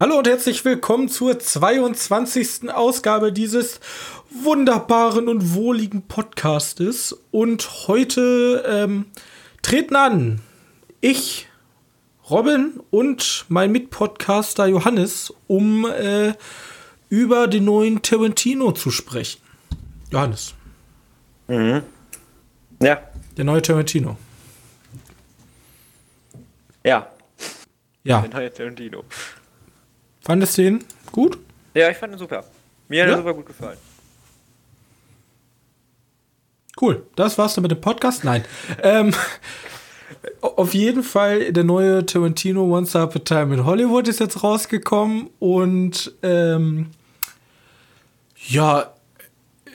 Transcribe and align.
Hallo 0.00 0.18
und 0.18 0.26
herzlich 0.26 0.64
willkommen 0.64 1.08
zur 1.08 1.38
22. 1.38 2.72
Ausgabe 2.72 3.32
dieses 3.32 3.80
wunderbaren 4.30 5.28
und 5.28 5.54
wohligen 5.54 6.02
Podcastes. 6.08 7.16
Und 7.30 7.88
heute 7.88 8.64
ähm, 8.66 9.06
treten 9.62 9.94
an 9.94 10.40
ich, 11.00 11.48
Robin 12.30 12.80
und 12.90 13.44
mein 13.48 13.72
Mitpodcaster 13.72 14.66
Johannes, 14.66 15.34
um 15.46 15.84
äh, 15.84 16.32
über 17.12 17.46
den 17.46 17.66
neuen 17.66 18.00
Tarantino 18.00 18.72
zu 18.72 18.90
sprechen. 18.90 19.38
Johannes. 20.10 20.54
Mhm. 21.46 21.82
Ja. 22.82 23.02
Der 23.36 23.44
neue 23.44 23.60
Tarantino. 23.60 24.16
Ja. 26.82 27.06
Ja. 28.02 28.22
Der 28.22 28.30
neue 28.30 28.50
Tarantino. 28.50 29.04
Fandest 30.22 30.56
du 30.56 30.62
den 30.62 30.84
gut? 31.12 31.38
Ja, 31.74 31.90
ich 31.90 31.98
fand 31.98 32.14
ihn 32.14 32.18
super. 32.18 32.44
Mir 32.88 33.02
hat 33.02 33.10
Ja? 33.10 33.16
er 33.16 33.18
super 33.18 33.34
gut 33.34 33.44
gefallen. 33.46 33.76
Cool. 36.80 37.06
Das 37.14 37.36
war's 37.36 37.52
dann 37.54 37.62
mit 37.62 37.72
dem 37.72 37.80
Podcast? 37.82 38.24
Nein. 38.24 38.42
ähm, 38.82 39.12
auf 40.40 40.72
jeden 40.72 41.02
Fall, 41.02 41.52
der 41.52 41.64
neue 41.64 42.06
Tarantino 42.06 42.62
Once 42.74 42.96
Upon 42.96 43.20
a 43.20 43.24
Time 43.24 43.54
in 43.54 43.66
Hollywood 43.66 44.08
ist 44.08 44.18
jetzt 44.20 44.42
rausgekommen 44.42 45.28
und 45.40 46.14
ähm, 46.22 46.86
ja, 48.48 48.92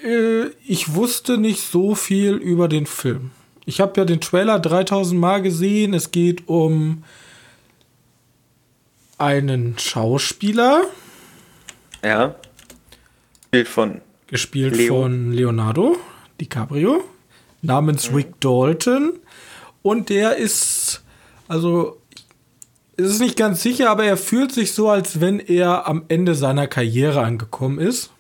äh, 0.03 0.45
ich 0.65 0.93
wusste 0.93 1.37
nicht 1.37 1.61
so 1.61 1.95
viel 1.95 2.33
über 2.35 2.67
den 2.67 2.85
Film. 2.85 3.31
Ich 3.65 3.81
habe 3.81 3.93
ja 3.97 4.05
den 4.05 4.21
Trailer 4.21 4.59
3000 4.59 5.19
Mal 5.19 5.41
gesehen. 5.41 5.93
Es 5.93 6.11
geht 6.11 6.47
um 6.47 7.03
einen 9.17 9.77
Schauspieler, 9.79 10.83
Ja. 12.03 12.35
Bild 13.51 13.67
von. 13.67 14.01
gespielt 14.27 14.75
Leo. 14.75 15.01
von 15.01 15.31
Leonardo 15.31 15.97
DiCaprio, 16.39 17.03
namens 17.61 18.13
Rick 18.13 18.39
Dalton. 18.39 19.13
Und 19.81 20.09
der 20.09 20.35
ist, 20.37 21.01
also, 21.47 21.99
es 22.95 23.07
ist 23.11 23.21
nicht 23.21 23.37
ganz 23.37 23.61
sicher, 23.63 23.89
aber 23.89 24.03
er 24.03 24.17
fühlt 24.17 24.51
sich 24.51 24.73
so, 24.73 24.89
als 24.89 25.19
wenn 25.19 25.39
er 25.39 25.87
am 25.87 26.03
Ende 26.09 26.35
seiner 26.35 26.67
Karriere 26.67 27.21
angekommen 27.21 27.79
ist. 27.79 28.11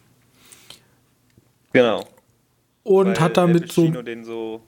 Genau. 1.73 2.05
Und 2.83 3.07
Weil 3.07 3.19
hat 3.19 3.37
damit 3.37 3.71
so. 3.71 3.87
Den 3.87 4.23
so. 4.23 4.61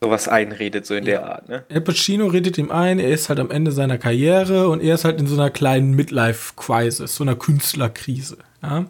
sowas 0.00 0.28
einredet, 0.28 0.86
so 0.86 0.94
in 0.94 1.04
der 1.04 1.26
Art, 1.26 1.48
ne? 1.48 1.64
Al 1.70 1.80
Pacino 1.80 2.26
redet 2.26 2.58
ihm 2.58 2.70
ein, 2.70 2.98
er 2.98 3.10
ist 3.10 3.28
halt 3.28 3.40
am 3.40 3.50
Ende 3.50 3.72
seiner 3.72 3.98
Karriere 3.98 4.68
und 4.68 4.82
er 4.82 4.94
ist 4.94 5.04
halt 5.04 5.18
in 5.18 5.26
so 5.26 5.34
einer 5.34 5.50
kleinen 5.50 5.94
Midlife-Crisis, 5.94 7.14
so 7.14 7.24
einer 7.24 7.36
Künstlerkrise. 7.36 8.38
Ja? 8.62 8.86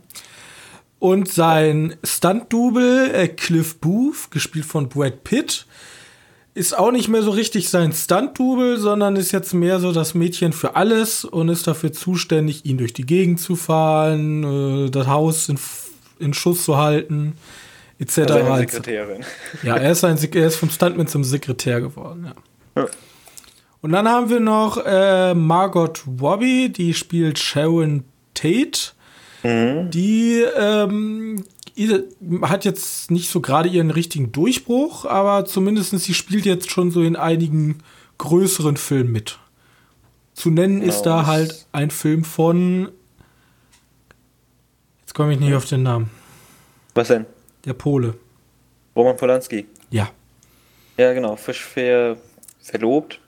Und 0.99 1.29
sein 1.29 1.97
Stunt-Double, 2.03 3.11
äh, 3.13 3.29
Cliff 3.29 3.79
Booth, 3.79 4.31
gespielt 4.31 4.65
von 4.65 4.89
Brad 4.89 5.23
Pitt, 5.23 5.67
ist 6.55 6.79
auch 6.79 6.93
nicht 6.93 7.09
mehr 7.09 7.23
so 7.23 7.31
richtig 7.33 7.69
sein 7.69 7.93
Stunt-Double, 7.93 8.79
sondern 8.79 9.17
ist 9.17 9.33
jetzt 9.33 9.53
mehr 9.53 9.81
so 9.81 9.93
das 9.93 10.15
Mädchen 10.15 10.53
für 10.53 10.77
alles 10.77 11.25
und 11.25 11.49
ist 11.49 11.67
dafür 11.67 11.93
zuständig, 11.93 12.65
ihn 12.65 12.79
durch 12.79 12.93
die 12.93 13.07
Gegend 13.07 13.41
zu 13.41 13.57
fahren, 13.57 14.87
äh, 14.87 14.91
das 14.91 15.07
Haus 15.09 15.49
in, 15.49 15.59
in 16.19 16.35
Schuss 16.35 16.65
zu 16.65 16.77
halten, 16.77 17.35
etc. 17.99 18.15
Seine 18.15 18.61
etc. 18.63 18.73
Sekretärin. 18.73 19.25
Ja, 19.63 19.77
er 19.77 19.93
ist, 19.93 20.05
ein, 20.05 20.19
er 20.19 20.47
ist 20.47 20.57
vom 20.57 20.71
Stuntman 20.71 21.07
zum 21.07 21.25
Sekretär 21.25 21.81
geworden, 21.81 22.27
ja. 22.27 22.83
Ja. 22.83 22.89
Und 23.81 23.93
dann 23.93 24.09
haben 24.09 24.31
wir 24.31 24.41
noch 24.41 24.79
äh, 24.85 25.35
Margot 25.35 26.03
Robbie, 26.21 26.71
die 26.71 26.95
spielt 26.95 27.39
Sharon 27.39 28.05
Tate. 28.35 28.93
Die 29.47 30.43
ähm, 30.59 31.45
hat 32.43 32.65
jetzt 32.65 33.11
nicht 33.11 33.29
so 33.31 33.43
gerade 33.43 33.69
ihren 33.69 33.91
richtigen 33.91 34.33
Durchbruch, 34.33 35.05
aber 35.05 35.45
zumindest 35.45 35.91
sie 36.01 36.15
spielt 36.15 36.47
jetzt 36.47 36.71
schon 36.71 36.91
so 36.91 37.03
in 37.03 37.15
einigen 37.15 37.81
größeren 38.17 38.79
Filmen 38.79 39.13
mit. 39.13 39.39
Zu 40.33 40.49
nennen 40.51 40.81
ist 40.81 41.03
Genau, 41.03 41.17
da 41.17 41.21
das- 41.21 41.27
halt 41.29 41.67
ein 41.73 41.91
Film 41.91 42.25
von. 42.25 42.89
Jetzt 45.15 45.19
komme 45.19 45.33
ich 45.33 45.39
nicht 45.39 45.55
auf 45.55 45.67
den 45.67 45.85
Namen. 45.85 46.11
Was 46.95 47.07
denn? 47.07 47.25
Der 47.65 47.73
Pole. 47.73 48.19
Roman 48.97 49.17
Polanski. 49.17 49.65
Ja. 49.91 50.11
Ja, 50.97 51.13
genau. 51.13 51.37
Frisch 51.37 51.65
ver 51.65 52.17
verlobt. 52.61 53.21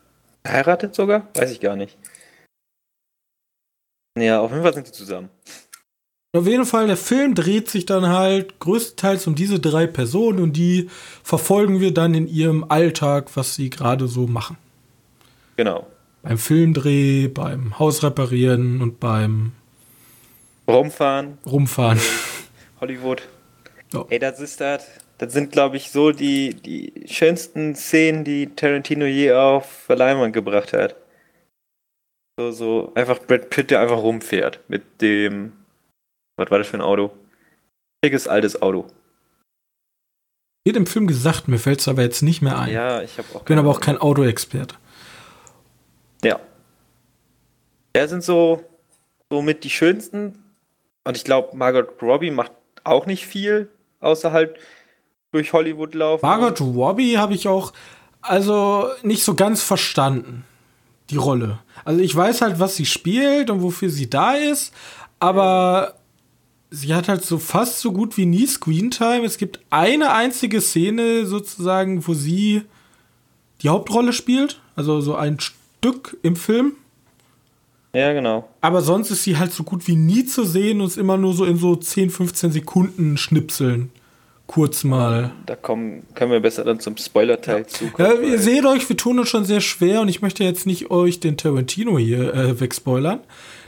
Verheiratet 0.45 0.97
sogar? 0.97 1.29
Weiß 1.35 1.53
ich 1.53 1.61
gar 1.61 1.77
nicht. 1.77 1.97
Ja, 4.19 4.41
auf 4.41 4.51
jeden 4.51 4.65
Fall 4.65 4.75
sind 4.75 4.89
sie 4.89 4.93
zusammen. 4.95 5.29
Auf 6.33 6.49
jeden 6.49 6.67
Fall, 6.67 6.89
der 6.89 6.97
Film 6.97 7.37
dreht 7.37 7.71
sich 7.71 7.87
dann 7.87 8.09
halt 8.09 8.59
größtenteils 8.59 9.29
um 9.29 9.37
diese 9.37 9.61
drei 9.61 9.87
Personen 9.87 10.41
und 10.41 10.55
die 10.55 10.91
verfolgen 11.23 11.79
wir 11.79 11.95
dann 11.95 12.15
in 12.15 12.27
ihrem 12.27 12.65
Alltag, 12.69 13.37
was 13.37 13.55
sie 13.55 13.71
gerade 13.71 14.09
so 14.09 14.27
machen. 14.27 14.59
Genau. 15.57 15.87
Beim 16.25 16.39
Filmdreh, 16.39 17.29
beim 17.29 17.79
Hausreparieren 17.79 18.83
und 18.83 18.99
beim 18.99 19.53
Rumfahren, 20.69 21.39
Rumfahren. 21.47 22.01
Hollywood. 22.81 23.29
Ja. 23.93 24.05
Ey, 24.09 24.19
das 24.19 24.41
ist 24.41 24.61
das. 24.61 24.87
Das 25.19 25.33
sind, 25.33 25.53
glaube 25.53 25.77
ich, 25.77 25.91
so 25.91 26.13
die, 26.13 26.55
die 26.55 27.07
schönsten 27.07 27.75
Szenen, 27.75 28.25
die 28.25 28.55
Tarantino 28.55 29.07
je 29.07 29.33
auf 29.33 29.89
Leinwand 29.89 30.35
gebracht 30.35 30.73
hat. 30.73 30.97
So, 32.39 32.51
so 32.51 32.93
einfach 32.95 33.19
Brad 33.21 33.49
Pitt, 33.49 33.71
der 33.71 33.81
einfach 33.81 33.99
rumfährt 33.99 34.61
mit 34.69 35.01
dem. 35.01 35.53
Was 36.37 36.51
war 36.51 36.59
das 36.59 36.69
für 36.69 36.77
ein 36.77 36.83
Auto? 36.83 37.11
Schickes 38.05 38.29
altes 38.29 38.61
Auto. 38.61 38.87
Wird 40.67 40.77
im 40.77 40.87
Film 40.87 41.07
gesagt, 41.07 41.49
mir 41.49 41.59
fällt 41.59 41.81
es 41.81 41.89
aber 41.89 42.03
jetzt 42.03 42.23
nicht 42.23 42.43
mehr 42.43 42.59
ein. 42.59 42.73
Ja, 42.73 43.01
ich 43.01 43.17
habe 43.17 43.29
auch. 43.33 43.41
Ich 43.41 43.47
bin 43.47 43.59
aber 43.59 43.71
auch 43.71 43.81
kein 43.81 43.97
Autoexperte. 43.97 44.75
Ja. 46.23 46.41
Ja, 47.97 48.09
sind 48.09 48.23
so, 48.23 48.65
so 49.31 49.41
mit 49.41 49.65
die 49.65 49.71
schönsten. 49.71 50.43
Und 51.07 51.17
ich 51.17 51.23
glaube, 51.23 51.57
Margot 51.57 52.03
Robbie 52.03 52.33
macht 52.33 52.51
auch 52.83 53.07
nicht 53.07 53.27
viel, 53.27 53.71
außer 54.01 54.33
halt 54.33 54.57
durch 55.31 55.53
Hollywood 55.53 55.95
laufen. 55.95 56.27
Margot 56.27 56.61
Robbie 56.61 57.17
habe 57.17 57.33
ich 57.33 57.47
auch, 57.47 57.73
also 58.23 58.89
nicht 59.05 59.23
so 59.23 59.37
ganz 59.37 59.63
verstanden, 59.63 60.45
die 61.11 61.17
Rolle. 61.17 61.61
Also 61.85 62.01
ich 62.01 62.15
weiß 62.15 62.43
halt, 62.43 62.59
was 62.59 62.75
sie 62.75 62.87
spielt 62.87 63.51
und 63.51 63.63
wofür 63.63 63.89
sie 63.89 64.11
da 64.11 64.33
ist, 64.33 64.75
aber 65.21 65.95
sie 66.71 66.93
hat 66.93 67.07
halt 67.07 67.25
so 67.25 67.39
fast 67.39 67.79
so 67.79 67.93
gut 67.93 68.17
wie 68.17 68.27
nie 68.27 68.49
Screentime. 68.49 69.25
Es 69.25 69.39
gibt 69.39 69.61
eine 69.71 70.13
einzige 70.13 70.61
Szene 70.61 71.25
sozusagen, 71.25 72.05
wo 72.09 72.15
sie 72.15 72.63
die 73.63 73.69
Hauptrolle 73.69 74.13
spielt, 74.13 74.61
also 74.75 75.01
so 75.01 75.15
ein 75.15 75.39
Stück 75.39 76.17
im 76.25 76.35
Film. 76.35 76.73
Ja, 77.97 78.13
genau. 78.13 78.47
Aber 78.61 78.83
sonst 78.83 79.11
ist 79.11 79.25
sie 79.25 79.39
halt 79.39 79.53
so 79.53 79.63
gut 79.63 79.89
wie 79.89 79.97
nie 79.97 80.27
zu 80.27 80.45
sehen 80.45 80.83
und 80.83 80.89
ist 80.89 80.99
immer 80.99 81.17
nur 81.17 81.33
so 81.33 81.47
in 81.47 81.57
so 81.57 81.75
10, 81.75 82.11
15 82.11 82.53
Sekunden 82.53 83.17
Schnipseln. 83.17 83.91
Kurz 84.47 84.85
mal. 84.85 85.33
Da 85.47 85.57
kommen, 85.57 86.03
können 86.15 86.31
wir 86.31 86.41
besser 86.41 86.63
dann 86.63 86.79
zum 86.79 86.99
Spoiler-Teil 86.99 87.67
zu. 87.67 87.87
Ja, 87.97 88.13
ihr 88.13 88.39
seht 88.39 88.67
euch, 88.67 88.87
wir 88.87 88.99
tun 88.99 89.19
uns 89.19 89.31
schon 89.31 89.47
sehr 89.47 89.63
schwer 89.63 90.03
und 90.03 90.09
ich 90.09 90.21
möchte 90.21 90.45
jetzt 90.45 90.67
nicht 90.67 90.91
euch 90.91 91.21
den 91.21 91.39
Tarantino 91.39 91.97
hier 91.97 92.35
äh, 92.35 92.61
wegspoilern. 92.61 93.21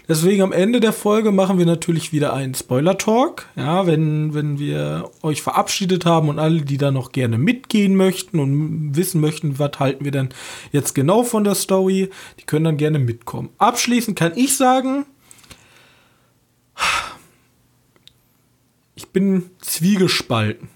Deswegen 0.09 0.41
am 0.41 0.53
Ende 0.53 0.81
der 0.81 0.95
Folge 0.95 1.33
machen 1.33 1.59
wir 1.59 1.67
natürlich 1.67 2.13
wieder 2.13 2.33
einen 2.33 2.55
Spoiler-Talk. 2.55 3.47
Ja, 3.57 3.87
wenn, 3.87 4.33
wenn 4.33 4.59
wir 4.59 5.11
euch 5.23 5.43
verabschiedet 5.43 6.07
haben 6.07 6.31
und 6.31 6.39
alle, 6.39 6.63
die 6.63 6.79
da 6.79 6.91
noch 6.91 7.13
gerne 7.13 7.37
mitgehen 7.37 7.95
möchten 7.95 8.41
und 8.41 8.97
wissen 8.97 9.21
möchten, 9.21 9.59
was 9.59 9.73
halten 9.79 10.07
wir 10.07 10.11
denn 10.11 10.31
jetzt 10.73 10.95
genau 10.95 11.25
von 11.25 11.45
der 11.45 11.55
Story, 11.55 12.09
die 12.41 12.45
können 12.45 12.65
dann 12.65 12.77
gerne 12.79 12.99
mitkommen. 12.99 13.51
Abschließend 13.59 14.19
kann 14.19 14.33
ich 14.35 14.57
sagen, 14.57 15.05
ich 18.95 19.09
bin 19.09 19.51
zwiegespalten. 19.61 20.71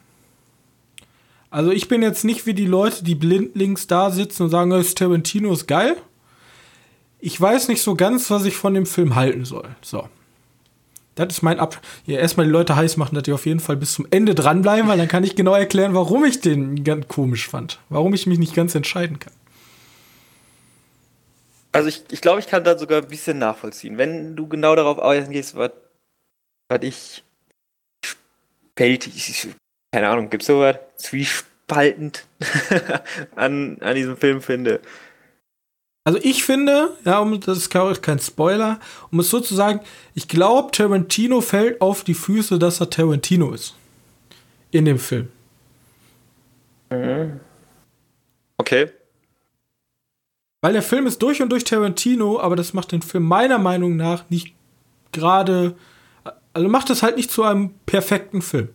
Also 1.48 1.70
ich 1.70 1.88
bin 1.88 2.02
jetzt 2.02 2.24
nicht 2.24 2.44
wie 2.44 2.54
die 2.54 2.66
Leute, 2.66 3.02
die 3.02 3.14
blindlings 3.14 3.86
da 3.86 4.10
sitzen 4.10 4.44
und 4.44 4.50
sagen, 4.50 4.70
das 4.70 4.94
Tarantino 4.94 5.52
ist 5.52 5.66
geil. 5.66 5.96
Ich 7.24 7.40
weiß 7.40 7.68
nicht 7.68 7.82
so 7.82 7.94
ganz, 7.94 8.30
was 8.32 8.44
ich 8.44 8.56
von 8.56 8.74
dem 8.74 8.84
Film 8.84 9.14
halten 9.14 9.44
soll. 9.44 9.68
So. 9.80 10.08
Das 11.14 11.28
ist 11.28 11.42
mein 11.42 11.60
Ab. 11.60 11.80
Ja, 12.04 12.18
erstmal 12.18 12.46
die 12.46 12.52
Leute 12.52 12.74
heiß 12.74 12.96
machen, 12.96 13.14
dass 13.14 13.22
die 13.22 13.32
auf 13.32 13.46
jeden 13.46 13.60
Fall 13.60 13.76
bis 13.76 13.92
zum 13.92 14.08
Ende 14.10 14.34
dranbleiben, 14.34 14.88
weil 14.88 14.98
dann 14.98 15.06
kann 15.06 15.22
ich 15.22 15.36
genau 15.36 15.54
erklären, 15.54 15.94
warum 15.94 16.24
ich 16.24 16.40
den 16.40 16.82
ganz 16.82 17.06
komisch 17.06 17.48
fand. 17.48 17.78
Warum 17.90 18.12
ich 18.12 18.26
mich 18.26 18.40
nicht 18.40 18.56
ganz 18.56 18.74
entscheiden 18.74 19.20
kann. 19.20 19.32
Also 21.70 21.88
ich, 21.88 22.02
ich 22.10 22.20
glaube, 22.20 22.40
ich 22.40 22.48
kann 22.48 22.64
da 22.64 22.76
sogar 22.76 23.00
ein 23.00 23.08
bisschen 23.08 23.38
nachvollziehen. 23.38 23.98
Wenn 23.98 24.34
du 24.34 24.48
genau 24.48 24.74
darauf 24.74 24.98
eingehst, 24.98 25.54
was, 25.54 25.70
was 26.68 26.82
ich 26.82 27.22
zwiespältig, 28.02 29.48
keine 29.92 30.08
Ahnung, 30.08 30.28
gibt's 30.28 30.48
sowas? 30.48 30.76
Zwiespaltend 30.96 32.26
an, 33.36 33.78
an 33.80 33.94
diesem 33.94 34.16
Film 34.16 34.42
finde. 34.42 34.80
Also 36.04 36.18
ich 36.22 36.42
finde, 36.42 36.96
ja, 37.04 37.20
um, 37.20 37.38
das 37.38 37.58
ist 37.58 37.76
auch 37.76 38.02
kein 38.02 38.18
Spoiler, 38.18 38.80
um 39.10 39.20
es 39.20 39.30
so 39.30 39.38
zu 39.38 39.54
sagen, 39.54 39.80
ich 40.14 40.26
glaube, 40.26 40.72
Tarantino 40.72 41.40
fällt 41.40 41.80
auf 41.80 42.02
die 42.02 42.14
Füße, 42.14 42.58
dass 42.58 42.80
er 42.80 42.90
Tarantino 42.90 43.52
ist. 43.52 43.74
In 44.72 44.84
dem 44.84 44.98
Film. 44.98 45.28
Okay. 48.58 48.90
Weil 50.60 50.72
der 50.72 50.82
Film 50.82 51.06
ist 51.06 51.22
durch 51.22 51.40
und 51.40 51.50
durch 51.50 51.64
Tarantino, 51.64 52.40
aber 52.40 52.56
das 52.56 52.72
macht 52.72 52.92
den 52.92 53.02
Film 53.02 53.24
meiner 53.24 53.58
Meinung 53.58 53.96
nach 53.96 54.28
nicht 54.28 54.54
gerade, 55.12 55.76
also 56.52 56.68
macht 56.68 56.90
es 56.90 57.02
halt 57.02 57.16
nicht 57.16 57.30
zu 57.30 57.44
einem 57.44 57.74
perfekten 57.86 58.42
Film. 58.42 58.70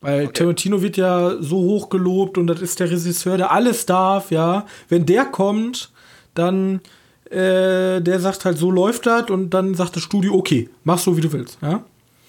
Weil 0.00 0.26
Okay. 0.26 0.32
Tarantino 0.32 0.80
wird 0.80 0.96
ja 0.96 1.36
so 1.40 1.56
hoch 1.56 1.88
gelobt 1.88 2.38
und 2.38 2.46
das 2.46 2.60
ist 2.60 2.78
der 2.80 2.90
Regisseur, 2.90 3.36
der 3.36 3.50
alles 3.50 3.86
darf, 3.86 4.30
ja. 4.30 4.66
Wenn 4.88 5.06
der 5.06 5.24
kommt, 5.24 5.90
dann 6.34 6.80
äh, 7.30 8.00
der 8.00 8.20
sagt 8.20 8.44
halt, 8.44 8.58
so 8.58 8.70
läuft 8.70 9.06
das 9.06 9.28
und 9.30 9.50
dann 9.50 9.74
sagt 9.74 9.96
das 9.96 10.02
Studio, 10.02 10.34
okay, 10.34 10.70
mach 10.84 10.98
so, 10.98 11.16
wie 11.16 11.20
du 11.20 11.32
willst, 11.32 11.58
ja. 11.60 11.84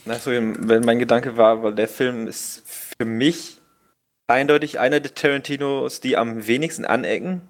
Achso, 0.07 0.31
wenn 0.31 0.83
mein 0.85 0.99
Gedanke 0.99 1.37
war, 1.37 1.61
weil 1.61 1.75
der 1.75 1.87
Film 1.87 2.27
ist 2.27 2.63
für 2.65 3.05
mich 3.05 3.57
eindeutig 4.27 4.79
einer 4.79 4.99
der 4.99 5.13
Tarantinos, 5.13 5.99
die 6.01 6.17
am 6.17 6.47
wenigsten 6.47 6.85
anecken. 6.85 7.41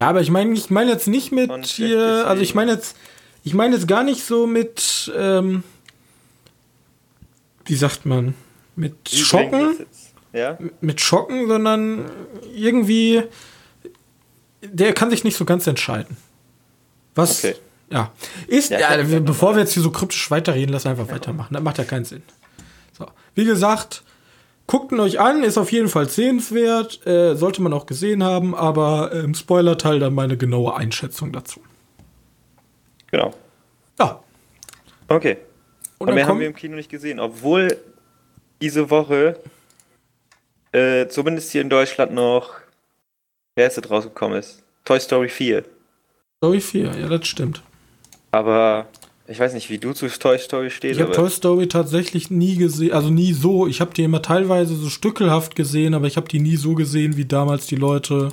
Ja, 0.00 0.08
aber 0.08 0.20
ich 0.20 0.30
meine, 0.30 0.52
ich 0.52 0.70
meine 0.70 0.90
jetzt 0.90 1.08
nicht 1.08 1.32
mit 1.32 1.50
Und 1.50 1.66
hier, 1.66 2.26
also 2.26 2.42
ich 2.42 2.54
meine 2.54 2.72
jetzt, 2.72 2.96
ich 3.44 3.54
meine 3.54 3.74
jetzt 3.74 3.88
gar 3.88 4.02
nicht 4.02 4.24
so 4.24 4.46
mit, 4.46 5.12
ähm, 5.16 5.62
wie 7.64 7.76
sagt 7.76 8.04
man, 8.04 8.34
mit 8.76 9.04
bringt 9.04 9.18
Schocken? 9.18 9.76
Ja? 10.32 10.58
mit 10.80 11.00
Schocken, 11.00 11.46
sondern 11.46 12.10
irgendwie, 12.54 13.22
der 14.62 14.94
kann 14.94 15.10
sich 15.10 15.24
nicht 15.24 15.36
so 15.36 15.44
ganz 15.44 15.66
entscheiden. 15.66 16.16
Was, 17.14 17.44
Okay. 17.44 17.54
ja, 17.90 18.12
ist, 18.46 18.70
Ja, 18.70 18.96
ja, 18.96 19.20
bevor 19.20 19.54
wir 19.54 19.60
jetzt 19.60 19.74
hier 19.74 19.82
so 19.82 19.90
kryptisch 19.90 20.30
weiterreden, 20.30 20.72
lass 20.72 20.86
einfach 20.86 21.10
weitermachen, 21.10 21.52
das 21.52 21.62
macht 21.62 21.76
ja 21.78 21.84
keinen 21.84 22.06
Sinn. 22.06 22.22
So, 22.96 23.06
wie 23.34 23.44
gesagt, 23.44 24.02
guckt 24.66 24.90
ihn 24.92 25.00
euch 25.00 25.20
an, 25.20 25.42
ist 25.42 25.58
auf 25.58 25.70
jeden 25.70 25.88
Fall 25.88 26.08
sehenswert, 26.08 27.06
äh, 27.06 27.34
sollte 27.36 27.60
man 27.60 27.74
auch 27.74 27.84
gesehen 27.84 28.24
haben, 28.24 28.54
aber 28.54 29.12
im 29.12 29.34
Spoiler-Teil 29.34 29.98
dann 29.98 30.14
meine 30.14 30.38
genaue 30.38 30.74
Einschätzung 30.76 31.32
dazu. 31.32 31.60
Genau. 33.10 33.34
Ja, 33.98 34.20
Okay. 35.08 35.36
und 35.98 36.06
Aber 36.06 36.06
dann 36.06 36.14
mehr 36.14 36.26
haben 36.26 36.40
wir 36.40 36.46
im 36.46 36.54
Kino 36.54 36.76
nicht 36.76 36.88
gesehen, 36.90 37.20
obwohl 37.20 37.76
diese 38.62 38.88
Woche 38.90 39.36
äh, 40.72 41.08
zumindest 41.08 41.52
hier 41.52 41.60
in 41.60 41.68
Deutschland 41.68 42.14
noch, 42.14 42.54
wer 43.56 43.66
ist 43.66 43.76
das 43.76 43.90
rausgekommen 43.90 44.38
ist? 44.38 44.62
Toy 44.84 44.98
Story 44.98 45.28
4. 45.28 45.64
Story 46.38 46.60
4, 46.60 46.92
ja, 46.98 47.08
das 47.08 47.26
stimmt. 47.26 47.62
Aber 48.30 48.86
ich 49.26 49.38
weiß 49.38 49.52
nicht, 49.52 49.68
wie 49.68 49.78
du 49.78 49.92
zu 49.92 50.08
Toy 50.08 50.38
Story 50.38 50.70
stehst, 50.70 50.98
Ich 50.98 51.02
habe 51.02 51.12
Toy 51.12 51.28
Story 51.28 51.68
tatsächlich 51.68 52.30
nie 52.30 52.56
gesehen, 52.56 52.92
also 52.92 53.10
nie 53.10 53.32
so. 53.32 53.66
Ich 53.66 53.80
habe 53.80 53.92
die 53.94 54.04
immer 54.04 54.22
teilweise 54.22 54.74
so 54.74 54.88
stückelhaft 54.88 55.54
gesehen, 55.54 55.94
aber 55.94 56.06
ich 56.06 56.16
habe 56.16 56.28
die 56.28 56.40
nie 56.40 56.56
so 56.56 56.74
gesehen, 56.74 57.16
wie 57.16 57.24
damals 57.24 57.66
die 57.66 57.76
Leute. 57.76 58.30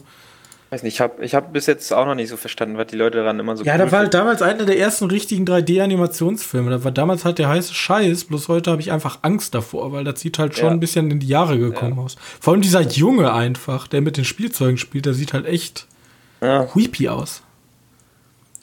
Ich 0.69 0.73
weiß 0.73 0.83
nicht, 0.83 0.93
ich 0.93 1.01
habe 1.01 1.25
ich 1.25 1.33
hab 1.33 1.51
bis 1.51 1.65
jetzt 1.65 1.91
auch 1.91 2.05
noch 2.05 2.13
nicht 2.13 2.29
so 2.29 2.37
verstanden, 2.37 2.77
was 2.77 2.85
die 2.85 2.95
Leute 2.95 3.17
daran 3.17 3.39
immer 3.39 3.57
so 3.57 3.63
Ja, 3.63 3.75
da 3.79 3.91
war 3.91 3.99
halt 3.99 4.13
damals 4.13 4.43
einer 4.43 4.65
der 4.65 4.77
ersten 4.77 5.05
richtigen 5.05 5.43
3D-Animationsfilme. 5.45 6.69
Da 6.69 6.83
war 6.83 6.91
damals 6.91 7.25
halt 7.25 7.39
der 7.39 7.49
heiße 7.49 7.73
Scheiß. 7.73 8.25
Bloß 8.25 8.49
heute 8.49 8.69
habe 8.69 8.79
ich 8.79 8.91
einfach 8.91 9.19
Angst 9.23 9.55
davor, 9.55 9.91
weil 9.91 10.03
das 10.03 10.19
sieht 10.19 10.37
halt 10.37 10.55
schon 10.55 10.65
Ja. 10.67 10.71
ein 10.71 10.79
bisschen 10.79 11.09
in 11.09 11.19
die 11.19 11.27
Jahre 11.27 11.57
gekommen 11.57 11.97
aus. 11.97 12.17
Vor 12.39 12.53
allem 12.53 12.61
dieser 12.61 12.81
Junge 12.81 13.33
einfach, 13.33 13.87
der 13.87 14.01
mit 14.01 14.17
den 14.17 14.25
Spielzeugen 14.25 14.77
spielt, 14.77 15.07
der 15.07 15.15
sieht 15.15 15.33
halt 15.33 15.47
echt 15.47 15.87
Ja. 16.39 16.65
creepy 16.65 17.09
aus. 17.09 17.41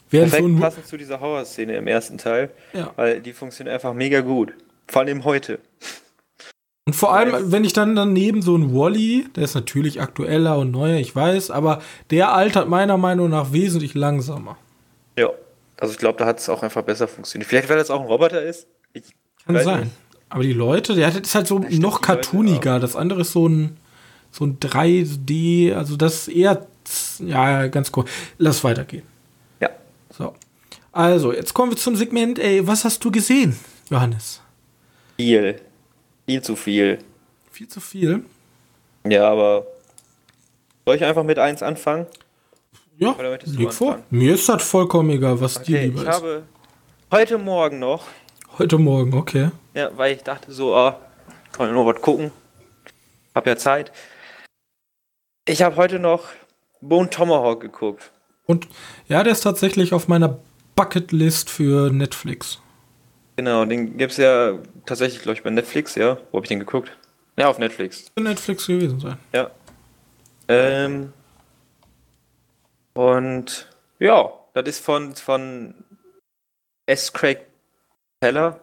Während 0.09 0.31
so 0.31 0.37
Perfekt 0.37 0.55
ein, 0.55 0.59
passend 0.61 0.87
zu 0.87 0.95
dieser 0.95 1.19
Horrorszene 1.19 1.75
im 1.75 1.87
ersten 1.87 2.17
Teil, 2.17 2.49
ja. 2.71 2.91
weil 2.95 3.19
die 3.19 3.33
funktioniert 3.33 3.73
einfach 3.73 3.93
mega 3.93 4.21
gut. 4.21 4.53
Vor 4.87 5.01
allem 5.01 5.25
heute. 5.25 5.59
Und 6.87 6.93
vor 6.95 7.13
allem, 7.13 7.51
wenn 7.51 7.63
ich 7.65 7.73
dann 7.73 7.95
daneben 7.95 8.41
so 8.41 8.55
ein 8.57 8.73
Wally, 8.73 9.27
der 9.35 9.43
ist 9.43 9.55
natürlich 9.55 10.01
aktueller 10.01 10.57
und 10.57 10.71
neuer, 10.71 10.95
ich 10.97 11.13
weiß, 11.15 11.51
aber 11.51 11.81
der 12.11 12.33
altert 12.33 12.69
meiner 12.69 12.97
Meinung 12.97 13.29
nach 13.29 13.51
wesentlich 13.51 13.93
langsamer. 13.93 14.57
Ja. 15.17 15.29
Also 15.79 15.91
ich 15.91 15.99
glaube, 15.99 16.17
da 16.17 16.25
hat 16.25 16.39
es 16.39 16.47
auch 16.49 16.63
einfach 16.63 16.81
besser 16.83 17.07
funktioniert. 17.07 17.49
Vielleicht, 17.49 17.69
weil 17.69 17.77
das 17.77 17.91
auch 17.91 17.99
ein 17.99 18.07
Roboter 18.07 18.41
ist. 18.41 18.67
Ich 18.93 19.03
Kann 19.45 19.61
sein. 19.63 19.79
nicht. 19.81 19.91
Aber 20.29 20.43
die 20.43 20.53
Leute, 20.53 20.95
der 20.95 21.07
hat- 21.07 21.15
ist 21.21 21.35
halt 21.35 21.47
so 21.47 21.61
stimmt, 21.61 21.79
noch 21.81 22.01
cartooniger. 22.01 22.79
Das 22.79 22.95
andere 22.95 23.21
ist 23.21 23.33
so 23.33 23.47
ein, 23.47 23.77
so 24.31 24.45
ein 24.45 24.57
3D, 24.59 25.73
also 25.75 25.97
das 25.97 26.27
ist 26.29 26.35
eher, 26.35 26.65
ja, 27.19 27.67
ganz 27.67 27.91
cool. 27.97 28.05
Lass 28.37 28.63
weitergehen. 28.63 29.03
Ja. 29.59 29.69
So. 30.09 30.33
Also, 30.93 31.33
jetzt 31.33 31.53
kommen 31.53 31.73
wir 31.73 31.77
zum 31.77 31.95
Segment, 31.97 32.39
ey, 32.39 32.65
was 32.65 32.85
hast 32.85 33.03
du 33.03 33.11
gesehen, 33.11 33.57
Johannes? 33.89 34.41
Viel. 35.17 35.59
Viel 36.27 36.41
zu 36.41 36.57
viel. 36.57 36.99
Viel 37.51 37.69
zu 37.69 37.79
viel. 37.79 38.25
Ja, 39.07 39.29
aber 39.31 39.65
soll 40.85 40.97
ich 40.97 41.05
einfach 41.05 41.23
mit 41.23 41.39
eins 41.39 41.63
anfangen? 41.63 42.05
Ja, 42.97 43.15
leg 43.45 43.71
vor. 43.71 43.99
Mir 44.09 44.33
ist 44.33 44.49
das 44.49 44.63
vollkommen 44.63 45.09
egal, 45.11 45.39
was 45.39 45.61
dir 45.61 45.77
Okay, 45.77 45.85
lieber 45.85 46.01
ich 46.01 46.07
ist. 46.09 46.15
habe 46.15 46.43
heute 47.11 47.37
Morgen 47.37 47.79
noch, 47.79 48.03
Heute 48.57 48.77
Morgen, 48.77 49.13
okay. 49.13 49.51
ja, 49.75 49.89
weil 49.95 50.15
ich 50.15 50.23
dachte 50.23 50.51
so, 50.51 50.75
ah, 50.75 50.99
kann 51.51 51.67
ich 51.67 51.73
nur 51.73 51.85
was 51.85 52.01
gucken. 52.01 52.31
Hab 53.35 53.45
ja 53.47 53.55
Zeit. 53.55 53.91
Ich 55.47 55.61
habe 55.61 55.75
heute 55.77 55.99
noch 55.99 56.25
Bone 56.81 57.09
Tomahawk 57.09 57.61
geguckt. 57.61 58.11
Und 58.47 58.67
ja, 59.07 59.23
der 59.23 59.33
ist 59.33 59.41
tatsächlich 59.41 59.93
auf 59.93 60.07
meiner 60.07 60.39
Bucketlist 60.75 61.49
für 61.49 61.89
Netflix. 61.91 62.59
Genau, 63.37 63.63
den 63.65 63.97
gibt's 63.97 64.17
ja 64.17 64.57
tatsächlich, 64.85 65.21
glaube 65.21 65.37
ich, 65.37 65.43
bei 65.43 65.49
Netflix, 65.51 65.95
ja. 65.95 66.17
Wo 66.31 66.37
habe 66.37 66.45
ich 66.45 66.49
den 66.49 66.59
geguckt? 66.59 66.91
Ja, 67.37 67.47
auf 67.47 67.59
Netflix. 67.59 68.11
Für 68.17 68.23
Netflix 68.23 68.65
gewesen 68.67 68.99
sein. 68.99 69.17
Ja. 69.31 69.51
Ähm, 70.49 71.13
und 72.93 73.67
ja, 73.99 74.31
das 74.53 74.67
ist 74.67 74.83
von, 74.83 75.15
von 75.15 75.75
S. 76.87 77.13
Craig 77.13 77.45
Teller. 78.21 78.59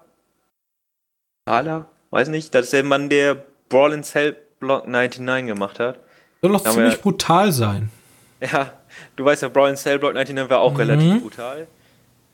Thaler? 1.47 1.87
Weiß 2.11 2.29
nicht. 2.29 2.55
Das 2.55 2.65
ist 2.67 2.73
der 2.73 2.83
Mann, 2.85 3.09
der 3.09 3.37
Brawl 3.69 3.93
in 3.93 4.03
Cell 4.03 4.37
Block 4.61 4.89
99 4.89 5.47
gemacht 5.47 5.79
hat. 5.79 5.99
Soll 6.43 6.53
doch 6.53 6.65
Ja, 6.65 6.71
ziemlich 6.73 7.01
brutal 7.01 7.53
sein. 7.53 7.91
Ja, 8.41 8.73
du 9.17 9.25
weißt 9.25 9.43
ja, 9.43 9.49
Brawl 9.49 9.71
in 9.71 9.77
Cell 9.77 9.99
Block 9.99 10.15
99 10.15 10.51
war 10.51 10.61
auch 10.61 10.73
Mhm. 10.73 10.77
relativ 10.79 11.23
brutal. 11.23 11.67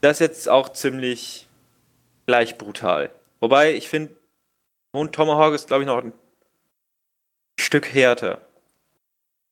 Das 0.00 0.12
ist 0.12 0.20
jetzt 0.20 0.48
auch 0.48 0.70
ziemlich 0.70 1.46
gleich 2.26 2.58
brutal. 2.58 3.10
Wobei, 3.40 3.74
ich 3.74 3.88
finde, 3.88 4.14
Moon 4.92 5.12
Tomahawk 5.12 5.54
ist, 5.54 5.68
glaube 5.68 5.82
ich, 5.82 5.86
noch 5.86 6.02
ein 6.02 6.12
Stück 7.58 7.92
härter. 7.92 8.40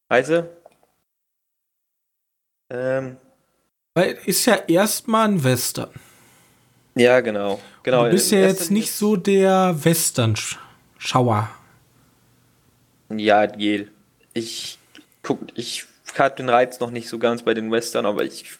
Weißt 0.08 0.30
du? 0.30 0.50
Ähm, 2.70 3.16
Weil 3.94 4.18
ist 4.24 4.46
ja 4.46 4.56
erstmal 4.66 5.28
ein 5.28 5.44
Western. 5.44 5.90
ja, 6.94 7.20
genau. 7.20 7.60
genau. 7.82 8.04
du 8.04 8.10
bist 8.10 8.30
ja 8.30 8.40
In 8.40 8.44
jetzt 8.48 8.70
nicht 8.70 8.92
so 8.92 9.16
der 9.16 9.76
Western-Schauer. 9.84 11.50
Ja, 13.10 13.46
geht. 13.46 13.90
Ich 14.34 14.78
guck, 15.22 15.40
ich 15.54 15.86
hatte 16.16 16.42
den 16.42 16.48
Reiz 16.48 16.80
noch 16.80 16.90
nicht 16.90 17.08
so 17.08 17.18
ganz 17.18 17.42
bei 17.42 17.54
den 17.54 17.70
Western, 17.70 18.04
aber 18.04 18.24
ich 18.24 18.58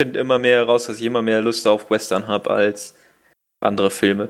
finde 0.00 0.20
immer 0.20 0.38
mehr 0.38 0.58
heraus, 0.58 0.86
dass 0.86 0.98
ich 0.98 1.04
immer 1.04 1.22
mehr 1.22 1.42
Lust 1.42 1.66
auf 1.66 1.90
Western 1.90 2.28
habe 2.28 2.50
als 2.50 2.94
andere 3.62 3.90
Filme. 3.90 4.28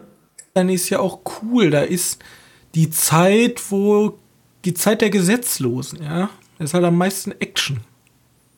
Dann 0.54 0.68
ist 0.68 0.90
ja 0.90 1.00
auch 1.00 1.20
cool. 1.42 1.70
Da 1.70 1.82
ist 1.82 2.22
die 2.74 2.90
Zeit, 2.90 3.60
wo 3.70 4.18
die 4.64 4.74
Zeit 4.74 5.00
der 5.00 5.10
Gesetzlosen, 5.10 6.02
ja. 6.02 6.30
Da 6.58 6.64
ist 6.64 6.74
halt 6.74 6.84
am 6.84 6.96
meisten 6.96 7.32
Action. 7.40 7.80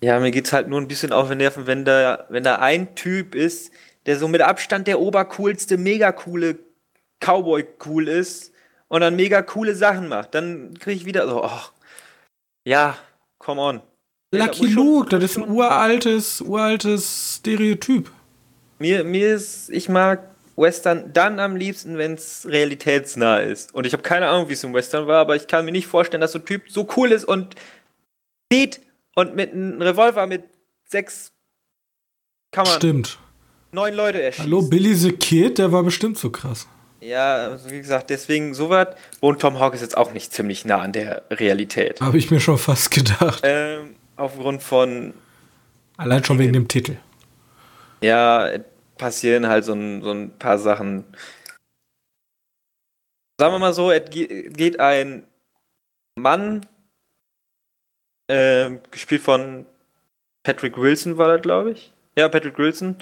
Ja, 0.02 0.20
mir 0.20 0.30
geht's 0.30 0.52
halt 0.52 0.68
nur 0.68 0.80
ein 0.80 0.88
bisschen 0.88 1.12
auf 1.12 1.28
den 1.28 1.38
Nerven, 1.38 1.66
wenn 1.66 1.84
da, 1.84 2.26
wenn 2.28 2.44
da 2.44 2.56
ein 2.56 2.94
Typ 2.94 3.34
ist, 3.34 3.70
der 4.04 4.18
so 4.18 4.28
mit 4.28 4.42
Abstand 4.42 4.86
der 4.86 5.00
obercoolste, 5.00 5.78
mega 5.78 6.12
coole 6.12 6.58
Cowboy 7.20 7.64
cool 7.86 8.08
ist 8.08 8.52
und 8.88 9.00
dann 9.00 9.16
mega 9.16 9.40
coole 9.40 9.74
Sachen 9.74 10.08
macht. 10.08 10.34
Dann 10.34 10.74
kriege 10.78 10.96
ich 10.96 11.06
wieder 11.06 11.26
so, 11.26 11.42
ach, 11.42 11.72
ja, 12.64 12.98
come 13.38 13.60
on. 13.60 13.80
Lucky 14.34 14.66
Luke, 14.66 15.08
das 15.08 15.24
ist 15.24 15.38
ein 15.38 15.48
uraltes, 15.48 16.40
uraltes 16.40 17.36
Stereotyp. 17.38 18.10
Mir, 18.78 19.04
mir 19.04 19.34
ist, 19.34 19.70
ich 19.70 19.88
mag 19.88 20.33
Western 20.56 21.12
dann 21.12 21.40
am 21.40 21.56
liebsten, 21.56 21.98
wenn 21.98 22.14
es 22.14 22.46
realitätsnah 22.48 23.38
ist. 23.38 23.74
Und 23.74 23.86
ich 23.86 23.92
habe 23.92 24.02
keine 24.02 24.28
Ahnung, 24.28 24.48
wie 24.48 24.52
es 24.52 24.62
im 24.64 24.72
Western 24.74 25.06
war, 25.06 25.18
aber 25.20 25.36
ich 25.36 25.46
kann 25.46 25.64
mir 25.64 25.72
nicht 25.72 25.86
vorstellen, 25.86 26.20
dass 26.20 26.32
so 26.32 26.38
ein 26.38 26.44
Typ 26.44 26.70
so 26.70 26.86
cool 26.96 27.12
ist 27.12 27.24
und 27.24 27.54
steht 28.52 28.80
und 29.16 29.34
mit 29.34 29.52
einem 29.52 29.80
Revolver 29.82 30.26
mit 30.26 30.44
sechs 30.88 31.32
Kammern 32.52 32.76
Stimmt. 32.76 33.18
neun 33.72 33.94
Leute 33.94 34.22
erschießt. 34.22 34.44
Hallo, 34.46 34.62
Billy 34.62 34.94
the 34.94 35.12
Kid, 35.12 35.58
der 35.58 35.72
war 35.72 35.82
bestimmt 35.82 36.18
so 36.18 36.30
krass. 36.30 36.68
Ja, 37.00 37.48
also 37.48 37.70
wie 37.70 37.78
gesagt, 37.78 38.08
deswegen 38.10 38.54
so 38.54 38.70
was. 38.70 38.88
Und 39.20 39.40
Tom 39.40 39.58
Hawk 39.58 39.74
ist 39.74 39.82
jetzt 39.82 39.96
auch 39.96 40.12
nicht 40.12 40.32
ziemlich 40.32 40.64
nah 40.64 40.78
an 40.78 40.92
der 40.92 41.24
Realität. 41.30 42.00
Habe 42.00 42.16
ich 42.16 42.30
mir 42.30 42.40
schon 42.40 42.56
fast 42.58 42.90
gedacht. 42.92 43.40
Ähm, 43.42 43.96
aufgrund 44.16 44.62
von, 44.62 45.12
Allein 45.96 46.24
schon 46.24 46.38
wegen 46.38 46.52
dem 46.54 46.68
Titel. 46.68 46.96
ja, 48.00 48.48
passieren 49.04 49.46
halt 49.48 49.66
so 49.66 49.74
ein, 49.74 50.00
so 50.00 50.12
ein 50.12 50.38
paar 50.38 50.56
Sachen. 50.56 51.04
Sagen 53.38 53.52
wir 53.52 53.58
mal 53.58 53.74
so, 53.74 53.90
es 53.90 54.08
ge- 54.08 54.48
geht 54.48 54.80
ein 54.80 55.26
Mann, 56.18 56.66
ähm, 58.30 58.80
gespielt 58.90 59.20
von 59.20 59.66
Patrick 60.42 60.78
Wilson 60.78 61.18
war 61.18 61.28
das, 61.28 61.42
glaube 61.42 61.72
ich. 61.72 61.92
Ja, 62.16 62.30
Patrick 62.30 62.56
Wilson. 62.56 62.96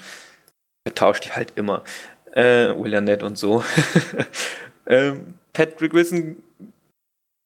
Er 0.85 0.93
tauscht 0.93 1.23
die 1.23 1.31
halt 1.31 1.57
immer. 1.57 1.85
Äh, 2.33 2.75
Will 2.77 2.93
Arnett 2.95 3.23
und 3.23 3.37
so. 3.37 3.63
ähm, 4.87 5.39
Patrick 5.53 5.93
Wilson 5.93 6.43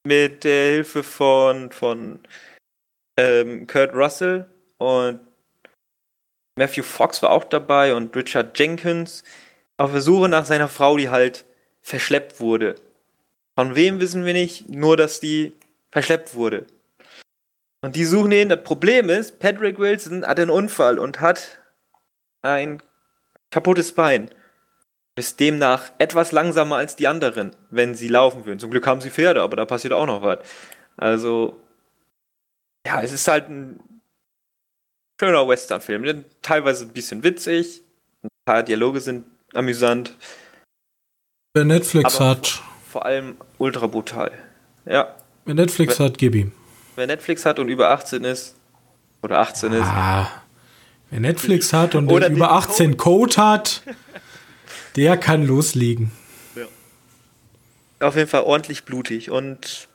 mit 0.04 0.42
der 0.42 0.72
Hilfe 0.72 1.04
von, 1.04 1.70
von 1.70 2.18
ähm, 3.16 3.68
Kurt 3.68 3.94
Russell 3.94 4.50
und 4.78 5.20
Matthew 6.58 6.82
Fox 6.82 7.22
war 7.22 7.30
auch 7.30 7.44
dabei 7.44 7.94
und 7.94 8.14
Richard 8.14 8.58
Jenkins 8.58 9.22
auf 9.76 9.92
der 9.92 10.00
Suche 10.00 10.28
nach 10.28 10.44
seiner 10.44 10.68
Frau, 10.68 10.96
die 10.96 11.08
halt 11.08 11.44
verschleppt 11.80 12.40
wurde. 12.40 12.74
Von 13.54 13.74
wem 13.74 14.00
wissen 14.00 14.24
wir 14.24 14.34
nicht, 14.34 14.68
nur 14.68 14.96
dass 14.96 15.20
die 15.20 15.54
verschleppt 15.90 16.34
wurde. 16.34 16.66
Und 17.80 17.96
die 17.96 18.04
suchen 18.04 18.32
ihn. 18.32 18.48
Das 18.48 18.62
Problem 18.62 19.08
ist, 19.08 19.38
Patrick 19.38 19.78
Wilson 19.78 20.26
hat 20.26 20.38
einen 20.40 20.50
Unfall 20.50 20.98
und 20.98 21.20
hat 21.20 21.60
ein 22.42 22.82
kaputtes 23.50 23.92
Bein. 23.92 24.30
Ist 25.16 25.40
demnach 25.40 25.92
etwas 25.98 26.32
langsamer 26.32 26.76
als 26.76 26.96
die 26.96 27.08
anderen, 27.08 27.54
wenn 27.70 27.94
sie 27.94 28.08
laufen 28.08 28.44
würden. 28.46 28.58
Zum 28.58 28.70
Glück 28.70 28.86
haben 28.86 29.00
sie 29.00 29.10
Pferde, 29.10 29.42
aber 29.42 29.56
da 29.56 29.64
passiert 29.64 29.92
auch 29.92 30.06
noch 30.06 30.22
was. 30.22 30.40
Also, 30.96 31.60
ja, 32.86 33.00
es 33.00 33.12
ist 33.12 33.28
halt 33.28 33.48
ein 33.48 33.80
schöner 35.20 35.46
Western-Film. 35.48 36.24
Teilweise 36.42 36.84
ein 36.84 36.92
bisschen 36.92 37.22
witzig, 37.22 37.82
ein 38.22 38.28
paar 38.44 38.62
Dialoge 38.62 39.00
sind 39.00 39.26
amüsant, 39.54 40.14
Wer 41.54 41.64
Netflix 41.64 42.16
Aber- 42.16 42.30
hat, 42.30 42.62
vor 42.90 43.04
allem 43.06 43.36
ultra 43.56 43.86
brutal. 43.86 44.30
Ja, 44.84 45.16
wer 45.44 45.54
Netflix 45.54 45.98
hat, 45.98 46.18
gib 46.18 46.34
ihm. 46.34 46.52
wer 46.94 47.06
Netflix 47.06 47.44
hat 47.46 47.58
und 47.58 47.68
über 47.68 47.90
18 47.90 48.22
ist, 48.24 48.54
oder 49.22 49.38
18 49.38 49.72
ist, 49.72 49.82
Ah, 49.82 50.30
wer 51.10 51.20
Netflix 51.20 51.72
hat 51.72 51.94
und 51.94 52.06
der 52.08 52.16
über 52.18 52.28
den 52.28 52.42
18 52.42 52.96
Code 52.96 53.36
hat, 53.38 53.82
der 54.94 55.16
kann 55.16 55.46
loslegen. 55.46 56.12
auf 58.00 58.14
jeden 58.14 58.28
Fall 58.28 58.42
ordentlich 58.44 58.84
blutig 58.84 59.30
und 59.30 59.88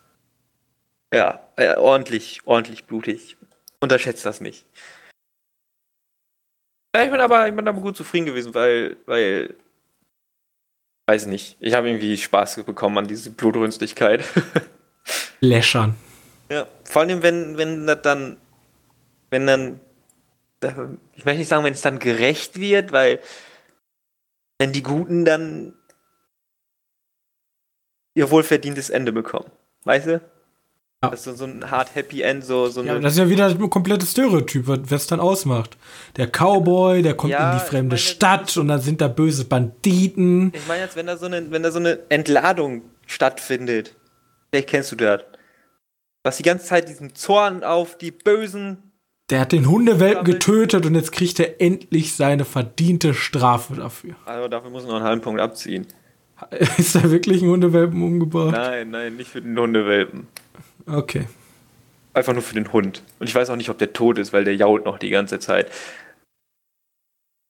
ja, 1.14 1.40
äh, 1.56 1.76
ordentlich, 1.76 2.42
ordentlich 2.46 2.84
blutig. 2.86 3.38
Unterschätzt 3.80 4.26
das 4.26 4.42
nicht. 4.42 4.66
Ja, 6.96 7.04
ich 7.04 7.12
bin 7.12 7.20
aber, 7.20 7.48
ich 7.48 7.56
bin 7.56 7.68
aber 7.68 7.82
gut 7.82 7.98
zufrieden 7.98 8.26
gewesen, 8.28 8.54
weil, 8.54 8.98
weil, 9.06 9.56
weiß 11.08 11.26
nicht, 11.26 11.58
ich 11.60 11.74
habe 11.74 11.90
irgendwie 11.90 12.18
Spaß 12.18 12.64
bekommen 12.64 12.98
an 13.00 13.08
diese 13.08 13.32
Blutrünstigkeit. 13.32 14.24
Läschern. 15.40 15.96
Ja, 16.50 16.68
vor 16.84 17.02
allem, 17.02 17.24
wenn, 17.24 17.58
wenn 17.58 17.88
das 17.88 18.02
dann, 18.04 18.38
wenn 19.32 19.48
dann, 19.48 19.80
da- 20.60 20.90
ich 21.16 21.26
möchte 21.26 21.40
nicht 21.40 21.48
sagen, 21.50 21.64
wenn 21.66 21.74
es 21.74 21.82
dann 21.82 22.00
gerecht 22.00 22.60
wird, 22.60 22.92
weil 22.92 23.20
wenn 24.60 24.72
die 24.72 24.84
Guten 24.84 25.26
dann 25.26 25.74
ihr 28.14 28.30
wohlverdientes 28.30 28.90
Ende 28.92 29.12
bekommen. 29.12 29.52
Weißt 29.84 30.08
du? 30.08 30.22
Ja. 31.04 31.10
Das 31.10 31.28
ist 31.28 31.38
so, 31.38 31.46
ein 31.46 31.70
hart 31.70 31.96
Happy 31.96 32.22
End, 32.22 32.46
so, 32.46 32.68
so 32.70 32.82
Ja, 32.82 32.98
das 32.98 33.14
ist 33.14 33.20
ja 33.20 33.30
wieder 33.30 33.48
ein 33.48 33.70
komplettes 33.70 34.12
Stereotyp, 34.12 34.68
was 34.68 34.90
Western 34.90 35.20
ausmacht. 35.20 35.78
Der 36.16 36.28
Cowboy, 36.28 37.02
der 37.02 37.14
kommt 37.16 37.34
Ja, 37.34 37.52
in 37.52 37.60
die 37.60 37.66
fremde 37.66 37.96
meine, 37.96 37.98
Stadt 37.98 38.56
und 38.56 38.70
dann 38.70 38.80
sind 38.80 39.02
da 39.02 39.10
böse 39.10 39.44
Banditen. 39.46 40.54
ich 40.56 40.66
meine 40.68 40.82
jetzt, 40.82 40.96
wenn 40.96 41.06
da 41.08 41.18
so 41.18 41.26
eine, 41.26 41.52
wenn 41.52 41.62
da 41.62 41.72
so 41.72 41.80
eine 41.80 42.00
Entladung 42.10 42.84
stattfindet, 43.06 43.96
vielleicht 44.50 44.70
kennst 44.70 44.94
du 44.94 44.96
das. 44.96 45.22
Was 46.24 46.38
die 46.38 46.44
ganze 46.44 46.66
Zeit 46.68 46.88
diesen 46.88 47.16
Zorn 47.16 47.66
auf 47.66 47.98
die 47.98 48.12
Bösen 48.12 48.78
Der 49.30 49.42
hat 49.42 49.52
den 49.52 49.68
Hundewelpen 49.70 50.24
getötet 50.24 50.86
und 50.86 50.96
jetzt 50.96 51.12
kriegt 51.12 51.38
er 51.42 51.60
endlich 51.60 52.16
seine 52.16 52.46
verdiente 52.46 53.14
Strafe 53.14 53.76
dafür. 53.76 54.16
Also 54.26 54.48
dafür 54.48 54.70
muss 54.70 54.84
man 54.84 54.92
noch 54.92 54.98
einen 55.00 55.06
halben 55.06 55.22
Punkt 55.22 55.42
abziehen. 55.42 55.86
Ist 56.78 56.96
da 56.96 57.12
wirklich 57.12 57.42
ein 57.42 57.50
Hundewelpen 57.50 58.02
umgebracht? 58.02 58.54
Nein, 58.54 58.90
nein, 58.92 59.18
nicht 59.18 59.30
für 59.30 59.42
den 59.42 59.58
Hundewelpen. 59.60 60.28
Okay. 60.86 61.28
Einfach 62.14 62.34
nur 62.34 62.42
für 62.44 62.54
den 62.54 62.72
Hund. 62.74 63.02
Und 63.20 63.28
ich 63.28 63.34
weiß 63.36 63.50
auch 63.50 63.56
nicht, 63.56 63.70
ob 63.70 63.78
der 63.78 63.94
tot 63.94 64.18
ist, 64.20 64.34
weil 64.34 64.44
der 64.44 64.56
jault 64.56 64.86
noch 64.86 65.00
die 65.00 65.10
ganze 65.10 65.40
Zeit. 65.40 65.72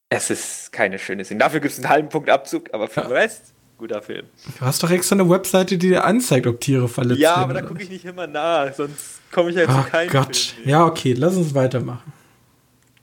Es 0.09 0.29
ist 0.29 0.71
keine 0.71 0.99
schöne 0.99 1.25
Szene. 1.25 1.39
Dafür 1.39 1.59
gibt 1.59 1.73
es 1.73 1.79
einen 1.79 1.89
halben 1.89 2.09
Punkt 2.09 2.29
Abzug, 2.29 2.73
aber 2.73 2.87
für 2.87 3.01
Ja. 3.01 3.07
den 3.07 3.13
Rest, 3.13 3.53
guter 3.77 4.01
Film. 4.01 4.27
Du 4.59 4.65
hast 4.65 4.83
doch 4.83 4.91
extra 4.91 5.15
eine 5.15 5.29
Webseite, 5.29 5.77
die 5.77 5.89
dir 5.89 6.05
anzeigt, 6.05 6.45
ob 6.47 6.61
Tiere 6.61 6.87
verletzt 6.87 7.19
Ja, 7.19 7.31
werden. 7.37 7.43
aber 7.43 7.53
da 7.55 7.61
gucke 7.67 7.81
ich 7.83 7.89
nicht. 7.89 8.05
immer 8.05 8.27
nach, 8.27 8.73
sonst 8.73 9.19
komme 9.31 9.49
ich 9.49 9.55
ja 9.55 9.63
Oh 9.67 9.83
zu 9.83 9.89
keinem 9.89 10.11
Gott. 10.11 10.35
Film. 10.37 10.69
Ja, 10.69 10.85
okay, 10.85 11.13
lass 11.13 11.35
uns 11.35 11.53
weitermachen. 11.55 12.13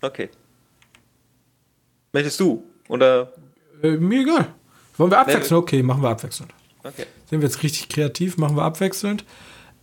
Okay. 0.01 0.31
Möchtest 2.13 2.41
du? 2.41 2.65
Oder? 2.89 3.33
Äh, 3.83 3.97
mir 3.97 4.23
egal. 4.23 4.47
Wollen 4.97 5.11
wir 5.11 5.19
abwechseln? 5.19 5.59
Okay, 5.59 5.83
machen 5.83 6.03
wir 6.03 6.11
abwechselnd. 6.11 6.53
Okay. 6.85 7.07
Sind 7.29 7.41
wir 7.41 7.49
jetzt 7.49 7.63
richtig 7.63 7.89
kreativ, 7.89 8.37
machen 8.39 8.57
wir 8.57 8.63
abwechselnd. 8.63 9.25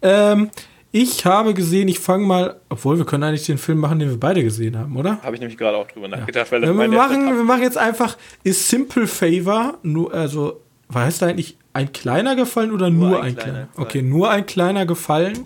Ähm, 0.01 0.50
ich 0.92 1.25
habe 1.25 1.54
gesehen, 1.54 1.88
ich 1.88 2.00
fange 2.00 2.25
mal, 2.25 2.60
obwohl 2.70 2.98
wir 2.98 3.06
können 3.06 3.24
eigentlich 3.24 3.46
den 3.46 3.58
Film 3.58 3.80
machen, 3.80 4.00
den 4.00 4.10
wir 4.10 4.20
beide 4.20 4.44
gesehen 4.44 4.77
haben, 4.77 4.96
oder? 4.96 5.22
Habe 5.22 5.36
ich 5.36 5.42
nämlich 5.42 5.58
gerade 5.58 5.77
auch 5.77 5.88
drüber 5.88 6.08
nachgedacht, 6.08 6.51
weil 6.51 6.62
das 6.62 6.70
Ja, 6.70 6.77
wir, 6.77 6.88
machen, 6.88 7.25
wir 7.36 7.44
machen 7.44 7.62
jetzt 7.62 7.77
einfach, 7.77 8.18
ist 8.44 8.68
Simple 8.70 9.06
Favor, 9.06 9.77
nur, 9.84 10.13
also, 10.13 10.62
was 10.88 11.04
heißt 11.04 11.22
da 11.22 11.27
eigentlich 11.27 11.58
ein 11.74 11.92
kleiner 11.92 12.36
Gefallen 12.36 12.72
oder 12.72 12.89
nur, 12.89 13.22
ein, 13.22 13.36
kleiner? 13.36 13.66
Gefallen. 13.66 13.68
Okay, 13.75 14.01
nur 14.01 14.30
ein 14.32 14.46
kleiner 14.46 14.86
Gefallen. 14.86 15.46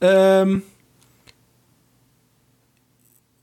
Ähm, 0.00 0.62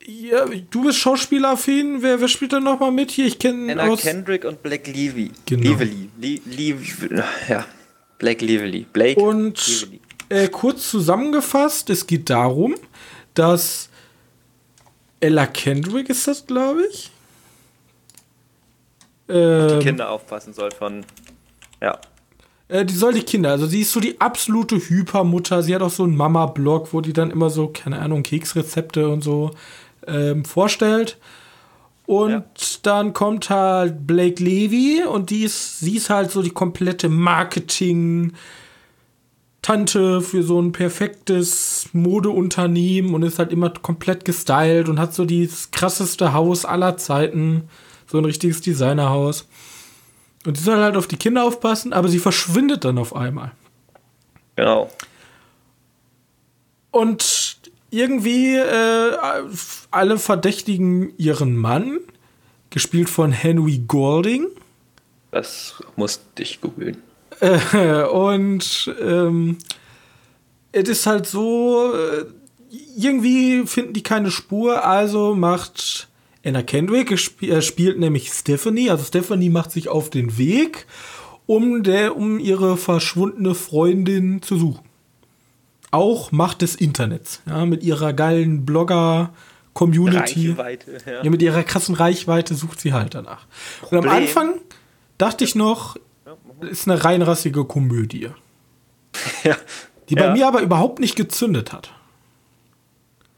ja, 0.07 0.45
du 0.69 0.85
bist 0.85 0.99
Schauspielaffin. 0.99 2.01
Wer, 2.01 2.21
wer 2.21 2.27
spielt 2.27 2.53
da 2.53 2.59
nochmal 2.59 2.91
mit 2.91 3.11
hier? 3.11 3.25
Ich 3.25 3.39
kenne 3.39 3.71
Anna 3.71 3.87
aus. 3.91 4.01
Kendrick 4.01 4.45
und 4.45 4.61
Blake 4.61 4.89
Lively. 4.91 5.31
Genau. 5.45 5.71
Lively. 5.71 6.09
Li 6.19 6.41
Liv 6.45 7.09
ja. 7.49 7.65
Blake 8.17 8.45
Lively. 8.45 8.85
Blake 8.91 9.19
Und 9.19 9.67
Lively. 9.67 10.01
äh, 10.29 10.47
kurz 10.47 10.89
zusammengefasst, 10.89 11.89
es 11.89 12.07
geht 12.07 12.29
darum, 12.29 12.75
dass 13.33 13.89
Ella 15.19 15.45
Kendrick 15.47 16.09
ist 16.09 16.27
das, 16.27 16.45
glaube 16.45 16.83
ich. 16.91 17.11
Ähm, 19.27 19.79
Kinder 19.79 20.09
aufpassen 20.09 20.53
soll 20.53 20.71
von. 20.71 21.05
Ja. 21.81 21.99
Äh, 22.67 22.85
die 22.85 22.93
soll 22.93 23.13
die 23.13 23.23
Kinder, 23.23 23.51
also 23.51 23.65
sie 23.67 23.81
ist 23.81 23.91
so 23.91 23.99
die 23.99 24.19
absolute 24.19 24.77
Hypermutter. 24.77 25.61
Sie 25.61 25.73
hat 25.75 25.81
auch 25.81 25.91
so 25.91 26.03
einen 26.03 26.15
Mama-Blog, 26.15 26.93
wo 26.93 27.01
die 27.01 27.13
dann 27.13 27.31
immer 27.31 27.49
so, 27.49 27.67
keine 27.67 27.99
Ahnung, 27.99 28.23
Keksrezepte 28.23 29.09
und 29.09 29.23
so 29.23 29.51
ähm, 30.07 30.45
vorstellt. 30.45 31.17
Und 32.05 32.31
Ja. 32.31 32.45
dann 32.83 33.13
kommt 33.13 33.49
halt 33.49 34.05
Blake 34.05 34.43
Levy 34.43 35.03
und 35.03 35.29
die 35.31 35.43
ist, 35.43 35.79
sie 35.79 35.97
ist 35.97 36.09
halt 36.09 36.31
so 36.31 36.41
die 36.41 36.51
komplette 36.51 37.09
Marketing- 37.09 38.33
Tante 39.61 40.21
für 40.21 40.43
so 40.43 40.61
ein 40.61 40.73
perfektes 40.73 41.89
Modeunternehmen 41.91 43.15
und 43.15 43.23
ist 43.23 43.39
halt 43.39 43.51
immer 43.51 43.71
komplett 43.71 44.23
gestylt 44.23 44.87
und 44.89 44.99
hat 44.99 45.15
so 45.15 45.25
das 45.25 45.71
krasseste 45.71 46.33
Haus 46.33 46.65
aller 46.65 46.97
Zeiten. 46.97 47.67
So 48.05 48.19
ein 48.19 48.25
richtiges 48.25 48.61
Designerhaus. 48.61 49.47
Und 50.45 50.55
sie 50.55 50.63
soll 50.63 50.77
halt 50.77 50.95
auf 50.95 51.07
die 51.07 51.17
Kinder 51.17 51.43
aufpassen, 51.43 51.93
aber 51.93 52.09
sie 52.09 52.19
verschwindet 52.19 52.85
dann 52.85 52.99
auf 52.99 53.15
einmal. 53.15 53.53
Genau. 54.55 54.91
Und 56.91 57.44
irgendwie 57.95 58.55
äh, 58.55 59.17
alle 59.91 60.17
verdächtigen 60.17 61.13
ihren 61.17 61.55
Mann, 61.55 61.99
gespielt 62.69 63.09
von 63.09 63.31
Henry 63.31 63.83
Golding. 63.87 64.47
Das 65.31 65.75
musste 65.95 66.43
ich 66.43 66.61
googeln. 66.61 66.97
Äh, 67.39 68.03
und 68.03 68.93
ähm, 69.01 69.57
es 70.71 70.89
ist 70.89 71.05
halt 71.05 71.25
so, 71.25 71.93
äh, 71.93 72.25
irgendwie 72.97 73.65
finden 73.65 73.93
die 73.93 74.03
keine 74.03 74.31
Spur, 74.31 74.85
also 74.85 75.35
macht 75.35 76.09
Anna 76.45 76.61
Kendrick 76.61 77.09
gesp 77.09 77.43
äh, 77.43 77.61
spielt 77.61 77.99
nämlich 77.99 78.31
Stephanie, 78.31 78.89
also 78.89 79.03
Stephanie 79.03 79.49
macht 79.49 79.71
sich 79.71 79.89
auf 79.89 80.09
den 80.09 80.37
Weg, 80.37 80.85
um, 81.45 81.83
der, 81.83 82.15
um 82.15 82.39
ihre 82.39 82.77
verschwundene 82.77 83.55
Freundin 83.55 84.41
zu 84.41 84.57
suchen. 84.57 84.83
Auch 85.95 86.31
Macht 86.31 86.61
des 86.61 86.75
Internets, 86.75 87.41
ja, 87.45 87.65
mit 87.65 87.83
ihrer 87.83 88.13
geilen 88.13 88.65
Community. 89.73 90.49
Reichweite, 90.51 90.97
ja. 91.05 91.23
Ja, 91.23 91.29
mit 91.29 91.41
ihrer 91.41 91.63
krassen 91.63 91.95
Reichweite 91.95 92.55
sucht 92.55 92.79
sie 92.79 92.93
halt 92.93 93.13
danach. 93.15 93.45
Und 93.89 93.97
am 93.97 94.03
Problem- 94.03 94.23
Anfang 94.23 94.53
dachte 95.17 95.43
ich 95.43 95.55
noch, 95.55 95.95
ist 96.61 96.87
eine 96.89 97.03
reinrassige 97.03 97.65
Komödie, 97.65 98.29
Ja. 99.43 99.55
die 100.09 100.15
bei 100.15 100.25
Ja. 100.25 100.33
mir 100.33 100.47
aber 100.47 100.61
überhaupt 100.61 100.99
nicht 100.99 101.15
gezündet 101.15 101.71
hat. 101.73 101.91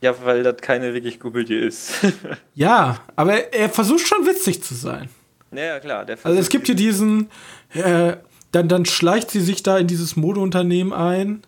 ja, 0.02 0.14
weil 0.24 0.44
das 0.44 0.58
keine 0.58 0.94
wirklich 0.94 1.20
Komödie 1.20 1.56
ist. 1.56 1.92
Ja, 2.56 3.00
aber 3.16 3.34
er, 3.34 3.54
er 3.54 3.70
versucht 3.70 4.08
schon 4.08 4.26
witzig 4.26 4.64
zu 4.64 4.74
sein. 4.76 5.10
ja, 5.52 5.80
klar. 5.80 6.06
Also 6.24 6.40
es 6.40 6.50
gibt 6.50 6.68
hier 6.68 6.76
diesen, 6.76 7.30
äh, 7.74 8.18
dann, 8.52 8.68
dann 8.70 8.86
schleicht 8.86 9.32
sie 9.32 9.42
sich 9.42 9.62
da 9.64 9.78
in 9.78 9.88
dieses 9.88 10.16
Modeunternehmen 10.16 10.94
ein 10.94 11.42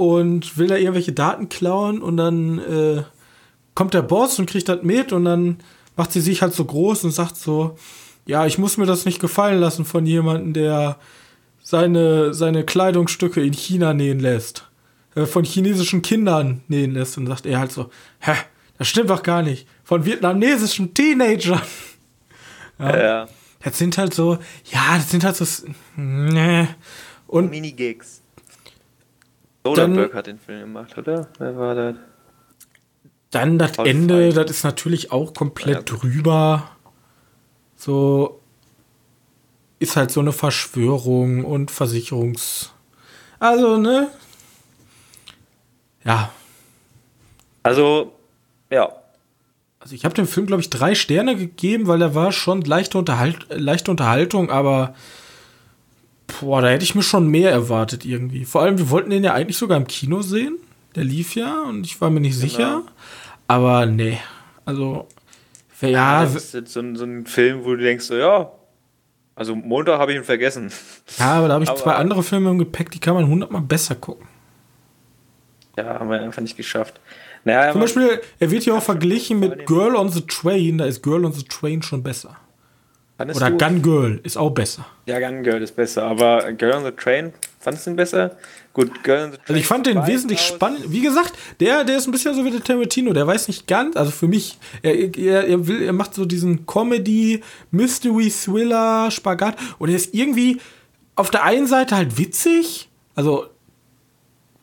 und 0.00 0.56
will 0.56 0.66
da 0.66 0.76
irgendwelche 0.76 1.12
Daten 1.12 1.50
klauen 1.50 2.00
und 2.00 2.16
dann 2.16 2.58
äh, 2.58 3.02
kommt 3.74 3.92
der 3.92 4.00
Boss 4.00 4.38
und 4.38 4.48
kriegt 4.48 4.66
das 4.70 4.82
mit 4.82 5.12
und 5.12 5.26
dann 5.26 5.58
macht 5.94 6.12
sie 6.12 6.22
sich 6.22 6.40
halt 6.40 6.54
so 6.54 6.64
groß 6.64 7.04
und 7.04 7.10
sagt 7.10 7.36
so, 7.36 7.76
ja, 8.24 8.46
ich 8.46 8.56
muss 8.56 8.78
mir 8.78 8.86
das 8.86 9.04
nicht 9.04 9.20
gefallen 9.20 9.60
lassen 9.60 9.84
von 9.84 10.06
jemandem, 10.06 10.54
der 10.54 10.96
seine, 11.62 12.32
seine 12.32 12.64
Kleidungsstücke 12.64 13.42
in 13.42 13.52
China 13.52 13.92
nähen 13.92 14.20
lässt. 14.20 14.66
Äh, 15.14 15.26
von 15.26 15.44
chinesischen 15.44 16.00
Kindern 16.00 16.62
nähen 16.68 16.94
lässt. 16.94 17.18
Und 17.18 17.26
sagt 17.26 17.44
er 17.44 17.58
halt 17.58 17.70
so, 17.70 17.90
hä, 18.20 18.32
das 18.78 18.88
stimmt 18.88 19.10
doch 19.10 19.22
gar 19.22 19.42
nicht. 19.42 19.68
Von 19.84 20.06
vietnamesischen 20.06 20.94
Teenagern. 20.94 21.60
ja. 22.78 23.28
Das 23.62 23.76
sind 23.76 23.98
halt 23.98 24.14
so, 24.14 24.38
ja, 24.72 24.96
das 24.96 25.10
sind 25.10 25.24
halt 25.24 25.36
so, 25.36 25.44
ne. 25.96 26.68
Und 27.26 27.50
Minigigs. 27.50 28.19
Dann- 29.62 29.74
Soderbergh 29.74 30.14
hat 30.14 30.26
den 30.26 30.38
Film 30.38 30.60
gemacht, 30.60 30.96
oder? 30.96 31.28
Wer 31.38 31.56
war 31.56 31.74
das? 31.74 31.94
dann 33.32 33.58
das 33.60 33.76
Voll 33.76 33.86
Ende, 33.86 34.32
fein. 34.32 34.34
das 34.34 34.50
ist 34.50 34.64
natürlich 34.64 35.12
auch 35.12 35.32
komplett 35.34 35.76
Ja, 35.76 35.82
drüber. 35.96 36.68
So 37.76 38.40
ist 39.78 39.94
halt 39.96 40.10
so 40.10 40.18
eine 40.18 40.32
Verschwörung 40.32 41.44
und 41.44 41.70
Versicherungs. 41.70 42.72
Also, 43.38 43.78
ne? 43.78 44.08
Ja. 46.04 46.30
Also, 47.62 48.12
ja. 48.68 48.92
Also 49.78 49.94
ich 49.94 50.04
habe 50.04 50.14
dem 50.14 50.26
Film, 50.26 50.46
glaube 50.46 50.60
ich, 50.62 50.68
drei 50.70 50.94
Sterne 50.96 51.36
gegeben, 51.36 51.86
weil 51.86 52.02
er 52.02 52.14
war 52.14 52.32
schon 52.32 52.62
leichte, 52.62 52.98
Unterhalt 52.98 53.46
leichte 53.48 53.90
Unterhaltung, 53.92 54.50
aber 54.50 54.94
boah, 56.40 56.60
da 56.62 56.68
hätte 56.68 56.84
ich 56.84 56.94
mir 56.94 57.02
schon 57.02 57.28
mehr 57.28 57.50
erwartet 57.50 58.04
irgendwie. 58.04 58.44
Vor 58.44 58.62
allem, 58.62 58.78
wir 58.78 58.90
wollten 58.90 59.10
den 59.10 59.24
ja 59.24 59.32
eigentlich 59.34 59.56
sogar 59.58 59.76
im 59.76 59.86
Kino 59.86 60.22
sehen. 60.22 60.56
Der 60.96 61.04
lief 61.04 61.34
ja 61.34 61.62
und 61.62 61.84
ich 61.86 62.00
war 62.00 62.10
mir 62.10 62.20
nicht 62.20 62.36
sicher. 62.36 62.82
Aber 63.46 63.86
nee. 63.86 64.18
Also, 64.64 65.06
ja, 65.80 66.22
das 66.22 66.34
ist 66.34 66.54
jetzt 66.54 66.72
so 66.72 66.80
ein, 66.80 66.96
so 66.96 67.04
ein 67.04 67.26
Film, 67.26 67.64
wo 67.64 67.70
du 67.70 67.78
denkst, 67.78 68.04
so, 68.04 68.16
ja. 68.16 68.50
Also, 69.34 69.54
Montag 69.54 69.98
habe 69.98 70.12
ich 70.12 70.18
ihn 70.18 70.24
vergessen. 70.24 70.70
ja, 71.18 71.32
aber 71.34 71.48
da 71.48 71.54
habe 71.54 71.64
ich 71.64 71.70
Aber- 71.70 71.78
zwei 71.80 71.94
andere 71.94 72.22
Filme 72.22 72.50
im 72.50 72.58
Gepäck, 72.58 72.90
die 72.90 72.98
kann 73.00 73.14
man 73.14 73.26
hundertmal 73.26 73.62
besser 73.62 73.94
gucken. 73.94 74.26
Ja, 75.78 75.98
haben 76.00 76.10
wir 76.10 76.20
einfach 76.20 76.42
nicht 76.42 76.56
geschafft. 76.56 77.00
Naja, 77.44 77.72
Zum 77.72 77.80
Beispiel, 77.80 78.20
er 78.38 78.50
wird 78.50 78.66
ja 78.66 78.74
auch 78.74 78.82
verglichen 78.82 79.40
mit 79.40 79.66
Girl 79.66 79.94
on 79.96 80.10
the 80.10 80.20
Train. 80.26 80.76
Da 80.78 80.84
ist 80.84 81.02
Girl 81.02 81.24
on 81.24 81.32
the 81.32 81.44
Train 81.44 81.80
schon 81.82 82.02
besser. 82.02 82.36
Fandest 83.20 83.38
Oder 83.40 83.50
du- 83.50 83.58
Gun 83.58 83.82
Girl 83.82 84.20
ist 84.22 84.38
auch 84.38 84.50
besser. 84.50 84.86
Ja, 85.04 85.20
Gun 85.20 85.42
Girl 85.42 85.62
ist 85.62 85.76
besser, 85.76 86.04
aber 86.04 86.52
Girl 86.52 86.72
on 86.74 86.84
the 86.84 86.90
Train, 86.92 87.34
fandest 87.58 87.86
du 87.86 87.90
ihn 87.90 87.96
besser? 87.96 88.36
Gut, 88.72 89.04
Girl 89.04 89.24
on 89.24 89.32
the 89.32 89.36
Train. 89.36 89.44
Also 89.48 89.60
ich 89.60 89.66
fand 89.66 89.86
den 89.86 89.98
2 89.98 90.06
wesentlich 90.06 90.40
spannend. 90.40 90.84
Wie 90.88 91.02
gesagt, 91.02 91.34
der, 91.60 91.84
der 91.84 91.98
ist 91.98 92.08
ein 92.08 92.12
bisschen 92.12 92.34
so 92.34 92.44
wie 92.46 92.50
der 92.50 92.64
Tarantino. 92.64 93.12
Der 93.12 93.26
weiß 93.26 93.48
nicht 93.48 93.66
ganz, 93.66 93.94
also 93.96 94.10
für 94.10 94.26
mich, 94.26 94.58
er, 94.80 94.94
er, 95.18 95.46
er, 95.46 95.66
will, 95.66 95.82
er 95.82 95.92
macht 95.92 96.14
so 96.14 96.24
diesen 96.24 96.64
Comedy, 96.64 97.42
Mystery, 97.70 98.30
Thriller, 98.30 99.10
Spagat. 99.10 99.56
Und 99.78 99.90
er 99.90 99.96
ist 99.96 100.14
irgendwie 100.14 100.58
auf 101.14 101.30
der 101.30 101.44
einen 101.44 101.66
Seite 101.66 101.96
halt 101.96 102.16
witzig. 102.16 102.88
Also 103.14 103.46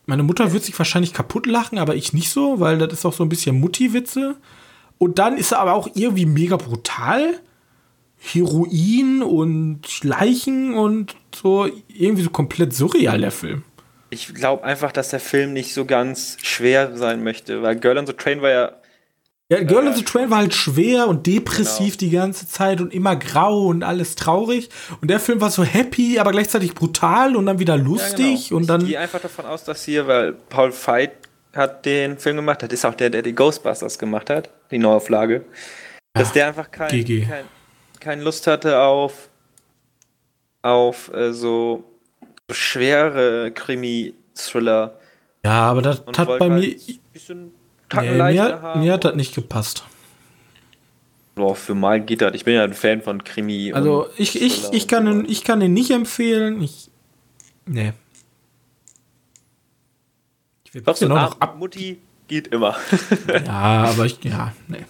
meine 0.06 0.24
Mutter 0.24 0.52
wird 0.52 0.64
sich 0.64 0.76
wahrscheinlich 0.76 1.12
kaputt 1.12 1.46
lachen, 1.46 1.78
aber 1.78 1.94
ich 1.94 2.12
nicht 2.12 2.30
so, 2.30 2.58
weil 2.58 2.78
das 2.78 2.92
ist 2.92 3.04
auch 3.06 3.12
so 3.12 3.22
ein 3.22 3.28
bisschen 3.28 3.60
Mutti-Witze. 3.60 4.34
Und 4.98 5.20
dann 5.20 5.36
ist 5.38 5.52
er 5.52 5.60
aber 5.60 5.74
auch 5.74 5.88
irgendwie 5.94 6.26
mega 6.26 6.56
brutal. 6.56 7.38
Heroin 8.18 9.22
und 9.22 10.02
Leichen 10.04 10.74
und 10.74 11.14
so 11.34 11.68
irgendwie 11.88 12.22
so 12.22 12.30
komplett 12.30 12.74
surreal, 12.74 13.20
der 13.20 13.30
Film. 13.30 13.62
Ich 14.10 14.34
glaube 14.34 14.64
einfach, 14.64 14.90
dass 14.92 15.10
der 15.10 15.20
Film 15.20 15.52
nicht 15.52 15.74
so 15.74 15.84
ganz 15.84 16.36
schwer 16.42 16.96
sein 16.96 17.22
möchte, 17.22 17.62
weil 17.62 17.76
Girl 17.76 17.98
on 17.98 18.06
the 18.06 18.12
Train 18.14 18.40
war 18.42 18.50
ja. 18.50 18.72
Ja, 19.50 19.62
Girl 19.62 19.84
Ja, 19.84 19.90
on 19.90 19.96
the 19.96 20.02
Train 20.04 20.30
war 20.30 20.38
halt 20.38 20.54
schwer 20.54 21.08
und 21.08 21.26
depressiv 21.26 21.96
Genau. 21.96 21.98
die 21.98 22.10
ganze 22.10 22.48
Zeit 22.48 22.80
und 22.80 22.92
immer 22.92 23.16
grau 23.16 23.66
und 23.66 23.82
alles 23.82 24.14
traurig. 24.14 24.68
Und 25.00 25.08
der 25.10 25.20
Film 25.20 25.40
war 25.40 25.50
so 25.50 25.62
happy, 25.64 26.18
aber 26.18 26.32
gleichzeitig 26.32 26.74
brutal 26.74 27.36
und 27.36 27.46
dann 27.46 27.58
wieder 27.58 27.76
lustig 27.76 28.18
Ja, 28.44 28.48
genau. 28.48 28.56
und 28.56 28.62
ich 28.62 28.68
dann. 28.68 28.86
gehe 28.86 28.98
einfach 28.98 29.20
davon 29.20 29.46
aus, 29.46 29.64
dass 29.64 29.84
hier, 29.84 30.06
weil 30.06 30.32
Paul 30.32 30.72
Veit 30.72 31.12
hat 31.54 31.86
den 31.86 32.18
Film 32.18 32.36
gemacht, 32.36 32.62
das 32.62 32.70
ist 32.70 32.84
auch 32.84 32.94
der, 32.94 33.10
der 33.10 33.22
die 33.22 33.34
Ghostbusters 33.34 33.98
gemacht 33.98 34.28
hat, 34.30 34.50
die 34.70 34.78
Neuauflage, 34.78 35.44
dass 36.14 36.32
der 36.32 36.48
einfach 36.48 36.70
kein, 36.70 36.88
kein, 37.04 37.44
keine 38.00 38.22
Lust 38.22 38.46
hatte 38.46 38.80
auf, 38.80 39.28
auf 40.62 41.12
äh, 41.12 41.32
so, 41.32 41.84
schwere 42.50 43.50
Krimi-Thriller. 43.52 44.98
Ja, 45.44 45.70
aber 45.70 45.82
das 45.82 46.00
Und 46.00 46.18
hat 46.18 46.28
bei 46.28 46.50
halt 46.50 46.52
mir. 46.52 46.76
bisschen 47.12 47.52
Nee, 47.90 48.32
mir, 48.34 48.62
haben. 48.62 48.80
mir 48.80 48.92
hat 48.92 49.04
das 49.04 49.14
nicht 49.14 49.34
gepasst. 49.34 49.84
Boah, 51.34 51.54
für 51.54 51.74
mal 51.74 52.00
geht 52.00 52.20
das. 52.20 52.34
Ich 52.34 52.44
bin 52.44 52.54
ja 52.54 52.64
ein 52.64 52.74
Fan 52.74 53.00
von 53.00 53.22
Krimi. 53.22 53.72
Also 53.72 54.06
und 54.06 54.10
ich, 54.18 54.40
ich, 54.42 54.64
Thriller 54.64 54.74
ich, 54.74 54.88
kann 54.88 55.04
den, 55.06 55.24
ich 55.28 55.44
kann 55.44 55.60
den 55.60 55.72
nicht 55.72 55.90
empfehlen. 55.90 56.60
Ich. 56.62 56.90
Nee. 57.64 57.92
Ich 60.64 60.74
werde 60.74 60.84
Doch, 60.84 60.96
so 60.96 61.06
ein 61.06 61.10
noch 61.10 61.40
ab. 61.40 61.56
Mutti 61.56 61.98
geht 62.26 62.48
immer. 62.48 62.76
Ja, 63.46 63.84
aber 63.84 64.04
ich. 64.04 64.22
Ja, 64.24 64.52
nee. 64.66 64.84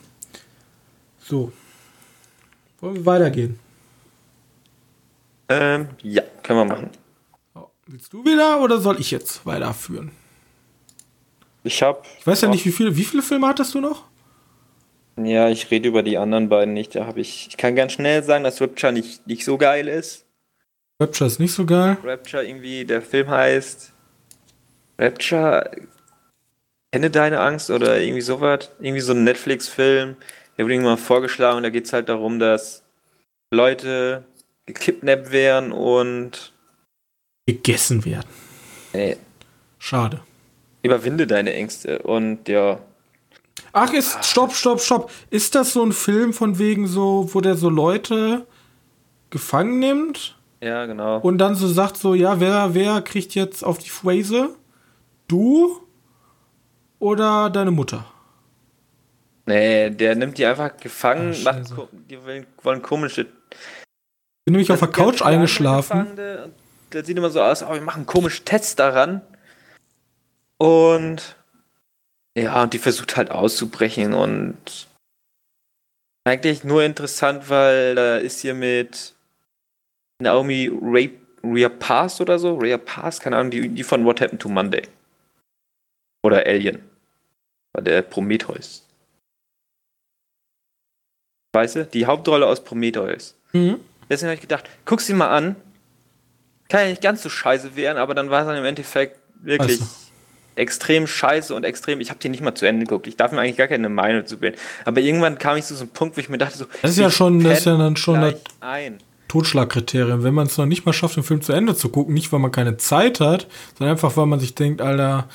So. 1.21 1.53
Wollen 2.81 2.95
wir 2.97 3.07
weitergehen? 3.07 3.59
ähm, 5.49 5.89
ja, 6.03 6.23
können 6.43 6.59
wir 6.61 6.65
machen. 6.65 6.91
So, 7.55 7.71
Willst 7.87 8.13
du 8.13 8.25
wieder 8.25 8.61
oder 8.61 8.79
soll 8.81 9.01
ich 9.01 9.11
jetzt 9.11 9.47
weiterführen? 9.47 10.11
Ich 11.65 11.83
hab. 11.83 12.07
Ich 12.19 12.27
weiß 12.27 12.43
ja 12.43 12.49
nicht, 12.49 12.65
wie 12.65 12.73
viele, 12.73 12.97
wie 12.97 13.05
viele 13.05 13.23
Filme 13.23 13.47
hattest 13.49 13.75
du 13.75 13.81
noch? 13.81 14.05
Ja, 15.17 15.49
ich 15.49 15.71
rede 15.71 15.89
über 15.89 16.03
die 16.03 16.17
anderen 16.19 16.49
beiden 16.49 16.75
nicht. 16.75 16.95
Da 16.95 17.07
habe 17.07 17.21
ich. 17.21 17.49
Ich 17.49 17.57
kann 17.57 17.75
ganz 17.75 17.93
schnell 17.93 18.23
sagen, 18.23 18.45
dass 18.45 18.61
Rapture 18.61 18.93
nicht, 18.93 19.27
nicht 19.27 19.45
so 19.45 19.59
geil 19.59 19.89
ist. 19.89 20.27
Rapture 21.01 21.27
ist 21.27 21.41
nicht 21.41 21.53
so 21.53 21.67
geil. 21.67 21.97
Rapture 22.05 22.47
irgendwie, 22.47 22.85
der 22.85 23.03
Film 23.03 23.29
heißt. 23.29 23.93
Rapture. 24.99 25.71
Kenne 26.93 27.11
deine 27.11 27.41
Angst 27.41 27.71
oder 27.71 28.01
irgendwie 28.01 28.23
sowas. 28.23 28.71
Irgendwie 28.79 29.01
so 29.01 29.13
ein 29.13 29.25
Netflix-Film. 29.25 30.17
Der 30.59 30.65
wurde 30.65 30.75
irgendwann 30.75 30.95
mal 30.95 31.03
vorgeschlagen. 31.03 31.63
Da 31.63 31.71
geht 31.71 31.87
es 31.87 31.93
halt 31.93 32.09
darum, 32.09 32.39
dass 32.41 32.83
Leute 33.53 34.25
gekidnappt 34.67 35.31
werden 35.31 35.73
und. 35.73 36.53
Gegessen 37.47 38.05
werden. 38.05 38.29
Ey, 38.93 39.17
Schade. 39.79 40.21
überwinde 40.83 41.27
deine 41.27 41.55
Ängste. 41.55 42.01
Und 42.01 42.49
ja. 42.49 42.79
Ach, 43.73 43.93
ist, 43.93 44.25
stopp, 44.25 44.53
stopp, 44.53 44.81
stopp. 44.81 45.11
Ist 45.31 45.55
das 45.55 45.73
so 45.73 45.83
ein 45.85 45.93
Film 45.93 46.33
von 46.33 46.59
wegen 46.59 46.87
so, 46.87 47.31
wo 47.33 47.41
der 47.41 47.57
so 47.57 47.71
Leute 47.71 48.47
gefangen 49.31 49.79
nimmt 49.79 50.37
Ja, 50.61 50.87
genau. 50.87 51.19
und 51.21 51.39
dann 51.39 51.55
so 51.55 51.69
sagt 51.69 51.97
so, 51.99 52.15
ja, 52.15 52.41
wer, 52.41 52.75
wer 52.75 53.03
kriegt 53.03 53.35
jetzt 53.35 53.63
auf 53.63 53.79
die 53.79 53.91
Phrase? 53.91 54.55
Du 55.27 55.81
oder 56.99 57.51
deine 57.51 57.71
Mutter? 57.71 58.07
Nee, 59.49 59.89
der 59.89 60.15
nimmt 60.15 60.37
die 60.37 60.45
einfach 60.45 60.77
gefangen, 60.77 61.35
Ah, 61.47 61.53
macht, 61.53 61.73
die 62.11 62.23
wollen, 62.23 62.47
wollen 62.63 62.83
komische. 62.83 63.25
Bin 63.25 64.53
nämlich 64.53 64.71
auf 64.71 64.81
der 64.81 64.89
Couch 64.89 65.23
eingeschlafen. 65.23 66.19
Das 66.91 67.07
sieht 67.07 67.17
immer 67.17 67.31
so 67.31 67.41
aus, 67.41 67.63
aber 67.63 67.77
wir 67.77 67.81
machen 67.81 68.05
komische 68.05 68.45
Tests 68.45 68.77
daran. 68.77 69.23
Und 70.59 71.37
ja, 72.37 72.63
und 72.63 72.75
die 72.75 72.79
versucht 72.79 73.17
halt 73.17 73.31
auszubrechen 73.31 74.13
und 74.13 74.87
eigentlich 76.25 76.63
nur 76.63 76.85
interessant, 76.85 77.49
weil 77.49 77.95
da 77.95 78.19
ist 78.19 78.41
hier 78.41 78.53
mit 78.53 79.15
Naomi 80.21 80.71
Ray, 80.83 81.19
Rhea 81.43 81.71
Pass 81.71 82.21
oder 82.21 82.39
so, 82.39 82.57
Rhea 82.59 82.77
Pass, 82.77 83.19
keine 83.19 83.39
Ahnung, 83.39 83.51
die, 83.51 83.71
die 83.71 83.83
von 83.83 84.05
What 84.05 84.21
Happened 84.21 84.43
to 84.43 84.51
Monday. 84.51 84.83
Oder 86.23 86.45
Alien. 86.45 86.83
War 87.73 87.83
der 87.83 88.03
Prometheus. 88.03 88.85
Weißt 91.59 91.75
du? 91.75 91.85
Die 91.87 92.07
Hauptrolle 92.07 92.47
aus 92.47 92.63
Prometheus. 92.63 93.35
Mhm. 93.53 93.79
Deswegen 94.09 94.29
habe 94.29 94.37
ich 94.37 94.41
gedacht, 94.41 94.71
guck 94.85 95.01
sie 95.01 95.13
mal 95.13 95.27
an. 95.27 95.57
Kann 96.69 96.83
ja 96.83 96.87
nicht 96.91 97.03
ganz 97.03 97.21
so 97.21 97.29
scheiße 97.29 97.75
werden, 97.75 97.99
aber 97.99 98.15
dann 98.15 98.31
war 98.31 98.43
es 98.43 98.47
dann 98.47 98.57
im 98.57 98.65
Endeffekt 98.65 99.19
wirklich 99.43 99.79
Scheiße. 99.79 99.91
extrem 100.55 101.09
scheiße 101.09 101.53
und 101.53 101.65
extrem. 101.65 102.01
Ich 102.01 102.11
habe 102.11 102.21
den 102.21 102.31
nicht 102.31 102.45
mal 102.45 102.55
zu 102.55 102.65
Ende 102.65 102.87
geguckt. 102.87 103.09
Ich 103.09 103.17
darf 103.17 103.33
mir 103.33 103.41
eigentlich 103.41 103.57
gar 103.57 103.67
keine 103.67 103.89
Meinung 103.89 104.25
zu 104.25 104.37
bilden. 104.37 104.57
Aber 104.85 105.01
irgendwann 105.01 105.37
kam 105.37 105.57
ich 105.57 105.65
zu 105.65 105.75
so 105.75 105.83
einem 105.83 105.91
Punkt, 105.91 106.17
wo 106.17 106.21
ich 106.21 106.29
mir 106.29 106.39
dachte 106.39 106.59
so. 106.59 106.67
Das 106.81 106.93
ist 106.93 106.99
ja 106.99 107.11
schon, 107.11 107.43
das 107.43 107.59
ist 107.59 107.65
ja 107.65 107.77
dann 107.77 107.97
schon 107.97 108.21
das 108.21 108.37
ein. 108.61 108.99
Totschlagkriterium. 109.27 110.23
Wenn 110.23 110.35
man 110.35 110.47
es 110.47 110.57
noch 110.59 110.67
nicht 110.67 110.87
mal 110.87 110.93
schafft, 110.93 111.17
den 111.17 111.25
Film 111.25 111.43
zu 111.43 111.53
Ende 111.53 111.75
zu 111.75 111.89
gucken, 111.89 112.15
nicht 112.15 112.31
weil 112.33 112.39
man 112.39 112.53
keine 112.53 112.77
Zeit 112.77 113.19
hat, 113.19 113.49
sondern 113.77 113.97
einfach 113.97 114.17
weil 114.17 114.27
man 114.27 114.39
sich 114.39 114.55
denkt, 114.55 114.81
Alter, 114.81 115.29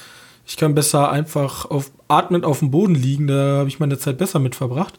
ich 0.45 0.55
kann 0.55 0.73
besser 0.73 1.12
einfach 1.12 1.65
auf 1.65 1.91
atmend 2.07 2.45
auf 2.45 2.59
dem 2.59 2.71
Boden 2.71 2.95
liegen. 2.95 3.27
Da 3.27 3.57
habe 3.57 3.67
ich 3.67 3.81
meine 3.81 3.99
Zeit 3.99 4.17
besser 4.17 4.39
mit 4.39 4.55
verbracht. 4.55 4.93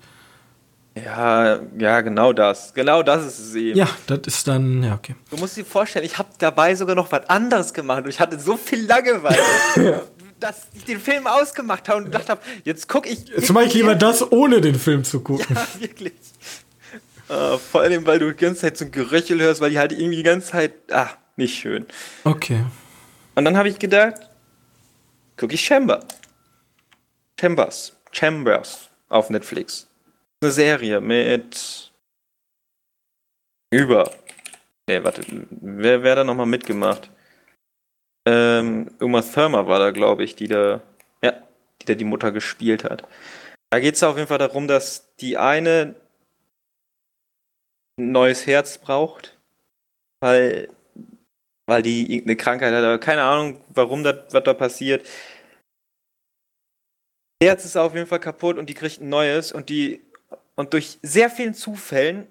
Ja, 0.97 1.59
ja, 1.77 2.01
genau 2.03 2.33
das. 2.33 2.73
Genau 2.73 3.03
das 3.03 3.27
ist 3.27 3.39
es 3.41 3.55
eben. 3.57 3.79
Ja, 3.79 3.89
das 4.07 4.21
ist 4.27 4.47
dann, 4.47 4.83
ja, 4.83 4.95
okay. 4.95 5.17
Du 5.29 5.37
musst 5.37 5.57
dir 5.57 5.65
vorstellen, 5.65 6.05
ich 6.05 6.19
habe 6.19 6.29
dabei 6.39 6.75
sogar 6.77 6.95
noch 6.95 7.11
was 7.11 7.29
anderes 7.29 7.75
gemacht 7.75 8.05
und 8.05 8.11
ich 8.11 8.21
hatte 8.21 8.39
so 8.39 8.57
viel 8.57 8.87
Langeweile, 8.87 9.39
ja. 9.77 10.03
dass 10.41 10.69
ich 10.73 10.85
den 10.85 11.01
Film 11.01 11.27
ausgemacht 11.27 11.89
habe 11.89 11.99
und 11.99 12.05
gedacht 12.07 12.29
habe, 12.29 12.41
jetzt 12.63 12.89
gucke 12.89 13.09
ich. 13.09 13.27
Jetzt 13.27 13.53
mache 13.53 13.65
ich 13.65 13.75
lieber 13.75 13.97
das, 13.97 14.31
ohne 14.31 14.61
den 14.61 14.77
Film 14.77 15.03
zu 15.03 15.21
gucken. 15.21 15.47
Ja, 15.55 15.67
wirklich. 15.81 16.13
Uh, 17.29 17.59
vor 17.59 17.81
allem, 17.81 18.07
weil 18.07 18.19
du 18.19 18.31
die 18.31 18.37
ganze 18.37 18.61
Zeit 18.61 18.77
so 18.77 18.85
ein 18.85 18.93
Geröchel 18.93 19.41
hörst, 19.41 19.61
weil 19.61 19.71
die 19.71 19.79
halt 19.79 19.93
irgendwie 19.93 20.17
die 20.17 20.23
ganze 20.23 20.53
Zeit, 20.53 20.75
ah, 20.93 21.09
nicht 21.37 21.59
schön. 21.59 21.87
Okay. 22.23 22.61
Und 23.35 23.45
dann 23.45 23.57
habe 23.57 23.69
ich 23.69 23.79
gedacht, 23.79 24.31
gucke 25.37 25.55
ich 25.55 25.65
Chamber. 25.65 26.01
Chambers. 27.41 27.95
Chambers 28.13 28.91
auf 29.09 29.31
Netflix 29.31 29.89
eine 30.45 30.53
Serie 30.53 31.01
mit 31.01 31.93
über. 33.73 34.11
Nee, 34.89 35.03
warte, 35.03 35.23
wer, 35.51 36.03
wer 36.03 36.17
da 36.17 36.25
nochmal 36.25 36.47
mitgemacht? 36.47 37.11
Ähm, 38.27 38.91
Uma 39.01 39.23
Thurman 39.23 39.67
war 39.67 39.79
da, 39.79 39.91
glaube 39.91 40.25
ich, 40.25 40.37
die 40.37 40.49
da, 40.49 40.83
ja, 41.23 41.33
die 41.81 41.87
da 41.87 41.95
die 41.95 42.05
Mutter 42.05 42.33
gespielt 42.33 42.85
hat. 42.85 43.07
Da 43.71 43.81
geht 43.81 43.97
es 43.97 44.03
auf 44.03 44.17
jeden 44.17 44.29
Fall 44.29 44.39
darum, 44.39 44.69
dass 44.69 45.15
die 45.17 45.37
eine 45.37 45.95
ein 47.99 48.13
neues 48.13 48.47
Herz 48.47 48.79
braucht, 48.79 49.39
weil, 50.21 50.69
weil 51.67 51.83
die 51.83 52.03
irgendeine 52.13 52.37
Krankheit 52.37 52.75
hat, 52.75 52.85
aber 52.85 52.99
keine 52.99 53.23
Ahnung, 53.23 53.65
warum 53.69 54.03
das, 54.03 54.33
was 54.33 54.45
da 54.45 54.53
passiert. 54.53 55.09
Herz 57.43 57.65
ist 57.65 57.77
auf 57.77 57.95
jeden 57.95 58.07
Fall 58.07 58.21
kaputt 58.21 58.59
und 58.59 58.69
die 58.69 58.75
kriegt 58.75 59.01
ein 59.01 59.09
neues 59.09 59.53
und 59.53 59.69
die 59.69 60.03
und 60.57 60.73
durch 60.73 60.99
sehr 61.03 61.31
vielen 61.31 61.55
Zufällen 61.55 62.27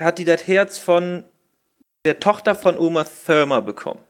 hat 0.00 0.18
die 0.18 0.24
das 0.24 0.46
Herz 0.46 0.78
von 0.78 1.24
der 2.04 2.20
Tochter 2.20 2.54
von 2.54 2.76
Uma 2.76 3.04
Thurman 3.04 3.64
bekommen. 3.64 4.00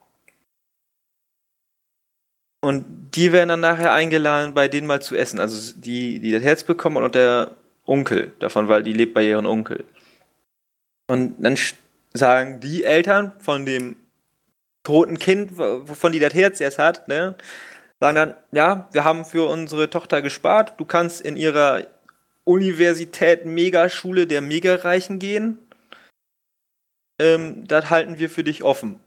Und 2.60 3.10
die 3.14 3.30
werden 3.32 3.50
dann 3.50 3.60
nachher 3.60 3.92
eingeladen, 3.92 4.54
bei 4.54 4.68
denen 4.68 4.86
mal 4.86 5.02
zu 5.02 5.14
essen. 5.16 5.38
Also 5.38 5.74
die, 5.76 6.18
die 6.18 6.32
das 6.32 6.42
Herz 6.42 6.64
bekommen 6.64 6.96
und 6.96 7.14
der 7.14 7.50
Onkel 7.84 8.32
davon, 8.38 8.68
weil 8.68 8.82
die 8.82 8.94
lebt 8.94 9.12
bei 9.12 9.22
ihrem 9.22 9.44
Onkel. 9.44 9.84
Und 11.06 11.36
dann 11.38 11.58
sagen 12.14 12.60
die 12.60 12.84
Eltern 12.84 13.32
von 13.38 13.66
dem 13.66 13.96
toten 14.82 15.18
Kind, 15.18 15.58
wovon 15.58 16.12
die 16.12 16.18
das 16.18 16.32
Herz 16.32 16.60
erst 16.60 16.78
hat, 16.78 17.06
ne, 17.08 17.36
sagen 18.00 18.16
dann, 18.16 18.34
ja, 18.52 18.88
wir 18.92 19.04
haben 19.04 19.24
für 19.26 19.48
unsere 19.48 19.90
Tochter 19.90 20.22
gespart, 20.22 20.74
du 20.78 20.84
kannst 20.86 21.20
in 21.20 21.36
ihrer 21.36 21.86
Universität 22.44 23.46
Megaschule 23.46 24.26
der 24.26 24.40
Megareichen 24.40 25.18
gehen. 25.18 25.58
Ähm, 27.20 27.66
das 27.66 27.90
halten 27.90 28.18
wir 28.18 28.28
für 28.28 28.44
dich 28.44 28.62
offen. 28.62 29.00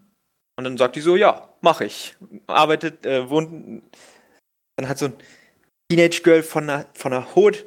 Und 0.57 0.63
dann 0.63 0.77
sagt 0.77 0.95
die 0.95 1.01
so, 1.01 1.15
ja, 1.15 1.49
mach 1.61 1.81
ich. 1.81 2.15
Arbeitet, 2.47 3.05
äh, 3.05 3.29
wohnt, 3.29 3.83
dann 4.75 4.89
hat 4.89 4.97
so 4.97 5.05
ein 5.05 5.13
Teenage 5.89 6.21
Girl 6.23 6.43
von 6.43 6.67
der, 6.67 6.87
von 6.93 7.11
der 7.11 7.35
Hood, 7.35 7.65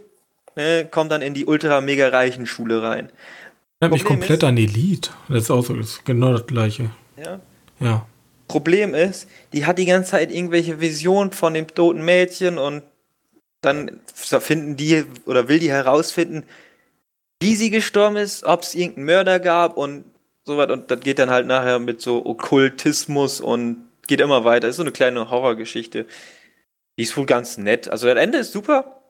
ne, 0.56 0.86
kommt 0.90 1.12
dann 1.12 1.22
in 1.22 1.34
die 1.34 1.46
ultra 1.46 1.80
mega 1.80 2.08
reichen 2.08 2.46
Schule 2.46 2.82
rein. 2.82 3.10
Ich 3.80 3.84
habe 3.84 3.94
mich 3.94 4.04
komplett 4.04 4.42
ist, 4.42 4.44
an 4.44 4.56
Elite. 4.56 5.10
Das 5.28 5.44
ist 5.44 5.50
auch 5.50 5.64
so, 5.64 5.74
das 5.74 5.86
ist 5.86 6.04
genau 6.04 6.32
das 6.32 6.46
gleiche. 6.46 6.90
Ja. 7.16 7.40
Ja. 7.78 8.06
Problem 8.46 8.94
ist, 8.94 9.28
die 9.52 9.64
hat 9.64 9.78
die 9.78 9.86
ganze 9.86 10.10
Zeit 10.10 10.32
irgendwelche 10.32 10.80
Visionen 10.80 11.32
von 11.32 11.54
dem 11.54 11.68
toten 11.68 12.04
Mädchen 12.04 12.58
und 12.58 12.82
dann 13.60 14.00
finden 14.06 14.76
die 14.76 15.04
oder 15.26 15.48
will 15.48 15.58
die 15.58 15.70
herausfinden, 15.70 16.44
wie 17.40 17.56
sie 17.56 17.70
gestorben 17.70 18.16
ist, 18.16 18.44
ob 18.44 18.62
es 18.62 18.74
irgendeinen 18.74 19.06
Mörder 19.06 19.40
gab 19.40 19.76
und 19.76 20.04
so 20.44 20.56
was. 20.56 20.70
Und 20.70 20.90
das 20.90 21.00
geht 21.00 21.18
dann 21.18 21.30
halt 21.30 21.46
nachher 21.46 21.78
mit 21.78 22.00
so 22.00 22.24
Okkultismus 22.24 23.40
und 23.40 23.88
geht 24.06 24.20
immer 24.20 24.44
weiter. 24.44 24.68
Ist 24.68 24.76
so 24.76 24.82
eine 24.82 24.92
kleine 24.92 25.30
Horrorgeschichte. 25.30 26.06
Die 26.98 27.02
ist 27.02 27.16
wohl 27.16 27.26
ganz 27.26 27.58
nett. 27.58 27.88
Also 27.88 28.06
das 28.06 28.16
Ende 28.18 28.38
ist 28.38 28.52
super. 28.52 29.00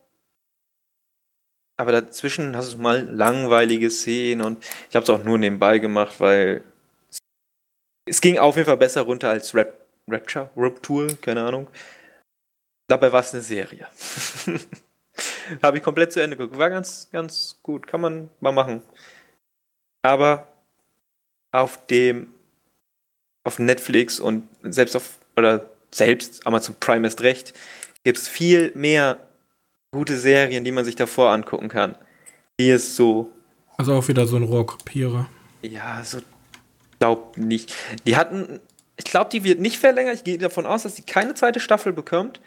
Aber 1.76 1.92
dazwischen 1.92 2.56
hast 2.56 2.74
du 2.74 2.78
mal 2.78 3.08
langweilige 3.10 3.90
Szenen 3.90 4.42
und 4.42 4.62
ich 4.90 4.96
habe 4.96 5.04
es 5.04 5.10
auch 5.10 5.24
nur 5.24 5.38
nebenbei 5.38 5.78
gemacht, 5.78 6.16
weil 6.20 6.62
es 8.04 8.20
ging 8.20 8.38
auf 8.38 8.56
jeden 8.56 8.66
Fall 8.66 8.76
besser 8.76 9.02
runter 9.02 9.30
als 9.30 9.54
Rap 9.54 9.80
Rapture, 10.08 10.50
Rapture, 10.56 11.16
keine 11.16 11.42
Ahnung. 11.44 11.68
Dabei 12.90 13.12
war 13.12 13.20
es 13.20 13.32
eine 13.32 13.42
Serie. 13.42 13.86
Habe 15.62 15.78
ich 15.78 15.82
komplett 15.84 16.12
zu 16.12 16.20
Ende 16.20 16.36
geguckt. 16.36 16.58
War 16.58 16.70
ganz, 16.70 17.08
ganz 17.12 17.60
gut. 17.62 17.86
Kann 17.86 18.00
man 18.00 18.30
mal 18.40 18.50
machen. 18.50 18.82
Aber 20.02 20.48
auf 21.52 21.86
dem, 21.86 22.34
auf 23.44 23.60
Netflix 23.60 24.18
und 24.18 24.48
selbst 24.62 24.96
auf, 24.96 25.18
oder 25.36 25.70
selbst 25.92 26.44
Amazon 26.48 26.74
Prime 26.80 27.06
ist 27.06 27.20
recht, 27.20 27.54
gibt 28.02 28.18
es 28.18 28.26
viel 28.26 28.72
mehr 28.74 29.18
gute 29.92 30.18
Serien, 30.18 30.64
die 30.64 30.72
man 30.72 30.84
sich 30.84 30.96
davor 30.96 31.30
angucken 31.30 31.68
kann. 31.68 31.94
Die 32.58 32.70
ist 32.70 32.96
so. 32.96 33.30
Also 33.76 33.94
auch 33.94 34.08
wieder 34.08 34.26
so 34.26 34.34
ein 34.34 34.42
Rohrkopierer. 34.42 35.28
Ja, 35.62 36.02
so 36.02 36.18
glaub 36.98 37.36
nicht. 37.36 37.72
Die 38.04 38.16
hatten, 38.16 38.58
ich 38.96 39.04
glaube, 39.04 39.30
die 39.30 39.44
wird 39.44 39.60
nicht 39.60 39.78
verlängert. 39.78 40.16
Ich 40.16 40.24
gehe 40.24 40.38
davon 40.38 40.66
aus, 40.66 40.82
dass 40.82 40.96
sie 40.96 41.02
keine 41.02 41.34
zweite 41.34 41.60
Staffel 41.60 41.92
bekommt. 41.92 42.40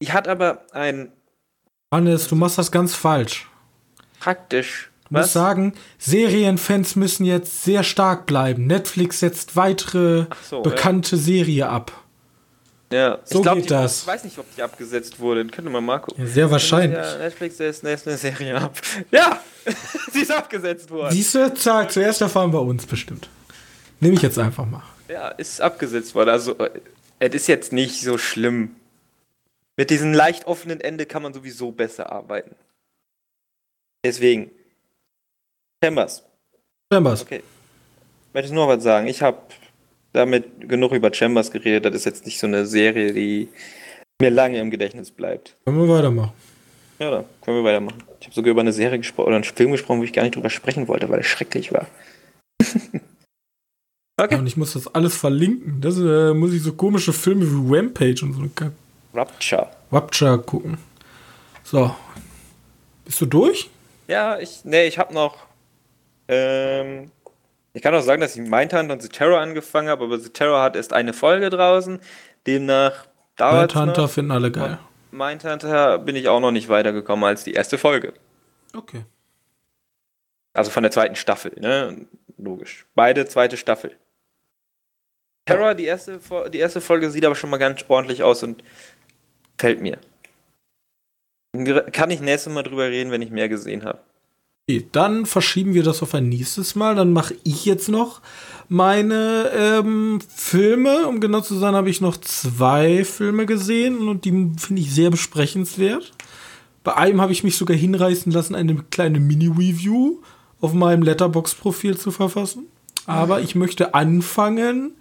Die 0.00 0.12
hat 0.12 0.28
aber 0.28 0.62
ein. 0.72 1.12
Hannes, 1.92 2.28
du 2.28 2.36
machst 2.36 2.58
das 2.58 2.70
ganz 2.70 2.94
falsch. 2.94 3.48
Praktisch. 4.20 4.90
Ich 5.04 5.10
muss 5.10 5.32
sagen, 5.32 5.72
Serienfans 5.98 6.94
müssen 6.94 7.24
jetzt 7.24 7.64
sehr 7.64 7.82
stark 7.82 8.26
bleiben. 8.26 8.68
Netflix 8.68 9.18
setzt 9.18 9.56
weitere 9.56 10.26
so, 10.48 10.62
bekannte 10.62 11.16
ja. 11.16 11.22
Serie 11.22 11.68
ab. 11.68 11.92
Ja, 12.92 13.18
so 13.24 13.38
ich 13.38 13.42
glaub, 13.42 13.56
geht 13.56 13.70
das. 13.70 14.02
Ich 14.02 14.06
weiß 14.06 14.24
nicht, 14.24 14.38
ob 14.38 14.54
die 14.54 14.62
abgesetzt 14.62 15.18
wurde. 15.18 15.44
Könnte 15.46 15.70
man 15.70 15.84
mal 15.84 15.98
gucken. 15.98 16.24
Ja, 16.24 16.30
sehr 16.30 16.50
wahrscheinlich. 16.50 16.98
Ja, 16.98 17.18
Netflix 17.18 17.56
setzt 17.56 17.84
eine 17.84 18.16
Serie 18.16 18.56
ab. 18.56 18.80
Ja, 19.10 19.40
sie 20.12 20.20
ist 20.20 20.32
abgesetzt 20.32 20.90
worden. 20.90 21.12
Diese 21.12 21.54
Zahl 21.54 21.90
zuerst 21.90 22.20
erfahren 22.20 22.50
bei 22.50 22.58
uns 22.58 22.86
bestimmt. 22.86 23.28
Nehme 24.00 24.14
ich 24.14 24.22
jetzt 24.22 24.38
einfach 24.38 24.64
mal. 24.64 24.82
Ja, 25.08 25.28
ist 25.28 25.60
abgesetzt 25.60 26.14
worden. 26.14 26.30
Also, 26.30 26.56
äh, 26.58 26.70
es 27.18 27.34
ist 27.34 27.46
jetzt 27.48 27.72
nicht 27.72 28.00
so 28.00 28.16
schlimm. 28.16 28.76
Mit 29.76 29.90
diesem 29.90 30.12
leicht 30.12 30.46
offenen 30.46 30.80
Ende 30.80 31.06
kann 31.06 31.22
man 31.22 31.32
sowieso 31.32 31.72
besser 31.72 32.10
arbeiten. 32.12 32.54
Deswegen. 34.04 34.50
Chambers. 35.82 36.22
Chambers. 36.92 37.22
Okay. 37.22 37.42
Ich 38.28 38.34
möchte 38.34 38.54
nur 38.54 38.68
was 38.68 38.82
sagen. 38.82 39.06
Ich 39.06 39.22
habe 39.22 39.38
damit 40.12 40.68
genug 40.68 40.92
über 40.92 41.12
Chambers 41.12 41.50
geredet. 41.50 41.84
Das 41.84 41.94
ist 41.94 42.04
jetzt 42.04 42.26
nicht 42.26 42.38
so 42.38 42.46
eine 42.46 42.66
Serie, 42.66 43.12
die 43.12 43.48
mir 44.20 44.30
lange 44.30 44.58
im 44.58 44.70
Gedächtnis 44.70 45.10
bleibt. 45.10 45.56
Können 45.64 45.78
wir 45.78 45.88
weitermachen? 45.88 46.32
Ja, 46.98 47.10
dann 47.10 47.24
können 47.42 47.56
wir 47.58 47.64
weitermachen. 47.64 48.02
Ich 48.20 48.26
habe 48.26 48.34
sogar 48.34 48.50
über 48.50 48.60
eine 48.60 48.72
Serie 48.72 48.98
gesprochen 48.98 49.28
oder 49.28 49.36
einen 49.36 49.44
Film 49.44 49.72
gesprochen, 49.72 50.00
wo 50.00 50.04
ich 50.04 50.12
gar 50.12 50.22
nicht 50.22 50.34
drüber 50.34 50.50
sprechen 50.50 50.88
wollte, 50.88 51.08
weil 51.08 51.20
es 51.20 51.26
schrecklich 51.26 51.72
war. 51.72 51.86
okay. 54.20 54.34
Ja, 54.34 54.38
und 54.38 54.46
ich 54.46 54.58
muss 54.58 54.74
das 54.74 54.94
alles 54.94 55.16
verlinken. 55.16 55.80
Das 55.80 55.96
äh, 55.98 56.34
muss 56.34 56.52
ich 56.52 56.62
so 56.62 56.74
komische 56.74 57.14
Filme 57.14 57.46
wie 57.46 57.74
Rampage 57.74 58.22
und 58.22 58.34
so 58.34 58.40
eine 58.40 58.50
Rupture. 59.14 59.68
Rupture 59.92 60.38
gucken. 60.38 60.78
So. 61.64 61.94
Bist 63.04 63.20
du 63.20 63.26
durch? 63.26 63.70
Ja, 64.08 64.38
ich. 64.38 64.64
Nee, 64.64 64.86
ich 64.86 64.98
hab 64.98 65.12
noch. 65.12 65.46
Ähm, 66.28 67.10
ich 67.72 67.82
kann 67.82 67.94
auch 67.94 68.02
sagen, 68.02 68.20
dass 68.20 68.36
ich 68.36 68.48
Mindhunter 68.48 68.92
und 68.92 69.02
The 69.02 69.08
Terror 69.08 69.40
angefangen 69.40 69.88
habe, 69.88 70.04
aber 70.04 70.18
The 70.18 70.30
Terror 70.30 70.62
hat 70.62 70.76
erst 70.76 70.92
eine 70.92 71.12
Folge 71.12 71.50
draußen. 71.50 72.00
Demnach 72.46 73.06
dauert 73.36 73.74
Mindhunter 73.74 74.08
finden 74.08 74.30
alle 74.30 74.50
geil. 74.50 74.78
Mindhunter 75.10 75.98
bin 75.98 76.16
ich 76.16 76.28
auch 76.28 76.40
noch 76.40 76.52
nicht 76.52 76.68
weitergekommen 76.68 77.24
als 77.24 77.44
die 77.44 77.52
erste 77.52 77.78
Folge. 77.78 78.12
Okay. 78.74 79.04
Also 80.52 80.70
von 80.70 80.82
der 80.82 80.92
zweiten 80.92 81.16
Staffel, 81.16 81.52
ne? 81.60 82.06
Logisch. 82.36 82.86
Beide 82.94 83.26
zweite 83.26 83.56
Staffel. 83.56 83.96
Terror, 85.46 85.74
die 85.74 85.84
erste, 85.84 86.20
die 86.52 86.58
erste 86.58 86.80
Folge 86.80 87.10
sieht 87.10 87.24
aber 87.24 87.34
schon 87.34 87.50
mal 87.50 87.56
ganz 87.56 87.84
ordentlich 87.88 88.22
aus 88.22 88.42
und 88.42 88.62
Fällt 89.60 89.82
mir. 89.82 89.98
Kann 91.92 92.10
ich 92.10 92.22
nächstes 92.22 92.50
Mal 92.50 92.62
drüber 92.62 92.88
reden, 92.88 93.10
wenn 93.10 93.20
ich 93.20 93.30
mehr 93.30 93.50
gesehen 93.50 93.84
habe. 93.84 93.98
Dann 94.92 95.26
verschieben 95.26 95.74
wir 95.74 95.82
das 95.82 96.02
auf 96.02 96.14
ein 96.14 96.30
nächstes 96.30 96.76
Mal. 96.76 96.94
Dann 96.94 97.12
mache 97.12 97.34
ich 97.44 97.66
jetzt 97.66 97.90
noch 97.90 98.22
meine 98.70 99.50
ähm, 99.54 100.18
Filme. 100.34 101.06
Um 101.06 101.20
genau 101.20 101.42
zu 101.42 101.56
sein, 101.56 101.74
habe 101.74 101.90
ich 101.90 102.00
noch 102.00 102.16
zwei 102.16 103.04
Filme 103.04 103.44
gesehen 103.44 104.08
und 104.08 104.24
die 104.24 104.30
finde 104.56 104.80
ich 104.80 104.94
sehr 104.94 105.10
besprechenswert. 105.10 106.10
Bei 106.82 106.96
einem 106.96 107.20
habe 107.20 107.32
ich 107.32 107.44
mich 107.44 107.58
sogar 107.58 107.76
hinreißen 107.76 108.32
lassen, 108.32 108.54
eine 108.54 108.76
kleine 108.90 109.20
Mini-Review 109.20 110.22
auf 110.62 110.72
meinem 110.72 111.02
Letterbox-Profil 111.02 111.98
zu 111.98 112.12
verfassen. 112.12 112.64
Aber 113.04 113.42
ich 113.42 113.54
möchte 113.54 113.92
anfangen 113.92 114.94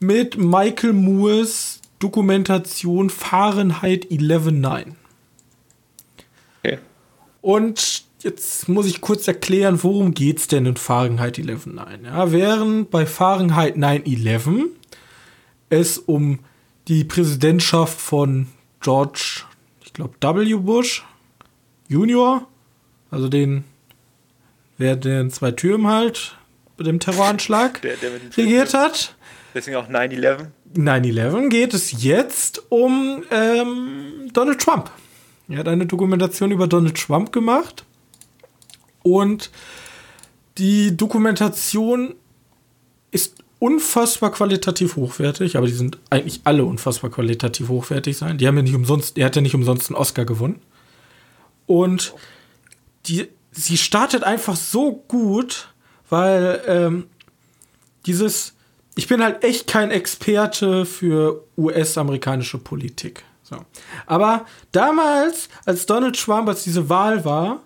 mit 0.00 0.36
Michael 0.36 0.92
Moores 0.92 1.80
Dokumentation 1.98 3.10
Fahrenheit 3.10 4.06
11.9. 4.06 4.92
Okay. 6.62 6.78
Und 7.40 8.04
jetzt 8.20 8.68
muss 8.68 8.86
ich 8.86 9.00
kurz 9.00 9.26
erklären, 9.28 9.82
worum 9.82 10.12
geht 10.14 10.38
es 10.38 10.48
denn 10.48 10.66
in 10.66 10.76
Fahrenheit 10.76 11.38
11.9. 11.38 12.04
Ja, 12.04 12.32
während 12.32 12.90
bei 12.90 13.06
Fahrenheit 13.06 13.76
9.11 13.76 14.66
es 15.70 15.98
um 15.98 16.40
die 16.88 17.04
Präsidentschaft 17.04 18.00
von 18.00 18.48
George, 18.80 19.42
ich 19.84 19.92
glaube 19.92 20.14
W. 20.20 20.54
Bush 20.54 21.04
Junior, 21.88 22.46
also 23.10 23.28
den, 23.28 23.64
wer 24.76 24.96
den 24.96 25.30
zwei 25.30 25.52
Türmen 25.52 25.86
halt 25.86 26.36
mit 26.76 26.86
dem 26.86 27.00
Terroranschlag 27.00 27.80
der, 27.82 27.96
der 27.96 28.10
regiert 28.36 28.74
hat. 28.74 29.14
Deswegen 29.54 29.76
auch 29.76 29.88
9-11. 29.88 30.48
9-11 30.76 31.48
geht 31.48 31.74
es 31.74 32.02
jetzt 32.02 32.62
um 32.70 33.22
ähm, 33.30 34.30
Donald 34.32 34.60
Trump. 34.60 34.90
Er 35.48 35.58
hat 35.58 35.68
eine 35.68 35.86
Dokumentation 35.86 36.50
über 36.50 36.66
Donald 36.66 36.96
Trump 36.96 37.32
gemacht. 37.32 37.84
Und 39.02 39.50
die 40.58 40.96
Dokumentation 40.96 42.14
ist 43.12 43.36
unfassbar 43.58 44.32
qualitativ 44.32 44.96
hochwertig, 44.96 45.56
aber 45.56 45.66
die 45.66 45.72
sind 45.72 45.98
eigentlich 46.10 46.40
alle 46.44 46.64
unfassbar 46.64 47.10
qualitativ 47.10 47.68
hochwertig 47.68 48.16
sein. 48.16 48.38
Die 48.38 48.46
haben 48.46 48.56
ja 48.56 48.62
nicht 48.62 48.74
umsonst, 48.74 49.16
er 49.16 49.26
hat 49.26 49.36
ja 49.36 49.42
nicht 49.42 49.54
umsonst 49.54 49.90
einen 49.90 49.96
Oscar 49.96 50.24
gewonnen. 50.24 50.60
Und 51.66 52.14
die, 53.06 53.28
sie 53.52 53.76
startet 53.76 54.24
einfach 54.24 54.56
so 54.56 55.04
gut, 55.08 55.72
weil 56.10 56.60
ähm, 56.66 57.06
dieses, 58.06 58.55
ich 58.96 59.06
bin 59.06 59.22
halt 59.22 59.44
echt 59.44 59.66
kein 59.66 59.90
Experte 59.90 60.86
für 60.86 61.44
US-amerikanische 61.56 62.58
Politik. 62.58 63.24
So. 63.42 63.56
Aber 64.06 64.46
damals, 64.72 65.48
als 65.66 65.86
Donald 65.86 66.18
Trump, 66.18 66.48
als 66.48 66.64
diese 66.64 66.88
Wahl 66.88 67.24
war 67.24 67.60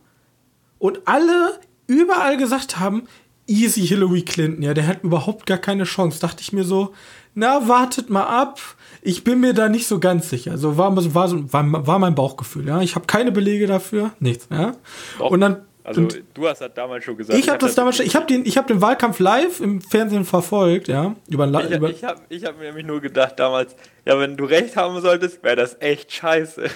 und 0.79 1.01
alle 1.07 1.61
überall 1.87 2.37
gesagt 2.37 2.79
haben, 2.79 3.07
easy 3.47 3.87
Hillary 3.87 4.23
Clinton, 4.23 4.63
ja, 4.63 4.75
der 4.75 4.87
hat 4.87 5.05
überhaupt 5.05 5.47
gar 5.47 5.59
keine 5.59 5.85
Chance, 5.85 6.21
dachte 6.21 6.43
ich 6.43 6.53
mir 6.53 6.65
so, 6.65 6.93
na, 7.35 7.69
wartet 7.69 8.11
mal 8.11 8.25
ab. 8.25 8.61
Ich 9.03 9.23
bin 9.23 9.41
mir 9.41 9.55
da 9.55 9.69
nicht 9.69 9.87
so 9.87 10.01
ganz 10.01 10.29
sicher. 10.29 10.59
So 10.59 10.77
war, 10.77 10.95
war, 10.97 11.53
war, 11.53 11.87
war 11.87 11.99
mein 12.01 12.17
Bauchgefühl, 12.17 12.67
ja. 12.67 12.81
Ich 12.81 12.97
habe 12.97 13.07
keine 13.07 13.31
Belege 13.31 13.69
dafür, 13.69 14.11
nichts, 14.19 14.49
ja. 14.51 14.73
Doch. 15.19 15.31
Und 15.31 15.41
dann 15.41 15.63
also 15.91 16.03
und 16.03 16.23
du 16.35 16.47
hast 16.47 16.61
das 16.61 16.73
damals 16.73 17.05
schon 17.05 17.17
gesagt. 17.17 17.37
Ich 17.37 17.49
habe 17.49 17.59
das, 17.59 17.71
das 17.71 17.75
damals 17.75 17.97
schon, 17.97 18.07
ich 18.07 18.15
habe 18.15 18.25
den, 18.25 18.45
hab 18.45 18.69
den 18.69 18.81
Wahlkampf 18.81 19.19
live 19.19 19.59
im 19.59 19.81
Fernsehen 19.81 20.25
verfolgt, 20.25 20.87
ja. 20.87 21.17
Über, 21.29 21.49
ich 21.49 21.71
über 21.71 21.91
ich 21.91 22.05
habe 22.05 22.21
ich 22.29 22.45
hab 22.45 22.59
mir 22.59 22.67
nämlich 22.67 22.87
nur 22.87 23.01
gedacht 23.01 23.41
damals, 23.41 23.75
ja, 24.05 24.17
wenn 24.17 24.37
du 24.37 24.45
recht 24.45 24.77
haben 24.77 25.01
solltest, 25.01 25.43
wäre 25.43 25.57
das 25.57 25.77
echt 25.81 26.13
scheiße. 26.13 26.71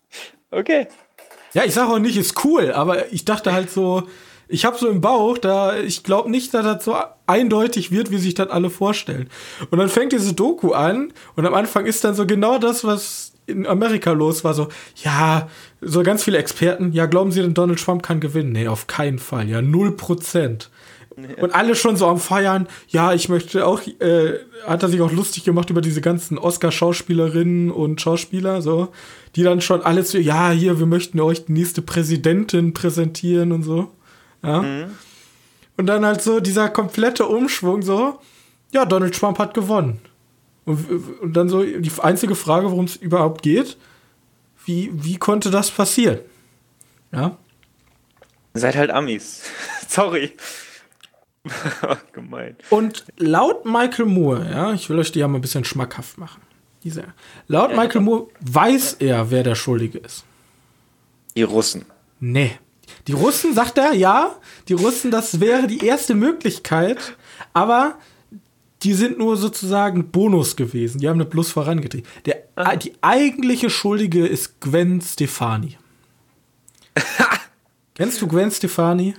okay. 0.52 0.86
Ja, 1.52 1.64
ich 1.64 1.74
sage 1.74 1.92
auch 1.92 1.98
nicht, 1.98 2.16
ist 2.16 2.44
cool, 2.44 2.70
aber 2.70 3.12
ich 3.12 3.24
dachte 3.24 3.52
halt 3.52 3.70
so, 3.70 4.04
ich 4.46 4.64
habe 4.64 4.78
so 4.78 4.88
im 4.88 5.00
Bauch, 5.00 5.36
da 5.36 5.76
ich 5.76 6.04
glaube 6.04 6.30
nicht, 6.30 6.54
dass 6.54 6.64
das 6.64 6.84
so 6.84 6.96
eindeutig 7.26 7.90
wird, 7.90 8.12
wie 8.12 8.18
sich 8.18 8.34
das 8.34 8.50
alle 8.50 8.70
vorstellen. 8.70 9.28
Und 9.70 9.78
dann 9.78 9.88
fängt 9.88 10.12
diese 10.12 10.32
Doku 10.32 10.72
an 10.74 11.12
und 11.34 11.44
am 11.44 11.54
Anfang 11.54 11.86
ist 11.86 12.04
dann 12.04 12.14
so 12.14 12.24
genau 12.24 12.58
das, 12.58 12.84
was 12.84 13.29
in 13.50 13.66
Amerika 13.66 14.12
los 14.12 14.44
war, 14.44 14.54
so, 14.54 14.68
ja, 14.96 15.48
so 15.80 16.02
ganz 16.02 16.24
viele 16.24 16.38
Experten, 16.38 16.92
ja, 16.92 17.06
glauben 17.06 17.32
Sie 17.32 17.42
denn, 17.42 17.54
Donald 17.54 17.80
Trump 17.80 18.02
kann 18.02 18.20
gewinnen? 18.20 18.52
Nee, 18.52 18.68
auf 18.68 18.86
keinen 18.86 19.18
Fall, 19.18 19.48
ja, 19.48 19.62
null 19.62 19.96
Prozent. 19.96 20.70
Und 21.40 21.54
alle 21.54 21.74
schon 21.74 21.96
so 21.96 22.06
am 22.06 22.18
Feiern, 22.18 22.66
ja, 22.88 23.12
ich 23.12 23.28
möchte 23.28 23.66
auch, 23.66 23.82
äh, 23.86 24.38
hat 24.66 24.82
er 24.82 24.88
sich 24.88 25.00
auch 25.00 25.12
lustig 25.12 25.44
gemacht 25.44 25.70
über 25.70 25.80
diese 25.80 26.00
ganzen 26.00 26.38
Oscar-Schauspielerinnen 26.38 27.70
und 27.70 28.00
Schauspieler, 28.00 28.62
so, 28.62 28.88
die 29.36 29.42
dann 29.42 29.60
schon 29.60 29.82
alle 29.82 30.02
so, 30.04 30.18
ja, 30.18 30.50
hier, 30.50 30.78
wir 30.78 30.86
möchten 30.86 31.20
euch 31.20 31.44
die 31.44 31.52
nächste 31.52 31.82
Präsidentin 31.82 32.72
präsentieren 32.72 33.52
und 33.52 33.62
so. 33.62 33.90
Ja. 34.42 34.62
Mhm. 34.62 34.84
Und 35.76 35.86
dann 35.86 36.04
halt 36.04 36.22
so 36.22 36.40
dieser 36.40 36.68
komplette 36.68 37.26
Umschwung, 37.26 37.82
so, 37.82 38.18
ja, 38.72 38.84
Donald 38.84 39.14
Trump 39.14 39.38
hat 39.38 39.54
gewonnen. 39.54 40.00
Und, 40.70 41.20
und 41.20 41.32
dann 41.34 41.48
so 41.48 41.62
die 41.62 41.92
einzige 42.00 42.34
Frage, 42.34 42.70
worum 42.70 42.84
es 42.84 42.96
überhaupt 42.96 43.42
geht, 43.42 43.76
wie, 44.64 44.90
wie 44.92 45.16
konnte 45.16 45.50
das 45.50 45.70
passieren? 45.70 46.20
Ja. 47.12 47.36
Seid 48.54 48.76
halt 48.76 48.90
Amis. 48.90 49.42
Sorry. 49.88 50.32
Gemein. 52.12 52.56
Und 52.68 53.04
laut 53.16 53.64
Michael 53.64 54.06
Moore, 54.06 54.48
ja, 54.50 54.72
ich 54.72 54.88
will 54.90 54.98
euch 54.98 55.12
die 55.12 55.20
ja 55.20 55.28
mal 55.28 55.38
ein 55.38 55.42
bisschen 55.42 55.64
schmackhaft 55.64 56.18
machen. 56.18 56.42
Diese, 56.84 57.04
laut 57.46 57.70
ja, 57.70 57.76
Michael 57.76 58.02
Moore 58.02 58.28
weiß 58.40 58.94
er, 59.00 59.30
wer 59.30 59.42
der 59.42 59.54
Schuldige 59.54 59.98
ist. 59.98 60.24
Die 61.36 61.42
Russen. 61.42 61.86
Nee. 62.18 62.58
Die 63.06 63.12
Russen, 63.12 63.54
sagt 63.54 63.78
er, 63.78 63.94
ja, 63.94 64.36
die 64.68 64.74
Russen, 64.74 65.10
das 65.10 65.40
wäre 65.40 65.66
die 65.66 65.86
erste 65.86 66.14
Möglichkeit, 66.14 67.16
aber 67.52 67.96
die 68.82 68.94
sind 68.94 69.18
nur 69.18 69.36
sozusagen 69.36 70.10
Bonus 70.10 70.56
gewesen. 70.56 71.00
Die 71.00 71.08
haben 71.08 71.16
eine 71.16 71.26
Plus 71.26 71.50
vorangetrieben. 71.50 72.08
Der, 72.24 72.44
ah. 72.56 72.76
Die 72.76 72.92
eigentliche 73.02 73.68
Schuldige 73.68 74.26
ist 74.26 74.60
Gwen 74.60 75.00
Stefani. 75.00 75.76
Kennst 77.94 78.22
du 78.22 78.26
Gwen 78.26 78.50
Stefani? 78.50 79.14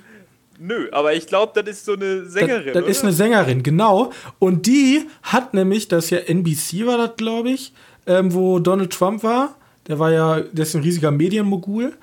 Nö, 0.58 0.90
aber 0.92 1.14
ich 1.14 1.28
glaube, 1.28 1.52
das 1.56 1.78
ist 1.78 1.86
so 1.86 1.94
eine 1.94 2.26
Sängerin. 2.26 2.74
Das, 2.74 2.84
das 2.84 2.92
ist 2.92 3.04
eine 3.04 3.14
Sängerin, 3.14 3.64
genau. 3.64 4.12
Und 4.38 4.68
die 4.68 5.08
hat 5.24 5.54
nämlich, 5.54 5.88
das 5.88 6.10
ja 6.12 6.20
NBC 6.20 6.86
war 6.86 6.98
das, 6.98 7.16
glaube 7.18 7.50
ich, 7.50 7.74
ähm, 8.06 8.34
wo 8.34 8.60
Donald 8.60 8.94
Trump 8.94 9.24
war. 9.24 9.56
Der 9.88 9.98
war 9.98 10.12
ja, 10.12 10.42
der 10.42 10.64
ist 10.64 10.76
ein 10.76 10.84
riesiger 10.84 11.10
Medienmogul. 11.12 11.94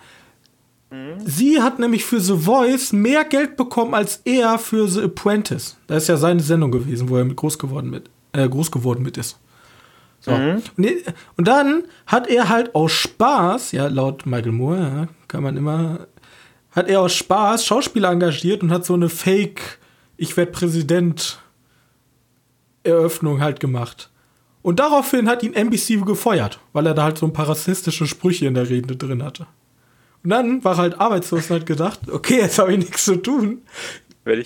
Mhm. 0.91 1.19
Sie 1.25 1.61
hat 1.61 1.79
nämlich 1.79 2.05
für 2.05 2.21
The 2.21 2.37
Voice 2.37 2.93
mehr 2.93 3.25
Geld 3.25 3.57
bekommen 3.57 3.95
als 3.95 4.21
er 4.25 4.59
für 4.59 4.89
The 4.89 5.03
Apprentice. 5.03 5.77
Das 5.87 6.05
ist 6.05 6.09
ja 6.09 6.17
seine 6.17 6.41
Sendung 6.41 6.71
gewesen, 6.71 7.09
wo 7.09 7.17
er 7.17 7.25
mit 7.25 7.37
groß 7.37 7.59
geworden 7.59 7.91
mit, 7.91 8.11
äh, 8.33 8.49
groß 8.49 8.71
geworden 8.71 9.03
mit 9.03 9.17
ist. 9.17 9.39
So. 10.21 10.33
Mhm. 10.33 10.63
Und 11.37 11.49
dann 11.49 11.85
hat 12.07 12.27
er 12.27 12.49
halt 12.49 12.75
aus 12.75 12.93
Spaß, 12.93 13.73
ja, 13.73 13.87
laut 13.87 14.27
Michael 14.27 14.53
Moore, 14.53 14.81
ja, 14.81 15.09
kann 15.29 15.43
man 15.43 15.57
immer, 15.57 16.07
hat 16.73 16.89
er 16.89 17.01
aus 17.01 17.15
Spaß 17.15 17.65
Schauspieler 17.65 18.11
engagiert 18.11 18.63
und 18.63 18.73
hat 18.73 18.85
so 18.85 18.95
eine 18.95 19.09
Fake, 19.09 19.79
ich 20.17 20.37
werde 20.37 20.53
Präsident 20.53 21.39
Eröffnung 22.83 23.41
halt 23.41 23.61
gemacht. 23.61 24.11
Und 24.63 24.81
daraufhin 24.81 25.29
hat 25.29 25.43
ihn 25.43 25.55
NBC 25.55 26.05
gefeuert, 26.05 26.59
weil 26.73 26.87
er 26.87 26.95
da 26.95 27.05
halt 27.05 27.19
so 27.19 27.27
ein 27.27 27.33
paar 27.33 27.49
rassistische 27.49 28.07
Sprüche 28.07 28.47
in 28.47 28.55
der 28.55 28.69
Rede 28.69 28.97
drin 28.97 29.23
hatte. 29.23 29.47
Und 30.29 30.33
dann 30.33 30.63
war 30.63 30.77
halt 30.77 31.01
arbeitslos 31.01 31.51
und 31.51 31.57
hat 31.57 31.65
gedacht, 31.65 32.01
okay, 32.13 32.37
jetzt 32.37 32.59
habe 32.59 32.73
ich 32.73 32.79
nichts 32.79 33.07
zu 33.07 33.17
tun. 33.17 33.63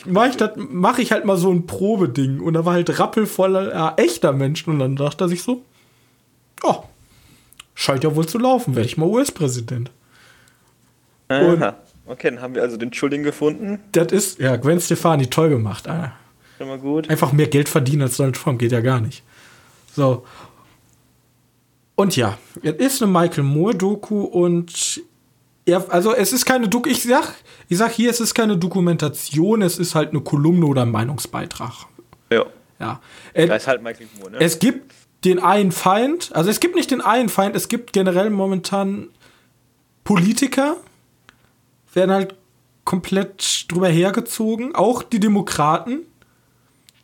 Mache 0.06 0.28
ich, 0.30 0.54
mach 0.56 0.98
ich 0.98 1.10
halt 1.10 1.24
mal 1.24 1.36
so 1.36 1.50
ein 1.50 1.66
Probeding. 1.66 2.38
Und 2.38 2.54
da 2.54 2.64
war 2.64 2.74
halt 2.74 3.00
rappelvoller 3.00 3.96
äh, 3.98 4.04
echter 4.04 4.32
Menschen. 4.32 4.74
Und 4.74 4.78
dann 4.78 4.94
dachte 4.94 5.24
er 5.24 5.28
sich 5.28 5.42
so, 5.42 5.64
oh, 6.62 6.84
scheint 7.74 8.04
ja 8.04 8.14
wohl 8.14 8.28
zu 8.28 8.38
laufen, 8.38 8.76
werde 8.76 8.86
ich 8.86 8.96
mal 8.96 9.06
US-Präsident. 9.06 9.90
Aha. 11.26 11.74
Okay, 12.06 12.30
dann 12.30 12.40
haben 12.40 12.54
wir 12.54 12.62
also 12.62 12.76
den 12.76 12.92
Schuldigen 12.92 13.24
gefunden. 13.24 13.80
Das 13.90 14.12
ist, 14.12 14.38
ja, 14.38 14.54
Gwen 14.54 14.80
Stefani, 14.80 15.26
toll 15.26 15.48
gemacht. 15.48 15.88
Ah. 15.88 16.12
Schon 16.58 16.68
mal 16.68 16.78
gut. 16.78 17.10
Einfach 17.10 17.32
mehr 17.32 17.48
Geld 17.48 17.68
verdienen 17.68 18.02
als 18.02 18.18
Donald 18.18 18.36
Trump, 18.36 18.60
geht 18.60 18.70
ja 18.70 18.82
gar 18.82 19.00
nicht. 19.00 19.24
So. 19.96 20.24
Und 21.96 22.14
ja, 22.14 22.38
es 22.62 22.76
ist 22.76 23.02
eine 23.02 23.10
Michael 23.10 23.42
Moore-Doku 23.42 24.20
und 24.22 25.02
ja, 25.66 25.84
also 25.88 26.14
es 26.14 26.32
ist 26.32 26.44
keine 26.44 26.68
Doku. 26.68 26.88
Ich 26.88 27.02
sag, 27.02 27.34
ich 27.68 27.78
sag 27.78 27.92
hier, 27.92 28.10
es 28.10 28.20
ist 28.20 28.34
keine 28.34 28.56
Dokumentation, 28.56 29.62
es 29.62 29.78
ist 29.78 29.94
halt 29.94 30.10
eine 30.10 30.20
Kolumne 30.20 30.66
oder 30.66 30.82
ein 30.82 30.90
Meinungsbeitrag. 30.90 31.86
Ja. 32.30 32.46
Ja. 32.80 33.00
Äh, 33.32 33.46
da 33.46 33.56
ist 33.56 33.68
halt 33.68 33.82
Michael 33.82 34.08
Moore, 34.18 34.32
ne? 34.32 34.38
Es 34.40 34.58
gibt 34.58 34.92
den 35.24 35.38
einen 35.38 35.70
Feind, 35.70 36.30
also 36.34 36.50
es 36.50 36.58
gibt 36.58 36.74
nicht 36.74 36.90
den 36.90 37.00
einen 37.00 37.28
Feind, 37.28 37.54
es 37.54 37.68
gibt 37.68 37.92
generell 37.92 38.30
momentan 38.30 39.08
Politiker, 40.02 40.76
werden 41.94 42.10
halt 42.10 42.34
komplett 42.84 43.66
drüber 43.70 43.88
hergezogen. 43.88 44.74
Auch 44.74 45.04
die 45.04 45.20
Demokraten 45.20 46.00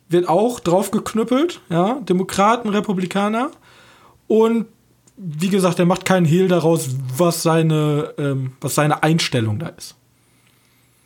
wird 0.09 0.27
auch 0.27 0.59
drauf 0.59 0.91
geknüppelt, 0.91 1.61
ja. 1.69 1.99
Demokraten, 2.01 2.67
Republikaner. 2.69 3.51
Und 4.27 4.65
wie 5.21 5.49
gesagt, 5.49 5.79
er 5.79 5.85
macht 5.85 6.05
keinen 6.05 6.25
Hehl 6.25 6.47
daraus, 6.47 6.89
was 7.17 7.43
seine, 7.43 8.13
ähm, 8.17 8.53
was 8.61 8.75
seine 8.75 9.03
Einstellung 9.03 9.59
da 9.59 9.67
ist. 9.67 9.95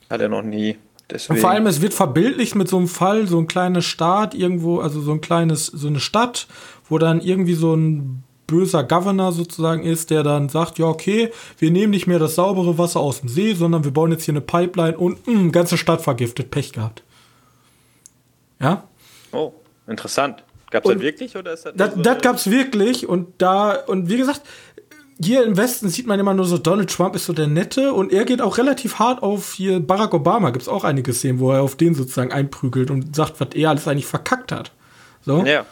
Hat 0.09 0.21
er 0.21 0.29
noch 0.29 0.43
nie. 0.43 0.77
Deswegen. 1.09 1.33
Und 1.33 1.41
vor 1.41 1.49
allem, 1.49 1.65
es 1.65 1.81
wird 1.81 1.95
verbildlicht 1.95 2.53
mit 2.55 2.67
so 2.67 2.77
einem 2.77 2.87
Fall, 2.87 3.27
so 3.27 3.39
ein 3.39 3.47
kleiner 3.47 3.81
Staat 3.81 4.35
irgendwo, 4.35 4.79
also 4.79 5.01
so 5.01 5.11
ein 5.11 5.21
kleines, 5.21 5.65
so 5.65 5.87
eine 5.87 5.99
Stadt, 5.99 6.47
wo 6.87 6.99
dann 6.99 7.21
irgendwie 7.21 7.55
so 7.55 7.75
ein 7.75 8.23
böser 8.45 8.83
Governor 8.83 9.31
sozusagen 9.31 9.83
ist, 9.83 10.11
der 10.11 10.21
dann 10.21 10.47
sagt, 10.47 10.77
ja, 10.77 10.85
okay, 10.85 11.31
wir 11.57 11.71
nehmen 11.71 11.89
nicht 11.89 12.05
mehr 12.05 12.19
das 12.19 12.35
saubere 12.35 12.77
Wasser 12.77 12.99
aus 12.99 13.21
dem 13.21 13.29
See, 13.29 13.53
sondern 13.55 13.83
wir 13.83 13.91
bauen 13.91 14.11
jetzt 14.11 14.25
hier 14.25 14.33
eine 14.33 14.41
Pipeline 14.41 14.95
und 14.95 15.25
mh, 15.25 15.49
ganze 15.49 15.77
Stadt 15.77 16.01
vergiftet, 16.01 16.51
Pech 16.51 16.71
gehabt. 16.71 17.03
Ja? 18.61 18.83
Oh, 19.31 19.53
interessant. 19.87 20.43
Gab's 20.73 20.87
das 20.87 20.99
wirklich 20.99 21.37
oder 21.37 21.53
ist 21.53 21.65
das? 21.65 21.73
Das, 21.75 21.93
so 21.93 22.01
das 22.01 22.21
gab's 22.21 22.49
wirklich 22.49 23.07
und 23.07 23.27
da, 23.37 23.73
und 23.75 24.09
wie 24.09 24.17
gesagt, 24.17 24.41
hier 25.21 25.43
im 25.43 25.55
Westen 25.55 25.87
sieht 25.87 26.07
man 26.07 26.19
immer 26.19 26.33
nur 26.33 26.45
so, 26.45 26.57
Donald 26.57 26.89
Trump 26.89 27.15
ist 27.15 27.25
so 27.25 27.33
der 27.33 27.47
Nette 27.47 27.93
und 27.93 28.11
er 28.11 28.25
geht 28.25 28.41
auch 28.41 28.57
relativ 28.57 28.97
hart 28.97 29.21
auf 29.21 29.53
hier 29.53 29.79
Barack 29.79 30.13
Obama. 30.13 30.49
Gibt's 30.49 30.67
auch 30.67 30.83
einige 30.83 31.13
Szenen, 31.13 31.39
wo 31.39 31.51
er 31.51 31.61
auf 31.61 31.75
den 31.75 31.93
sozusagen 31.93 32.31
einprügelt 32.31 32.89
und 32.89 33.15
sagt, 33.15 33.39
was 33.39 33.49
er 33.53 33.69
alles 33.69 33.87
eigentlich 33.87 34.07
verkackt 34.07 34.51
hat. 34.51 34.71
So. 35.21 35.45
Ja. 35.45 35.65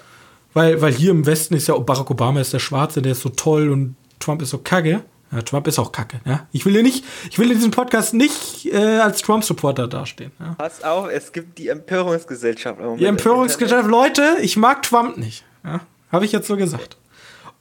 Weil, 0.53 0.81
weil 0.81 0.93
hier 0.93 1.11
im 1.11 1.25
Westen 1.25 1.55
ist 1.55 1.67
ja 1.67 1.77
Barack 1.77 2.11
Obama 2.11 2.39
ist 2.39 2.53
der 2.53 2.59
Schwarze, 2.59 3.01
der 3.01 3.13
ist 3.13 3.21
so 3.21 3.29
toll 3.29 3.69
und 3.69 3.95
Trump 4.19 4.43
ist 4.43 4.51
so 4.51 4.59
kacke. 4.59 5.01
Ja, 5.31 5.41
Trump 5.43 5.67
ist 5.67 5.79
auch 5.79 5.91
kacke. 5.91 6.19
Ja? 6.25 6.47
Ich 6.51 6.65
will 6.65 6.73
hier 6.73 6.83
nicht, 6.83 7.05
ich 7.29 7.39
will 7.39 7.49
in 7.49 7.55
diesem 7.57 7.71
Podcast 7.71 8.13
nicht 8.13 8.65
äh, 8.65 8.99
als 8.99 9.21
Trump-Supporter 9.21 9.87
dastehen. 9.87 10.31
Ja? 10.39 10.55
Pass 10.57 10.83
auf, 10.83 11.07
es 11.09 11.31
gibt 11.31 11.57
die 11.57 11.69
Empörungsgesellschaft. 11.69 12.79
Die 12.99 13.05
Empörungsgesellschaft, 13.05 13.89
Leute, 13.89 14.37
ich 14.41 14.57
mag 14.57 14.81
Trump 14.83 15.17
nicht. 15.17 15.45
Ja? 15.63 15.81
Habe 16.11 16.25
ich 16.25 16.31
jetzt 16.33 16.47
so 16.47 16.57
gesagt. 16.57 16.97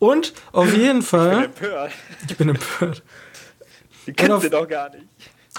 Und 0.00 0.32
auf 0.52 0.74
jeden. 0.74 1.02
Fall, 1.10 1.44
Empört. 1.44 1.92
ich 2.28 2.36
bin 2.36 2.48
empört. 2.48 3.02
Die 4.06 4.30
auf- 4.30 4.42
du 4.42 4.50
doch 4.50 4.66
gar 4.68 4.90
nicht. 4.90 5.04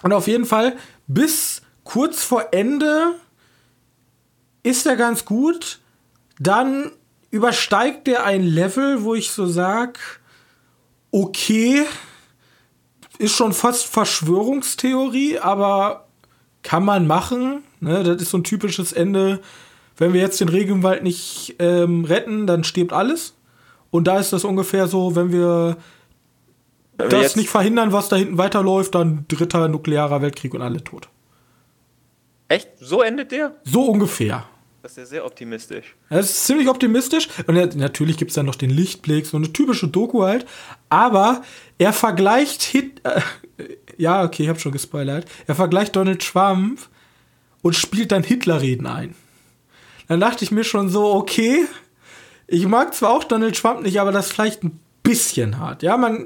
Und 0.01 0.11
auf 0.13 0.27
jeden 0.27 0.45
Fall, 0.45 0.75
bis 1.07 1.61
kurz 1.83 2.23
vor 2.23 2.47
Ende 2.51 3.13
ist 4.63 4.85
er 4.85 4.95
ganz 4.95 5.25
gut. 5.25 5.79
Dann 6.39 6.91
übersteigt 7.29 8.07
er 8.07 8.25
ein 8.25 8.43
Level, 8.43 9.03
wo 9.03 9.13
ich 9.15 9.31
so 9.31 9.45
sag, 9.45 9.99
okay, 11.11 11.85
ist 13.17 13.35
schon 13.35 13.53
fast 13.53 13.85
Verschwörungstheorie, 13.85 15.39
aber 15.39 16.07
kann 16.63 16.83
man 16.83 17.07
machen. 17.07 17.63
Ne? 17.79 18.03
Das 18.03 18.21
ist 18.21 18.31
so 18.31 18.37
ein 18.37 18.43
typisches 18.43 18.93
Ende. 18.93 19.41
Wenn 19.97 20.13
wir 20.13 20.21
jetzt 20.21 20.39
den 20.39 20.49
Regenwald 20.49 21.03
nicht 21.03 21.55
ähm, 21.59 22.05
retten, 22.05 22.47
dann 22.47 22.63
stirbt 22.63 22.93
alles. 22.93 23.35
Und 23.91 24.05
da 24.05 24.17
ist 24.19 24.33
das 24.33 24.43
ungefähr 24.43 24.87
so, 24.87 25.15
wenn 25.15 25.31
wir 25.31 25.77
Wenn 26.97 27.09
das 27.09 27.35
nicht 27.35 27.49
verhindern, 27.49 27.91
was 27.91 28.09
da 28.09 28.15
hinten 28.15 28.37
weiterläuft, 28.37 28.95
dann 28.95 29.25
dritter 29.27 29.67
nuklearer 29.67 30.21
Weltkrieg 30.21 30.53
und 30.53 30.61
alle 30.61 30.83
tot. 30.83 31.09
Echt? 32.47 32.69
So 32.79 33.01
endet 33.01 33.31
der? 33.31 33.55
So 33.63 33.85
ungefähr. 33.85 34.45
Das 34.81 34.93
ist 34.93 34.97
ja 34.97 35.05
sehr 35.05 35.25
optimistisch. 35.25 35.95
Das 36.09 36.29
ist 36.29 36.45
ziemlich 36.45 36.67
optimistisch. 36.67 37.29
Und 37.45 37.75
natürlich 37.75 38.17
gibt 38.17 38.31
es 38.31 38.35
dann 38.35 38.47
noch 38.47 38.55
den 38.55 38.71
Lichtblick, 38.71 39.27
so 39.27 39.37
eine 39.37 39.53
typische 39.53 39.87
Doku 39.87 40.23
halt. 40.23 40.45
Aber 40.89 41.43
er 41.77 41.93
vergleicht 41.93 42.63
Hit. 42.63 43.01
Äh, 43.03 43.21
ja, 43.97 44.23
okay, 44.23 44.43
ich 44.43 44.49
habe 44.49 44.59
schon 44.59 44.71
gespoilert. 44.71 45.25
Er 45.45 45.53
vergleicht 45.53 45.95
Donald 45.95 46.21
Trump 46.21 46.79
und 47.61 47.75
spielt 47.75 48.11
dann 48.11 48.23
Hitlerreden 48.23 48.87
ein. 48.87 49.13
Dann 50.07 50.19
dachte 50.19 50.43
ich 50.43 50.51
mir 50.51 50.63
schon 50.63 50.89
so, 50.89 51.13
okay, 51.13 51.65
ich 52.47 52.65
mag 52.65 52.93
zwar 52.95 53.11
auch 53.11 53.23
Donald 53.23 53.55
Trump 53.55 53.83
nicht, 53.83 54.01
aber 54.01 54.11
das 54.11 54.27
ist 54.27 54.33
vielleicht 54.33 54.63
ein 54.63 54.79
bisschen 55.03 55.59
hart. 55.59 55.83
Ja, 55.83 55.95
man, 55.95 56.25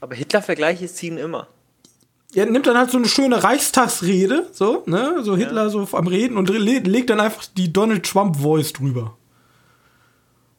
Aber 0.00 0.14
Hitler-Vergleiche 0.14 0.86
ziehen 0.86 1.18
immer. 1.18 1.48
Er 2.34 2.46
nimmt 2.46 2.66
dann 2.66 2.78
halt 2.78 2.90
so 2.90 2.98
eine 2.98 3.08
schöne 3.08 3.42
Reichstagsrede, 3.42 4.48
so, 4.52 4.82
ne, 4.86 5.22
so 5.22 5.36
Hitler 5.36 5.68
so 5.70 5.86
am 5.92 6.06
Reden 6.06 6.36
und 6.36 6.48
le 6.48 6.78
legt 6.78 7.10
dann 7.10 7.20
einfach 7.20 7.44
die 7.56 7.72
Donald 7.72 8.04
Trump 8.04 8.36
Voice 8.36 8.72
drüber. 8.72 9.16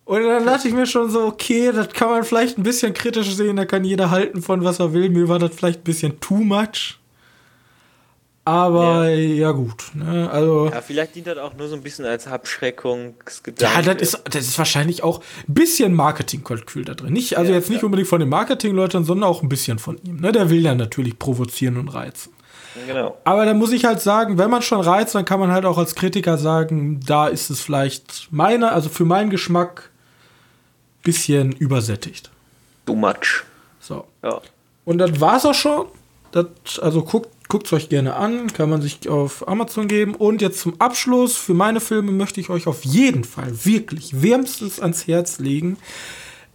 Und 0.05 0.23
dann 0.23 0.45
dachte 0.45 0.67
ich 0.67 0.73
mir 0.73 0.85
schon 0.85 1.09
so, 1.09 1.25
okay, 1.25 1.71
das 1.71 1.89
kann 1.89 2.09
man 2.09 2.23
vielleicht 2.23 2.57
ein 2.57 2.63
bisschen 2.63 2.93
kritisch 2.93 3.33
sehen, 3.35 3.55
da 3.55 3.65
kann 3.65 3.85
jeder 3.85 4.11
halten 4.11 4.41
von 4.41 4.63
was 4.63 4.79
er 4.79 4.93
will. 4.93 5.09
Mir 5.09 5.29
war 5.29 5.39
das 5.39 5.55
vielleicht 5.55 5.81
ein 5.81 5.85
bisschen 5.85 6.19
too 6.19 6.35
much. 6.35 6.99
Aber 8.45 9.07
ja, 9.09 9.51
gut, 9.51 9.91
ne, 9.93 10.29
also 10.29 10.69
Ja, 10.69 10.81
vielleicht 10.81 11.15
dient 11.15 11.27
das 11.27 11.37
auch 11.37 11.53
nur 11.53 11.69
so 11.69 11.75
ein 11.75 11.81
bisschen 11.81 12.03
als 12.03 12.27
Abschreckung. 12.27 13.15
ja, 13.59 13.81
das 13.81 14.01
ist, 14.01 14.21
das 14.25 14.47
ist 14.47 14.57
wahrscheinlich 14.57 15.01
auch 15.01 15.21
ein 15.47 15.53
bisschen 15.53 15.93
Marketingkalkül 15.93 16.83
da 16.83 16.93
drin. 16.93 17.13
Nicht, 17.13 17.37
also 17.37 17.51
Ja, 17.51 17.57
jetzt 17.57 17.69
nicht 17.69 17.83
unbedingt 17.83 18.09
von 18.09 18.19
den 18.19 18.27
Marketingleuten, 18.27 19.05
sondern 19.05 19.29
auch 19.29 19.43
ein 19.43 19.49
bisschen 19.49 19.79
von 19.79 19.97
ihm. 20.03 20.19
Ne? 20.19 20.33
Der 20.33 20.49
will 20.49 20.61
ja 20.61 20.75
natürlich 20.75 21.17
provozieren 21.17 21.77
und 21.77 21.87
reizen. 21.87 22.33
Genau. 22.87 23.17
Aber 23.23 23.45
da 23.45 23.53
muss 23.53 23.71
ich 23.71 23.85
halt 23.85 24.01
sagen, 24.01 24.37
wenn 24.37 24.49
man 24.49 24.61
schon 24.61 24.81
reizt, 24.81 25.15
dann 25.15 25.25
kann 25.25 25.39
man 25.39 25.51
halt 25.51 25.63
auch 25.63 25.77
als 25.77 25.95
Kritiker 25.95 26.37
sagen, 26.37 26.99
da 27.05 27.27
ist 27.27 27.49
es 27.49 27.61
vielleicht 27.61 28.27
meiner, 28.31 28.73
also 28.73 28.89
für 28.89 29.05
meinen 29.05 29.29
Geschmack 29.29 29.89
bisschen 31.03 31.51
übersättigt. 31.51 32.29
Too 32.85 32.95
much. 32.95 33.43
So. 33.79 34.05
Ja. 34.23 34.41
Und 34.85 34.97
das 34.97 35.19
war's 35.21 35.45
auch 35.45 35.53
schon. 35.53 35.85
Das, 36.31 36.79
also 36.81 37.03
guckt 37.03 37.29
guckt's 37.53 37.71
euch 37.71 37.87
gerne 37.87 38.15
an, 38.15 38.51
kann 38.51 38.67
man 38.67 38.81
sich 38.81 39.07
auf 39.07 39.47
Amazon 39.47 39.87
geben. 39.87 40.15
Und 40.15 40.41
jetzt 40.41 40.59
zum 40.59 40.81
Abschluss, 40.81 41.37
für 41.37 41.53
meine 41.53 41.81
Filme 41.81 42.11
möchte 42.11 42.41
ich 42.41 42.49
euch 42.49 42.65
auf 42.65 42.83
jeden 42.83 43.23
Fall 43.23 43.63
wirklich 43.63 44.23
wärmstens 44.23 44.79
ans 44.79 45.05
Herz 45.05 45.37
legen. 45.37 45.77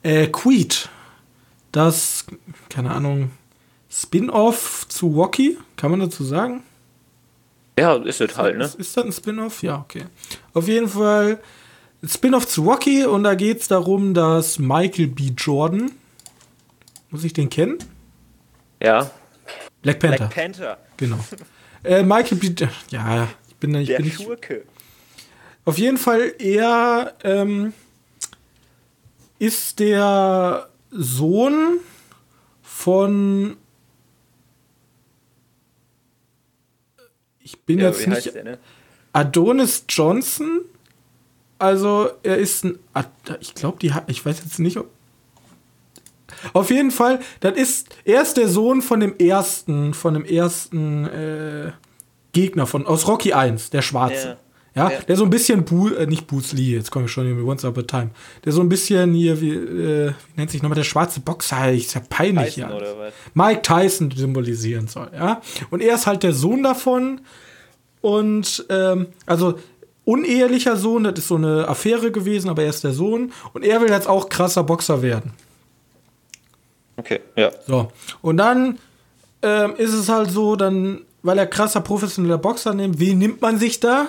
Äh, 0.02 0.26
Queed. 0.26 0.88
Das, 1.70 2.26
keine 2.68 2.90
Ahnung, 2.90 3.30
Spin-off 3.88 4.86
zu 4.88 5.06
Rocky, 5.06 5.56
kann 5.76 5.92
man 5.92 6.00
dazu 6.00 6.24
sagen? 6.24 6.64
Ja, 7.78 7.94
ist 7.94 8.20
es 8.20 8.36
halt, 8.36 8.58
ne? 8.58 8.64
Ist, 8.64 8.74
ist 8.74 8.96
das 8.96 9.04
ein 9.04 9.12
Spin-off? 9.12 9.62
Ja, 9.62 9.78
okay. 9.78 10.06
Auf 10.52 10.66
jeden 10.66 10.88
Fall 10.88 11.38
Spin-off 12.04 12.48
zu 12.48 12.64
Rocky 12.64 13.04
und 13.04 13.22
da 13.22 13.36
geht 13.36 13.60
es 13.60 13.68
darum, 13.68 14.14
dass 14.14 14.58
Michael 14.58 15.06
B. 15.06 15.30
Jordan, 15.36 15.92
muss 17.10 17.22
ich 17.22 17.34
den 17.34 17.50
kennen? 17.50 17.78
Ja. 18.82 19.12
Black 19.98 20.00
Panther, 20.00 20.16
Black 20.26 20.34
Panther. 20.34 20.78
genau. 20.96 21.18
Äh, 21.84 22.02
Michael 22.02 22.38
B. 22.38 22.54
Ja, 22.90 23.28
ich 23.48 23.54
bin, 23.56 23.74
ich 23.76 23.86
Der 23.88 23.96
bin 23.98 24.06
nicht. 24.06 24.20
Schurke. 24.22 24.64
Auf 25.64 25.78
jeden 25.78 25.96
Fall, 25.98 26.32
er 26.38 27.14
ähm, 27.24 27.72
ist 29.38 29.78
der 29.78 30.68
Sohn 30.90 31.78
von. 32.62 33.56
Ich 37.40 37.60
bin 37.62 37.78
Ja, 37.78 37.88
jetzt 37.90 38.06
nicht. 38.06 38.34
der, 38.34 38.44
ne? 38.44 38.58
Adonis 39.12 39.84
Johnson. 39.88 40.60
Also, 41.58 42.10
er 42.22 42.38
ist 42.38 42.64
ein. 42.64 42.78
Ad- 42.92 43.10
Ich 43.40 43.54
glaube, 43.54 43.78
die 43.80 43.92
hat. 43.92 44.04
Ich 44.10 44.24
weiß 44.24 44.38
jetzt 44.38 44.58
nicht, 44.58 44.76
ob. 44.76 44.90
Auf 46.52 46.70
jeden 46.70 46.90
Fall, 46.90 47.20
das 47.40 47.56
ist. 47.56 47.88
Er 48.04 48.22
ist 48.22 48.36
der 48.36 48.48
Sohn 48.48 48.82
von 48.82 49.00
dem 49.00 49.16
ersten, 49.18 49.94
von 49.94 50.14
dem 50.14 50.24
ersten 50.24 51.04
äh, 51.06 51.72
Gegner 52.32 52.66
von 52.66 52.86
aus 52.86 53.06
Rocky 53.08 53.32
1, 53.32 53.70
der 53.70 53.82
Schwarze. 53.82 54.36
Ja, 54.74 54.90
Ja. 54.90 54.98
der 55.08 55.16
so 55.16 55.24
ein 55.24 55.30
bisschen 55.30 55.64
Bu 55.64 55.88
äh, 55.88 56.06
nicht 56.06 56.26
Bruce 56.28 56.52
Lee, 56.52 56.74
jetzt 56.74 56.90
komme 56.92 57.06
ich 57.06 57.10
schon 57.10 57.26
in 57.26 57.42
Once 57.42 57.64
Upon 57.64 57.82
a 57.82 57.86
Time. 57.86 58.10
Der 58.44 58.52
so 58.52 58.60
ein 58.60 58.68
bisschen 58.68 59.12
hier, 59.14 59.40
wie, 59.40 59.50
äh, 59.54 60.08
wie 60.10 60.14
nennt 60.36 60.50
sich 60.50 60.62
nochmal 60.62 60.76
der 60.76 60.84
schwarze 60.84 61.20
Boxer? 61.20 61.72
Ich 61.72 61.86
ist 61.86 61.94
ja 61.94 62.02
peinlich 62.08 62.54
Tyson 62.54 62.70
ja. 62.70 63.10
Mike 63.34 63.62
Tyson 63.62 64.10
symbolisieren 64.12 64.86
soll, 64.86 65.10
ja. 65.12 65.40
Und 65.70 65.80
er 65.82 65.94
ist 65.96 66.06
halt 66.06 66.22
der 66.22 66.32
Sohn 66.32 66.62
davon. 66.62 67.22
Und 68.00 68.64
ähm, 68.70 69.06
also 69.26 69.58
unehelicher 70.04 70.76
Sohn, 70.76 71.04
das 71.04 71.18
ist 71.18 71.28
so 71.28 71.34
eine 71.36 71.66
Affäre 71.66 72.12
gewesen, 72.12 72.48
aber 72.48 72.62
er 72.62 72.70
ist 72.70 72.84
der 72.84 72.92
Sohn. 72.92 73.32
Und 73.52 73.64
er 73.64 73.80
will 73.80 73.88
jetzt 73.90 74.08
auch 74.08 74.28
krasser 74.28 74.62
Boxer 74.62 75.02
werden. 75.02 75.32
Okay, 76.98 77.20
ja. 77.36 77.50
So. 77.66 77.90
Und 78.20 78.36
dann 78.36 78.78
ähm, 79.42 79.74
ist 79.76 79.94
es 79.94 80.08
halt 80.08 80.30
so, 80.30 80.56
dann, 80.56 81.02
weil 81.22 81.38
er 81.38 81.46
krasser 81.46 81.80
professioneller 81.80 82.38
Boxer 82.38 82.74
nimmt, 82.74 82.98
wen 82.98 83.18
nimmt 83.18 83.40
man 83.40 83.58
sich 83.58 83.80
da? 83.80 84.08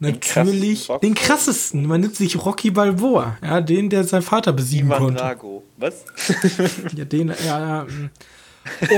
Natürlich 0.00 0.86
den 0.86 1.14
Boxer? 1.14 1.14
krassesten. 1.14 1.86
Man 1.86 2.00
nimmt 2.00 2.16
sich 2.16 2.44
Rocky 2.44 2.70
Balboa, 2.70 3.36
ja, 3.42 3.60
den, 3.60 3.90
der 3.90 4.04
seinen 4.04 4.22
Vater 4.22 4.52
besiegen 4.52 4.88
Ivan 4.88 4.98
konnte. 4.98 5.22
Drago. 5.22 5.62
Was? 5.76 6.04
Ja, 6.96 7.04
den, 7.04 7.28
ja, 7.28 7.34
ja. 7.44 7.84
mm. 7.84 8.10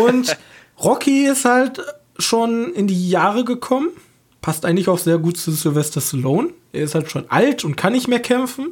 Und 0.05 0.37
Rocky 0.83 1.27
ist 1.27 1.45
halt 1.45 1.81
schon 2.19 2.73
in 2.73 2.87
die 2.87 3.11
Jahre 3.11 3.45
gekommen. 3.45 3.91
Passt 4.41 4.65
eigentlich 4.65 4.89
auch 4.89 4.99
sehr 4.99 5.19
gut 5.19 5.37
zu 5.37 5.53
Sylvester 5.53 6.01
Stallone. 6.01 6.51
Er 6.73 6.85
ist 6.85 6.95
halt 6.95 7.11
schon 7.11 7.31
alt 7.31 7.65
und 7.65 7.77
kann 7.77 7.93
nicht 7.93 8.09
mehr 8.09 8.21
kämpfen. 8.21 8.71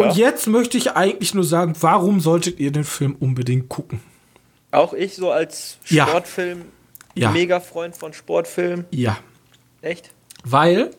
Und 0.00 0.16
Ja. 0.16 0.26
jetzt 0.30 0.46
möchte 0.46 0.78
ich 0.78 0.92
eigentlich 0.92 1.34
nur 1.34 1.44
sagen, 1.44 1.74
warum 1.80 2.20
solltet 2.20 2.58
ihr 2.60 2.70
den 2.72 2.84
Film 2.84 3.16
unbedingt 3.18 3.68
gucken? 3.68 4.00
Auch 4.70 4.92
ich 4.94 5.14
so 5.16 5.30
als. 5.30 5.78
Sportfilm, 5.84 6.62
Ja. 7.14 7.30
mega 7.30 7.60
Freund 7.60 7.96
von 7.96 8.12
Sportfilmen. 8.12 8.84
Ja. 8.90 9.18
Echt? 9.82 10.10
Weil 10.44 10.90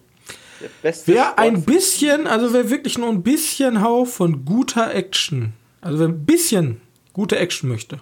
wer 1.05 1.39
ein 1.39 1.55
Sportfilm. 1.55 1.63
bisschen, 1.63 2.27
also 2.27 2.53
wer 2.53 2.69
wirklich 2.69 2.97
nur 2.97 3.09
ein 3.09 3.23
bisschen 3.23 3.81
Hauch 3.81 4.07
von 4.07 4.45
guter 4.45 4.93
Action, 4.93 5.53
also 5.81 5.99
wer 5.99 6.07
ein 6.07 6.25
bisschen 6.25 6.81
gute 7.13 7.37
Action 7.39 7.69
möchte, 7.69 7.99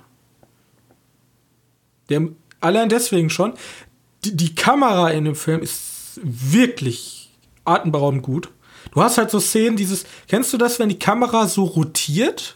der 2.09 2.27
Allein 2.61 2.89
deswegen 2.89 3.29
schon. 3.29 3.53
Die, 4.25 4.35
die 4.35 4.53
Kamera 4.53 5.11
in 5.11 5.23
dem 5.23 5.35
Film 5.35 5.61
ist 5.61 6.19
wirklich 6.21 7.31
atemberaubend 7.63 8.21
gut. 8.21 8.49
Du 8.91 9.01
hast 9.01 9.17
halt 9.17 9.29
so 9.31 9.39
Szenen, 9.39 9.77
dieses, 9.77 10.05
kennst 10.27 10.51
du 10.53 10.57
das, 10.57 10.79
wenn 10.79 10.89
die 10.89 10.99
Kamera 10.99 11.47
so 11.47 11.63
rotiert? 11.63 12.55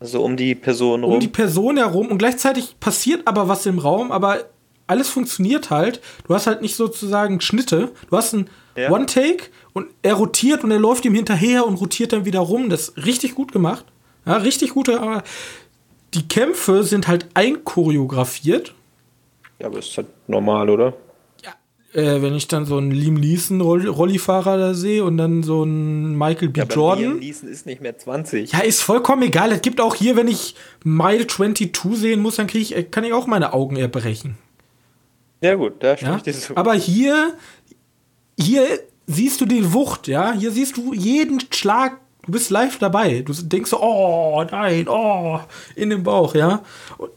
Also 0.00 0.22
um 0.22 0.36
die 0.36 0.54
Person 0.54 1.04
rum. 1.04 1.14
Um 1.14 1.20
die 1.20 1.28
Person 1.28 1.76
herum 1.76 2.08
und 2.08 2.18
gleichzeitig 2.18 2.76
passiert 2.80 3.26
aber 3.26 3.48
was 3.48 3.66
im 3.66 3.78
Raum, 3.78 4.12
aber 4.12 4.44
alles 4.86 5.08
funktioniert 5.08 5.70
halt. 5.70 6.00
Du 6.26 6.34
hast 6.34 6.46
halt 6.46 6.62
nicht 6.62 6.76
sozusagen 6.76 7.40
Schnitte. 7.40 7.92
Du 8.10 8.16
hast 8.16 8.34
einen 8.34 8.50
ja. 8.76 8.90
One-Take 8.90 9.44
und 9.72 9.86
er 10.02 10.14
rotiert 10.14 10.62
und 10.64 10.70
er 10.70 10.78
läuft 10.78 11.04
ihm 11.04 11.14
hinterher 11.14 11.66
und 11.66 11.76
rotiert 11.76 12.12
dann 12.12 12.24
wieder 12.24 12.40
rum. 12.40 12.68
Das 12.68 12.88
ist 12.88 13.06
richtig 13.06 13.34
gut 13.34 13.52
gemacht. 13.52 13.84
Ja, 14.26 14.36
richtig 14.36 14.70
gute, 14.70 15.00
aber 15.00 15.22
die 16.14 16.28
Kämpfe 16.28 16.82
sind 16.82 17.08
halt 17.08 17.26
einchoreografiert. 17.34 18.74
Ja, 19.58 19.66
aber 19.66 19.78
ist 19.78 19.96
halt 19.96 20.08
normal, 20.26 20.70
oder? 20.70 20.94
Äh, 21.94 22.22
wenn 22.22 22.34
ich 22.34 22.48
dann 22.48 22.66
so 22.66 22.76
einen 22.76 22.90
Liam 22.90 23.14
Neeson 23.14 23.60
Rollifahrer 23.60 24.58
da 24.58 24.74
sehe 24.74 25.04
und 25.04 25.16
dann 25.16 25.42
so 25.42 25.62
einen 25.62 26.18
Michael 26.18 26.48
B. 26.48 26.60
Ja, 26.60 26.66
Jordan. 26.66 27.04
Liam 27.04 27.18
Neeson 27.20 27.48
ist 27.48 27.66
nicht 27.66 27.80
mehr 27.80 27.96
20. 27.96 28.52
Ja, 28.52 28.60
ist 28.60 28.82
vollkommen 28.82 29.22
egal. 29.22 29.52
Es 29.52 29.62
gibt 29.62 29.80
auch 29.80 29.94
hier, 29.94 30.16
wenn 30.16 30.28
ich 30.28 30.56
Mile 30.82 31.26
22 31.26 31.72
sehen 31.94 32.20
muss, 32.20 32.36
dann 32.36 32.48
ich, 32.52 32.76
äh, 32.76 32.82
kann 32.82 33.04
ich 33.04 33.12
auch 33.12 33.26
meine 33.26 33.52
Augen 33.52 33.76
erbrechen. 33.76 34.36
Ja, 35.40 35.54
gut, 35.54 35.74
da 35.80 35.94
ja? 35.94 36.20
ich 36.24 36.36
so. 36.36 36.56
Aber 36.56 36.74
hier, 36.74 37.34
hier 38.38 38.66
siehst 39.06 39.40
du 39.40 39.46
den 39.46 39.72
Wucht, 39.72 40.08
ja. 40.08 40.32
Hier 40.32 40.50
siehst 40.50 40.76
du 40.76 40.94
jeden 40.94 41.40
Schlag. 41.52 42.00
Du 42.26 42.32
bist 42.32 42.50
live 42.50 42.78
dabei. 42.78 43.20
Du 43.20 43.32
denkst 43.34 43.70
so, 43.70 43.80
oh 43.80 44.44
nein, 44.50 44.88
oh, 44.88 45.38
in 45.76 45.90
den 45.90 46.02
Bauch, 46.02 46.34
ja. 46.34 46.62
Und 46.98 47.10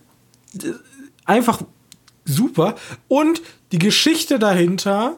äh, 0.63 0.73
einfach 1.25 1.61
super. 2.27 2.75
Und 3.07 3.41
die 3.71 3.79
Geschichte 3.79 4.39
dahinter 4.39 5.17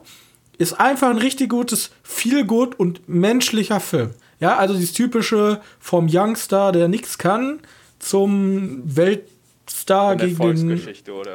ist 0.57 0.74
einfach 0.74 1.10
ein 1.10 1.18
richtig 1.18 1.49
gutes, 1.49 1.91
viel 2.03 2.45
gut 2.45 2.80
und 2.80 3.07
menschlicher 3.07 3.80
Film. 3.80 4.12
Ja, 4.39 4.57
also 4.57 4.74
dieses 4.74 4.93
typische 4.93 5.62
vom 5.80 6.07
Youngster, 6.10 6.72
der 6.72 6.88
nichts 6.88 7.18
kann, 7.18 7.60
zum 7.99 8.82
Weltstar 8.84 10.16
gegen 10.16 10.57
den. 10.57 10.82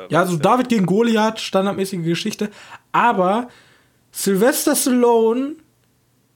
Ja, 0.09 0.27
so 0.27 0.37
David 0.37 0.68
gegen 0.68 0.87
Goliath, 0.87 1.41
standardmäßige 1.41 2.05
Geschichte. 2.05 2.51
Aber 2.93 3.49
Sylvester 4.12 4.77
Stallone, 4.77 5.57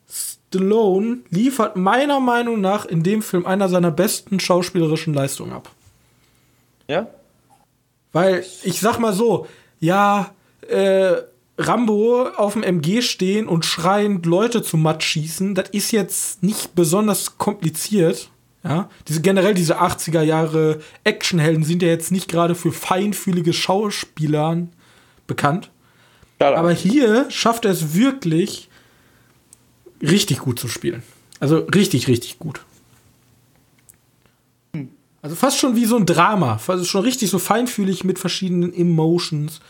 Stallone 0.08 1.18
liefert 1.30 1.76
meiner 1.76 2.20
Meinung 2.20 2.60
nach 2.60 2.86
in 2.86 3.02
dem 3.02 3.22
Film 3.22 3.46
einer 3.46 3.68
seiner 3.68 3.90
besten 3.90 4.40
schauspielerischen 4.40 5.14
Leistungen 5.14 5.52
ab. 5.52 5.70
Ja? 6.88 7.06
Weil, 8.18 8.44
ich 8.64 8.80
sag 8.80 8.98
mal 8.98 9.12
so, 9.12 9.46
ja, 9.78 10.34
äh, 10.68 11.12
Rambo 11.56 12.28
auf 12.36 12.54
dem 12.54 12.64
MG 12.64 13.00
stehen 13.00 13.46
und 13.46 13.64
schreiend 13.64 14.26
Leute 14.26 14.60
zu 14.60 14.76
Matt 14.76 15.04
schießen, 15.04 15.54
das 15.54 15.68
ist 15.70 15.92
jetzt 15.92 16.42
nicht 16.42 16.74
besonders 16.74 17.38
kompliziert. 17.38 18.30
Ja, 18.64 18.90
diese 19.06 19.20
generell 19.20 19.54
diese 19.54 19.80
80er 19.80 20.22
Jahre 20.22 20.80
Actionhelden 21.04 21.62
sind 21.62 21.80
ja 21.80 21.88
jetzt 21.88 22.10
nicht 22.10 22.26
gerade 22.28 22.56
für 22.56 22.72
feinfühlige 22.72 23.52
Schauspielern 23.52 24.70
bekannt. 25.28 25.70
Ja, 26.40 26.56
Aber 26.56 26.72
hier 26.72 27.30
schafft 27.30 27.66
er 27.66 27.70
es 27.70 27.94
wirklich 27.94 28.68
richtig 30.02 30.40
gut 30.40 30.58
zu 30.58 30.66
spielen. 30.66 31.04
Also 31.38 31.58
richtig, 31.58 32.08
richtig 32.08 32.40
gut. 32.40 32.62
Also 35.28 35.36
fast 35.36 35.58
schon 35.58 35.76
wie 35.76 35.84
so 35.84 35.96
ein 35.98 36.06
Drama. 36.06 36.58
Also 36.66 36.84
schon 36.84 37.02
richtig 37.02 37.28
so 37.28 37.38
feinfühlig 37.38 38.02
mit 38.02 38.18
verschiedenen 38.18 38.72
Emotions. 38.72 39.60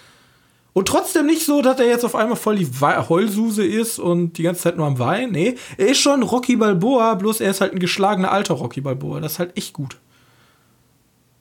Und 0.73 0.87
trotzdem 0.87 1.27
nicht 1.27 1.45
so, 1.45 1.63
dass 1.63 1.81
er 1.81 1.87
jetzt 1.87 2.05
auf 2.05 2.15
einmal 2.15 2.37
voll 2.37 2.55
die 2.55 2.69
Heulsuse 2.81 3.67
ist 3.67 3.99
und 3.99 4.39
die 4.39 4.45
ganze 4.45 4.63
Zeit 4.63 4.77
nur 4.77 4.87
am 4.87 5.01
Weinen. 5.01 5.33
Nee, 5.33 5.57
er 5.77 5.89
ist 5.89 5.99
schon 5.99 6.23
Rocky 6.23 6.55
Balboa, 6.55 7.15
bloß 7.15 7.41
er 7.41 7.51
ist 7.51 7.61
halt 7.61 7.73
ein 7.73 7.81
geschlagener 7.81 8.31
alter 8.31 8.55
Rocky 8.55 8.81
Balboa. 8.81 9.19
Das 9.19 9.33
ist 9.33 9.39
halt 9.41 9.57
echt 9.57 9.73
gut. 9.73 9.97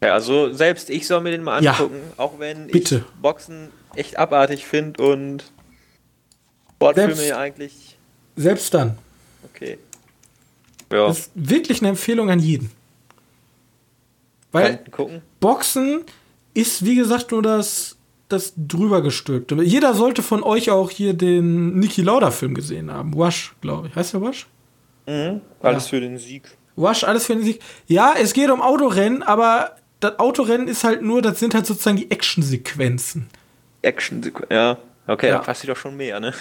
Ja, 0.02 0.14
also 0.14 0.52
selbst 0.52 0.90
ich 0.90 1.06
soll 1.06 1.22
mir 1.22 1.30
den 1.30 1.44
mal 1.44 1.58
angucken, 1.58 2.00
ja, 2.18 2.24
auch 2.24 2.40
wenn 2.40 2.68
bitte. 2.68 2.96
ich 2.96 3.22
Boxen 3.22 3.70
echt 3.94 4.18
abartig 4.18 4.66
finde 4.66 5.04
und 5.04 5.44
Sportfilme 6.74 7.28
ja 7.28 7.38
eigentlich. 7.38 8.00
Selbst 8.36 8.74
dann. 8.74 8.98
Okay. 9.44 9.78
Ja. 10.92 11.06
Das 11.06 11.20
ist 11.20 11.32
wirklich 11.36 11.82
eine 11.82 11.90
Empfehlung 11.90 12.32
an 12.32 12.40
jeden. 12.40 12.72
Weil 14.58 15.22
Boxen 15.40 16.02
ist, 16.54 16.86
wie 16.86 16.96
gesagt, 16.96 17.32
nur 17.32 17.42
das 17.42 17.98
das 18.30 18.54
drüber 18.58 19.02
gestülpt. 19.02 19.52
Jeder 19.52 19.94
sollte 19.94 20.22
von 20.22 20.44
euch 20.44 20.70
auch 20.70 20.90
hier 20.90 21.14
den 21.14 21.80
Niki 21.80 22.02
Lauda 22.02 22.32
Film 22.32 22.54
gesehen 22.54 22.92
haben. 22.92 23.16
Wash, 23.16 23.56
glaube 23.62 23.88
ich. 23.88 23.96
Heißt 23.96 24.14
der 24.14 24.22
Wash? 24.22 24.48
Mhm. 25.06 25.42
Alles 25.62 25.86
ja. 25.86 25.90
für 25.90 26.02
den 26.02 26.18
Sieg. 26.18 26.44
Wash, 26.76 27.04
alles 27.04 27.26
für 27.26 27.36
den 27.36 27.44
Sieg. 27.44 27.62
Ja, 27.88 28.14
es 28.20 28.34
geht 28.34 28.50
um 28.50 28.62
Autorennen, 28.62 29.24
aber 29.24 29.78
das 30.00 30.20
Autorennen 30.20 30.68
ist 30.68 30.84
halt 30.84 31.02
nur, 31.02 31.22
das 31.22 31.40
sind 31.40 31.56
halt 31.56 31.66
sozusagen 31.66 31.98
die 31.98 32.12
Actionsequenzen. 32.12 33.28
Actionsequenzen, 33.82 34.56
ja. 34.56 34.78
Okay, 35.08 35.30
ja. 35.30 35.38
da 35.38 35.44
passiert 35.44 35.72
doch 35.72 35.80
schon 35.80 35.96
mehr, 35.96 36.20
ne? 36.20 36.34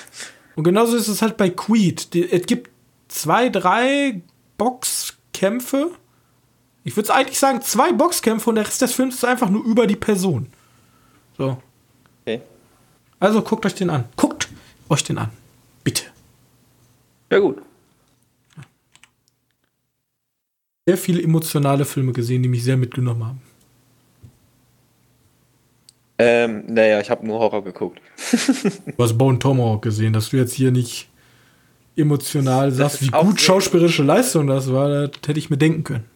Und 0.56 0.64
genauso 0.64 0.96
ist 0.96 1.08
es 1.08 1.22
halt 1.22 1.36
bei 1.36 1.50
Queed. 1.50 2.14
Es 2.14 2.46
gibt 2.46 2.70
zwei, 3.08 3.48
drei 3.48 4.22
Boxkämpfe. 4.58 5.92
Ich 6.86 6.96
würde 6.96 7.12
eigentlich 7.12 7.40
sagen, 7.40 7.60
zwei 7.62 7.92
Boxkämpfe 7.92 8.48
und 8.48 8.54
der 8.54 8.64
Rest 8.64 8.80
des 8.80 8.92
Films 8.92 9.16
ist 9.16 9.24
einfach 9.24 9.50
nur 9.50 9.64
über 9.64 9.88
die 9.88 9.96
Person. 9.96 10.46
So. 11.36 11.60
Okay. 12.22 12.42
Also 13.18 13.42
guckt 13.42 13.66
euch 13.66 13.74
den 13.74 13.90
an. 13.90 14.04
Guckt 14.14 14.48
euch 14.88 15.02
den 15.02 15.18
an. 15.18 15.30
Bitte. 15.82 16.04
Ja, 17.28 17.40
gut. 17.40 17.60
Sehr 20.86 20.96
viele 20.96 21.20
emotionale 21.20 21.84
Filme 21.84 22.12
gesehen, 22.12 22.44
die 22.44 22.48
mich 22.48 22.62
sehr 22.62 22.76
mitgenommen 22.76 23.26
haben. 23.26 23.42
Ähm, 26.18 26.72
naja, 26.72 27.00
ich 27.00 27.10
habe 27.10 27.26
nur 27.26 27.40
Horror 27.40 27.64
geguckt. 27.64 28.00
du 28.96 29.02
hast 29.02 29.18
Bone 29.18 29.40
Tomahawk 29.40 29.82
gesehen, 29.82 30.12
dass 30.12 30.28
du 30.28 30.36
jetzt 30.36 30.54
hier 30.54 30.70
nicht 30.70 31.08
emotional 31.96 32.70
sagst, 32.70 33.02
wie 33.02 33.08
gut 33.08 33.40
schauspielerische 33.40 34.04
Leistung 34.04 34.46
das 34.46 34.72
war, 34.72 35.08
das 35.08 35.20
hätte 35.26 35.40
ich 35.40 35.50
mir 35.50 35.58
denken 35.58 35.82
können. 35.82 36.15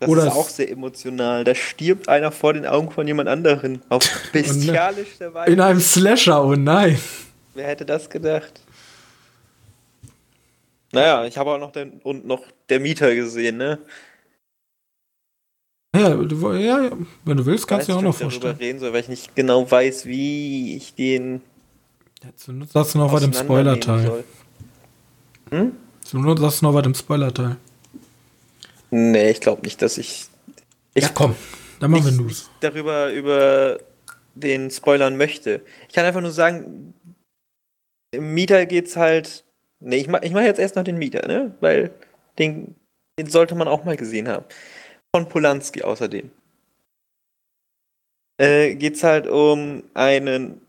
Das 0.00 0.08
Oder 0.08 0.26
ist 0.28 0.32
auch 0.32 0.48
sehr 0.48 0.70
emotional. 0.70 1.44
Da 1.44 1.54
stirbt 1.54 2.08
einer 2.08 2.32
vor 2.32 2.54
den 2.54 2.66
Augen 2.66 2.90
von 2.90 3.06
jemand 3.06 3.28
anderen. 3.28 3.82
Auf 3.90 4.02
bestialischste 4.32 5.34
Weise. 5.34 5.52
In 5.52 5.60
einem 5.60 5.78
Slasher, 5.78 6.42
oh 6.42 6.54
nein. 6.54 6.98
Wer 7.54 7.66
hätte 7.66 7.84
das 7.84 8.08
gedacht? 8.08 8.62
Naja, 10.92 11.26
ich 11.26 11.36
habe 11.36 11.50
auch 11.50 11.58
noch 11.58 11.70
den 11.72 12.00
und 12.02 12.26
noch 12.26 12.42
der 12.70 12.80
Mieter 12.80 13.14
gesehen, 13.14 13.58
ne? 13.58 13.78
Ja, 15.94 16.14
du, 16.14 16.52
ja, 16.52 16.90
wenn 17.24 17.36
du 17.36 17.44
willst, 17.44 17.66
kannst 17.66 17.88
du 17.88 17.92
dir 17.92 17.98
auch 17.98 18.02
noch 18.02 18.14
vorstellen. 18.14 18.42
darüber 18.42 18.60
reden 18.60 18.78
soll, 18.78 18.92
weil 18.94 19.00
ich 19.00 19.08
nicht 19.08 19.36
genau 19.36 19.70
weiß, 19.70 20.06
wie 20.06 20.76
ich 20.76 20.94
den. 20.94 21.42
Jetzt 22.24 22.50
sagst 22.72 22.94
du 22.94 22.98
noch 22.98 23.12
was 23.12 23.22
im 23.22 23.34
Spoiler-Teil. 23.34 24.24
Hm? 25.50 25.72
Du 26.10 26.36
sagst 26.36 26.62
noch 26.62 26.72
was 26.72 26.86
im 26.86 26.94
Spoiler-Teil. 26.94 27.56
Nee, 28.90 29.30
ich 29.30 29.40
glaube 29.40 29.62
nicht, 29.62 29.80
dass 29.82 29.98
ich. 29.98 30.26
ich 30.94 31.04
ja, 31.04 31.10
komm, 31.14 31.36
dann 31.78 31.90
machen 31.90 32.04
wir 32.04 32.12
News. 32.12 32.50
darüber 32.60 33.12
über 33.12 33.78
den 34.34 34.70
spoilern 34.70 35.16
möchte. 35.16 35.62
Ich 35.88 35.94
kann 35.94 36.04
einfach 36.04 36.20
nur 36.20 36.32
sagen, 36.32 36.94
im 38.12 38.34
Mieter 38.34 38.66
geht's 38.66 38.96
halt. 38.96 39.44
Nee, 39.80 39.96
ich 39.96 40.08
mache 40.08 40.24
ich 40.24 40.32
mach 40.32 40.42
jetzt 40.42 40.60
erst 40.60 40.76
noch 40.76 40.84
den 40.84 40.98
Mieter, 40.98 41.26
ne? 41.26 41.54
Weil 41.60 41.90
den, 42.38 42.74
den 43.18 43.30
sollte 43.30 43.54
man 43.54 43.68
auch 43.68 43.84
mal 43.84 43.96
gesehen 43.96 44.28
haben. 44.28 44.44
Von 45.14 45.28
Polanski 45.28 45.82
außerdem. 45.82 46.30
Äh, 48.38 48.74
geht's 48.74 49.02
halt 49.02 49.26
um 49.26 49.82
einen 49.94 50.60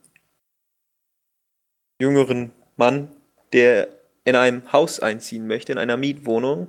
jüngeren 2.02 2.52
Mann, 2.78 3.10
der 3.54 3.88
in 4.24 4.36
einem 4.36 4.72
Haus 4.72 5.00
einziehen 5.00 5.48
möchte, 5.48 5.72
in 5.72 5.78
einer 5.78 5.98
Mietwohnung 5.98 6.68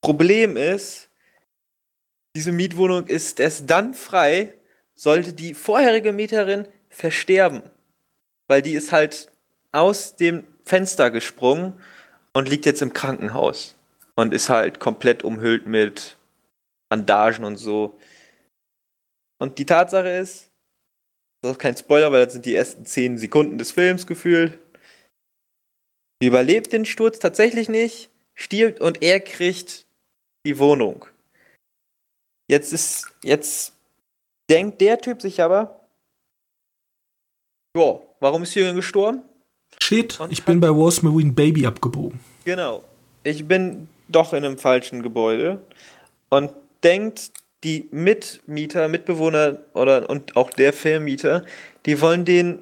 Problem 0.00 0.56
ist, 0.56 1.10
diese 2.36 2.52
Mietwohnung 2.52 3.06
ist 3.06 3.40
erst 3.40 3.68
dann 3.68 3.94
frei, 3.94 4.54
sollte 4.94 5.32
die 5.32 5.54
vorherige 5.54 6.12
Mieterin 6.12 6.68
versterben. 6.88 7.62
Weil 8.48 8.62
die 8.62 8.74
ist 8.74 8.92
halt 8.92 9.30
aus 9.72 10.16
dem 10.16 10.46
Fenster 10.64 11.10
gesprungen 11.10 11.80
und 12.32 12.48
liegt 12.48 12.66
jetzt 12.66 12.82
im 12.82 12.92
Krankenhaus. 12.92 13.76
Und 14.16 14.34
ist 14.34 14.48
halt 14.48 14.80
komplett 14.80 15.24
umhüllt 15.24 15.66
mit 15.66 16.16
Bandagen 16.88 17.44
und 17.44 17.56
so. 17.56 17.98
Und 19.38 19.58
die 19.58 19.64
Tatsache 19.64 20.08
ist, 20.08 20.50
das 21.42 21.52
ist 21.52 21.58
kein 21.58 21.76
Spoiler, 21.76 22.12
weil 22.12 22.24
das 22.24 22.34
sind 22.34 22.44
die 22.44 22.54
ersten 22.54 22.84
10 22.84 23.16
Sekunden 23.16 23.56
des 23.56 23.72
Films 23.72 24.06
gefühlt. 24.06 24.58
Sie 26.20 26.26
überlebt 26.26 26.72
den 26.72 26.84
Sturz 26.84 27.18
tatsächlich 27.18 27.70
nicht, 27.70 28.10
stirbt 28.34 28.80
und 28.80 29.02
er 29.02 29.20
kriegt 29.20 29.86
die 30.46 30.58
Wohnung. 30.58 31.06
Jetzt 32.48 32.72
ist, 32.72 33.12
jetzt 33.22 33.72
denkt 34.48 34.80
der 34.80 34.98
Typ 34.98 35.22
sich 35.22 35.40
aber, 35.40 35.80
ja, 37.76 38.00
warum 38.18 38.42
ist 38.42 38.54
Jürgen 38.54 38.76
gestorben? 38.76 39.22
Shit, 39.80 40.18
Und 40.18 40.32
ich 40.32 40.44
bin 40.44 40.60
bei 40.60 40.68
Rosemary 40.68 41.24
Baby 41.30 41.66
abgebogen. 41.66 42.18
Genau. 42.44 42.82
Ich 43.22 43.46
bin 43.46 43.88
doch 44.08 44.32
in 44.32 44.44
einem 44.44 44.58
falschen 44.58 45.02
Gebäude 45.02 45.62
und 46.30 46.52
denkt, 46.82 47.30
die 47.62 47.88
Mitmieter, 47.90 48.88
Mitbewohner 48.88 49.58
oder 49.74 50.08
und 50.08 50.36
auch 50.36 50.50
der 50.50 50.72
Vermieter, 50.72 51.44
die 51.86 52.00
wollen 52.00 52.24
den 52.24 52.60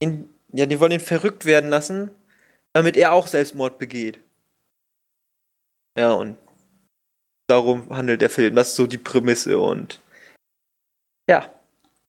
in, 0.00 0.28
ja, 0.52 0.66
die 0.66 0.80
wollen 0.80 0.92
ihn 0.92 1.00
verrückt 1.00 1.44
werden 1.44 1.70
lassen, 1.70 2.10
damit 2.72 2.96
er 2.96 3.12
auch 3.12 3.26
Selbstmord 3.26 3.78
begeht. 3.78 4.18
Ja, 5.96 6.12
und 6.12 6.38
darum 7.48 7.88
handelt 7.90 8.20
der 8.20 8.30
Film. 8.30 8.54
Das 8.54 8.68
ist 8.68 8.76
so 8.76 8.86
die 8.86 8.98
Prämisse 8.98 9.58
und 9.58 10.00
ja, 11.28 11.52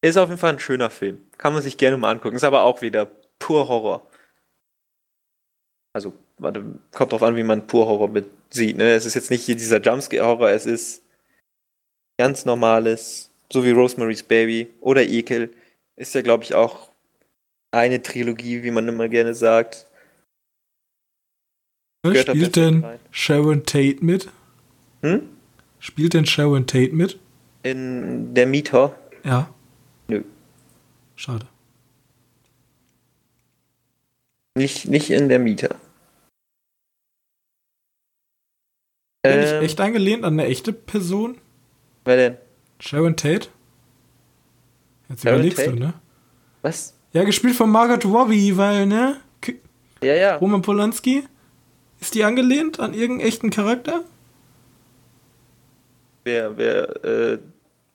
ist 0.01 0.17
auf 0.17 0.29
jeden 0.29 0.39
Fall 0.39 0.53
ein 0.53 0.59
schöner 0.59 0.89
Film. 0.89 1.25
Kann 1.37 1.53
man 1.53 1.61
sich 1.61 1.77
gerne 1.77 1.97
mal 1.97 2.11
angucken. 2.11 2.35
Ist 2.35 2.43
aber 2.43 2.63
auch 2.63 2.81
wieder 2.81 3.09
pur 3.37 3.67
Horror. 3.67 4.07
Also, 5.93 6.13
warte, 6.37 6.79
kommt 6.91 7.11
drauf 7.11 7.23
an, 7.23 7.35
wie 7.35 7.43
man 7.43 7.67
pur 7.67 7.87
Horror 7.87 8.07
mit 8.07 8.25
sieht. 8.49 8.77
Ne? 8.77 8.93
Es 8.93 9.05
ist 9.05 9.15
jetzt 9.15 9.29
nicht 9.29 9.43
hier 9.43 9.55
dieser 9.55 9.81
Jumpscare-Horror, 9.81 10.51
es 10.51 10.65
ist 10.65 11.03
ganz 12.17 12.45
normales, 12.45 13.31
so 13.51 13.63
wie 13.63 13.71
Rosemary's 13.71 14.23
Baby 14.23 14.73
oder 14.79 15.03
Ekel. 15.03 15.53
Ist 15.95 16.15
ja, 16.15 16.21
glaube 16.21 16.43
ich, 16.43 16.53
auch 16.53 16.91
eine 17.71 18.01
Trilogie, 18.01 18.63
wie 18.63 18.71
man 18.71 18.87
immer 18.87 19.09
gerne 19.09 19.33
sagt. 19.33 19.87
Gehört 22.03 22.29
Spielt 22.29 22.55
denn 22.55 22.83
rein. 22.83 22.99
Sharon 23.11 23.65
Tate 23.65 24.03
mit? 24.03 24.29
Hm? 25.01 25.21
Spielt 25.79 26.13
denn 26.13 26.25
Sharon 26.25 26.67
Tate 26.67 26.93
mit? 26.93 27.19
In 27.63 28.33
der 28.33 28.47
Mieter? 28.47 28.97
Ja. 29.23 29.53
Nö. 30.07 30.23
Schade. 31.15 31.45
Nicht, 34.55 34.87
nicht 34.87 35.09
in 35.09 35.29
der 35.29 35.39
Mieter. 35.39 35.75
Bin 39.23 39.39
ich 39.41 39.49
Ähm, 39.49 39.63
echt 39.63 39.79
angelehnt 39.81 40.23
an 40.23 40.33
eine 40.33 40.45
echte 40.45 40.73
Person? 40.73 41.37
wer 42.05 42.15
denn? 42.15 42.37
Sharon 42.79 43.15
Tate? 43.15 43.49
Jetzt 45.09 45.23
Sharon 45.23 45.39
überlegst 45.39 45.59
Tate? 45.59 45.71
du, 45.71 45.79
ne? 45.79 45.93
Was? 46.61 46.95
Ja, 47.13 47.23
gespielt 47.23 47.55
von 47.55 47.69
Margaret 47.69 48.05
Robbie, 48.05 48.55
weil, 48.57 48.85
ne? 48.85 49.19
K 49.41 49.55
Ja, 50.01 50.13
ja. 50.13 50.35
Roman 50.37 50.61
Polanski? 50.61 51.23
Ist 51.99 52.15
die 52.15 52.23
angelehnt 52.23 52.79
an 52.79 52.93
irgendeinen 52.93 53.27
echten 53.27 53.49
Charakter? 53.49 54.03
Wer, 56.29 56.57
wer, 56.57 57.03
äh, 57.03 57.37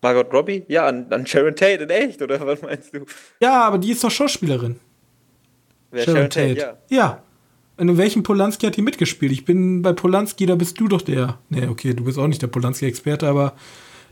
Margot 0.02 0.32
Robbie? 0.32 0.64
Ja, 0.66 0.86
an, 0.86 1.06
an 1.10 1.24
Sharon 1.24 1.54
Tate 1.54 1.84
in 1.84 1.90
echt, 1.90 2.20
oder 2.20 2.44
was 2.44 2.60
meinst 2.62 2.92
du? 2.94 3.06
Ja, 3.40 3.62
aber 3.62 3.78
die 3.78 3.92
ist 3.92 4.02
doch 4.02 4.10
Schauspielerin. 4.10 4.80
Wer 5.92 6.02
Sharon 6.04 6.30
Tate. 6.30 6.56
ja. 6.58 6.76
Ja. 6.88 7.22
Und 7.76 7.88
in 7.88 7.96
welchem 7.96 8.22
Polanski 8.22 8.66
hat 8.66 8.76
die 8.76 8.82
mitgespielt? 8.82 9.32
Ich 9.32 9.44
bin 9.44 9.82
bei 9.82 9.92
Polanski, 9.92 10.46
da 10.46 10.54
bist 10.56 10.78
du 10.78 10.88
doch 10.88 11.02
der. 11.02 11.38
Nee, 11.48 11.66
okay, 11.68 11.92
du 11.94 12.04
bist 12.04 12.18
auch 12.18 12.26
nicht 12.28 12.42
der 12.42 12.46
Polanski-Experte, 12.48 13.26
aber 13.26 13.54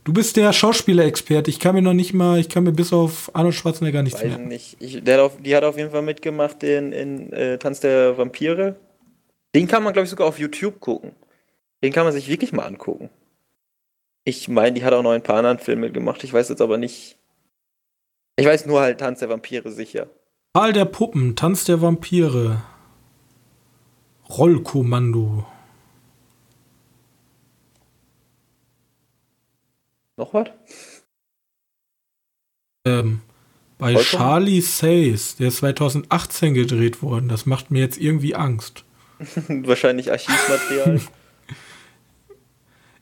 du 0.05 0.13
bist 0.13 0.37
der 0.37 0.53
Schauspieler-Experte. 0.53 1.51
Ich 1.51 1.61
kann 1.61 1.75
mir 1.75 1.83
noch 1.83 1.93
nicht 1.93 2.13
mal, 2.13 2.39
ich 2.41 2.49
kann 2.49 2.65
mir 2.65 2.73
bis 2.73 2.93
auf 2.93 3.31
Arnold 3.35 3.55
Schwarzenegger 3.55 4.03
nichts 4.03 4.21
Weiß 4.21 4.29
merken. 4.29 4.49
nicht. 4.49 4.77
Ich, 4.81 5.03
der 5.05 5.15
hat 5.15 5.21
auf, 5.25 5.37
die 5.41 5.55
hat 5.55 5.63
auf 5.65 5.77
jeden 5.77 5.91
Fall 5.91 6.03
mitgemacht 6.03 6.63
in, 6.65 6.93
in 6.93 7.33
äh, 7.33 7.59
Tanz 7.59 7.81
der 7.81 8.17
Vampire. 8.19 8.77
Den 9.55 9.69
kann 9.69 9.83
man, 9.83 9.93
glaube 9.93 10.05
ich, 10.05 10.11
sogar 10.11 10.27
auf 10.27 10.39
YouTube 10.39 10.81
gucken. 10.81 11.13
Den 11.85 11.93
kann 11.93 12.05
man 12.05 12.13
sich 12.13 12.29
wirklich 12.29 12.53
mal 12.53 12.65
angucken. 12.65 13.11
Ich 14.25 14.49
meine, 14.49 14.75
die 14.75 14.85
hat 14.85 14.93
auch 14.93 15.03
noch 15.03 15.11
ein 15.11 15.23
paar 15.23 15.37
anderen 15.37 15.59
Filme 15.59 15.91
gemacht. 15.91 16.23
Ich 16.23 16.33
weiß 16.33 16.49
jetzt 16.49 16.61
aber 16.61 16.79
nicht. 16.79 17.19
Ich 18.37 18.47
weiß 18.47 18.67
nur 18.67 18.81
halt 18.81 19.01
Tanz 19.01 19.19
der 19.19 19.29
Vampire 19.29 19.71
sicher. 19.71 20.09
Karl 20.55 20.73
der 20.73 20.85
Puppen, 20.85 21.35
Tanz 21.35 21.65
der 21.65 21.83
Vampire. 21.83 22.63
Rollkommando. 24.29 25.47
Noch 30.17 30.33
was? 30.35 30.49
Ähm, 32.87 33.23
bei 33.79 33.95
Rollkommando? 33.95 34.03
Charlie 34.03 34.61
Says, 34.61 35.37
der 35.37 35.49
ist 35.49 35.57
2018 35.59 36.55
gedreht 36.55 37.03
worden. 37.03 37.29
Das 37.29 37.45
macht 37.45 37.71
mir 37.71 37.81
jetzt 37.81 37.99
irgendwie 37.99 38.35
Angst. 38.35 38.85
Wahrscheinlich 39.49 40.11
Archivmaterial. 40.13 41.01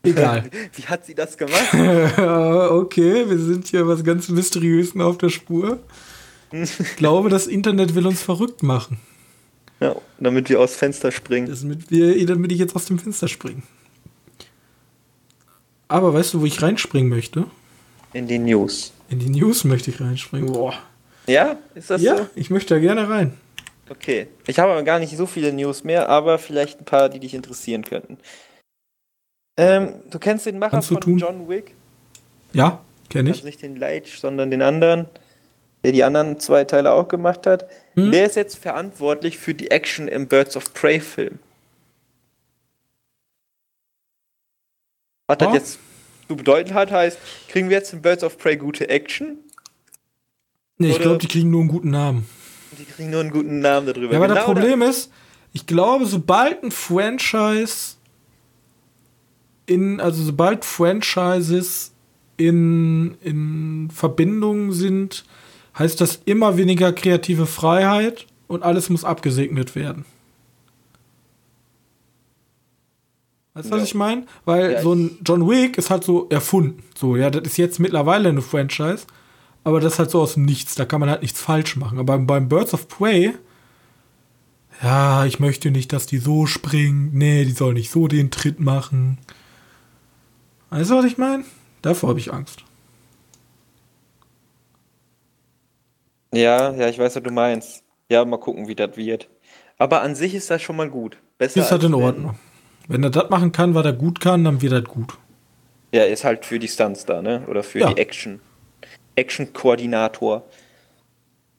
Egal. 0.02 0.50
Wie 0.74 0.82
hat 0.86 1.04
sie 1.04 1.14
das 1.14 1.36
gemacht? 1.36 1.72
okay, 1.74 3.28
wir 3.28 3.38
sind 3.38 3.66
hier 3.68 3.86
was 3.86 4.02
ganz 4.04 4.28
Mysteriösen 4.28 5.00
auf 5.00 5.18
der 5.18 5.28
Spur. 5.28 5.80
Ich 6.52 6.96
glaube, 6.96 7.28
das 7.28 7.46
Internet 7.46 7.94
will 7.94 8.06
uns 8.06 8.22
verrückt 8.22 8.62
machen. 8.62 8.98
ja, 9.78 9.94
damit 10.18 10.48
wir 10.48 10.58
aus 10.60 10.74
Fenster 10.74 11.12
springen. 11.12 11.54
Damit, 11.60 11.90
wir, 11.90 12.26
damit 12.26 12.50
ich 12.52 12.58
jetzt 12.58 12.74
aus 12.74 12.86
dem 12.86 12.98
Fenster 12.98 13.28
springe. 13.28 13.62
Aber 15.88 16.14
weißt 16.14 16.34
du, 16.34 16.40
wo 16.40 16.46
ich 16.46 16.60
reinspringen 16.62 17.08
möchte? 17.08 17.46
In 18.12 18.26
die 18.26 18.38
News. 18.38 18.92
In 19.08 19.18
die 19.18 19.28
News 19.28 19.64
möchte 19.64 19.90
ich 19.90 20.00
reinspringen. 20.00 20.52
Boah. 20.52 20.74
Ja, 21.26 21.58
ist 21.74 21.90
das 21.90 22.00
Ja, 22.02 22.16
so? 22.16 22.26
ich 22.34 22.50
möchte 22.50 22.74
da 22.74 22.80
gerne 22.80 23.08
rein. 23.08 23.34
Okay. 23.88 24.28
Ich 24.46 24.58
habe 24.58 24.72
aber 24.72 24.82
gar 24.82 24.98
nicht 24.98 25.16
so 25.16 25.26
viele 25.26 25.52
News 25.52 25.84
mehr, 25.84 26.08
aber 26.08 26.38
vielleicht 26.38 26.80
ein 26.80 26.84
paar, 26.84 27.08
die 27.08 27.18
dich 27.20 27.34
interessieren 27.34 27.84
könnten. 27.84 28.18
Ähm, 29.56 29.94
du 30.10 30.18
kennst 30.18 30.46
den 30.46 30.58
Macher 30.58 30.80
von 30.82 31.00
tun. 31.00 31.18
John 31.18 31.48
Wick? 31.48 31.74
Ja, 32.52 32.80
kenne 33.08 33.30
Also 33.30 33.40
ich. 33.40 33.44
nicht 33.44 33.62
den 33.62 33.76
Leitch, 33.76 34.18
sondern 34.18 34.50
den 34.50 34.62
anderen, 34.62 35.06
der 35.84 35.92
die 35.92 36.02
anderen 36.04 36.40
zwei 36.40 36.64
Teile 36.64 36.92
auch 36.92 37.08
gemacht 37.08 37.46
hat. 37.46 37.68
Hm? 37.94 38.10
Der 38.12 38.26
ist 38.26 38.36
jetzt 38.36 38.56
verantwortlich 38.58 39.38
für 39.38 39.54
die 39.54 39.70
Action 39.70 40.08
im 40.08 40.28
Birds 40.28 40.56
of 40.56 40.72
Prey 40.74 41.00
Film. 41.00 41.38
Was 45.26 45.38
das 45.38 45.48
Ja. 45.48 45.54
jetzt 45.54 45.78
zu 46.28 46.36
bedeuten 46.36 46.74
hat, 46.74 46.90
heißt, 46.90 47.18
kriegen 47.48 47.68
wir 47.68 47.76
jetzt 47.78 47.92
in 47.92 48.02
Birds 48.02 48.24
of 48.24 48.38
Prey 48.38 48.56
gute 48.56 48.88
Action? 48.88 49.38
Nee, 50.78 50.90
ich 50.92 50.98
glaube, 51.00 51.18
die 51.18 51.28
kriegen 51.28 51.50
nur 51.50 51.60
einen 51.60 51.68
guten 51.68 51.90
Namen. 51.90 52.26
Die 52.78 52.84
kriegen 52.84 53.10
nur 53.10 53.20
einen 53.20 53.30
guten 53.30 53.60
Namen 53.60 53.86
darüber. 53.86 54.12
Ja, 54.12 54.18
aber 54.18 54.28
das 54.28 54.38
Genau 54.44 54.52
Problem 54.54 54.82
ist, 54.82 55.10
ich 55.52 55.66
glaube, 55.66 56.06
sobald 56.06 56.62
ein 56.62 56.70
Franchise 56.70 57.96
in, 59.70 60.00
also 60.00 60.22
sobald 60.24 60.64
Franchises 60.64 61.92
in, 62.36 63.14
in 63.22 63.88
Verbindung 63.94 64.72
sind, 64.72 65.24
heißt 65.78 66.00
das 66.00 66.20
immer 66.24 66.56
weniger 66.56 66.92
kreative 66.92 67.46
Freiheit 67.46 68.26
und 68.48 68.64
alles 68.64 68.90
muss 68.90 69.04
abgesegnet 69.04 69.76
werden. 69.76 70.04
Weißt 73.54 73.68
du, 73.68 73.72
was 73.72 73.78
Ja. 73.80 73.84
ich 73.84 73.94
meine? 73.94 74.26
Weil 74.44 74.72
Ja, 74.72 74.82
so 74.82 74.92
ein 74.94 75.18
John 75.24 75.48
Wick 75.48 75.78
ist 75.78 75.90
halt 75.90 76.04
so 76.04 76.28
erfunden. 76.30 76.82
So, 76.98 77.16
ja, 77.16 77.30
das 77.30 77.42
ist 77.44 77.56
jetzt 77.56 77.78
mittlerweile 77.80 78.28
eine 78.28 78.42
Franchise, 78.42 79.06
aber 79.64 79.80
das 79.80 79.94
ist 79.94 79.98
halt 79.98 80.10
so 80.10 80.20
aus 80.20 80.34
dem 80.34 80.44
Nichts. 80.44 80.74
Da 80.74 80.84
kann 80.84 81.00
man 81.00 81.10
halt 81.10 81.22
nichts 81.22 81.40
falsch 81.40 81.76
machen. 81.76 81.98
Aber 81.98 82.14
beim, 82.16 82.26
beim 82.26 82.48
Birds 82.48 82.74
of 82.74 82.88
Prey, 82.88 83.34
ja, 84.82 85.26
ich 85.26 85.40
möchte 85.40 85.70
nicht, 85.70 85.92
dass 85.92 86.06
die 86.06 86.18
so 86.18 86.46
springt. 86.46 87.12
Nee, 87.14 87.44
die 87.44 87.52
soll 87.52 87.74
nicht 87.74 87.90
so 87.90 88.08
den 88.08 88.30
Tritt 88.30 88.60
machen. 88.60 89.18
Weißt 90.70 90.90
du, 90.90 90.96
was 90.96 91.04
ich 91.04 91.18
meine? 91.18 91.44
Davor 91.82 92.10
habe 92.10 92.18
ich 92.18 92.32
Angst. 92.32 92.64
Ja, 96.32 96.72
ja, 96.72 96.88
ich 96.88 96.98
weiß, 96.98 97.16
was 97.16 97.22
du 97.22 97.30
meinst. 97.30 97.82
Ja, 98.08 98.24
mal 98.24 98.38
gucken, 98.38 98.68
wie 98.68 98.74
das 98.74 98.96
wird. 98.96 99.28
Aber 99.78 100.02
an 100.02 100.14
sich 100.14 100.34
ist 100.34 100.50
das 100.50 100.62
schon 100.62 100.76
mal 100.76 100.88
gut. 100.88 101.16
Besser 101.38 101.60
Ist 101.60 101.72
halt 101.72 101.82
in 101.82 101.92
wenn- 101.92 102.02
Ordnung. 102.02 102.38
Wenn 102.88 103.02
er 103.04 103.10
das 103.10 103.30
machen 103.30 103.52
kann, 103.52 103.74
was 103.74 103.84
er 103.84 103.92
gut 103.92 104.20
kann, 104.20 104.44
dann 104.44 104.60
wird 104.62 104.72
das 104.72 104.84
gut. 104.84 105.16
Ja, 105.92 106.04
ist 106.04 106.24
halt 106.24 106.44
für 106.44 106.58
die 106.58 106.68
Stunts 106.68 107.04
da, 107.04 107.22
ne? 107.22 107.44
Oder 107.48 107.62
für 107.62 107.80
Ja. 107.80 107.92
die 107.92 108.00
Action. 108.00 108.40
Action-Koordinator. 109.16 110.44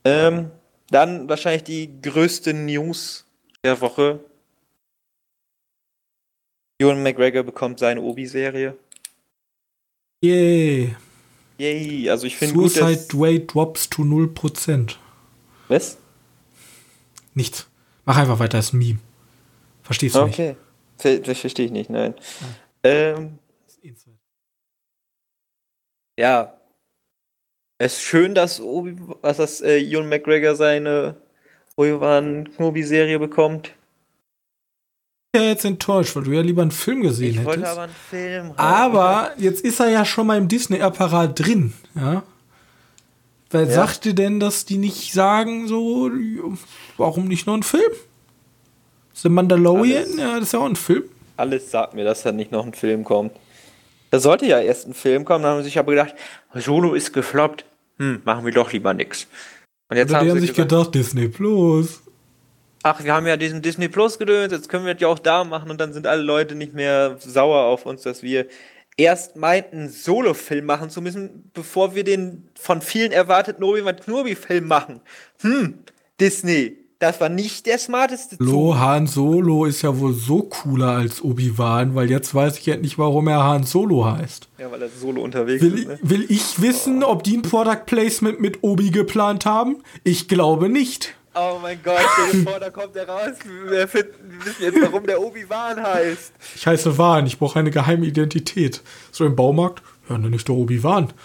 Ähm, 0.03 0.51
dann 0.89 1.27
wahrscheinlich 1.29 1.63
die 1.63 2.01
größte 2.01 2.53
News 2.53 3.25
der 3.63 3.79
Woche. 3.81 4.19
Ewan 6.79 7.03
McGregor 7.03 7.43
bekommt 7.43 7.79
seine 7.79 8.01
Obi-Serie. 8.01 8.75
Yay. 10.21 10.95
Yay, 11.57 12.09
also 12.09 12.27
ich 12.27 12.37
finde 12.37 12.55
gut, 12.55 12.71
Suicide 12.71 13.05
dass... 13.07 13.13
Rate 13.13 13.45
drops 13.45 13.89
to 13.89 14.03
0%. 14.03 14.95
Was? 15.67 15.97
Nichts. 17.33 17.67
Mach 18.05 18.17
einfach 18.17 18.39
weiter, 18.39 18.59
ist 18.59 18.73
ein 18.73 18.79
Meme. 18.79 18.99
Verstehst 19.83 20.15
du 20.15 20.21
Okay. 20.21 20.55
Ver 20.97 21.19
das 21.19 21.39
verstehe 21.39 21.65
ich 21.65 21.71
nicht, 21.71 21.89
nein. 21.89 22.13
Ähm, 22.83 23.39
nicht? 23.81 23.97
ja. 26.17 26.57
Es 27.79 27.93
ist 27.93 28.03
schön, 28.03 28.35
dass, 28.35 28.61
Obi 28.61 28.95
dass 29.23 29.37
das, 29.37 29.61
äh, 29.61 29.79
Ewan 29.79 30.07
McGregor 30.07 30.55
seine 30.55 31.15
Obi-Wan 31.75 32.51
Kenobi-Serie 32.55 33.17
bekommt. 33.17 33.73
Ja 35.35 35.43
jetzt 35.43 35.63
enttäuscht, 35.65 36.15
weil 36.15 36.23
du 36.23 36.31
ja 36.31 36.41
lieber 36.41 36.61
einen 36.61 36.71
Film 36.71 37.01
gesehen 37.01 37.29
Ich 37.31 37.35
hättest. 37.37 37.47
wollte 37.47 37.69
aber 37.69 37.81
einen 37.83 37.93
Film 38.09 38.47
haben. 38.49 38.59
Aber 38.59 39.31
jetzt 39.37 39.63
ist 39.63 39.79
er 39.79 39.89
ja 39.89 40.03
schon 40.05 40.27
mal 40.27 40.37
im 40.37 40.47
Disney-Apparat 40.47 41.39
drin, 41.39 41.73
ja. 41.95 42.23
Wer 43.49 43.63
Ja. 43.63 43.69
sagt 43.69 44.05
dir 44.05 44.13
denn, 44.13 44.39
dass 44.39 44.63
die 44.65 44.77
nicht 44.77 45.13
sagen, 45.13 45.67
so, 45.67 46.09
warum 46.97 47.25
nicht 47.25 47.47
nur 47.47 47.57
ein 47.57 47.63
Film? 47.63 47.91
The 49.13 49.27
Mandalorian, 49.29 50.03
Alles. 50.03 50.17
ja, 50.17 50.33
das 50.35 50.43
ist 50.43 50.53
ja 50.53 50.59
auch 50.59 50.65
ein 50.65 50.75
Film. 50.77 51.03
Alles 51.37 51.69
sagt 51.71 51.93
mir, 51.93 52.03
dass 52.05 52.23
da 52.23 52.31
nicht 52.31 52.51
noch 52.51 52.65
ein 52.65 52.73
Film 52.73 53.03
kommt. 53.03 53.33
Da 54.09 54.19
sollte 54.19 54.45
ja 54.45 54.59
erst 54.59 54.87
ein 54.87 54.93
Film 54.93 55.25
kommen, 55.25 55.43
dann 55.43 55.51
haben 55.53 55.59
sie 55.59 55.65
sich 55.65 55.79
aber 55.79 55.91
gedacht, 55.91 56.15
Solo 56.55 56.93
ist 56.93 57.13
gefloppt. 57.13 57.65
Hm, 57.99 58.21
machen 58.25 58.45
wir 58.45 58.51
doch 58.53 58.71
lieber 58.71 58.93
nix. 58.93 59.27
Und 59.89 59.97
jetzt 59.97 60.09
Oder 60.09 60.19
haben 60.19 60.25
die 60.25 60.31
haben 60.31 60.39
sie 60.39 60.47
sich 60.47 60.55
gesagt, 60.55 60.69
gedacht, 60.69 60.95
Disney 60.95 61.27
Plus. 61.27 62.01
Ach, 62.83 63.03
wir 63.03 63.13
haben 63.13 63.27
ja 63.27 63.37
diesen 63.37 63.61
Disney 63.61 63.87
Plus 63.87 64.17
gedöns, 64.19 64.51
jetzt 64.51 64.69
können 64.69 64.85
wir 64.85 64.93
das 64.93 65.01
ja 65.01 65.07
auch 65.07 65.19
da 65.19 65.43
machen 65.43 65.69
und 65.69 65.79
dann 65.79 65.93
sind 65.93 66.07
alle 66.07 66.21
Leute 66.21 66.55
nicht 66.55 66.73
mehr 66.73 67.17
sauer 67.19 67.63
auf 67.65 67.85
uns, 67.85 68.01
dass 68.01 68.23
wir 68.23 68.47
erst 68.97 69.35
meinten, 69.35 69.77
einen 69.77 69.89
Solo-Film 69.89 70.65
machen 70.65 70.89
zu 70.89 71.01
müssen, 71.01 71.49
bevor 71.53 71.95
wir 71.95 72.03
den 72.03 72.49
von 72.55 72.81
vielen 72.81 73.11
erwarteten 73.11 73.63
Obi-Wan 73.63 73.95
Kenobi-Film 73.95 74.67
machen. 74.67 75.01
Hm, 75.41 75.79
Disney, 76.19 76.77
das 76.99 77.19
war 77.19 77.29
nicht 77.29 77.65
der 77.65 77.79
smarteste 77.79 78.35
Lo, 78.37 78.77
Han 78.77 79.07
Solo 79.07 79.65
ist 79.65 79.81
ja 79.81 79.97
wohl 79.99 80.13
so 80.13 80.43
cooler 80.43 80.89
als 80.89 81.23
Obi-Wan, 81.23 81.95
weil 81.95 82.11
jetzt 82.11 82.35
weiß 82.35 82.59
ich 82.59 82.67
endlich, 82.67 82.99
warum 82.99 83.27
er 83.27 83.43
Han 83.43 83.63
Solo 83.63 84.05
heißt. 84.05 84.49
Ja, 84.59 84.71
weil 84.71 84.83
er 84.83 84.89
solo 84.89 85.23
unterwegs 85.23 85.63
Will, 85.63 85.79
ist. 85.79 85.87
Ne? 85.87 85.99
will 86.03 86.25
ich 86.29 86.61
wissen, 86.61 87.03
ob 87.03 87.23
die 87.23 87.37
ein 87.37 87.41
Product 87.41 87.85
Placement 87.87 88.39
mit 88.39 88.59
Obi 88.61 88.91
geplant 88.91 89.45
haben? 89.47 89.77
Ich 90.03 90.27
glaube 90.27 90.69
nicht. 90.69 91.15
Oh 91.33 91.59
mein 91.61 91.79
Gott, 91.81 92.01
stell 92.13 92.41
dir 92.41 92.49
vor, 92.49 92.59
da 92.59 92.69
kommt 92.69 92.95
er 92.95 93.07
raus. 93.07 93.37
Wir, 93.69 93.87
finden, 93.87 94.13
wir 94.27 94.45
wissen 94.45 94.63
jetzt, 94.63 94.81
warum 94.81 95.05
der 95.05 95.21
Obi-Wan 95.21 95.81
heißt. 95.81 96.33
Ich 96.55 96.67
heiße 96.67 96.97
Wan, 96.97 97.25
ich 97.25 97.39
brauche 97.39 97.57
eine 97.57 97.71
geheime 97.71 98.05
Identität. 98.05 98.81
So 99.11 99.25
im 99.25 99.35
Baumarkt? 99.35 99.81
Ja, 100.09 100.17
nenne 100.17 100.35
ich 100.35 100.43
doch 100.43 100.55
Obi-Wan. 100.55 101.13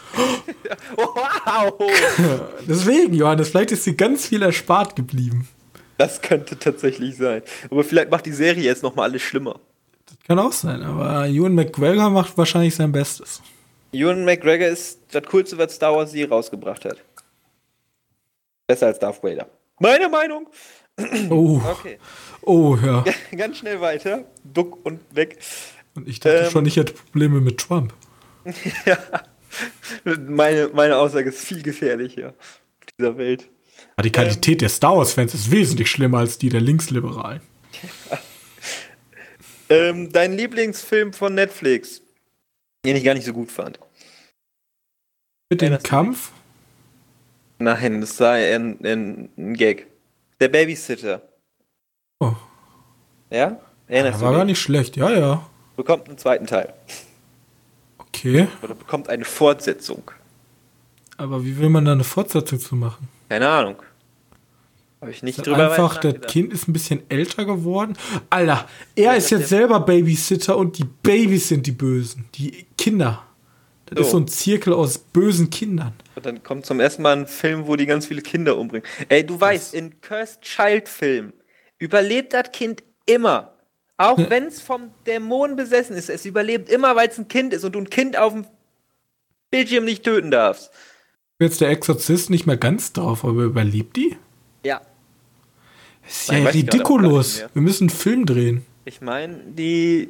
Wow! 0.97 1.75
Deswegen, 2.69 3.15
Johannes, 3.15 3.51
vielleicht 3.51 3.71
ist 3.73 3.87
dir 3.87 3.95
ganz 3.95 4.27
viel 4.27 4.43
erspart 4.43 4.97
geblieben. 4.97 5.49
Das 5.97 6.21
könnte 6.21 6.59
tatsächlich 6.59 7.17
sein. 7.17 7.43
Aber 7.71 7.85
vielleicht 7.85 8.11
macht 8.11 8.27
die 8.27 8.33
Serie 8.33 8.65
jetzt 8.65 8.83
nochmal 8.83 9.11
alles 9.11 9.23
schlimmer. 9.23 9.61
Kann 10.27 10.39
auch 10.39 10.53
sein, 10.53 10.83
aber 10.83 11.27
Ewan 11.27 11.55
McGregor 11.55 12.11
macht 12.11 12.37
wahrscheinlich 12.37 12.75
sein 12.75 12.93
Bestes. 12.93 13.41
Ewan 13.93 14.25
McGregor 14.25 14.67
ist 14.67 15.01
das 15.13 15.23
Coolste, 15.25 15.57
was 15.57 15.75
Star 15.75 15.95
Wars 15.95 16.13
je 16.13 16.25
rausgebracht 16.25 16.85
hat. 16.85 16.99
Besser 18.67 18.87
als 18.87 18.99
Darth 18.99 19.23
Vader. 19.23 19.47
Meine 19.79 20.09
Meinung. 20.09 20.49
Oh, 21.31 21.61
Okay. 21.65 21.99
oh 22.43 22.77
ja. 22.83 23.05
Ganz 23.37 23.59
schnell 23.59 23.81
weiter. 23.81 24.25
Duck 24.45 24.85
und 24.85 25.01
weg. 25.15 25.39
Und 25.95 26.09
ich 26.09 26.21
dachte 26.21 26.45
Ähm. 26.47 26.51
schon, 26.51 26.67
ich 26.67 26.77
hätte 26.77 26.95
Probleme 26.95 27.41
mit 27.41 27.59
Trump. 27.59 27.93
ja. 28.87 28.99
Meine, 30.05 30.69
meine 30.75 30.97
Aussage 30.97 31.29
ist 31.31 31.41
viel 31.41 31.63
gefährlicher 31.63 32.29
auf 32.29 32.87
dieser 32.99 33.17
Welt. 33.19 33.49
Aber 33.97 34.03
die 34.03 34.13
Qualität 34.13 34.61
der 34.61 34.69
Star 34.69 34.97
Wars-Fans 34.97 35.35
ist 35.35 35.51
wesentlich 35.51 35.91
schlimmer 35.91 36.19
als 36.19 36.39
die 36.39 36.49
der 36.49 36.61
Linksliberalen. 36.61 37.41
Ähm, 39.69 40.13
dein 40.13 40.33
Lieblingsfilm 40.37 41.13
von 41.13 41.35
Netflix, 41.35 42.01
den 42.85 42.95
ich 42.95 43.03
gar 43.03 43.15
nicht 43.15 43.27
so 43.27 43.33
gut 43.33 43.51
fand. 43.51 43.81
Mit 45.51 45.61
dem 45.61 45.77
Kampf? 45.83 46.31
Nein, 47.59 48.01
das 48.01 48.17
sei 48.17 48.55
ein, 48.55 48.79
ein, 48.85 49.29
ein 49.37 49.55
Gag. 49.55 49.87
Der 50.41 50.49
Babysitter. 50.49 51.23
Oh, 52.21 52.35
Ja? 53.31 53.59
Erinnerst 53.89 54.21
war 54.21 54.33
gar 54.33 54.45
nicht 54.45 54.61
schlecht. 54.61 54.97
Ja, 54.97 55.11
ja. 55.11 55.47
Bekommt 55.77 56.09
einen 56.09 56.19
zweiten 56.19 56.47
Teil. 56.47 56.73
Okay. 57.99 58.49
Oder 58.63 58.75
bekommt 58.75 59.09
eine 59.09 59.25
Fortsetzung. 59.25 60.11
Aber 61.17 61.45
wie 61.45 61.57
will 61.59 61.69
man 61.69 61.85
da 61.85 61.93
eine 61.93 62.05
Fortsetzung 62.05 62.59
zu 62.59 62.75
machen? 62.77 63.09
Keine 63.29 63.49
Ahnung. 63.49 63.77
Habe 65.01 65.11
ich 65.11 65.23
nicht 65.23 65.39
Ist 65.39 65.47
drüber 65.47 65.71
einfach, 65.71 65.99
das. 65.99 66.15
Kind 66.27 66.53
ist 66.53 66.69
ein 66.69 66.73
bisschen 66.73 67.03
älter 67.11 67.45
geworden. 67.45 67.95
Alter, 68.31 68.67
er 68.97 69.17
ist 69.17 69.31
das 69.31 69.41
jetzt 69.41 69.49
selber 69.51 69.81
Babysitter 69.81 70.57
und 70.57 70.79
die 70.79 70.85
Babys 70.85 71.49
sind 71.49 71.67
die 71.67 71.73
Bösen. 71.73 72.25
Die 72.35 72.67
Kinder. 72.77 73.23
Das 73.87 74.01
ist 74.01 74.07
So. 74.07 74.13
so 74.19 74.25
ein 74.25 74.29
Zirkel 74.29 74.73
aus 74.73 74.99
bösen 74.99 75.49
Kindern. 75.51 75.93
Und 76.17 76.25
dann 76.27 76.43
kommt 76.43 76.65
zum 76.67 76.81
ersten 76.81 77.03
Mal 77.03 77.17
ein 77.17 77.27
Film, 77.27 77.67
wo 77.67 77.77
die 77.77 77.87
ganz 77.87 78.07
viele 78.07 78.23
Kinder 78.23 78.57
umbringen. 78.57 78.87
Ey, 79.11 79.25
du 79.25 79.39
weißt, 79.39 79.75
in 79.75 80.01
Cursed 80.01 80.41
Child 80.41 80.89
Film 80.89 81.33
überlebt 81.79 82.33
das 82.33 82.51
Kind 82.53 82.83
immer. 83.05 83.53
Auch 83.99 84.19
Ja. 84.19 84.31
wenn 84.31 84.45
es 84.47 84.61
vom 84.61 84.91
Dämon 85.07 85.57
besessen 85.57 85.95
ist. 85.95 86.09
Es 86.11 86.25
überlebt 86.25 86.69
immer, 86.71 86.97
weil 86.97 87.09
es 87.09 87.19
ein 87.19 87.29
Kind 87.29 87.53
ist 87.53 87.65
und 87.65 87.73
du 87.75 87.81
ein 87.81 87.91
Kind 87.91 88.17
auf 88.19 88.33
dem 88.33 88.47
Bildschirm 89.51 89.85
nicht 89.85 90.05
töten 90.05 90.31
darfst. 90.31 90.71
Jetzt 91.39 91.61
der 91.61 91.69
Exorzist 91.69 92.31
nicht 92.31 92.47
mehr 92.47 92.57
ganz 92.57 92.95
drauf, 92.95 93.25
aber 93.25 93.43
überlebt 93.43 93.97
die? 93.97 94.17
Ja. 94.65 94.81
Das 96.03 96.21
ist 96.23 96.29
Nein, 96.29 96.39
ja 96.39 96.45
mehr. 97.41 97.51
Wir 97.53 97.63
müssen 97.63 97.85
einen 97.85 97.91
Film 97.91 98.27
drehen. 98.27 98.65
Ich 98.87 99.01
meine, 99.03 99.39
die. 99.49 100.09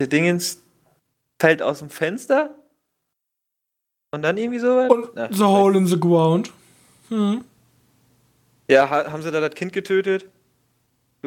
Der 0.00 0.06
Dingens 0.06 0.62
fällt 1.38 1.60
aus 1.60 1.80
dem 1.80 1.90
Fenster. 1.90 2.54
Und 4.14 4.22
dann 4.22 4.36
irgendwie 4.36 4.60
so. 4.60 4.78
Und 4.78 5.08
Na, 5.14 5.28
The 5.32 5.42
Hole 5.42 5.76
in 5.76 5.86
the 5.88 5.98
Ground. 5.98 6.52
Hm. 7.08 7.44
Ja, 8.70 8.88
ha 8.88 9.10
haben 9.10 9.22
sie 9.22 9.30
da 9.32 9.40
das 9.40 9.54
Kind 9.54 9.72
getötet? 9.72 10.26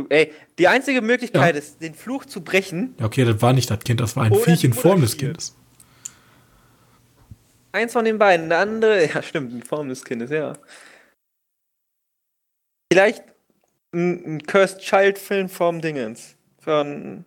Ey, 0.10 0.32
die 0.58 0.68
einzige 0.68 1.02
Möglichkeit 1.02 1.56
Ja. 1.56 1.60
ist, 1.60 1.82
den 1.82 1.94
Fluch 1.96 2.26
zu 2.26 2.42
brechen. 2.42 2.96
Ja, 3.00 3.06
okay, 3.08 3.26
das 3.26 3.42
war 3.42 3.52
nicht 3.52 3.70
das 3.70 3.80
Kind, 3.80 4.00
das 4.00 4.16
war 4.16 4.24
ein 4.26 4.32
Oder 4.32 4.42
Viech 4.42 4.64
in 4.64 4.74
Form 4.74 5.02
des. 5.02 5.18
Kindes. 5.18 5.56
Eins 7.74 7.92
von 7.94 8.06
den 8.06 8.18
beiden, 8.18 8.48
der 8.50 8.60
andere, 8.60 9.06
ja 9.14 9.22
stimmt, 9.22 9.52
in 9.54 9.64
Form 9.64 9.90
des 9.90 10.06
Kindes, 10.06 10.30
ja. 10.32 10.54
Vielleicht 12.92 13.22
ein, 13.94 14.36
ein 14.38 14.44
Cursed 14.44 14.80
Child 14.80 15.18
Film 15.18 15.50
vom 15.50 15.82
Dingens. 15.82 16.36
Von 16.60 17.26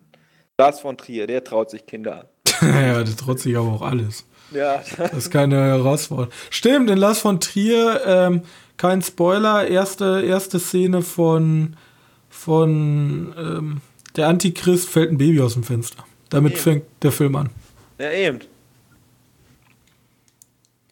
Lars 0.57 0.79
von 0.79 0.97
Trier, 0.97 1.27
der 1.27 1.43
traut 1.43 1.69
sich 1.69 1.85
Kinder 1.85 2.21
an. 2.21 2.27
ja, 2.67 3.03
das 3.03 3.15
traut 3.15 3.39
sich 3.39 3.55
aber 3.55 3.69
auch 3.71 3.81
alles. 3.81 4.25
Ja, 4.51 4.83
Das 4.97 5.13
ist 5.13 5.31
keine 5.31 5.55
Herausforderung. 5.63 6.31
Stimmt, 6.49 6.89
in 6.89 6.97
Lars 6.97 7.19
von 7.19 7.39
Trier, 7.39 8.01
ähm, 8.05 8.41
kein 8.77 9.01
Spoiler, 9.01 9.67
erste, 9.67 10.23
erste 10.25 10.59
Szene 10.59 11.01
von, 11.01 11.75
von 12.29 13.33
ähm, 13.37 13.81
der 14.15 14.27
Antichrist 14.27 14.89
fällt 14.89 15.11
ein 15.11 15.17
Baby 15.17 15.39
aus 15.41 15.53
dem 15.53 15.63
Fenster. 15.63 16.03
Damit 16.29 16.53
Eben. 16.53 16.61
fängt 16.61 16.83
der 17.01 17.11
Film 17.11 17.35
an. 17.35 17.49
ja 17.99 18.11
eben. 18.11 18.39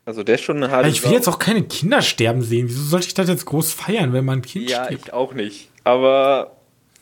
Also 0.06 0.24
der 0.24 0.36
ist 0.36 0.42
schon 0.44 0.58
eine 0.58 0.72
harte 0.72 0.90
ich 0.90 1.04
will 1.04 1.10
Sau. 1.12 1.16
jetzt 1.16 1.28
auch 1.28 1.38
keine 1.40 1.64
Kinder 1.64 2.02
sterben 2.02 2.42
sehen. 2.42 2.68
Wieso 2.68 2.82
sollte 2.84 3.08
ich 3.08 3.14
das 3.14 3.30
jetzt 3.30 3.46
groß 3.46 3.72
feiern, 3.74 4.12
wenn 4.14 4.26
mein 4.26 4.42
Kind 4.42 4.70
Ja, 4.70 4.86
stirbt? 4.86 5.06
ich 5.08 5.14
auch 5.14 5.34
nicht. 5.34 5.70
Aber, 5.84 6.56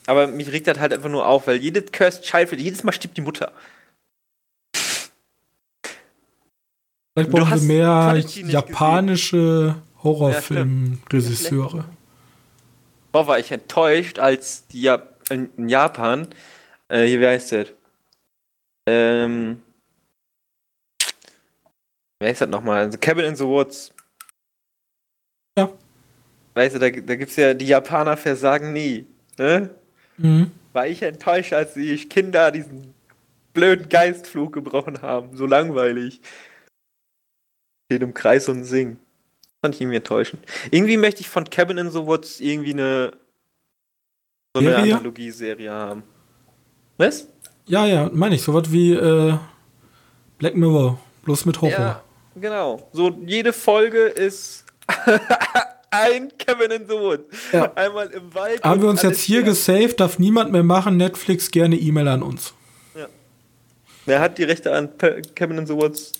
aber 0.06 0.26
mich 0.26 0.52
regt 0.52 0.66
das 0.66 0.78
halt 0.78 0.92
einfach 0.92 1.08
nur 1.08 1.26
auf, 1.26 1.46
weil 1.46 1.56
jedes 1.56 1.90
Cursed 1.90 2.22
Child, 2.24 2.52
jedes 2.60 2.84
Mal 2.84 2.92
stirbt 2.92 3.16
die 3.16 3.22
Mutter. 3.22 3.52
Vielleicht 7.14 7.30
brauchen 7.30 7.50
hast 7.50 7.68
wir 7.68 8.12
mehr 8.12 8.24
japanische 8.50 9.76
Horrorfilm-Regisseure. 10.02 11.84
Boah, 13.12 13.26
war 13.26 13.38
ich 13.38 13.50
enttäuscht, 13.50 14.18
als 14.18 14.66
die 14.68 14.82
Jap 14.82 15.18
in, 15.30 15.68
Japan, 15.68 16.28
äh, 16.88 17.04
hier, 17.06 17.20
wie 17.20 17.26
heißt 17.26 17.52
das? 17.52 17.68
Ähm, 18.86 19.62
wie 22.20 22.26
heißt 22.28 22.42
das 22.42 22.48
nochmal? 22.48 22.84
Also 22.84 22.98
Cabin 22.98 23.24
in 23.24 23.36
the 23.36 23.44
Woods. 23.44 23.92
Ja. 25.58 25.70
Weißt 26.54 26.74
du, 26.74 26.78
da, 26.78 26.90
da 26.90 27.16
gibt's 27.16 27.36
ja, 27.36 27.54
die 27.54 27.66
Japaner 27.66 28.16
versagen 28.16 28.72
nie. 28.72 29.06
Ne? 29.38 29.70
Mhm. 30.16 30.50
War 30.72 30.86
ich 30.86 31.02
enttäuscht, 31.02 31.52
als 31.52 31.74
die 31.74 31.96
Kinder 31.96 32.50
diesen 32.50 32.94
blöden 33.52 33.88
Geistflug 33.88 34.52
gebrochen 34.52 35.02
haben. 35.02 35.36
So 35.36 35.46
langweilig. 35.46 36.20
Stehen 37.90 38.02
im 38.02 38.12
Kreis 38.14 38.48
und 38.50 38.64
singen. 38.64 38.98
Fand 39.62 39.74
ich 39.74 39.80
irgendwie 39.80 39.96
enttäuschend. 39.96 40.44
Irgendwie 40.70 40.98
möchte 40.98 41.22
ich 41.22 41.28
von 41.28 41.48
Cabin 41.48 41.78
in 41.78 41.90
the 41.90 42.04
Woods 42.04 42.38
irgendwie 42.38 42.74
eine 42.74 43.12
so 44.54 44.60
eine 44.60 44.70
Serie? 44.74 44.92
Anthologieserie 44.94 45.70
haben. 45.70 46.02
Was? 46.98 47.26
Ja, 47.66 47.86
ja, 47.86 48.10
meine 48.12 48.34
ich. 48.34 48.42
Sowas 48.42 48.70
wie 48.70 48.92
äh, 48.92 49.34
Black 50.38 50.54
Mirror, 50.54 50.98
bloß 51.24 51.46
mit 51.46 51.60
Horror. 51.62 51.72
Ja, 51.78 52.02
genau. 52.36 52.88
So 52.92 53.10
jede 53.26 53.52
Folge 53.54 54.02
ist 54.02 54.64
ein 55.90 56.30
Cabin 56.38 56.70
in 56.70 56.82
the 56.86 56.94
Woods. 56.94 57.24
Ja. 57.52 57.72
Einmal 57.74 58.08
im 58.08 58.34
Wald. 58.34 58.62
Haben 58.62 58.82
wir 58.82 58.88
uns 58.90 59.02
jetzt 59.02 59.20
hier 59.20 59.42
gesaved, 59.42 59.98
darf 60.00 60.18
niemand 60.18 60.52
mehr 60.52 60.62
machen. 60.62 60.96
Netflix 60.98 61.50
gerne 61.50 61.76
E-Mail 61.76 62.08
an 62.08 62.22
uns. 62.22 62.52
Wer 64.06 64.20
hat 64.20 64.38
die 64.38 64.44
Rechte 64.44 64.72
an 64.74 64.96
Pe- 64.96 65.20
Cabin 65.34 65.58
in 65.58 65.66
the 65.66 65.74
Woods? 65.74 66.12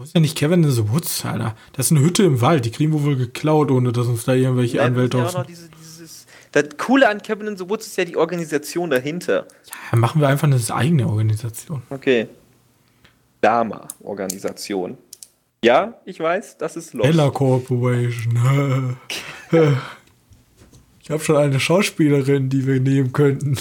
Wo 0.00 0.04
ist 0.04 0.14
ja 0.14 0.20
nicht 0.20 0.34
Kevin 0.34 0.64
in 0.64 0.70
the 0.70 0.88
Woods, 0.88 1.26
Alter? 1.26 1.54
Das 1.74 1.84
ist 1.84 1.92
eine 1.92 2.00
Hütte 2.00 2.22
im 2.22 2.40
Wald. 2.40 2.64
Die 2.64 2.70
kriegen 2.70 2.94
wir 2.94 3.04
wohl 3.04 3.16
geklaut, 3.16 3.70
ohne 3.70 3.92
dass 3.92 4.06
uns 4.06 4.24
da 4.24 4.32
irgendwelche 4.32 4.78
Nein, 4.78 4.92
Anwälte 4.92 5.18
ja 5.18 5.26
aus. 5.26 5.34
auch 5.34 5.40
noch 5.40 5.46
diese, 5.46 5.68
dieses, 5.78 6.24
Das 6.52 6.64
Coole 6.78 7.06
an 7.06 7.20
Cabin 7.20 7.48
in 7.48 7.58
the 7.58 7.68
Woods 7.68 7.86
ist 7.86 7.98
ja 7.98 8.06
die 8.06 8.16
Organisation 8.16 8.88
dahinter. 8.88 9.46
Ja, 9.92 9.98
machen 9.98 10.22
wir 10.22 10.28
einfach 10.28 10.48
eine 10.48 10.58
eigene 10.70 11.06
Organisation. 11.06 11.82
Okay. 11.90 12.28
Dama-Organisation. 13.42 14.96
Ja, 15.62 16.00
ich 16.06 16.18
weiß, 16.18 16.56
das 16.56 16.76
ist 16.76 16.94
los. 16.94 17.06
Ella 17.06 17.28
Corporation. 17.28 18.96
ich 21.02 21.10
habe 21.10 21.22
schon 21.22 21.36
eine 21.36 21.60
Schauspielerin, 21.60 22.48
die 22.48 22.66
wir 22.66 22.80
nehmen 22.80 23.12
könnten. 23.12 23.58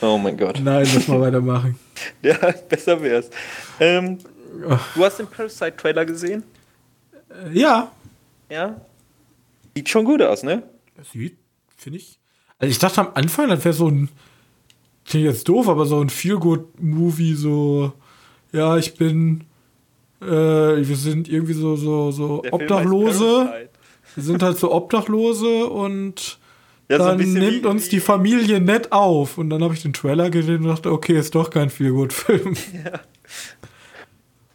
oh 0.00 0.16
mein 0.16 0.36
Gott. 0.36 0.60
Nein, 0.62 0.86
lass 0.94 1.08
mal 1.08 1.20
weitermachen. 1.20 1.76
ja, 2.22 2.36
besser 2.68 3.02
wär's. 3.02 3.30
Ähm, 3.80 4.18
du 4.60 5.04
hast 5.04 5.18
den 5.18 5.26
Parasite-Trailer 5.26 6.04
gesehen? 6.04 6.42
Äh, 7.30 7.58
ja. 7.58 7.90
Ja? 8.50 8.80
Sieht 9.74 9.88
schon 9.88 10.04
gut 10.04 10.22
aus, 10.22 10.42
ne? 10.42 10.62
Sieht, 11.12 11.36
finde 11.76 11.98
ich. 11.98 12.18
Also 12.58 12.70
ich 12.70 12.78
dachte 12.78 13.00
am 13.00 13.08
Anfang, 13.14 13.48
das 13.48 13.64
wäre 13.64 13.74
so 13.74 13.88
ein, 13.88 14.08
klingt 15.04 15.26
jetzt 15.26 15.48
doof, 15.48 15.68
aber 15.68 15.86
so 15.86 16.00
ein 16.00 16.08
Feel-Good-Movie, 16.08 17.34
so, 17.34 17.92
ja, 18.52 18.76
ich 18.76 18.94
bin, 18.94 19.44
äh, 20.22 20.26
wir 20.26 20.96
sind 20.96 21.28
irgendwie 21.28 21.54
so, 21.54 21.76
so, 21.76 22.10
so 22.10 22.42
Obdachlose. 22.50 23.68
Wir 24.14 24.22
sind 24.22 24.42
halt 24.42 24.58
so 24.58 24.72
Obdachlose 24.72 25.66
und 25.66 26.38
ja, 26.88 26.98
dann 26.98 27.18
so 27.18 27.38
nimmt 27.38 27.66
uns 27.66 27.88
die 27.88 27.98
Familie 28.00 28.60
nett 28.60 28.92
auf. 28.92 29.38
Und 29.38 29.50
dann 29.50 29.62
habe 29.64 29.74
ich 29.74 29.82
den 29.82 29.92
Trailer 29.92 30.30
gesehen 30.30 30.62
und 30.62 30.68
dachte, 30.68 30.92
okay, 30.92 31.18
ist 31.18 31.34
doch 31.34 31.50
kein 31.50 31.70
Feel-Good-Film. 31.70 32.54
Ja. 32.84 33.00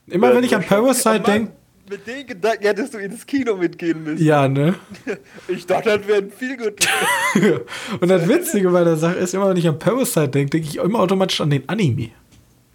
Immer 0.10 0.30
ja, 0.30 0.36
wenn 0.36 0.44
ich 0.44 0.56
an 0.56 0.64
Parasite 0.64 1.20
denke, 1.22 1.52
mit 1.90 2.06
den 2.06 2.28
Gedanken 2.28 2.64
hättest 2.64 2.94
du 2.94 2.98
ins 3.00 3.26
Kino 3.26 3.56
mitgehen 3.56 4.04
müssen. 4.04 4.24
Ja, 4.24 4.48
ne? 4.48 4.76
Ich 5.48 5.66
dachte, 5.66 5.98
das 5.98 6.08
wäre 6.08 6.20
ein 6.20 6.32
viel 6.32 6.56
gut. 6.56 6.88
Und 8.00 8.08
das 8.08 8.28
Witzige 8.28 8.70
bei 8.70 8.84
der 8.84 8.96
Sache 8.96 9.16
ist, 9.16 9.34
immer 9.34 9.50
wenn 9.50 9.58
ich 9.58 9.68
an 9.68 9.80
Parasite 9.80 10.30
denke, 10.30 10.52
denke 10.52 10.68
ich 10.68 10.76
immer 10.78 11.00
automatisch 11.00 11.42
an 11.42 11.50
den 11.50 11.68
Anime. 11.68 12.12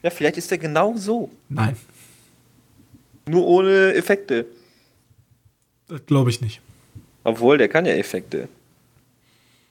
Ja, 0.02 0.10
vielleicht 0.10 0.36
ist 0.36 0.50
der 0.50 0.58
genau 0.58 0.94
so. 0.96 1.30
Nein. 1.48 1.76
Nur 3.26 3.46
ohne 3.46 3.94
Effekte. 3.94 4.46
Das 5.88 6.04
glaube 6.06 6.30
ich 6.30 6.40
nicht. 6.40 6.60
Obwohl, 7.22 7.56
der 7.56 7.68
kann 7.68 7.86
ja 7.86 7.92
Effekte. 7.92 8.48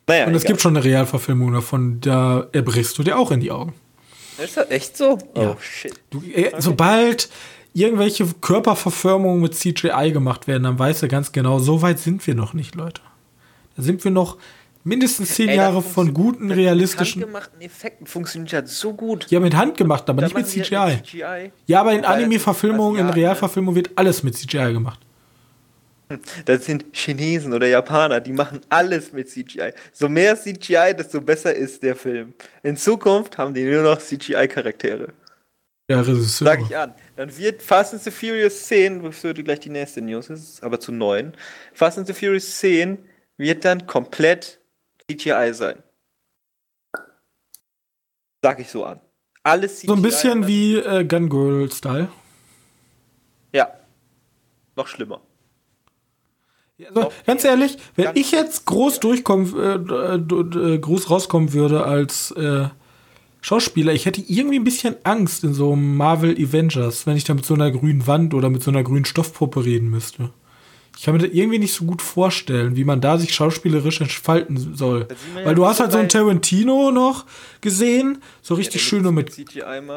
Naja, 0.08 0.26
Und 0.26 0.36
es 0.36 0.44
gibt 0.44 0.60
schon 0.62 0.76
eine 0.76 0.84
Realverfilmung 0.84 1.54
davon, 1.54 2.02
da 2.02 2.48
erbrichst 2.52 2.98
du 2.98 3.04
dir 3.04 3.18
auch 3.18 3.32
in 3.32 3.40
die 3.40 3.52
Augen. 3.52 3.74
Ist 4.38 4.58
das 4.58 4.70
echt 4.72 4.98
so? 4.98 5.18
Ja. 5.36 5.52
Oh, 5.52 5.58
shit. 5.60 5.94
Du, 6.10 6.22
äh, 6.22 6.48
okay. 6.48 6.56
Sobald 6.58 7.30
irgendwelche 7.74 8.26
Körperverförmungen 8.42 9.42
mit 9.42 9.56
CGI 9.56 10.12
gemacht 10.12 10.48
werden, 10.48 10.64
dann 10.64 10.80
weißt 10.80 11.04
du 11.04 11.08
ganz 11.08 11.32
genau, 11.32 11.60
so 11.60 11.82
weit 11.82 12.00
sind 12.00 12.26
wir 12.26 12.36
noch 12.36 12.54
nicht, 12.54 12.76
Leute. 12.76 13.02
Da 13.76 13.84
sind 13.84 14.04
wir 14.04 14.12
noch 14.12 14.38
mindestens 14.84 15.34
zehn 15.34 15.50
Ey, 15.50 15.58
Jahre 15.58 15.82
von 15.82 16.14
guten, 16.14 16.52
realistischen. 16.52 17.22
Mit 17.22 17.28
handgemachten 17.28 17.62
Effekten 17.62 18.08
funktioniert 18.08 18.54
das 18.54 18.80
so 18.80 18.94
gut. 18.94 19.28
Ja, 19.30 19.40
mit 19.40 19.56
handgemacht, 19.56 20.10
aber 20.10 20.22
nicht 20.22 20.36
mit 20.36 20.48
CGI. 20.48 20.86
mit 20.86 21.06
CGI. 21.08 21.52
Ja, 21.66 21.82
aber 21.82 21.94
in 21.94 22.06
Anime-Verfilmungen, 22.06 23.00
in 23.00 23.10
Realverfilmungen 23.10 23.76
wird 23.76 23.92
alles 23.96 24.24
mit 24.24 24.38
CGI 24.38 24.74
gemacht. 24.74 25.00
Das 26.46 26.66
sind 26.66 26.86
Chinesen 26.94 27.54
oder 27.54 27.66
Japaner, 27.66 28.20
die 28.20 28.34
machen 28.34 28.62
alles 28.70 29.14
mit 29.14 29.30
CGI. 29.30 29.72
So 29.94 30.08
mehr 30.10 30.36
CGI, 30.40 30.94
desto 30.96 31.22
besser 31.22 31.56
ist 31.56 31.82
der 31.82 31.96
Film. 31.96 32.34
In 32.62 32.78
Zukunft 32.78 33.38
haben 33.38 33.54
die 33.54 33.64
nur 33.64 33.82
noch 33.82 33.98
CGI-Charaktere. 33.98 35.08
Ja, 35.90 36.02
Regisseur. 36.02 36.48
Sag 36.48 36.62
ich 36.62 36.78
an. 36.78 36.94
Dann 37.16 37.36
wird 37.38 37.62
Fast 37.62 37.94
and 37.94 38.02
the 38.02 38.12
Furious 38.12 38.66
10, 38.68 39.04
das 39.04 39.24
wird 39.24 39.44
gleich 39.46 39.60
die 39.60 39.70
nächste 39.70 40.02
News, 40.02 40.30
ist 40.30 40.64
aber 40.64 40.80
zu 40.80 40.92
neun. 40.92 41.34
Fast 41.74 41.98
and 41.98 42.08
the 42.08 42.14
Furious 42.14 42.60
10 42.60 42.98
wird 43.38 43.64
dann 43.66 43.86
komplett 43.86 44.60
CGI 45.08 45.54
sein. 45.54 45.84
Sag 48.42 48.60
ich 48.60 48.70
so 48.70 48.84
an. 48.84 49.00
Alles 49.44 49.80
CGI. 49.80 49.88
So 49.88 49.94
ein 49.94 50.02
bisschen 50.02 50.48
wie 50.48 50.78
äh, 50.78 51.06
Gun 51.06 51.30
Girl 51.30 51.72
Style. 51.72 52.10
Ja. 53.54 53.72
Noch 54.76 54.88
schlimmer. 54.88 55.22
Also, 56.96 57.12
ganz 57.26 57.44
ehrlich, 57.44 57.78
wenn 57.96 58.16
ich 58.16 58.32
jetzt 58.32 58.66
groß 58.66 59.00
durchkommen, 59.00 59.56
äh, 59.56 60.16
äh, 60.16 60.80
groß 60.80 61.10
rauskommen 61.10 61.54
würde 61.54 61.86
als 61.86 62.32
äh, 62.32 62.68
Schauspieler, 63.44 63.92
ich 63.92 64.06
hätte 64.06 64.24
irgendwie 64.26 64.58
ein 64.58 64.64
bisschen 64.64 64.96
Angst 65.04 65.44
in 65.44 65.54
so 65.54 65.74
einem 65.74 65.98
Marvel 65.98 66.32
Avengers, 66.32 67.06
wenn 67.06 67.18
ich 67.18 67.26
da 67.26 67.34
mit 67.34 67.46
so 67.46 67.54
einer 67.54 67.72
grünen 67.72 68.08
Wand 68.08 68.34
oder 68.34 68.50
mit 68.50 68.64
so 68.64 68.72
einer 68.72 68.84
grünen 68.84 69.04
Stoffpuppe 69.04 69.66
reden 69.66 69.90
müsste. 69.90 70.30
Ich 70.96 71.04
kann 71.04 71.14
mir 71.14 71.20
das 71.20 71.32
irgendwie 71.34 71.60
nicht 71.60 71.74
so 71.74 71.84
gut 71.84 72.02
vorstellen, 72.02 72.78
wie 72.78 72.86
man 72.86 73.02
da 73.02 73.18
sich 73.18 73.34
schauspielerisch 73.34 74.00
entfalten 74.00 74.76
soll. 74.78 75.10
Weil 75.44 75.56
du 75.56 75.66
hast 75.66 75.82
halt 75.82 75.92
so 75.92 75.98
einen 75.98 76.08
Tarantino 76.08 76.92
noch 76.92 77.26
gesehen, 77.60 78.20
so 78.42 78.54
richtig 78.54 78.82
ja, 78.82 78.88
schön 78.88 79.14
mit 79.14 79.36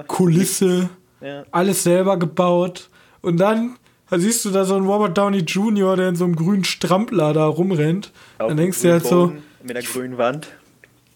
Kulisse, 0.08 0.88
ja. 1.20 1.44
alles 1.52 1.84
selber 1.84 2.18
gebaut. 2.18 2.90
Und 3.22 3.36
dann 3.36 3.76
da 4.10 4.18
siehst 4.18 4.44
du 4.44 4.50
da 4.50 4.64
so 4.64 4.74
einen 4.74 4.86
Robert 4.86 5.16
Downey 5.16 5.38
Jr., 5.38 5.94
der 5.94 6.08
in 6.08 6.16
so 6.16 6.24
einem 6.24 6.34
grünen 6.34 6.64
Strampler 6.64 7.32
da 7.32 7.46
rumrennt. 7.46 8.10
Auf 8.38 8.48
dann 8.48 8.56
denkst 8.56 8.82
du 8.82 8.90
halt 8.90 9.06
so. 9.06 9.32
Mit 9.62 9.76
der 9.76 9.84
grünen 9.84 10.18
Wand. 10.18 10.48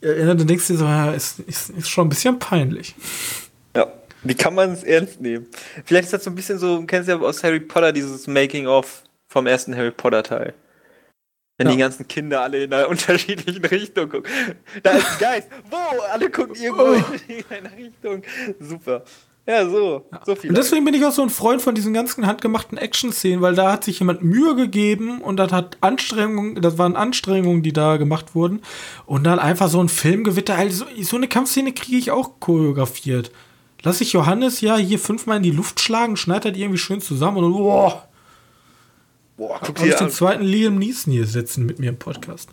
Dann 0.01 0.47
denkst 0.47 0.67
du 0.67 0.73
dir 0.75 0.79
so, 0.79 0.85
ja, 0.85 1.13
ist, 1.13 1.41
ist, 1.41 1.71
ist 1.71 1.89
schon 1.89 2.07
ein 2.07 2.09
bisschen 2.09 2.39
peinlich. 2.39 2.95
Ja, 3.77 3.93
wie 4.23 4.35
kann 4.35 4.55
man 4.55 4.73
es 4.73 4.83
ernst 4.83 5.21
nehmen? 5.21 5.47
Vielleicht 5.85 6.05
ist 6.05 6.13
das 6.13 6.25
so 6.25 6.31
ein 6.31 6.35
bisschen 6.35 6.59
so, 6.59 6.83
kennst 6.87 7.09
du 7.09 7.13
ja 7.13 7.21
aus 7.21 7.43
Harry 7.45 7.61
Potter 7.61 7.93
dieses 7.93 8.27
Making-of 8.27 9.03
vom 9.29 9.47
ersten 9.47 9.77
Harry 9.77 9.91
Potter-Teil. 9.91 10.55
Wenn 11.59 11.67
ja. 11.67 11.73
die 11.75 11.79
ganzen 11.79 12.09
Kinder 12.09 12.41
alle 12.41 12.65
in 12.65 12.73
einer 12.73 12.89
unterschiedlichen 12.89 13.65
Richtung 13.65 14.09
gucken. 14.09 14.31
Da 14.83 14.93
ist 14.93 15.07
ein 15.07 15.19
Geist. 15.19 15.49
Wo? 15.71 16.01
Alle 16.11 16.31
gucken 16.31 16.55
irgendwo 16.55 16.85
oh. 16.85 17.05
in 17.29 17.45
eine 17.51 17.77
Richtung. 17.77 18.23
Super. 18.59 19.05
Ja, 19.47 19.69
so. 19.69 20.07
So 20.25 20.35
viel 20.37 20.51
und 20.51 20.57
deswegen 20.57 20.85
bin 20.85 20.95
ich 20.95 21.05
auch 21.05 21.13
so 21.13 21.23
ein 21.23 21.31
Freund 21.31 21.61
von 21.61 21.75
diesen 21.75 21.93
ganzen 21.93 22.27
handgemachten 22.27 22.79
Action-Szenen, 22.79 23.41
weil 23.41 23.55
da 23.55 23.73
hat 23.73 23.85
sich 23.85 23.99
jemand 23.99 24.23
Mühe 24.23 24.55
gegeben 24.55 25.21
und 25.21 25.39
das 25.39 25.51
hat 25.51 25.79
Anstrengungen, 25.81 26.61
das 26.61 26.79
waren 26.79 26.95
Anstrengungen, 26.95 27.63
die 27.63 27.73
da 27.73 27.97
gemacht 27.97 28.35
wurden. 28.35 28.63
Und 29.07 29.25
dann 29.25 29.39
einfach 29.39 29.69
so 29.69 29.83
ein 29.83 29.89
Filmgewitter, 29.89 30.55
also 30.55 30.85
so 31.01 31.17
eine 31.17 31.27
Kampfszene 31.27 31.73
kriege 31.73 31.97
ich 31.97 32.11
auch 32.11 32.39
choreografiert. 32.39 33.33
Lass 33.83 34.01
ich 34.01 34.13
Johannes 34.13 34.61
ja 34.61 34.77
hier 34.77 34.99
fünfmal 34.99 35.39
in 35.39 35.43
die 35.43 35.51
Luft 35.51 35.81
schlagen, 35.81 36.17
schneidet 36.17 36.57
irgendwie 36.57 36.79
schön 36.79 37.01
zusammen 37.01 37.39
und 37.39 37.53
boah. 37.53 38.07
Boah, 39.37 39.59
guck 39.65 39.77
dir 39.77 39.97
den 39.97 40.11
zweiten 40.11 40.45
Liam 40.45 40.79
Neeson 40.79 41.13
hier 41.13 41.27
sitzen 41.27 41.65
mit 41.65 41.79
mir 41.79 41.89
im 41.89 41.99
Podcast. 41.99 42.51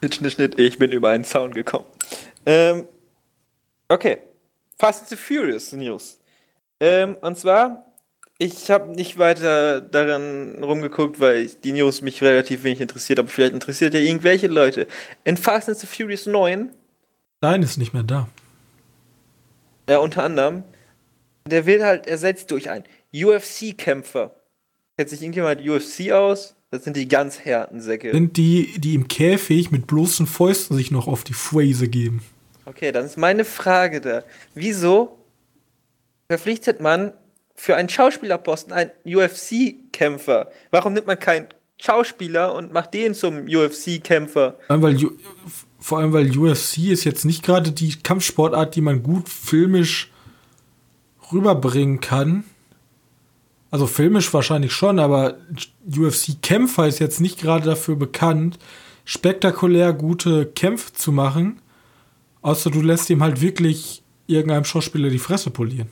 Schnitt, 0.00 0.14
Schnitt, 0.14 0.32
Schnitt, 0.32 0.58
ich 0.58 0.78
bin 0.78 0.90
über 0.90 1.10
einen 1.10 1.24
Zaun 1.24 1.52
gekommen. 1.52 1.84
Ähm, 2.46 2.88
okay. 3.88 4.18
Fast 4.78 5.02
and 5.02 5.10
the 5.10 5.16
Furious 5.16 5.72
News. 5.72 6.18
Ähm, 6.82 7.16
und 7.20 7.38
zwar, 7.38 7.86
ich 8.38 8.68
habe 8.68 8.90
nicht 8.90 9.16
weiter 9.16 9.80
daran 9.80 10.64
rumgeguckt, 10.64 11.20
weil 11.20 11.46
die 11.46 11.70
News 11.70 12.02
mich 12.02 12.20
relativ 12.22 12.64
wenig 12.64 12.80
interessiert, 12.80 13.20
aber 13.20 13.28
vielleicht 13.28 13.52
interessiert 13.52 13.94
ja 13.94 14.00
irgendwelche 14.00 14.48
Leute. 14.48 14.88
In 15.22 15.36
Fast 15.36 15.68
and 15.68 15.78
the 15.78 15.86
Furious 15.86 16.26
9. 16.26 16.70
Nein, 17.40 17.62
ist 17.62 17.76
nicht 17.76 17.94
mehr 17.94 18.02
da. 18.02 18.28
Ja, 19.88 19.98
unter 19.98 20.24
anderem. 20.24 20.64
Der 21.46 21.66
wird 21.66 21.84
halt 21.84 22.08
ersetzt 22.08 22.50
durch 22.50 22.68
einen 22.68 22.82
UFC-Kämpfer. 23.14 24.34
Kennt 24.96 25.08
sich 25.08 25.22
irgendjemand 25.22 25.60
UFC 25.60 26.10
aus? 26.10 26.56
Das 26.72 26.82
sind 26.82 26.96
die 26.96 27.06
ganz 27.06 27.38
härten 27.38 27.80
Säcke. 27.80 28.10
Sind 28.10 28.36
die, 28.36 28.74
die 28.80 28.94
im 28.94 29.06
Käfig 29.06 29.70
mit 29.70 29.86
bloßen 29.86 30.26
Fäusten 30.26 30.76
sich 30.76 30.90
noch 30.90 31.06
auf 31.06 31.22
die 31.22 31.34
Fräse 31.34 31.86
geben. 31.86 32.24
Okay, 32.64 32.90
dann 32.90 33.04
ist 33.04 33.18
meine 33.18 33.44
Frage 33.44 34.00
da. 34.00 34.24
Wieso 34.54 35.21
verpflichtet 36.32 36.80
man 36.80 37.12
für 37.54 37.76
einen 37.76 37.90
Schauspielerposten 37.90 38.72
einen 38.72 38.90
UFC-Kämpfer? 39.04 40.50
Warum 40.70 40.94
nimmt 40.94 41.06
man 41.06 41.18
keinen 41.18 41.48
Schauspieler 41.78 42.54
und 42.54 42.72
macht 42.72 42.94
den 42.94 43.12
zum 43.12 43.44
UFC-Kämpfer? 43.46 44.58
Vor 45.78 45.98
allem, 45.98 46.12
weil 46.14 46.38
UFC 46.38 46.88
ist 46.88 47.04
jetzt 47.04 47.26
nicht 47.26 47.42
gerade 47.42 47.72
die 47.72 47.98
Kampfsportart, 48.02 48.74
die 48.74 48.80
man 48.80 49.02
gut 49.02 49.28
filmisch 49.28 50.10
rüberbringen 51.30 52.00
kann. 52.00 52.44
Also 53.70 53.86
filmisch 53.86 54.32
wahrscheinlich 54.32 54.72
schon, 54.72 54.98
aber 54.98 55.36
UFC-Kämpfer 55.86 56.88
ist 56.88 56.98
jetzt 56.98 57.20
nicht 57.20 57.40
gerade 57.40 57.66
dafür 57.66 57.96
bekannt, 57.96 58.58
spektakulär 59.04 59.92
gute 59.92 60.46
Kämpfe 60.46 60.94
zu 60.94 61.12
machen. 61.12 61.60
Außer 62.40 62.70
du 62.70 62.80
lässt 62.80 63.10
ihm 63.10 63.22
halt 63.22 63.42
wirklich 63.42 64.02
irgendeinem 64.26 64.64
Schauspieler 64.64 65.10
die 65.10 65.18
Fresse 65.18 65.50
polieren. 65.50 65.90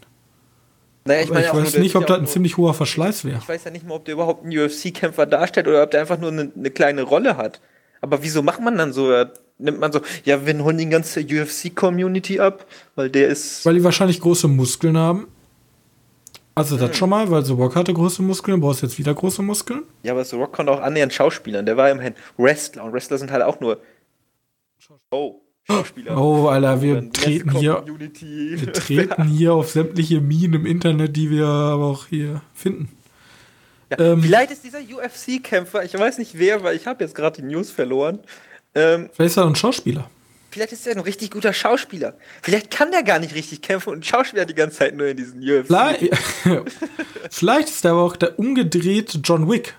Naja, 1.04 1.22
ich, 1.22 1.30
meine 1.30 1.46
ich 1.46 1.54
weiß 1.54 1.78
nicht, 1.78 1.96
ob 1.96 2.06
das 2.06 2.18
ein 2.18 2.26
ziemlich 2.26 2.56
hoher 2.56 2.74
Verschleiß 2.74 3.24
wäre. 3.24 3.38
Ich 3.38 3.48
weiß 3.48 3.64
ja 3.64 3.70
nicht 3.70 3.86
mal, 3.86 3.94
ob 3.94 4.04
der 4.04 4.14
überhaupt 4.14 4.44
einen 4.44 4.56
UFC-Kämpfer 4.56 5.26
darstellt 5.26 5.66
oder 5.66 5.82
ob 5.82 5.90
der 5.90 6.00
einfach 6.00 6.18
nur 6.18 6.30
eine, 6.30 6.50
eine, 6.54 6.70
kleine 6.70 7.02
Rolle 7.02 7.36
hat. 7.36 7.60
Aber 8.00 8.22
wieso 8.22 8.42
macht 8.42 8.60
man 8.60 8.76
dann 8.76 8.92
so? 8.92 9.10
Nimmt 9.58 9.78
man 9.78 9.92
so, 9.92 10.00
ja, 10.24 10.46
wir 10.46 10.64
holen 10.64 10.78
die 10.78 10.88
ganze 10.88 11.20
UFC-Community 11.20 12.40
ab, 12.40 12.66
weil 12.94 13.10
der 13.10 13.28
ist. 13.28 13.64
Weil 13.64 13.74
die 13.74 13.84
wahrscheinlich 13.84 14.20
große 14.20 14.48
Muskeln 14.48 14.96
haben. 14.96 15.28
Also 16.54 16.76
das 16.76 16.96
schon 16.96 17.08
mal, 17.08 17.30
weil 17.30 17.44
The 17.44 17.52
Rock 17.52 17.76
hatte 17.76 17.94
große 17.94 18.22
Muskeln, 18.22 18.60
brauchst 18.60 18.82
jetzt 18.82 18.98
wieder 18.98 19.14
große 19.14 19.40
Muskeln. 19.40 19.84
Ja, 20.02 20.12
aber 20.12 20.24
The 20.24 20.36
Rock 20.36 20.52
konnte 20.52 20.72
auch 20.72 20.80
annähernd 20.80 21.12
Schauspielern. 21.12 21.64
Der 21.64 21.76
war 21.76 21.90
immerhin 21.90 22.14
Wrestler 22.36 22.84
und 22.84 22.92
Wrestler 22.92 23.18
sind 23.18 23.30
halt 23.30 23.42
auch 23.42 23.60
nur. 23.60 23.80
Oh, 25.10 25.40
Schauspieler. 25.66 26.16
Oh, 26.18 26.48
Alter, 26.48 26.82
wir 26.82 27.12
treten 27.12 27.50
hier, 27.52 27.84
wir 27.86 28.72
treten 28.72 29.24
hier 29.24 29.54
auf 29.54 29.70
sämtliche 29.70 30.20
Minen 30.20 30.54
im 30.54 30.66
Internet, 30.66 31.16
die 31.16 31.30
wir 31.30 31.46
aber 31.46 31.84
auch 31.86 32.06
hier 32.06 32.42
finden. 32.54 32.88
Ja, 33.90 33.98
Ähm, 33.98 34.22
vielleicht 34.22 34.50
ist 34.50 34.64
dieser 34.64 34.78
UFC-Kämpfer, 34.80 35.84
ich 35.84 35.94
weiß 35.94 36.18
nicht 36.18 36.38
wer, 36.38 36.62
weil 36.62 36.76
ich 36.76 36.86
habe 36.86 37.04
jetzt 37.04 37.14
gerade 37.14 37.40
die 37.40 37.46
News 37.46 37.70
verloren. 37.70 38.20
Ähm, 38.74 39.10
Vielleicht 39.12 39.32
ist 39.32 39.36
er 39.36 39.46
ein 39.46 39.56
Schauspieler. 39.56 40.08
vielleicht 40.50 40.72
ist 40.72 40.86
er 40.86 40.94
ein 40.94 41.00
richtig 41.00 41.30
guter 41.32 41.52
Schauspieler. 41.52 42.14
Vielleicht 42.42 42.70
kann 42.70 42.90
der 42.92 43.02
gar 43.02 43.18
nicht 43.18 43.34
richtig 43.34 43.62
kämpfen 43.62 43.90
und 43.92 44.06
Schauspieler 44.06 44.44
die 44.46 44.54
ganze 44.54 44.78
Zeit 44.78 44.96
nur 44.96 45.08
in 45.08 45.16
diesen 45.16 45.40
UFC. 45.42 45.66
Vielleicht, 45.66 46.10
vielleicht 47.30 47.68
ist 47.68 47.84
er 47.84 47.92
aber 47.92 48.02
auch 48.02 48.16
der 48.16 48.38
umgedrehte 48.38 49.18
John 49.22 49.48
Wick. 49.50 49.74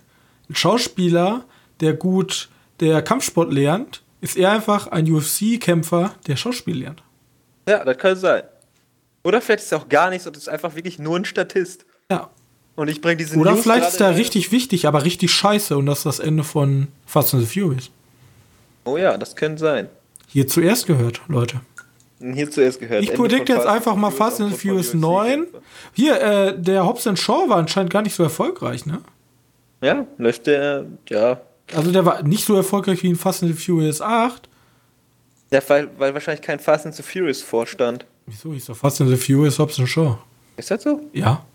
Ein 0.50 0.56
Schauspieler, 0.56 1.46
der 1.80 1.94
gut 1.94 2.50
der 2.82 3.02
Kampfsport 3.02 3.52
lernt, 3.54 4.02
ist 4.22 4.38
er 4.38 4.52
einfach 4.52 4.88
ein 4.88 5.12
UFC-Kämpfer, 5.12 6.14
der 6.28 6.36
Schauspiel 6.36 6.78
lernt. 6.78 7.04
Ja, 7.68 7.84
das 7.84 7.98
kann 7.98 8.16
sein. 8.16 8.44
Oder 9.24 9.42
vielleicht 9.42 9.64
ist 9.64 9.72
er 9.72 9.80
auch 9.80 9.90
gar 9.90 10.10
nichts 10.10 10.26
und 10.26 10.38
ist 10.38 10.50
einfach 10.50 10.76
wirklich 10.76 11.00
nur 11.00 11.18
ein 11.18 11.26
Statist. 11.26 11.86
Ja. 12.10 12.30
Und 12.76 12.88
ich 12.88 13.02
bringe 13.02 13.18
diese 13.18 13.38
Oder 13.38 13.52
News 13.52 13.64
vielleicht 13.64 13.88
ist 13.88 14.02
er 14.02 14.16
richtig 14.16 14.52
wichtig, 14.52 14.88
aber 14.88 15.04
richtig 15.04 15.32
scheiße 15.32 15.78
und 15.78 15.86
das 15.86 16.00
ist 16.00 16.06
das 16.06 16.20
Ende 16.20 16.44
von 16.44 16.88
Fast 17.06 17.34
and 17.34 17.46
the 17.46 17.60
Furious. 17.60 17.92
Oh 18.86 18.98
ja, 18.98 19.18
das 19.18 19.36
könnte 19.36 19.60
sein. 19.60 19.90
Hier 20.28 20.48
zuerst 20.48 20.88
gehört, 20.88 21.22
Leute. 21.28 21.62
Hier 22.20 22.50
zuerst 22.50 22.80
gehört. 22.80 23.04
Ich 23.04 23.14
von 23.14 23.54
jetzt 23.54 23.66
einfach 23.66 23.96
mal 23.96 24.12
Fast 24.12 24.42
and 24.42 24.54
the 24.54 24.58
Furious 24.58 24.92
von 24.92 25.00
9. 25.00 25.40
UFC-Kämpfer. 25.42 25.48
Hier, 25.94 26.22
äh, 26.22 26.60
der 26.60 26.86
Hobbs 26.86 27.04
Shaw 27.18 27.50
war 27.50 27.58
anscheinend 27.58 27.92
gar 27.92 28.02
nicht 28.02 28.16
so 28.16 28.24
erfolgreich, 28.24 28.86
ne? 28.86 29.02
Ja, 29.82 30.06
läuft 30.18 30.48
der, 30.48 30.86
ja. 31.10 31.42
Also 31.76 31.92
der 31.92 32.06
war 32.06 32.24
nicht 32.24 32.46
so 32.46 32.56
erfolgreich 32.56 33.04
wie 33.04 33.10
in 33.10 33.16
Fast 33.16 33.44
and 33.44 33.56
the 33.56 33.62
Furious 33.64 34.02
8. 34.02 34.48
Der, 35.52 35.68
weil, 35.70 35.90
weil 35.98 36.14
wahrscheinlich 36.14 36.42
kein 36.42 36.60
Fast 36.60 36.86
and 36.86 36.96
the 36.96 37.04
Furious 37.04 37.42
vorstand. 37.42 38.06
Wieso 38.26 38.54
hieß 38.54 38.66
doch 38.66 38.78
Fast 38.78 39.02
and 39.02 39.10
the 39.10 39.18
Furious 39.18 39.60
Hobbs 39.60 39.78
Shaw? 39.90 40.18
Ist 40.58 40.72
das 40.72 40.84
so? 40.84 41.02
Ja. 41.14 41.46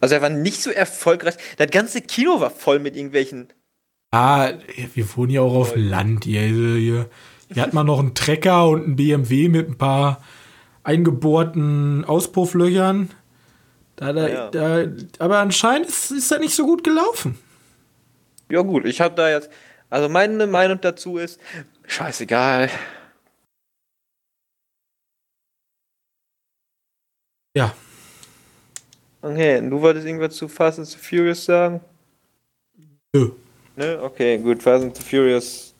Also 0.00 0.14
er 0.14 0.22
war 0.22 0.30
nicht 0.30 0.62
so 0.62 0.70
erfolgreich. 0.70 1.34
Das 1.58 1.70
ganze 1.70 2.00
Kino 2.00 2.40
war 2.40 2.50
voll 2.50 2.78
mit 2.78 2.96
irgendwelchen. 2.96 3.48
Ah, 4.12 4.52
wir 4.94 5.16
wohnen 5.16 5.30
ja 5.30 5.42
auch 5.42 5.54
auf 5.54 5.74
dem 5.74 5.88
Land. 5.88 6.24
Hier, 6.24 6.40
hier, 6.40 6.76
hier. 6.76 7.10
hier 7.52 7.62
hat 7.62 7.74
man 7.74 7.86
noch 7.86 7.98
einen 8.00 8.14
Trecker 8.14 8.68
und 8.68 8.84
einen 8.84 8.96
BMW 8.96 9.48
mit 9.48 9.68
ein 9.68 9.78
paar 9.78 10.20
eingebohrten 10.82 12.04
Auspufflöchern. 12.04 13.10
Da, 13.96 14.12
da, 14.12 14.28
Ja. 14.28 14.50
da, 14.50 14.84
aber 15.18 15.38
anscheinend 15.38 15.88
ist, 15.88 16.10
ist 16.10 16.30
das 16.30 16.40
nicht 16.40 16.54
so 16.54 16.64
gut 16.64 16.82
gelaufen. 16.82 17.38
Ja 18.50 18.62
gut, 18.62 18.84
ich 18.84 19.00
habe 19.00 19.14
da 19.14 19.30
jetzt. 19.30 19.50
Also 19.90 20.08
meine 20.08 20.46
Meinung 20.46 20.80
dazu 20.80 21.18
ist, 21.18 21.40
scheißegal. 21.86 22.70
Ja. 27.56 27.74
Okay, 29.22 29.60
du 29.68 29.80
wolltest 29.80 30.06
irgendwas 30.06 30.34
zu 30.36 30.48
Fast 30.48 30.78
and 30.78 30.88
the 30.88 30.96
Furious 30.98 31.44
sagen? 31.44 31.80
Nö. 33.14 33.32
Ne? 33.76 34.00
Okay, 34.02 34.38
gut. 34.38 34.62
Fast 34.62 34.84
and 34.84 34.96
the 34.96 35.02
Furious 35.02 35.74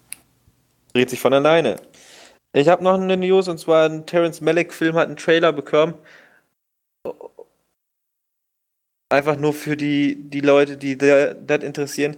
dreht 0.93 1.11
sich 1.11 1.21
von 1.21 1.33
alleine. 1.33 1.77
Ich 2.53 2.69
habe 2.69 2.83
noch 2.83 2.95
eine 2.95 3.17
News 3.17 3.49
und 3.49 3.59
zwar 3.59 3.89
ein 3.89 4.07
Terrence 4.07 4.41
Malick-Film 4.41 4.97
hat 4.97 5.07
einen 5.07 5.17
Trailer 5.17 5.53
bekommen. 5.53 5.95
Einfach 9.09 9.37
nur 9.37 9.55
für 9.55 9.77
die, 9.77 10.17
die 10.17 10.41
Leute, 10.41 10.77
die 10.77 10.99
da- 10.99 11.35
das 11.35 11.63
interessieren. 11.63 12.17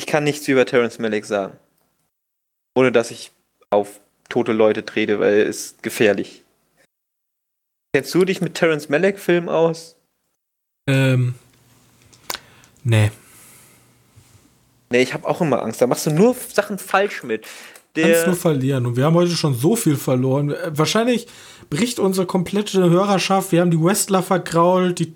Ich 0.00 0.06
kann 0.06 0.24
nichts 0.24 0.48
über 0.48 0.64
Terrence 0.64 0.98
Malick 0.98 1.26
sagen. 1.26 1.58
Ohne 2.74 2.90
dass 2.90 3.10
ich 3.10 3.32
auf 3.68 4.00
tote 4.30 4.52
Leute 4.52 4.82
trete, 4.86 5.20
weil 5.20 5.40
es 5.42 5.72
ist 5.72 5.82
gefährlich. 5.82 6.42
Kennst 7.92 8.14
du 8.14 8.24
dich 8.24 8.40
mit 8.40 8.54
Terrence 8.54 8.88
Malick-Filmen 8.88 9.50
aus? 9.50 9.96
Ähm. 10.86 11.34
Nee. 12.82 13.10
Nee, 14.88 15.02
ich 15.02 15.12
habe 15.12 15.28
auch 15.28 15.42
immer 15.42 15.60
Angst. 15.60 15.82
Da 15.82 15.86
machst 15.86 16.06
du 16.06 16.12
nur 16.12 16.34
Sachen 16.34 16.78
falsch 16.78 17.22
mit. 17.22 17.42
Kannst 17.42 17.96
Der, 17.96 18.26
nur 18.26 18.36
verlieren. 18.36 18.86
Und 18.86 18.96
wir 18.96 19.04
haben 19.04 19.16
heute 19.16 19.36
schon 19.36 19.52
so 19.52 19.76
viel 19.76 19.96
verloren. 19.96 20.52
Äh, 20.52 20.78
Wahrscheinlich 20.78 21.26
bricht 21.68 21.98
unsere 21.98 22.26
komplette 22.26 22.88
Hörerschaft. 22.88 23.52
Wir 23.52 23.60
haben 23.60 23.70
die 23.70 23.78
Wrestler 23.78 24.22
vergrault, 24.22 24.98
die 24.98 25.12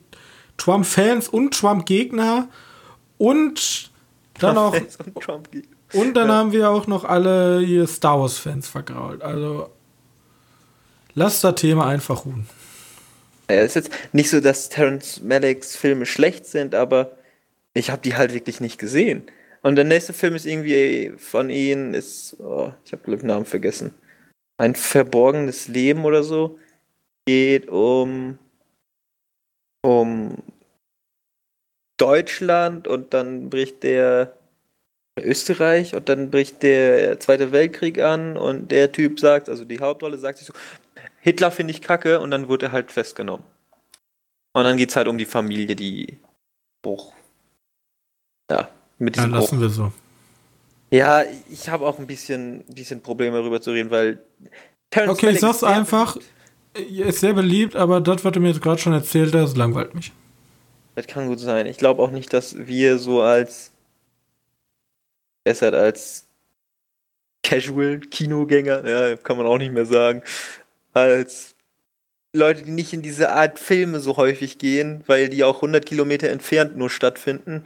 Trump-Fans 0.59 1.28
und 1.28 1.55
Trump-Gegner. 1.55 2.51
Und 3.16 3.93
dann 4.39 4.59
auch. 4.59 4.74
und 5.14 5.49
Und 5.93 6.14
dann 6.14 6.28
Ja. 6.28 6.35
haben 6.35 6.53
wir 6.53 6.70
auch 6.70 6.87
noch 6.87 7.05
alle 7.05 7.61
hier 7.61 7.87
Star 7.87 8.20
Wars-Fans 8.20 8.68
vergrault. 8.68 9.22
Also. 9.22 9.70
Lass 11.14 11.41
das 11.41 11.55
Thema 11.55 11.87
einfach 11.87 12.24
ruhen. 12.24 12.49
Ja, 13.49 13.57
es 13.59 13.76
ist 13.76 13.87
jetzt 13.87 13.91
nicht 14.12 14.30
so, 14.30 14.41
dass 14.41 14.68
Terrence 14.68 15.20
Malicks 15.22 15.76
Filme 15.76 16.07
schlecht 16.07 16.47
sind, 16.47 16.74
aber 16.74 17.12
ich 17.74 17.91
habe 17.91 18.03
die 18.03 18.16
halt 18.16 18.32
wirklich 18.32 18.61
nicht 18.61 18.78
gesehen. 18.78 19.22
Und 19.62 19.76
der 19.76 19.85
nächste 19.85 20.12
Film 20.12 20.35
ist 20.35 20.45
irgendwie 20.47 21.12
von 21.16 21.51
ihnen, 21.51 21.95
ist, 21.95 22.37
oh, 22.41 22.72
ich 22.85 22.93
habe 22.93 23.16
den 23.16 23.26
Namen 23.26 23.47
vergessen. 23.47 23.95
Ein 24.59 24.74
verborgenes 24.74 25.68
Leben 25.68 26.05
oder 26.05 26.22
so. 26.22 26.59
Geht 27.26 27.68
um, 27.68 28.39
um 29.82 30.37
Deutschland 31.97 32.88
und 32.88 33.14
dann 33.14 33.51
bricht 33.51 33.82
der 33.82 34.36
Österreich 35.20 35.95
und 35.95 36.09
dann 36.09 36.30
bricht 36.30 36.62
der 36.62 37.20
Zweite 37.20 37.53
Weltkrieg 37.53 38.01
an 38.01 38.36
und 38.36 38.70
der 38.70 38.92
Typ 38.92 39.20
sagt, 39.20 39.49
also 39.49 39.64
die 39.64 39.80
Hauptrolle 39.80 40.18
sagt 40.18 40.38
sich 40.38 40.47
so, 40.49 40.55
Hitler 41.20 41.51
finde 41.51 41.72
ich 41.72 41.82
kacke 41.82 42.20
und 42.20 42.30
dann 42.30 42.49
wird 42.49 42.62
er 42.64 42.72
halt 42.72 42.92
festgenommen. 42.92 43.45
Und 44.53 44.64
dann 44.64 44.76
geht 44.76 44.90
es 44.90 44.97
halt 44.97 45.09
um 45.09 45.18
die 45.18 45.26
Familie, 45.26 45.76
die 45.76 46.18
Bruch. 46.82 47.12
Ja, 48.51 48.68
mit 48.99 49.16
Ja, 49.16 49.22
diesem 49.22 49.32
lassen 49.32 49.57
Bruch. 49.57 49.62
wir 49.62 49.68
so. 49.70 49.92
Ja, 50.90 51.24
ich 51.51 51.68
habe 51.68 51.86
auch 51.86 51.99
ein 51.99 52.07
bisschen, 52.07 52.64
bisschen 52.66 53.03
Probleme 53.03 53.38
darüber 53.38 53.61
zu 53.61 53.72
reden, 53.72 53.90
weil. 53.90 54.22
Terrence 54.90 55.18
Okay, 55.18 55.26
ich 55.30 55.40
Malick 55.40 55.40
sag's 55.40 55.57
ist 55.57 55.61
sehr 55.61 55.68
einfach. 55.70 56.16
Er 56.74 57.07
Ist 57.07 57.20
sehr 57.20 57.34
beliebt, 57.34 57.76
aber 57.76 58.01
das, 58.01 58.24
was 58.24 58.32
du 58.32 58.40
mir 58.40 58.49
jetzt 58.49 58.62
gerade 58.62 58.80
schon 58.80 58.92
erzählt 58.92 59.34
hast, 59.34 59.57
langweilt 59.57 59.95
mich. 59.95 60.12
Das 60.95 61.07
kann 61.07 61.28
gut 61.28 61.40
sein. 61.40 61.66
Ich 61.66 61.78
glaube 61.78 62.03
auch 62.03 62.11
nicht, 62.11 62.32
dass 62.32 62.66
wir 62.66 62.99
so 62.99 63.22
als. 63.22 63.70
Besser 65.45 65.74
als 65.74 66.26
Casual-Kinogänger, 67.45 68.88
ja, 68.88 69.16
kann 69.16 69.36
man 69.36 69.47
auch 69.47 69.59
nicht 69.59 69.72
mehr 69.72 69.84
sagen, 69.84 70.22
als 70.95 71.55
Leute, 72.34 72.62
die 72.62 72.72
nicht 72.72 72.92
in 72.92 73.03
diese 73.03 73.30
Art 73.30 73.59
Filme 73.59 74.01
so 74.01 74.16
häufig 74.16 74.59
gehen, 74.59 75.05
weil 75.07 75.28
die 75.28 75.45
auch 75.45 75.57
100 75.57 75.86
Kilometer 75.86 76.30
entfernt 76.30 76.76
nur 76.76 76.90
stattfinden. 76.90 77.62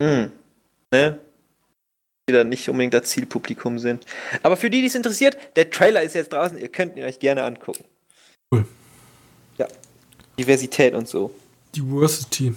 Hm. 0.00 0.30
Ne? 0.92 1.18
Die 2.28 2.32
dann 2.32 2.48
nicht 2.48 2.68
unbedingt 2.68 2.94
das 2.94 3.04
Zielpublikum 3.10 3.78
sind. 3.78 4.04
Aber 4.42 4.56
für 4.56 4.70
die, 4.70 4.82
die 4.82 4.86
es 4.86 4.94
interessiert, 4.94 5.36
der 5.56 5.70
Trailer 5.70 6.02
ist 6.02 6.14
jetzt 6.14 6.32
draußen, 6.32 6.58
ihr 6.58 6.68
könnt 6.68 6.96
ihn 6.96 7.04
euch 7.04 7.18
gerne 7.18 7.42
angucken. 7.42 7.84
Cool. 8.52 8.66
Diversität 10.38 10.94
und 10.94 11.08
so. 11.08 11.30
Diversity. 11.74 12.54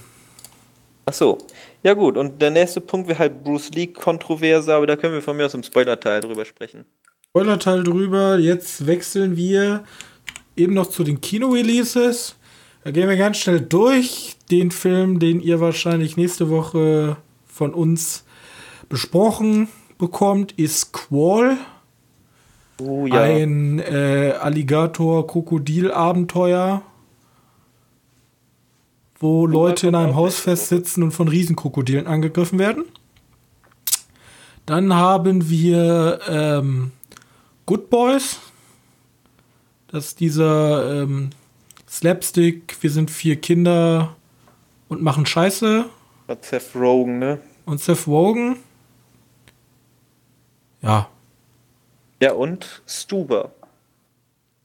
Ach 1.05 1.13
so. 1.13 1.37
Ja 1.81 1.93
gut, 1.93 2.17
und 2.17 2.41
der 2.41 2.51
nächste 2.51 2.81
Punkt 2.81 3.07
wäre 3.07 3.19
halt 3.19 3.43
Bruce 3.43 3.71
Lee-Kontroverse, 3.71 4.73
aber 4.73 4.85
da 4.85 4.95
können 4.95 5.13
wir 5.13 5.21
von 5.21 5.37
mir 5.37 5.45
aus 5.45 5.53
im 5.53 5.63
Spoiler-Teil 5.63 6.21
drüber 6.21 6.45
sprechen. 6.45 6.85
Spoilerteil 7.29 7.83
drüber. 7.83 8.37
Jetzt 8.37 8.87
wechseln 8.87 9.37
wir 9.37 9.83
eben 10.57 10.73
noch 10.73 10.87
zu 10.87 11.03
den 11.03 11.21
Kino-Releases. 11.21 12.35
Da 12.83 12.91
gehen 12.91 13.07
wir 13.07 13.17
ganz 13.17 13.37
schnell 13.37 13.61
durch. 13.61 14.35
Den 14.51 14.71
Film, 14.71 15.19
den 15.19 15.39
ihr 15.39 15.59
wahrscheinlich 15.59 16.17
nächste 16.17 16.49
Woche 16.49 17.17
von 17.45 17.73
uns 17.73 18.25
besprochen 18.89 19.67
bekommt, 19.99 20.53
ist 20.53 20.79
Squall. 20.79 21.57
Oh 22.81 23.05
ja. 23.05 23.21
Ein 23.21 23.77
äh, 23.79 24.33
Alligator-Krokodil-Abenteuer, 24.39 26.81
wo 29.19 29.45
Leute 29.45 29.87
in 29.87 29.95
einem 29.95 30.15
Haus 30.15 30.39
festsitzen 30.39 31.03
und 31.03 31.11
von 31.11 31.27
Riesenkrokodilen 31.27 32.07
angegriffen 32.07 32.57
werden. 32.59 32.85
Dann 34.65 34.93
haben 34.93 35.49
wir 35.49 36.19
ähm, 36.27 36.91
Good 37.65 37.89
Boys. 37.89 38.39
Das 39.87 40.07
ist 40.07 40.19
dieser 40.19 41.01
ähm, 41.03 41.31
Slapstick, 41.89 42.77
wir 42.81 42.91
sind 42.91 43.09
vier 43.09 43.35
Kinder 43.37 44.15
und 44.87 45.01
machen 45.01 45.25
Scheiße. 45.25 45.85
Hat 46.27 46.45
Seth 46.45 46.75
Rogen, 46.75 47.17
ne? 47.17 47.39
Und 47.65 47.81
Seth 47.81 48.05
Rogen. 48.05 48.57
Ja, 50.81 51.09
Ja, 52.21 52.33
und 52.33 52.81
Stuber. 52.85 53.51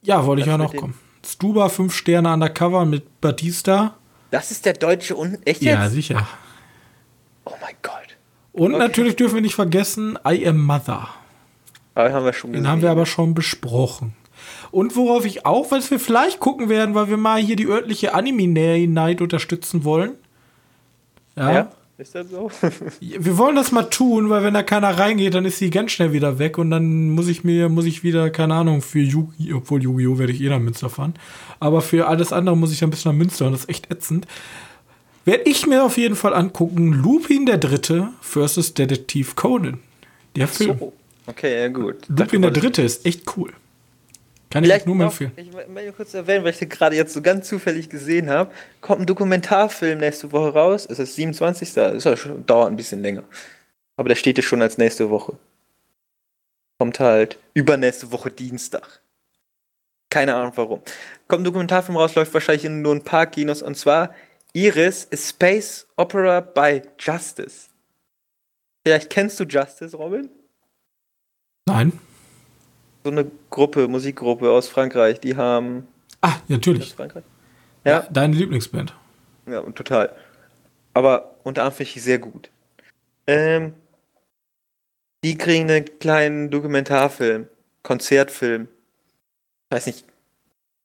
Ja, 0.02 0.26
wollte 0.26 0.42
ich 0.42 0.48
ja 0.48 0.58
noch 0.58 0.74
kommen. 0.74 0.94
Stuba 1.24 1.68
5 1.68 1.94
Sterne 1.94 2.32
undercover 2.32 2.84
mit 2.84 3.20
Batista. 3.20 3.96
Das 4.34 4.50
ist 4.50 4.66
der 4.66 4.72
deutsche 4.72 5.14
und 5.14 5.38
echt 5.46 5.62
Ja, 5.62 5.84
jetzt? 5.84 5.92
sicher. 5.92 6.26
Oh 7.44 7.52
mein 7.62 7.76
Gott. 7.82 7.92
Und 8.52 8.74
Okay. 8.74 8.82
natürlich 8.82 9.14
dürfen 9.14 9.36
wir 9.36 9.42
nicht 9.42 9.54
vergessen, 9.54 10.18
I 10.26 10.44
Am 10.48 10.60
Mother. 10.60 11.08
Aber 11.94 12.12
haben 12.12 12.24
wir 12.24 12.32
schon 12.32 12.52
Den 12.52 12.66
haben 12.66 12.82
wir 12.82 12.90
aber 12.90 13.06
schon 13.06 13.34
besprochen. 13.34 14.16
Und 14.72 14.96
worauf 14.96 15.24
ich 15.24 15.46
auch, 15.46 15.70
was 15.70 15.88
wir 15.92 16.00
vielleicht 16.00 16.40
gucken 16.40 16.68
werden, 16.68 16.96
weil 16.96 17.08
wir 17.08 17.16
mal 17.16 17.40
hier 17.40 17.54
die 17.54 17.68
örtliche 17.68 18.12
Anime-Night 18.12 19.20
unterstützen 19.20 19.84
wollen. 19.84 20.14
Ja. 21.36 21.52
ja. 21.52 21.68
Ist 21.96 22.14
das 22.14 22.28
so? 22.28 22.50
Wir 23.00 23.38
wollen 23.38 23.54
das 23.54 23.70
mal 23.70 23.84
tun, 23.84 24.28
weil 24.28 24.42
wenn 24.42 24.54
da 24.54 24.64
keiner 24.64 24.98
reingeht, 24.98 25.34
dann 25.34 25.44
ist 25.44 25.58
sie 25.58 25.70
ganz 25.70 25.92
schnell 25.92 26.12
wieder 26.12 26.40
weg 26.40 26.58
und 26.58 26.70
dann 26.70 27.10
muss 27.10 27.28
ich 27.28 27.44
mir, 27.44 27.68
muss 27.68 27.84
ich 27.84 28.02
wieder, 28.02 28.30
keine 28.30 28.54
Ahnung, 28.54 28.82
für 28.82 28.98
Yu-Gi-Oh!, 28.98 29.58
obwohl 29.58 29.82
Yu-Gi-Oh! 29.82 30.18
werde 30.18 30.32
ich 30.32 30.40
eh 30.40 30.48
nach 30.48 30.58
Münster 30.58 30.90
fahren. 30.90 31.14
Aber 31.60 31.82
für 31.82 32.08
alles 32.08 32.32
andere 32.32 32.56
muss 32.56 32.72
ich 32.72 32.82
ein 32.82 32.90
bisschen 32.90 33.12
nach 33.12 33.18
Münster 33.18 33.46
und 33.46 33.52
das 33.52 33.62
ist 33.62 33.70
echt 33.70 33.92
ätzend. 33.92 34.26
Werde 35.24 35.44
ich 35.44 35.66
mir 35.66 35.84
auf 35.84 35.96
jeden 35.96 36.16
Fall 36.16 36.34
angucken, 36.34 36.92
Lupin 36.92 37.46
der 37.46 37.58
Dritte 37.58 38.08
versus 38.20 38.74
Detektiv 38.74 39.36
Conan. 39.36 39.78
Der 40.34 40.48
Film. 40.48 40.76
so. 40.78 40.92
Okay, 41.26 41.62
ja 41.62 41.68
gut. 41.68 41.96
Lupin 42.08 42.42
der 42.42 42.50
Dritte 42.50 42.82
ist 42.82 43.06
echt 43.06 43.36
cool. 43.36 43.52
Kann 44.54 44.62
ich 44.62 44.68
Vielleicht 44.68 44.86
nur 44.86 44.94
mal 44.94 45.06
empfehlen. 45.06 45.32
ich 45.34 45.50
möchte 45.66 45.92
kurz 45.94 46.14
erwähnen, 46.14 46.44
weil 46.44 46.52
ich 46.52 46.60
den 46.60 46.68
gerade 46.68 46.94
jetzt 46.94 47.12
so 47.12 47.20
ganz 47.20 47.48
zufällig 47.48 47.88
gesehen 47.88 48.30
habe, 48.30 48.52
kommt 48.80 49.00
ein 49.00 49.06
Dokumentarfilm 49.06 49.98
nächste 49.98 50.30
Woche 50.30 50.54
raus. 50.54 50.86
Es 50.88 51.00
ist 51.00 51.16
27. 51.16 51.74
Das 51.74 52.04
dauert 52.46 52.70
ein 52.70 52.76
bisschen 52.76 53.02
länger. 53.02 53.24
Aber 53.96 54.08
der 54.08 54.14
steht 54.14 54.36
ja 54.36 54.44
schon 54.44 54.62
als 54.62 54.78
nächste 54.78 55.10
Woche. 55.10 55.36
Kommt 56.78 57.00
halt 57.00 57.36
übernächste 57.54 58.12
Woche 58.12 58.30
Dienstag. 58.30 59.00
Keine 60.08 60.36
Ahnung 60.36 60.52
warum. 60.54 60.82
Kommt 61.26 61.40
ein 61.40 61.46
Dokumentarfilm 61.46 61.98
raus, 61.98 62.14
läuft 62.14 62.32
wahrscheinlich 62.32 62.64
in 62.64 62.80
nur 62.80 62.94
ein 62.94 63.02
paar 63.02 63.26
Kinos. 63.26 63.60
Und 63.60 63.76
zwar 63.76 64.14
Iris, 64.52 65.08
Space 65.12 65.88
Opera 65.96 66.40
by 66.40 66.80
Justice. 67.00 67.70
Vielleicht 68.86 69.10
kennst 69.10 69.40
du 69.40 69.44
Justice, 69.46 69.96
Robin? 69.96 70.30
Nein. 71.66 71.98
So 73.04 73.10
eine 73.10 73.30
Gruppe, 73.50 73.86
Musikgruppe 73.86 74.50
aus 74.50 74.68
Frankreich, 74.68 75.20
die 75.20 75.36
haben. 75.36 75.86
Ah, 76.22 76.36
natürlich. 76.48 76.94
Frankreich? 76.94 77.22
Ja. 77.84 77.92
Ja, 77.92 78.06
Deine 78.10 78.34
Lieblingsband. 78.34 78.94
ja, 79.46 79.60
und 79.60 79.76
total. 79.76 80.10
Aber 80.94 81.34
unter 81.42 81.62
anderem 81.62 81.76
finde 81.76 81.88
ich 81.88 81.92
die 81.94 82.00
sehr 82.00 82.18
gut. 82.18 82.48
Ähm, 83.26 83.74
die 85.22 85.36
kriegen 85.36 85.70
einen 85.70 85.98
kleinen 85.98 86.50
Dokumentarfilm, 86.50 87.46
Konzertfilm. 87.82 88.68
Weiß 89.70 89.86
nicht, 89.86 90.04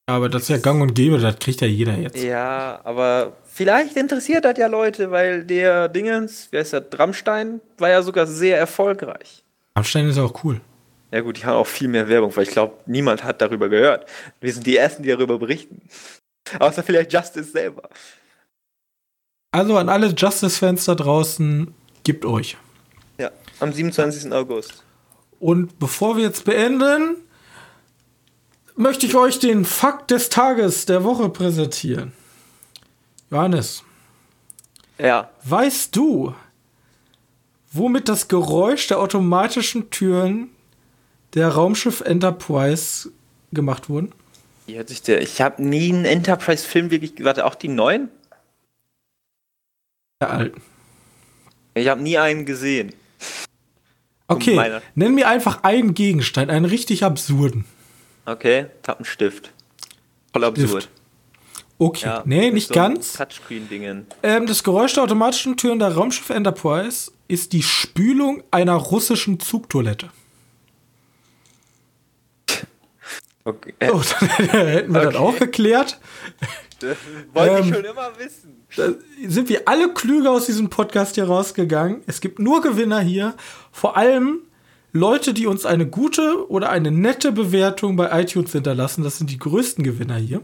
Aber 0.08 0.28
das 0.30 0.44
ist 0.44 0.50
ja 0.50 0.58
gang 0.58 0.82
und 0.82 0.94
gäbe, 0.96 1.20
das 1.20 1.40
kriegt 1.40 1.62
ja 1.62 1.68
jeder 1.68 1.96
jetzt. 1.98 2.22
ja, 2.22 2.82
aber 2.84 3.34
vielleicht 3.46 3.96
interessiert 3.96 4.44
das 4.46 4.58
ja 4.58 4.68
Leute, 4.68 5.12
weil 5.12 5.46
der 5.46 5.88
Dingens, 5.88 6.48
wer 6.52 6.62
ist 6.62 6.74
der, 6.74 6.84
Rammstein, 6.94 7.62
war 7.78 7.90
ja 7.90 8.02
sogar 8.02 8.26
sehr 8.28 8.58
erfolgreich. 8.58 9.44
Rammstein 9.78 10.08
ist 10.10 10.18
auch 10.18 10.44
cool. 10.44 10.60
Ja 11.12 11.22
gut, 11.22 11.38
die 11.38 11.46
haben 11.46 11.56
auch 11.56 11.68
viel 11.68 11.88
mehr 11.88 12.08
Werbung, 12.08 12.36
weil 12.36 12.44
ich 12.44 12.52
glaube, 12.52 12.76
niemand 12.86 13.24
hat 13.24 13.42
darüber 13.42 13.70
gehört. 13.70 14.08
Wir 14.42 14.54
sind 14.54 14.66
die 14.66 14.78
Ersten, 14.78 15.04
die 15.04 15.10
darüber 15.10 15.40
berichten. 15.40 15.82
Außer 16.60 16.84
vielleicht 16.84 17.14
Justice 17.14 17.52
selber. 17.52 17.90
Also 19.52 19.78
an 19.78 19.90
alle 19.90 20.08
Justice-Fans 20.08 20.86
da 20.86 20.96
draußen, 20.96 21.74
gibt 22.04 22.26
euch. 22.26 22.58
Ja, 23.18 23.32
am 23.60 23.74
27. 23.74 24.32
August. 24.32 24.84
Und 25.40 25.80
bevor 25.80 26.18
wir 26.18 26.24
jetzt 26.24 26.46
beenden, 26.46 27.16
möchte 28.76 29.06
ich 29.06 29.16
euch 29.16 29.40
den 29.40 29.66
Fakt 29.66 30.12
des 30.12 30.30
Tages 30.30 30.86
der 30.86 31.04
Woche 31.04 31.30
präsentieren. 31.30 32.14
Johannes, 33.32 33.84
Ja, 34.98 35.30
weißt 35.44 35.96
du, 35.96 36.34
womit 37.72 38.10
das 38.10 38.28
Geräusch 38.28 38.88
der 38.88 39.00
automatischen 39.00 39.90
Türen 39.90 40.50
der 41.34 41.50
Raumschiff 41.50 42.02
Enterprise 42.02 43.12
gemacht 43.52 43.90
wurden? 43.90 44.14
Ich 44.68 45.42
habe 45.42 45.64
nie 45.64 45.90
einen 45.92 46.06
Enterprise-Film 46.06 46.92
wirklich. 46.92 47.14
Warte, 47.24 47.46
auch 47.46 47.56
die 47.56 47.70
neuen? 47.70 48.10
Der 50.22 50.32
alten. 50.32 50.62
Ich 51.74 51.88
habe 51.88 52.02
nie 52.02 52.18
einen 52.18 52.46
gesehen. 52.46 52.94
Okay, 54.28 54.56
Meiner. 54.56 54.82
nenn 54.94 55.16
mir 55.16 55.28
einfach 55.28 55.64
einen 55.64 55.96
Gegenstand, 55.96 56.52
einen 56.52 56.66
richtig 56.66 57.04
absurden. 57.04 57.66
Okay, 58.26 58.68
Tappenstift. 58.84 59.52
Voll 60.34 60.44
absurd. 60.44 60.90
Okay, 61.80 62.06
Ja, 62.06 62.24
nee, 62.26 62.52
nicht 62.52 62.68
so 62.68 62.74
ganz. 62.76 63.14
Touchscreen-Dingen. 63.14 64.06
Ähm, 64.22 64.46
das 64.46 64.64
Geräusch 64.64 64.94
der 64.94 65.04
automatischen 65.04 65.58
Türen 65.58 65.80
der 65.80 65.96
Raumschiff 65.96 66.30
Enterprise 66.30 67.12
ist 67.28 67.54
die 67.54 67.64
Spülung 67.64 68.44
einer 68.52 68.76
russischen 68.76 69.40
Zugtoilette. 69.40 70.10
Okay. 73.50 73.74
So, 73.82 74.02
dann 74.38 74.48
hätten 74.68 74.94
wir 74.94 75.02
das 75.02 75.16
Okay. 75.16 75.18
auch 75.18 75.38
geklärt. 75.40 76.00
das 76.80 76.98
wollte 77.34 77.56
ähm, 77.56 77.64
ich 77.70 77.76
schon 77.76 77.86
immer 77.86 78.10
wissen. 78.18 78.56
Sind 79.28 79.50
wir 79.50 79.68
alle 79.68 79.94
klüger 79.94 80.32
aus 80.32 80.46
diesem 80.46 80.70
Podcast 80.70 81.16
hier 81.16 81.26
rausgegangen. 81.26 82.02
Es 82.06 82.22
gibt 82.22 82.38
nur 82.40 82.62
Gewinner 82.62 83.00
hier. 83.00 83.34
Vor 83.72 83.98
allem 83.98 84.42
Leute, 84.92 85.34
die 85.34 85.48
uns 85.48 85.66
eine 85.66 85.88
gute 85.88 86.50
oder 86.50 86.70
eine 86.70 86.92
nette 86.92 87.32
Bewertung 87.32 87.96
bei 87.96 88.22
iTunes 88.22 88.52
hinterlassen. 88.52 89.04
Das 89.04 89.18
sind 89.18 89.30
die 89.32 89.40
größten 89.40 89.84
Gewinner 89.84 90.16
hier. 90.18 90.42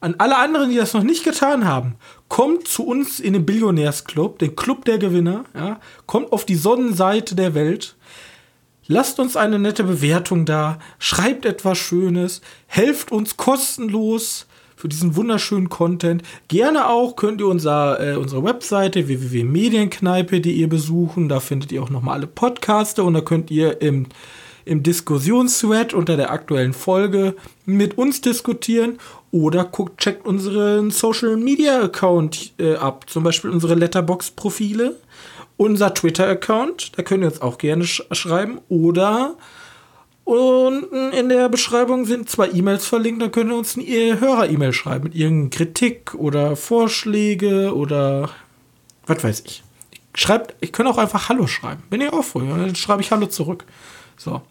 An 0.00 0.16
alle 0.18 0.36
anderen, 0.36 0.70
die 0.70 0.76
das 0.76 0.92
noch 0.92 1.02
nicht 1.02 1.24
getan 1.24 1.64
haben, 1.64 1.94
kommt 2.28 2.68
zu 2.68 2.84
uns 2.86 3.18
in 3.18 3.32
den 3.32 3.46
Billionärsclub, 3.46 4.38
den 4.38 4.54
Club 4.54 4.84
der 4.84 4.98
Gewinner. 4.98 5.44
Ja, 5.54 5.80
kommt 6.06 6.32
auf 6.32 6.44
die 6.44 6.54
Sonnenseite 6.56 7.34
der 7.34 7.54
Welt. 7.54 7.95
Lasst 8.88 9.18
uns 9.18 9.36
eine 9.36 9.58
nette 9.58 9.82
Bewertung 9.82 10.44
da, 10.44 10.78
schreibt 10.98 11.44
etwas 11.44 11.78
Schönes, 11.78 12.40
helft 12.66 13.10
uns 13.10 13.36
kostenlos 13.36 14.46
für 14.76 14.88
diesen 14.88 15.16
wunderschönen 15.16 15.68
Content. 15.68 16.22
Gerne 16.48 16.88
auch 16.88 17.16
könnt 17.16 17.40
ihr 17.40 17.48
unser, 17.48 17.98
äh, 18.00 18.16
unsere 18.16 18.44
Webseite 18.44 19.08
www.medienkneipe.de 19.08 20.66
besuchen. 20.66 21.28
Da 21.28 21.40
findet 21.40 21.72
ihr 21.72 21.82
auch 21.82 21.90
nochmal 21.90 22.18
alle 22.18 22.26
Podcaste 22.28 23.02
und 23.02 23.14
da 23.14 23.22
könnt 23.22 23.50
ihr 23.50 23.80
im, 23.82 24.06
im 24.64 24.84
Diskussionsthread 24.84 25.92
unter 25.92 26.16
der 26.16 26.30
aktuellen 26.30 26.74
Folge 26.74 27.34
mit 27.64 27.98
uns 27.98 28.20
diskutieren 28.20 28.98
oder 29.32 29.64
guckt, 29.64 29.98
checkt 29.98 30.26
unseren 30.26 30.92
Social 30.92 31.36
Media 31.36 31.82
Account 31.82 32.52
äh, 32.58 32.76
ab, 32.76 33.10
zum 33.10 33.24
Beispiel 33.24 33.50
unsere 33.50 33.74
Letterbox-Profile 33.74 34.94
unser 35.56 35.94
Twitter-Account, 35.94 36.98
da 36.98 37.02
könnt 37.02 37.22
ihr 37.22 37.28
uns 37.28 37.40
auch 37.40 37.58
gerne 37.58 37.84
sch 37.84 38.02
schreiben. 38.12 38.60
Oder 38.68 39.36
unten 40.24 41.12
in 41.12 41.28
der 41.28 41.48
Beschreibung 41.48 42.04
sind 42.04 42.28
zwei 42.28 42.50
E-Mails 42.50 42.86
verlinkt, 42.86 43.22
da 43.22 43.28
könnt 43.28 43.50
ihr 43.50 43.56
uns 43.56 43.76
eine 43.76 44.20
Hörer-E-Mail 44.20 44.72
schreiben 44.72 45.04
mit 45.04 45.14
irgendeiner 45.14 45.50
Kritik 45.50 46.14
oder 46.14 46.56
Vorschläge 46.56 47.74
oder 47.74 48.30
was 49.06 49.22
weiß 49.22 49.42
ich. 49.46 49.62
Schreibt, 50.14 50.56
ich 50.60 50.72
kann 50.72 50.86
auch 50.86 50.98
einfach 50.98 51.28
Hallo 51.28 51.46
schreiben. 51.46 51.82
Bin 51.90 52.00
ich 52.00 52.12
auch 52.12 52.24
früher, 52.24 52.56
dann 52.56 52.74
schreibe 52.74 53.02
ich 53.02 53.10
Hallo 53.10 53.26
zurück. 53.26 53.64
So. 54.16 54.42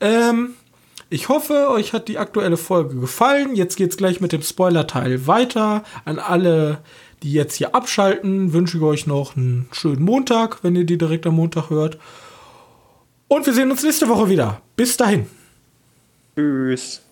Ähm, 0.00 0.54
ich 1.10 1.28
hoffe, 1.28 1.70
euch 1.70 1.92
hat 1.92 2.08
die 2.08 2.18
aktuelle 2.18 2.56
Folge 2.56 2.96
gefallen. 2.96 3.54
Jetzt 3.54 3.76
geht's 3.76 3.96
gleich 3.96 4.20
mit 4.20 4.32
dem 4.32 4.42
Spoiler-Teil 4.42 5.26
weiter. 5.26 5.82
An 6.04 6.18
alle, 6.18 6.82
die 7.22 7.32
jetzt 7.32 7.56
hier 7.56 7.74
abschalten, 7.74 8.52
wünsche 8.52 8.78
ich 8.78 8.82
euch 8.82 9.06
noch 9.06 9.36
einen 9.36 9.68
schönen 9.72 10.02
Montag, 10.02 10.62
wenn 10.62 10.76
ihr 10.76 10.84
die 10.84 10.98
direkt 10.98 11.26
am 11.26 11.36
Montag 11.36 11.70
hört. 11.70 11.98
Und 13.28 13.46
wir 13.46 13.52
sehen 13.52 13.70
uns 13.70 13.82
nächste 13.82 14.08
Woche 14.08 14.28
wieder. 14.28 14.62
Bis 14.76 14.96
dahin. 14.96 15.26
Tschüss. 16.34 17.02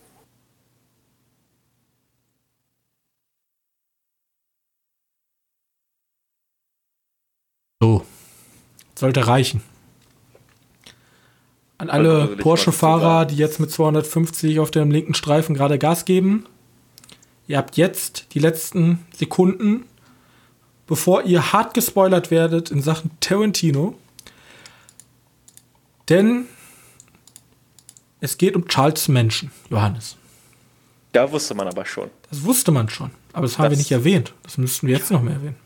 So. 7.80 8.04
Sollte 8.94 9.26
reichen. 9.26 9.60
An 11.78 11.90
Also 11.90 12.10
alle 12.10 12.26
mal 12.26 12.36
Porsche-Fahrer, 12.36 13.26
die 13.26 13.36
jetzt 13.36 13.60
mit 13.60 13.70
250 13.70 14.60
auf 14.60 14.70
dem 14.70 14.90
linken 14.90 15.12
Streifen 15.12 15.54
gerade 15.54 15.78
Gas 15.78 16.06
geben. 16.06 16.46
Ihr 17.46 17.58
habt 17.58 17.76
jetzt 17.76 18.28
die 18.32 18.38
letzten 18.38 19.04
Sekunden, 19.14 19.84
bevor 20.86 21.22
ihr 21.24 21.52
hart 21.52 21.74
gespoilert 21.74 22.30
werdet 22.30 22.70
in 22.70 22.82
Sachen 22.82 23.10
Tarantino. 23.20 23.94
Denn 26.08 26.46
es 28.20 28.38
geht 28.38 28.54
um 28.56 28.66
Charles 28.68 29.08
Menschen, 29.08 29.50
Johannes. 29.70 30.16
Da 31.12 31.30
wusste 31.32 31.54
man 31.54 31.66
aber 31.68 31.84
schon. 31.84 32.10
Das 32.30 32.44
wusste 32.44 32.70
man 32.70 32.88
schon, 32.88 33.10
aber 33.32 33.42
das 33.42 33.58
haben 33.58 33.64
wir 33.64 33.70
Das- 33.70 33.78
nicht 33.78 33.92
erwähnt. 33.92 34.32
Das 34.42 34.58
müssten 34.58 34.86
wir 34.86 34.96
jetzt 34.96 35.10
noch 35.10 35.22
mehr 35.22 35.34
erwähnen. 35.34 35.56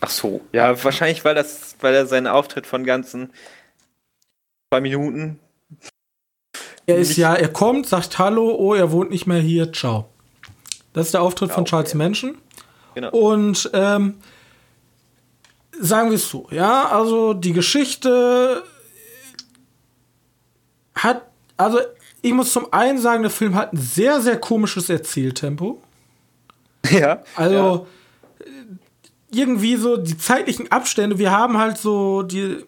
Ach 0.00 0.10
so. 0.10 0.42
Ja, 0.52 0.82
wahrscheinlich, 0.84 1.24
weil 1.24 1.34
das, 1.34 1.76
weil 1.80 1.94
er 1.94 2.06
seinen 2.06 2.26
Auftritt 2.26 2.66
von 2.66 2.84
ganzen 2.84 3.32
zwei 4.70 4.80
Minuten. 4.82 5.38
Er 6.86 6.98
ist 6.98 7.16
ja, 7.16 7.34
er 7.34 7.48
kommt, 7.48 7.86
sagt 7.86 8.18
Hallo, 8.18 8.54
oh, 8.54 8.74
er 8.74 8.92
wohnt 8.92 9.10
nicht 9.10 9.26
mehr 9.26 9.40
hier, 9.40 9.72
ciao. 9.72 10.10
Das 10.92 11.06
ist 11.06 11.14
der 11.14 11.22
Auftritt 11.22 11.48
ja, 11.48 11.54
von 11.54 11.64
Charles 11.64 11.90
okay. 11.90 11.98
Manson. 11.98 12.38
Genau. 12.94 13.10
Und 13.10 13.70
ähm, 13.72 14.16
sagen 15.80 16.10
wir 16.10 16.16
es 16.16 16.28
so, 16.28 16.46
ja, 16.50 16.88
also 16.88 17.34
die 17.34 17.52
Geschichte 17.52 18.62
hat, 20.94 21.22
also 21.56 21.78
ich 22.22 22.32
muss 22.32 22.52
zum 22.52 22.72
einen 22.72 22.98
sagen, 22.98 23.22
der 23.22 23.30
Film 23.30 23.54
hat 23.54 23.72
ein 23.72 23.76
sehr, 23.76 24.20
sehr 24.20 24.38
komisches 24.38 24.88
Erzähltempo. 24.88 25.80
Ja. 26.90 27.22
Also 27.34 27.86
ja. 28.44 28.46
irgendwie 29.32 29.76
so 29.76 29.96
die 29.96 30.18
zeitlichen 30.18 30.70
Abstände, 30.70 31.18
wir 31.18 31.30
haben 31.30 31.56
halt 31.56 31.78
so 31.78 32.22
die. 32.22 32.58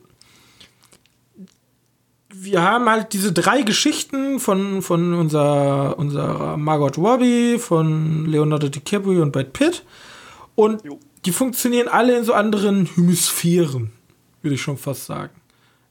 Wir 2.35 2.63
haben 2.63 2.89
halt 2.89 3.13
diese 3.13 3.33
drei 3.33 3.61
Geschichten 3.61 4.41
von, 4.41 4.81
von 4.81 5.13
unserer, 5.13 5.99
unserer 5.99 6.57
Margot 6.57 6.97
Robbie, 6.97 7.59
von 7.59 8.25
Leonardo 8.25 8.71
DiCaprio 8.71 9.21
und 9.21 9.33
Brad 9.33 9.53
Pitt. 9.53 9.85
Und 10.55 10.83
jo. 10.83 10.99
Die 11.27 11.33
funktionieren 11.33 11.89
alle 11.89 12.17
in 12.17 12.25
so 12.25 12.33
anderen 12.33 12.87
Hemisphären, 12.87 13.93
würde 14.43 14.55
ich 14.55 14.63
schon 14.63 14.79
fast 14.79 15.07
sagen. 15.07 15.35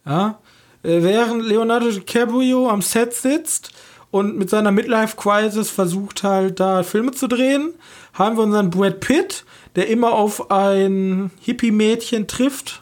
Ja. 0.06 0.40
Äh, 0.82 1.04
während 1.04 1.44
Leonardo 1.44 1.92
DiCaprio 1.92 2.70
am 2.70 2.82
Set 2.82 3.14
sitzt 3.14 3.72
und 4.12 4.38
mit 4.38 4.50
seiner 4.50 4.72
Midlife-Crisis 4.72 5.70
versucht 5.70 6.24
halt 6.24 6.60
da 6.62 6.84
Filme 6.84 7.12
zu 7.12 7.28
drehen, 7.28 7.74
haben 8.14 8.38
wir 8.38 8.44
unseren 8.44 8.70
Brad 8.70 9.02
Pitt, 9.02 9.44
der 9.76 9.90
immer 9.90 10.14
auf 10.14 10.52
ein 10.52 11.32
Hippie-Mädchen 11.42 12.28
trifft, 12.28 12.82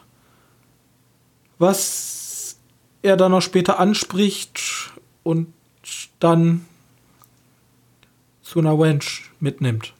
was 1.58 2.58
er 3.02 3.18
dann 3.18 3.32
noch 3.32 3.42
später 3.42 3.80
anspricht 3.80 4.92
und 5.24 5.52
dann 6.20 6.66
zu 8.44 8.60
einer 8.60 8.78
Wench 8.78 9.24
mitnimmt. 9.40 9.94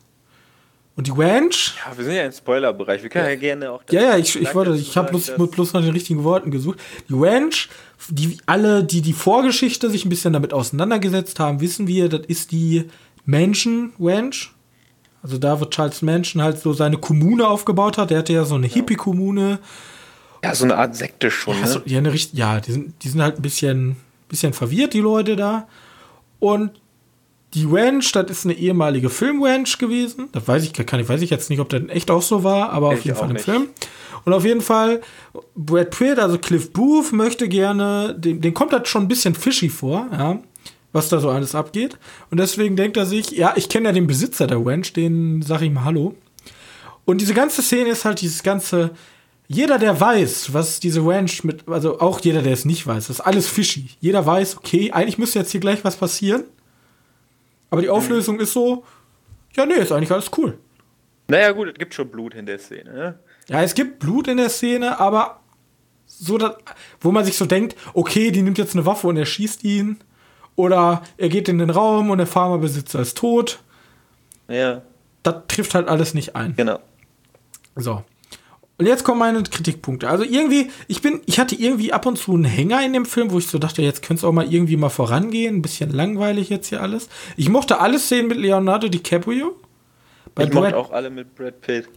Und 0.96 1.08
die 1.08 1.12
Ranch. 1.12 1.76
Ja, 1.84 1.98
wir 1.98 2.06
sind 2.06 2.14
ja 2.16 2.26
im 2.26 2.32
Spoilerbereich. 2.32 3.02
Wir 3.02 3.10
können 3.10 3.26
ja, 3.26 3.32
ja 3.32 3.38
gerne 3.38 3.72
auch. 3.72 3.82
Ja, 3.90 4.02
ja, 4.02 4.18
ich, 4.18 4.40
ich 4.40 4.54
wollte, 4.54 4.76
ich 4.76 4.96
habe 4.96 5.10
bloß, 5.10 5.32
bloß 5.36 5.74
nach 5.74 5.82
den 5.82 5.92
richtigen 5.92 6.24
Worten 6.24 6.52
gesucht. 6.52 6.80
Die 7.10 7.14
Ranch, 7.16 7.70
die 8.10 8.38
alle, 8.46 8.84
die 8.84 9.02
die 9.02 9.14
Vorgeschichte 9.14 9.90
sich 9.90 10.06
ein 10.06 10.10
bisschen 10.10 10.34
damit 10.34 10.54
auseinandergesetzt 10.54 11.40
haben, 11.40 11.62
wissen 11.62 11.88
wir, 11.88 12.10
das 12.10 12.22
ist 12.28 12.52
die 12.52 12.90
Mansion 13.26 13.94
Ranch. 14.00 14.52
Also 15.24 15.40
da 15.40 15.60
wird 15.60 15.74
Charles 15.74 16.02
Mansion 16.04 16.44
halt 16.44 16.60
so 16.60 16.74
seine 16.74 16.98
Kommune 16.98 17.48
aufgebaut 17.48 17.98
hat. 17.98 18.12
Der 18.12 18.20
hatte 18.20 18.34
ja 18.34 18.46
so 18.46 18.56
eine 18.56 18.68
Hippie-Kommune. 18.68 19.60
Ja, 20.44 20.54
so 20.54 20.66
eine 20.66 20.76
Art 20.76 20.96
Sekte 20.96 21.32
schon. 21.32 21.56
Ja, 21.56 21.62
ne? 21.62 21.68
so, 21.68 21.82
ja, 21.86 21.98
eine, 22.00 22.14
ja 22.34 22.60
die, 22.60 22.72
sind, 22.72 23.04
die 23.04 23.10
sind 23.10 23.22
halt 23.22 23.38
ein 23.38 23.42
bisschen, 23.42 23.96
bisschen 24.30 24.54
verwirrt, 24.54 24.94
die 24.94 25.00
Leute 25.00 25.36
da. 25.36 25.68
Und 26.40 26.72
die 27.54 27.68
Ranch, 27.70 28.12
das 28.12 28.30
ist 28.30 28.46
eine 28.46 28.54
ehemalige 28.56 29.10
Film-Ranch 29.10 29.78
gewesen. 29.78 30.30
Das 30.32 30.48
weiß 30.48 30.64
ich, 30.64 30.74
kann, 30.74 31.08
weiß 31.08 31.22
ich 31.22 31.30
jetzt 31.30 31.50
nicht, 31.50 31.60
ob 31.60 31.70
das 31.70 31.84
echt 31.90 32.10
auch 32.10 32.22
so 32.22 32.44
war, 32.44 32.72
aber 32.72 32.94
ich 32.94 33.00
auf 33.00 33.06
jeden 33.06 33.18
Fall 33.18 33.28
im 33.28 33.34
nicht. 33.34 33.46
Film. 33.46 33.68
Und 34.26 34.34
auf 34.34 34.46
jeden 34.46 34.62
Fall, 34.62 35.02
Brad 35.56 35.92
Pitt, 35.92 36.20
also 36.20 36.38
Cliff 36.38 36.72
Booth, 36.72 37.12
möchte 37.12 37.48
gerne, 37.50 38.16
dem, 38.18 38.42
dem 38.42 38.54
kommt 38.54 38.74
das 38.74 38.88
schon 38.88 39.04
ein 39.04 39.08
bisschen 39.08 39.36
fishy 39.36 39.70
vor, 39.70 40.08
ja, 40.12 40.40
was 40.94 41.10
da 41.10 41.20
so 41.20 41.30
alles 41.30 41.56
abgeht. 41.56 41.98
Und 42.32 42.40
deswegen 42.40 42.76
denkt 42.76 42.98
er 42.98 43.06
sich, 43.06 43.32
ja, 43.32 43.54
ich 43.56 43.70
kenne 43.70 43.90
ja 43.90 43.92
den 43.92 44.08
Besitzer 44.08 44.48
der 44.48 44.66
Ranch, 44.66 44.94
den 44.94 45.42
sag 45.42 45.62
ich 45.62 45.72
mal 45.72 45.84
Hallo. 45.84 46.16
Und 47.06 47.20
diese 47.20 47.34
ganze 47.34 47.62
Szene 47.62 47.90
ist 47.90 48.06
halt 48.06 48.22
dieses 48.22 48.44
ganze, 48.44 48.92
jeder, 49.48 49.78
der 49.78 50.00
weiß, 50.00 50.54
was 50.54 50.80
diese 50.80 51.06
Ranch 51.06 51.44
mit, 51.44 51.68
also 51.68 52.00
auch 52.00 52.22
jeder, 52.22 52.42
der 52.42 52.54
es 52.54 52.64
nicht 52.64 52.88
weiß, 52.88 53.08
das 53.08 53.20
ist 53.20 53.26
alles 53.26 53.48
fishy. 53.48 53.90
Jeder 54.00 54.26
weiß, 54.26 54.58
okay, 54.58 54.92
eigentlich 54.92 55.18
müsste 55.18 55.40
jetzt 55.40 55.52
hier 55.52 55.60
gleich 55.60 55.84
was 55.84 55.98
passieren. 55.98 56.46
Aber 57.74 57.82
die 57.82 57.90
Auflösung 57.90 58.40
ist 58.40 58.54
so, 58.54 58.86
ja, 59.54 59.66
nee, 59.66 59.74
ist 59.74 59.92
eigentlich 59.92 60.12
alles 60.12 60.30
cool. 60.38 60.60
Naja, 61.28 61.52
gut, 61.54 61.70
es 61.70 61.74
gibt 61.74 61.96
schon 61.96 62.08
Blut 62.08 62.36
in 62.36 62.46
der 62.46 62.60
Szene. 62.60 62.94
Ne? 62.94 63.20
Ja, 63.48 63.64
es 63.64 63.74
gibt 63.74 63.98
Blut 63.98 64.28
in 64.28 64.38
der 64.38 64.50
Szene, 64.50 65.00
aber 65.00 65.40
so, 66.06 66.38
dass, 66.38 66.54
wo 67.02 67.12
man 67.12 67.26
sich 67.26 67.36
so 67.36 67.48
denkt, 67.48 67.76
okay, 67.96 68.30
die 68.30 68.44
nimmt 68.44 68.60
jetzt 68.60 68.76
eine 68.76 68.86
Waffe 68.86 69.08
und 69.08 69.18
er 69.18 69.26
schießt 69.26 69.64
ihn. 69.64 69.98
Oder 70.56 71.02
er 71.18 71.30
geht 71.30 71.50
in 71.50 71.58
den 71.58 71.72
Raum 71.72 72.12
und 72.12 72.20
der 72.20 72.28
Pharmabesitzer 72.28 73.00
ist 73.00 73.18
tot. 73.18 73.64
Ja. 74.48 74.84
Das 75.24 75.38
trifft 75.48 75.74
halt 75.74 75.88
alles 75.88 76.14
nicht 76.14 76.36
ein. 76.36 76.56
Genau. 76.56 76.78
So. 77.76 78.04
Und 78.84 78.90
jetzt 78.90 79.06
kommen 79.06 79.20
meine 79.20 79.42
Kritikpunkte. 79.44 80.10
Also 80.10 80.26
irgendwie, 80.26 80.70
ich 80.90 81.02
bin, 81.02 81.22
ich 81.26 81.40
hatte 81.40 81.56
irgendwie 81.56 81.94
ab 81.94 82.06
und 82.06 82.18
zu 82.18 82.34
einen 82.34 82.44
Hänger 82.44 82.84
in 82.86 82.92
dem 82.92 83.06
Film, 83.06 83.32
wo 83.32 83.38
ich 83.38 83.48
so 83.48 83.58
dachte, 83.58 83.82
jetzt 83.82 84.02
könnte 84.02 84.20
es 84.20 84.24
auch 84.26 84.34
mal 84.34 84.52
irgendwie 84.54 84.76
mal 84.76 84.90
vorangehen. 84.90 85.56
Ein 85.56 85.62
bisschen 85.62 85.90
langweilig 85.90 86.50
jetzt 86.50 86.68
hier 86.68 86.82
alles. 86.82 87.08
Ich 87.38 87.48
mochte 87.48 87.80
alles 87.80 88.10
sehen 88.10 88.28
mit 88.28 88.38
Leonardo 88.38 88.90
DiCaprio. 88.90 89.56
Bei 90.36 90.44
ich 90.44 90.50
Brad, 90.50 90.64
mochte 90.64 90.78
auch 90.78 90.92
alle 90.92 91.10
mit 91.10 91.34
Brad 91.34 91.62
Pitt. 91.62 91.88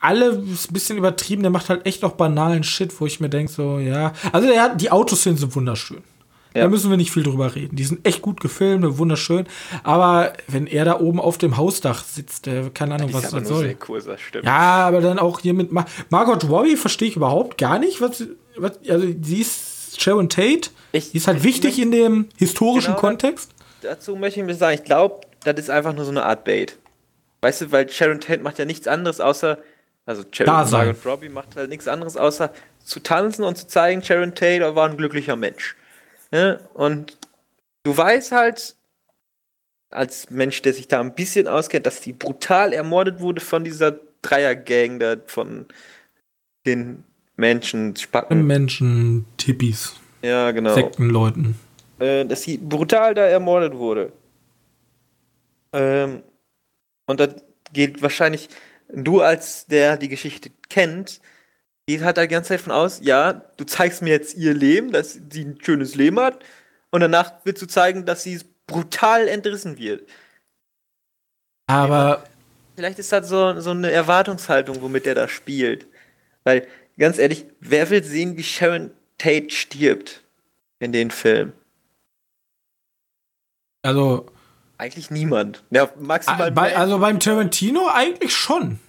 Alle 0.00 0.26
ist 0.26 0.70
ein 0.70 0.74
bisschen 0.74 0.98
übertrieben, 0.98 1.40
der 1.40 1.50
macht 1.50 1.70
halt 1.70 1.86
echt 1.86 2.04
auch 2.04 2.12
banalen 2.12 2.62
Shit, 2.62 3.00
wo 3.00 3.06
ich 3.06 3.18
mir 3.18 3.30
denke, 3.30 3.50
so, 3.50 3.78
ja. 3.78 4.12
Also 4.32 4.48
der 4.48 4.62
hat, 4.62 4.82
die 4.82 4.90
Autos 4.90 5.22
sind 5.22 5.38
so 5.38 5.54
wunderschön. 5.54 6.02
Ja. 6.54 6.62
Da 6.62 6.68
müssen 6.68 6.90
wir 6.90 6.96
nicht 6.96 7.12
viel 7.12 7.22
drüber 7.22 7.54
reden. 7.54 7.76
Die 7.76 7.84
sind 7.84 8.06
echt 8.06 8.20
gut 8.20 8.40
gefilmt, 8.40 8.98
wunderschön. 8.98 9.46
Aber 9.82 10.34
wenn 10.48 10.66
er 10.66 10.84
da 10.84 11.00
oben 11.00 11.18
auf 11.20 11.38
dem 11.38 11.56
Hausdach 11.56 12.04
sitzt, 12.04 12.46
der, 12.46 12.70
keine 12.70 12.94
Ahnung, 12.94 13.12
was 13.14 13.30
das 13.30 13.48
soll. 13.48 13.76
Cool, 13.88 14.02
das 14.02 14.20
ja, 14.42 14.86
aber 14.86 15.00
dann 15.00 15.18
auch 15.18 15.40
hier 15.40 15.54
mit 15.54 15.72
Mar 15.72 15.86
Margot 16.10 16.48
Robbie 16.48 16.76
verstehe 16.76 17.08
ich 17.08 17.16
überhaupt 17.16 17.56
gar 17.58 17.78
nicht. 17.78 18.00
Was, 18.00 18.24
was, 18.56 18.72
also 18.88 19.06
sie 19.22 19.40
ist 19.40 20.00
Sharon 20.00 20.28
Tate. 20.28 20.70
Ich, 20.92 21.12
die 21.12 21.16
ist 21.16 21.26
halt 21.26 21.42
wichtig 21.42 21.78
in 21.78 21.90
dem 21.90 22.28
historischen 22.36 22.94
genau, 22.94 23.00
Kontext. 23.00 23.50
Dazu 23.80 24.16
möchte 24.16 24.40
ich 24.40 24.46
mir 24.46 24.54
sagen, 24.54 24.74
ich 24.74 24.84
glaube, 24.84 25.20
das 25.44 25.58
ist 25.58 25.70
einfach 25.70 25.94
nur 25.94 26.04
so 26.04 26.10
eine 26.10 26.24
Art 26.24 26.44
Bait. 26.44 26.78
Weißt 27.40 27.62
du, 27.62 27.72
weil 27.72 27.88
Sharon 27.88 28.20
Tate 28.20 28.42
macht 28.42 28.58
ja 28.58 28.64
nichts 28.64 28.86
anderes 28.86 29.20
außer, 29.20 29.58
also 30.06 30.22
Sharon 30.30 30.70
Margot 30.70 31.06
Robbie 31.06 31.28
macht 31.28 31.56
halt 31.56 31.70
nichts 31.70 31.88
anderes 31.88 32.16
außer 32.16 32.52
zu 32.84 33.00
tanzen 33.00 33.44
und 33.44 33.56
zu 33.56 33.66
zeigen, 33.66 34.02
Sharon 34.02 34.34
Tate 34.34 34.74
war 34.74 34.88
ein 34.88 34.96
glücklicher 34.96 35.36
Mensch. 35.36 35.76
Ne? 36.32 36.58
Und 36.74 37.18
du 37.84 37.96
weißt 37.96 38.32
halt, 38.32 38.74
als 39.90 40.30
Mensch, 40.30 40.62
der 40.62 40.72
sich 40.72 40.88
da 40.88 41.00
ein 41.00 41.14
bisschen 41.14 41.46
auskennt, 41.46 41.86
dass 41.86 42.00
die 42.00 42.14
brutal 42.14 42.72
ermordet 42.72 43.20
wurde 43.20 43.40
von 43.40 43.62
dieser 43.62 43.98
Dreiergang 44.22 44.98
da 44.98 45.16
von 45.26 45.66
den 46.66 47.04
Menschen, 47.36 47.94
Spacken. 47.96 48.46
Menschen, 48.46 49.26
Tippis. 49.36 49.94
Ja, 50.22 50.50
genau. 50.52 50.74
Sektenleuten. 50.74 51.56
Äh, 51.98 52.24
dass 52.24 52.42
sie 52.42 52.56
brutal 52.56 53.14
da 53.14 53.26
ermordet 53.26 53.74
wurde. 53.74 54.12
Ähm, 55.72 56.22
und 57.06 57.20
das 57.20 57.34
geht 57.72 58.00
wahrscheinlich, 58.00 58.48
du 58.88 59.20
als 59.20 59.66
der 59.66 59.96
die 59.96 60.08
Geschichte 60.08 60.50
kennt, 60.68 61.20
geht 61.86 62.02
halt 62.02 62.16
die 62.16 62.28
ganze 62.28 62.48
Zeit 62.48 62.60
von 62.60 62.72
aus, 62.72 63.00
ja, 63.02 63.32
du 63.56 63.64
zeigst 63.64 64.02
mir 64.02 64.10
jetzt 64.10 64.34
ihr 64.34 64.54
Leben, 64.54 64.92
dass 64.92 65.18
sie 65.30 65.44
ein 65.44 65.58
schönes 65.62 65.94
Leben 65.94 66.20
hat, 66.20 66.44
und 66.90 67.00
danach 67.00 67.32
willst 67.44 67.62
du 67.62 67.66
zeigen, 67.66 68.04
dass 68.04 68.22
sie 68.22 68.40
brutal 68.66 69.26
entrissen 69.26 69.78
wird. 69.78 70.08
Aber. 71.66 72.24
Vielleicht 72.76 72.98
ist 72.98 73.12
das 73.12 73.28
so, 73.28 73.60
so 73.60 73.70
eine 73.70 73.90
Erwartungshaltung, 73.90 74.80
womit 74.82 75.06
er 75.06 75.14
da 75.14 75.28
spielt. 75.28 75.86
Weil, 76.44 76.66
ganz 76.98 77.18
ehrlich, 77.18 77.46
wer 77.60 77.90
will 77.90 78.04
sehen, 78.04 78.36
wie 78.36 78.42
Sharon 78.42 78.90
Tate 79.18 79.50
stirbt 79.50 80.22
in 80.78 80.92
den 80.92 81.10
Film? 81.10 81.52
Also. 83.82 84.26
Eigentlich 84.78 85.10
niemand. 85.10 85.62
Ja, 85.70 85.90
maximal. 85.98 86.50
Bei, 86.50 86.76
also 86.76 86.98
beim 86.98 87.20
Tarantino 87.20 87.88
eigentlich 87.88 88.34
schon. 88.34 88.80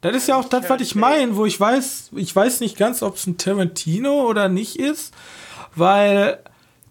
Das 0.00 0.16
ist 0.16 0.28
ja 0.28 0.36
auch 0.36 0.48
das, 0.48 0.68
was 0.70 0.80
ich 0.80 0.94
meine, 0.94 1.36
wo 1.36 1.44
ich 1.44 1.60
weiß, 1.60 2.10
ich 2.16 2.34
weiß 2.34 2.60
nicht 2.60 2.78
ganz, 2.78 3.02
ob 3.02 3.16
es 3.16 3.26
ein 3.26 3.36
Tarantino 3.36 4.26
oder 4.26 4.48
nicht 4.48 4.76
ist, 4.78 5.12
weil 5.74 6.38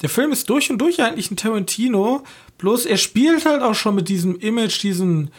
der 0.02 0.10
Film 0.10 0.32
ist 0.32 0.50
durch 0.50 0.70
und 0.70 0.78
durch 0.78 1.02
eigentlich 1.02 1.32
ein 1.32 1.38
Tarantino, 1.38 2.24
bloß 2.60 2.86
er 2.86 2.98
spielt 2.98 3.46
halt 3.46 3.64
auch 3.64 3.74
schon 3.74 3.96
mit 3.96 4.10
diesem 4.10 4.38
Image, 4.40 4.84
diesen, 4.84 5.32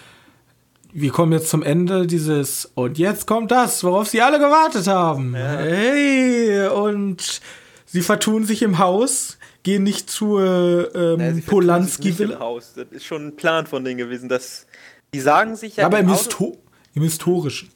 wir 0.93 1.13
kommen 1.13 1.33
jetzt 1.33 1.49
zum 1.49 1.63
Ende 1.63 2.09
dieses, 2.09 2.71
und 2.75 2.99
jetzt 2.99 3.27
kommt 3.29 3.53
das, 3.53 3.85
worauf 3.85 4.09
sie 4.09 4.21
alle 4.21 4.39
gewartet 4.39 4.89
haben. 4.89 5.35
Ja. 5.35 5.59
Hey, 5.59 6.67
und 6.67 7.41
sie 7.87 8.03
vertun 8.03 8.45
sich 8.45 8.63
im 8.63 8.79
Haus, 8.79 9.39
gehen 9.63 9.85
nicht 9.85 10.11
zur 10.11 10.93
ähm, 10.95 11.43
Polanski-Villa. 11.47 12.39
Das 12.39 12.87
ist 12.91 13.05
schon 13.05 13.29
ein 13.29 13.37
Plan 13.37 13.67
von 13.67 13.85
denen 13.85 13.99
gewesen, 13.99 14.29
dass 14.29 14.67
die 15.15 15.21
sagen 15.21 15.55
sich 15.55 15.77
ja. 15.77 15.87
Aber 15.87 16.01
im, 16.01 16.11
Histo 16.11 16.59
im 16.95 17.03
historischen. 17.03 17.69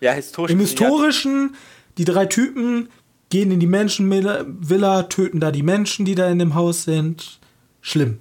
Ja, 0.00 0.12
historisch. 0.12 0.50
Im 0.52 0.60
historischen, 0.60 1.54
die 1.98 2.04
drei 2.04 2.26
Typen 2.26 2.88
gehen 3.30 3.50
in 3.50 3.60
die 3.60 3.66
Menschenvilla, 3.66 5.02
töten 5.04 5.40
da 5.40 5.50
die 5.50 5.62
Menschen, 5.62 6.04
die 6.04 6.14
da 6.14 6.28
in 6.28 6.38
dem 6.38 6.54
Haus 6.54 6.84
sind. 6.84 7.38
Schlimm. 7.80 8.18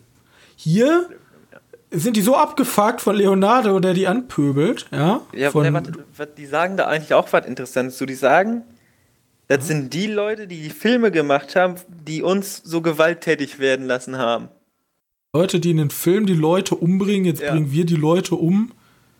Hier 0.55 1.09
sind 1.91 2.15
die 2.15 2.21
so 2.21 2.35
abgefuckt 2.35 3.01
von 3.01 3.15
Leonardo, 3.15 3.79
der 3.79 3.93
die 3.93 4.07
anpöbelt, 4.07 4.87
ja? 4.91 5.21
Ja, 5.33 5.51
von, 5.51 5.63
der, 5.63 5.73
wat, 5.73 6.37
die 6.37 6.45
sagen 6.45 6.77
da 6.77 6.87
eigentlich 6.87 7.13
auch 7.13 7.31
was 7.33 7.45
Interessantes 7.45 7.97
zu. 7.97 8.05
Die 8.05 8.15
sagen, 8.15 8.63
das 9.47 9.67
sind 9.67 9.93
die 9.93 10.07
Leute, 10.07 10.47
die 10.47 10.61
die 10.61 10.69
Filme 10.69 11.11
gemacht 11.11 11.55
haben, 11.57 11.75
die 11.89 12.21
uns 12.21 12.61
so 12.63 12.81
gewalttätig 12.81 13.59
werden 13.59 13.85
lassen 13.85 14.17
haben. 14.17 14.47
Leute, 15.33 15.59
die 15.59 15.71
in 15.71 15.77
den 15.77 15.89
Filmen 15.89 16.25
die 16.25 16.33
Leute 16.33 16.75
umbringen, 16.75 17.25
jetzt 17.25 17.41
Ja. 17.41 17.51
bringen 17.51 17.71
wir 17.71 17.85
die 17.85 17.95
Leute 17.95 18.35
um, 18.35 18.71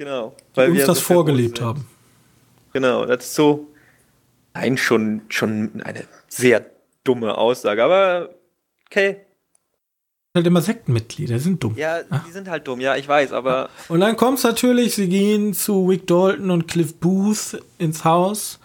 Genau. 0.02 0.36
die 0.56 0.62
uns 0.62 0.78
wir 0.80 0.88
das 0.88 0.98
so 0.98 1.14
vorgelebt 1.14 1.60
sind. 1.60 1.68
haben. 1.68 1.88
Genau, 2.74 3.06
das 3.06 3.24
ist 3.24 3.36
so. 3.36 3.68
Nein, 4.56 4.76
schon, 4.76 5.22
schon 5.30 5.80
eine 5.84 6.06
sehr 6.28 6.66
dumme 7.04 7.38
Aussage, 7.38 7.84
aber 7.84 8.30
okay. 8.88 9.18
Halt 10.34 10.48
immer 10.48 10.62
Sektenmitglieder, 10.62 11.36
die 11.36 11.40
sind 11.40 11.64
dumm. 11.64 11.76
Ja, 11.78 12.00
die 12.02 12.32
sind 12.32 12.50
halt 12.50 12.68
dumm, 12.68 12.82
ja, 12.82 12.96
ich 12.96 13.08
weiß, 13.08 13.32
aber 13.32 13.70
Und 13.90 14.00
dann 14.00 14.18
kommt's 14.18 14.42
natürlich, 14.42 14.96
sie 14.96 15.08
gehen 15.08 15.54
zu 15.54 15.86
Rick 15.88 16.08
Dalton 16.08 16.50
und 16.50 16.68
Cliff 16.68 16.96
Booth 16.96 17.62
ins 17.78 18.04
Haus. 18.04 18.60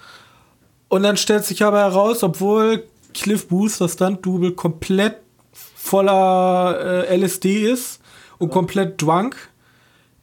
Und 0.89 1.03
dann 1.03 1.19
stellt 1.19 1.45
sich 1.45 1.63
aber 1.63 1.81
heraus, 1.81 2.23
obwohl 2.23 2.85
Cliff 3.13 3.47
Booth, 3.47 3.79
das 3.79 3.93
Stunt-Double, 3.93 4.53
komplett 4.53 5.17
voller 5.53 7.05
äh, 7.07 7.15
LSD 7.15 7.71
ist 7.71 8.01
und 8.39 8.51
komplett 8.51 9.03
drunk, 9.03 9.37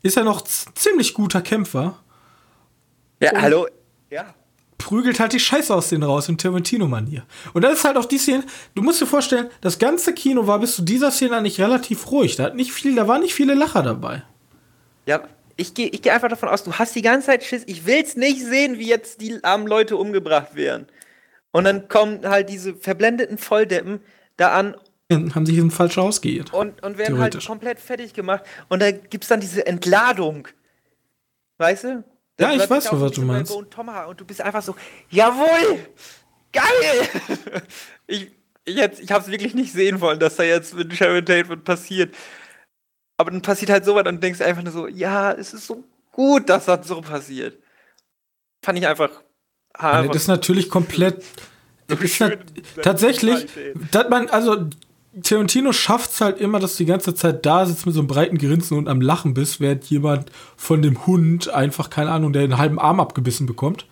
ist 0.03 0.17
er 0.17 0.23
noch 0.23 0.41
ziemlich 0.41 1.13
guter 1.13 1.41
Kämpfer. 1.41 1.97
ja, 3.19 3.31
hallo. 3.41 3.67
Ja. 4.11 4.35
Prügelt 4.77 5.19
halt 5.19 5.31
die 5.33 5.39
Scheiße 5.39 5.73
aus 5.73 5.89
denen 5.89 6.03
raus 6.03 6.27
in 6.27 6.37
Tarantino-Manier. 6.37 7.25
Und 7.53 7.63
das 7.63 7.73
ist 7.79 7.85
halt 7.85 7.97
auch 7.97 8.05
die 8.05 8.17
Szene, 8.17 8.43
du 8.75 8.81
musst 8.81 9.01
dir 9.01 9.07
vorstellen, 9.07 9.49
das 9.61 9.79
ganze 9.79 10.13
Kino 10.13 10.45
war 10.45 10.59
bis 10.59 10.75
zu 10.75 10.81
dieser 10.81 11.09
Szene 11.09 11.37
eigentlich 11.37 11.59
relativ 11.59 12.11
ruhig. 12.11 12.35
Da, 12.35 12.43
hat 12.43 12.55
nicht 12.55 12.73
viel, 12.73 12.93
da 12.93 13.07
waren 13.07 13.21
nicht 13.21 13.33
viele 13.33 13.53
Lacher 13.53 13.81
dabei. 13.81 14.23
Ja, 15.05 15.23
ich 15.55 15.73
gehe 15.73 15.87
ich 15.87 16.01
geh 16.01 16.09
einfach 16.11 16.27
davon 16.27 16.49
aus, 16.49 16.63
du 16.63 16.73
hast 16.73 16.95
die 16.95 17.01
ganze 17.01 17.27
Zeit 17.27 17.43
Schiss. 17.43 17.63
Ich 17.65 17.85
will's 17.85 18.17
nicht 18.17 18.43
sehen, 18.43 18.77
wie 18.77 18.87
jetzt 18.87 19.21
die 19.21 19.41
armen 19.43 19.67
Leute 19.67 19.95
umgebracht 19.95 20.55
werden. 20.55 20.87
Und 21.51 21.63
dann 21.63 21.87
kommen 21.87 22.27
halt 22.27 22.49
diese 22.49 22.75
verblendeten 22.75 23.37
Volldeppen 23.37 24.01
da 24.35 24.49
an 24.49 24.75
Haben 25.35 25.45
sich 25.45 25.59
falsch 25.73 25.97
ausgeirrt. 25.97 26.53
und, 26.53 26.81
und 26.83 26.97
werden 26.97 27.19
halt 27.19 27.45
komplett 27.45 27.79
fertig 27.79 28.13
gemacht. 28.13 28.43
Und 28.69 28.81
da 28.81 28.91
gibt's 28.91 29.27
dann 29.27 29.39
diese 29.39 29.65
Entladung. 29.65 30.47
Weißt 31.57 31.83
du? 31.85 32.03
Ja, 32.39 32.53
ich 32.53 32.69
weiß, 32.69 32.87
was 32.91 33.11
du 33.11 33.21
meinst. 33.21 33.51
Und 33.51 33.71
Tomahawk 33.71 34.09
Und 34.09 34.21
du 34.21 34.25
bist 34.25 34.41
einfach 34.41 34.61
so, 34.63 34.75
jawohl! 35.09 35.79
Geil! 36.51 37.07
ich, 38.07 38.31
ich, 38.65 38.77
hätt's- 38.77 38.99
ich 38.99 39.11
hab's 39.11 39.27
wirklich 39.27 39.53
nicht 39.53 39.71
sehen 39.71 40.01
wollen, 40.01 40.19
dass 40.19 40.35
da 40.35 40.43
jetzt 40.43 40.73
mit 40.73 40.93
Sharon 40.95 41.25
Tate 41.25 41.57
passiert. 41.57 42.13
Aber 43.17 43.31
dann 43.31 43.41
passiert 43.41 43.71
halt 43.71 43.85
sowas 43.85 44.05
und 44.07 44.21
denkst 44.23 44.41
einfach 44.41 44.63
nur 44.63 44.73
so, 44.73 44.87
ja, 44.87 45.31
es 45.31 45.53
ist 45.53 45.67
so 45.67 45.83
gut, 46.11 46.49
dass 46.49 46.65
das 46.65 46.87
so 46.87 47.01
passiert. 47.01 47.57
Fand 48.63 48.79
ich 48.79 48.87
einfach. 48.87 49.11
Ja, 49.79 50.03
das 50.07 50.23
ist 50.23 50.27
natürlich 50.27 50.69
komplett. 50.69 51.23
so 51.89 51.95
ist 51.97 52.19
nat- 52.19 52.39
tatsächlich, 52.81 53.47
dass 53.91 54.09
man, 54.09 54.29
also 54.29 54.69
Tarantino 55.21 55.71
schafft 55.73 56.11
es 56.11 56.21
halt 56.21 56.39
immer, 56.39 56.59
dass 56.59 56.75
du 56.75 56.83
die 56.83 56.89
ganze 56.89 57.13
Zeit 57.13 57.45
da 57.45 57.65
sitzt 57.65 57.85
mit 57.85 57.93
so 57.93 58.01
einem 58.01 58.07
breiten 58.07 58.37
Grinsen 58.37 58.77
und 58.77 58.87
am 58.87 58.99
Lachen 58.99 59.33
bist, 59.35 59.59
während 59.59 59.85
jemand 59.85 60.31
von 60.57 60.81
dem 60.81 61.05
Hund 61.05 61.49
einfach, 61.49 61.89
keine 61.89 62.11
Ahnung, 62.11 62.33
der 62.33 62.43
einen 62.43 62.57
halben 62.57 62.79
Arm 62.79 62.99
abgebissen 62.99 63.45
bekommt. 63.45 63.85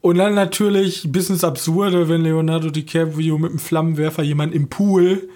Und 0.00 0.18
dann 0.18 0.34
natürlich 0.34 1.10
bis 1.10 1.28
ins 1.28 1.44
Absurde, 1.44 2.08
wenn 2.08 2.22
Leonardo 2.22 2.70
DiCaprio 2.70 3.38
mit 3.38 3.50
einem 3.50 3.58
Flammenwerfer 3.58 4.22
jemanden 4.22 4.56
im 4.56 4.68
Pool 4.68 5.28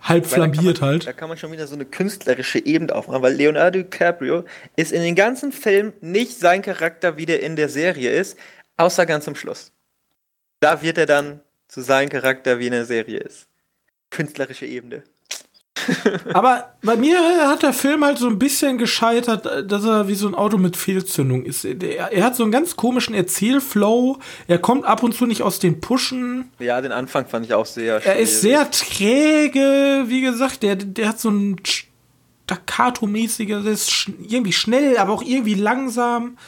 halb 0.00 0.26
flambiert 0.26 0.80
man, 0.80 0.90
halt. 0.90 1.06
Da 1.06 1.12
kann 1.12 1.28
man 1.28 1.38
schon 1.38 1.52
wieder 1.52 1.66
so 1.66 1.74
eine 1.74 1.84
künstlerische 1.84 2.64
Ebene 2.64 2.94
aufmachen, 2.94 3.22
weil 3.22 3.34
Leonardo 3.34 3.80
DiCaprio 3.80 4.44
ist 4.76 4.92
in 4.92 5.02
den 5.02 5.14
ganzen 5.14 5.52
Film 5.52 5.92
nicht 6.00 6.38
sein 6.38 6.62
Charakter, 6.62 7.16
wie 7.16 7.26
der 7.26 7.42
in 7.42 7.56
der 7.56 7.68
Serie 7.68 8.10
ist, 8.10 8.36
außer 8.76 9.06
ganz 9.06 9.24
zum 9.24 9.34
Schluss. 9.34 9.72
Da 10.60 10.82
wird 10.82 10.98
er 10.98 11.06
dann 11.06 11.40
zu 11.76 11.82
seinem 11.82 12.08
Charakter, 12.08 12.58
wie 12.58 12.68
in 12.68 12.72
der 12.72 12.86
Serie 12.86 13.18
ist. 13.18 13.48
Künstlerische 14.08 14.64
Ebene. 14.64 15.02
Aber 16.32 16.72
bei 16.80 16.96
mir 16.96 17.18
hat 17.50 17.62
der 17.62 17.74
Film 17.74 18.02
halt 18.02 18.16
so 18.16 18.28
ein 18.28 18.38
bisschen 18.38 18.78
gescheitert, 18.78 19.70
dass 19.70 19.84
er 19.84 20.08
wie 20.08 20.14
so 20.14 20.26
ein 20.26 20.34
Auto 20.34 20.56
mit 20.56 20.74
Fehlzündung 20.74 21.44
ist. 21.44 21.66
Er, 21.66 22.10
er 22.10 22.24
hat 22.24 22.34
so 22.34 22.44
einen 22.44 22.52
ganz 22.52 22.76
komischen 22.76 23.14
Erzählflow. 23.14 24.18
Er 24.48 24.58
kommt 24.58 24.86
ab 24.86 25.02
und 25.02 25.12
zu 25.12 25.26
nicht 25.26 25.42
aus 25.42 25.58
den 25.58 25.82
Puschen. 25.82 26.50
Ja, 26.60 26.80
den 26.80 26.92
Anfang 26.92 27.26
fand 27.26 27.44
ich 27.44 27.52
auch 27.52 27.66
sehr 27.66 28.02
Er 28.06 28.16
ist 28.16 28.40
sehr 28.40 28.70
träge, 28.70 30.04
wie 30.06 30.22
gesagt. 30.22 30.62
Der, 30.62 30.76
der 30.76 31.10
hat 31.10 31.20
so 31.20 31.28
ein 31.28 31.60
Staccato-mäßiges, 32.46 33.64
der 33.64 33.72
ist 33.72 33.90
sch 33.90 34.08
irgendwie 34.26 34.54
schnell, 34.54 34.96
aber 34.96 35.12
auch 35.12 35.22
irgendwie 35.22 35.52
langsam. 35.52 36.38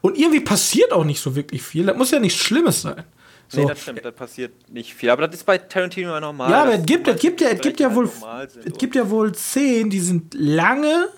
Und 0.00 0.16
irgendwie 0.16 0.40
passiert 0.40 0.90
auch 0.92 1.04
nicht 1.04 1.20
so 1.20 1.36
wirklich 1.36 1.60
viel. 1.60 1.84
Das 1.84 1.98
muss 1.98 2.12
ja 2.12 2.18
nichts 2.18 2.38
Schlimmes 2.38 2.80
sein. 2.80 3.04
So. 3.52 3.62
Nee, 3.62 3.66
das 3.66 3.82
stimmt, 3.82 4.04
da 4.04 4.12
passiert 4.12 4.70
nicht 4.70 4.94
viel. 4.94 5.10
Aber 5.10 5.26
das 5.26 5.34
ist 5.40 5.44
bei 5.44 5.58
Tarantino 5.58 6.10
ja 6.10 6.20
normal. 6.20 6.52
Ja, 6.52 6.62
aber 6.62 6.74
es 6.74 6.86
gibt, 6.86 7.08
es 7.08 7.20
gibt 7.20 7.40
ja, 7.40 7.48
es 7.48 7.60
gibt 7.60 7.80
ja 7.80 7.92
wohl, 7.92 8.08
halt 8.22 8.52
sind 8.52 8.64
es 8.64 8.78
gibt 8.78 8.94
ja 8.94 9.10
wohl 9.10 9.34
Szenen, 9.34 9.90
die 9.90 9.98
sind 9.98 10.34
lange, 10.34 11.08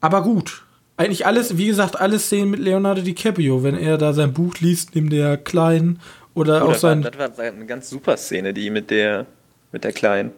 aber 0.00 0.22
gut. 0.22 0.64
Eigentlich 0.96 1.24
alles, 1.24 1.58
wie 1.58 1.66
gesagt, 1.66 2.00
alles 2.00 2.26
Szenen 2.26 2.50
mit 2.50 2.58
Leonardo 2.58 3.02
DiCaprio, 3.02 3.62
wenn 3.62 3.76
er 3.76 3.98
da 3.98 4.12
sein 4.14 4.32
Buch 4.32 4.56
liest, 4.58 4.96
neben 4.96 5.08
der 5.08 5.36
Kleinen 5.36 6.00
oder 6.34 6.62
Oh, 6.62 6.68
auch 6.68 6.72
das, 6.72 6.82
war, 6.82 6.90
sein. 6.90 7.02
das 7.02 7.38
war 7.38 7.44
eine 7.44 7.66
ganz 7.66 7.88
super 7.88 8.16
Szene, 8.16 8.52
die 8.52 8.70
mit 8.70 8.90
der, 8.90 9.26
mit 9.70 9.84
der 9.84 9.92
Kleinen. 9.92 10.32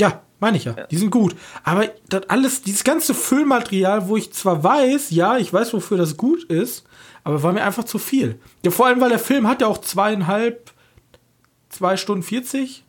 Ja, 0.00 0.22
meine 0.38 0.58
ich 0.58 0.64
ja, 0.64 0.74
die 0.90 0.96
sind 0.96 1.10
gut. 1.10 1.34
Aber 1.64 1.88
das 2.08 2.28
alles, 2.30 2.62
dieses 2.62 2.84
ganze 2.84 3.14
Füllmaterial, 3.14 4.08
wo 4.08 4.16
ich 4.16 4.32
zwar 4.32 4.62
weiß, 4.62 5.10
ja, 5.10 5.38
ich 5.38 5.52
weiß, 5.52 5.72
wofür 5.74 5.98
das 5.98 6.16
gut 6.16 6.44
ist, 6.44 6.84
aber 7.24 7.42
war 7.42 7.52
mir 7.52 7.62
einfach 7.62 7.84
zu 7.84 7.98
viel. 7.98 8.38
Ja, 8.64 8.70
vor 8.70 8.86
allem, 8.86 9.00
weil 9.00 9.10
der 9.10 9.18
Film 9.18 9.46
hat 9.48 9.60
ja 9.60 9.66
auch 9.66 9.78
zweieinhalb, 9.78 10.70
zwei 11.68 11.96
Stunden 11.96 12.22
40, 12.22 12.84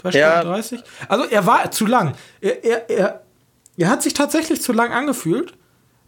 zwei 0.00 0.10
Ja. 0.10 0.38
Stunden 0.38 0.48
30. 0.48 0.80
Also 1.08 1.24
er 1.24 1.46
war 1.46 1.70
zu 1.70 1.86
lang. 1.86 2.14
Er, 2.40 2.64
er, 2.64 2.90
er, 2.90 3.22
er 3.76 3.88
hat 3.88 4.02
sich 4.02 4.14
tatsächlich 4.14 4.62
zu 4.62 4.72
lang 4.72 4.92
angefühlt. 4.92 5.54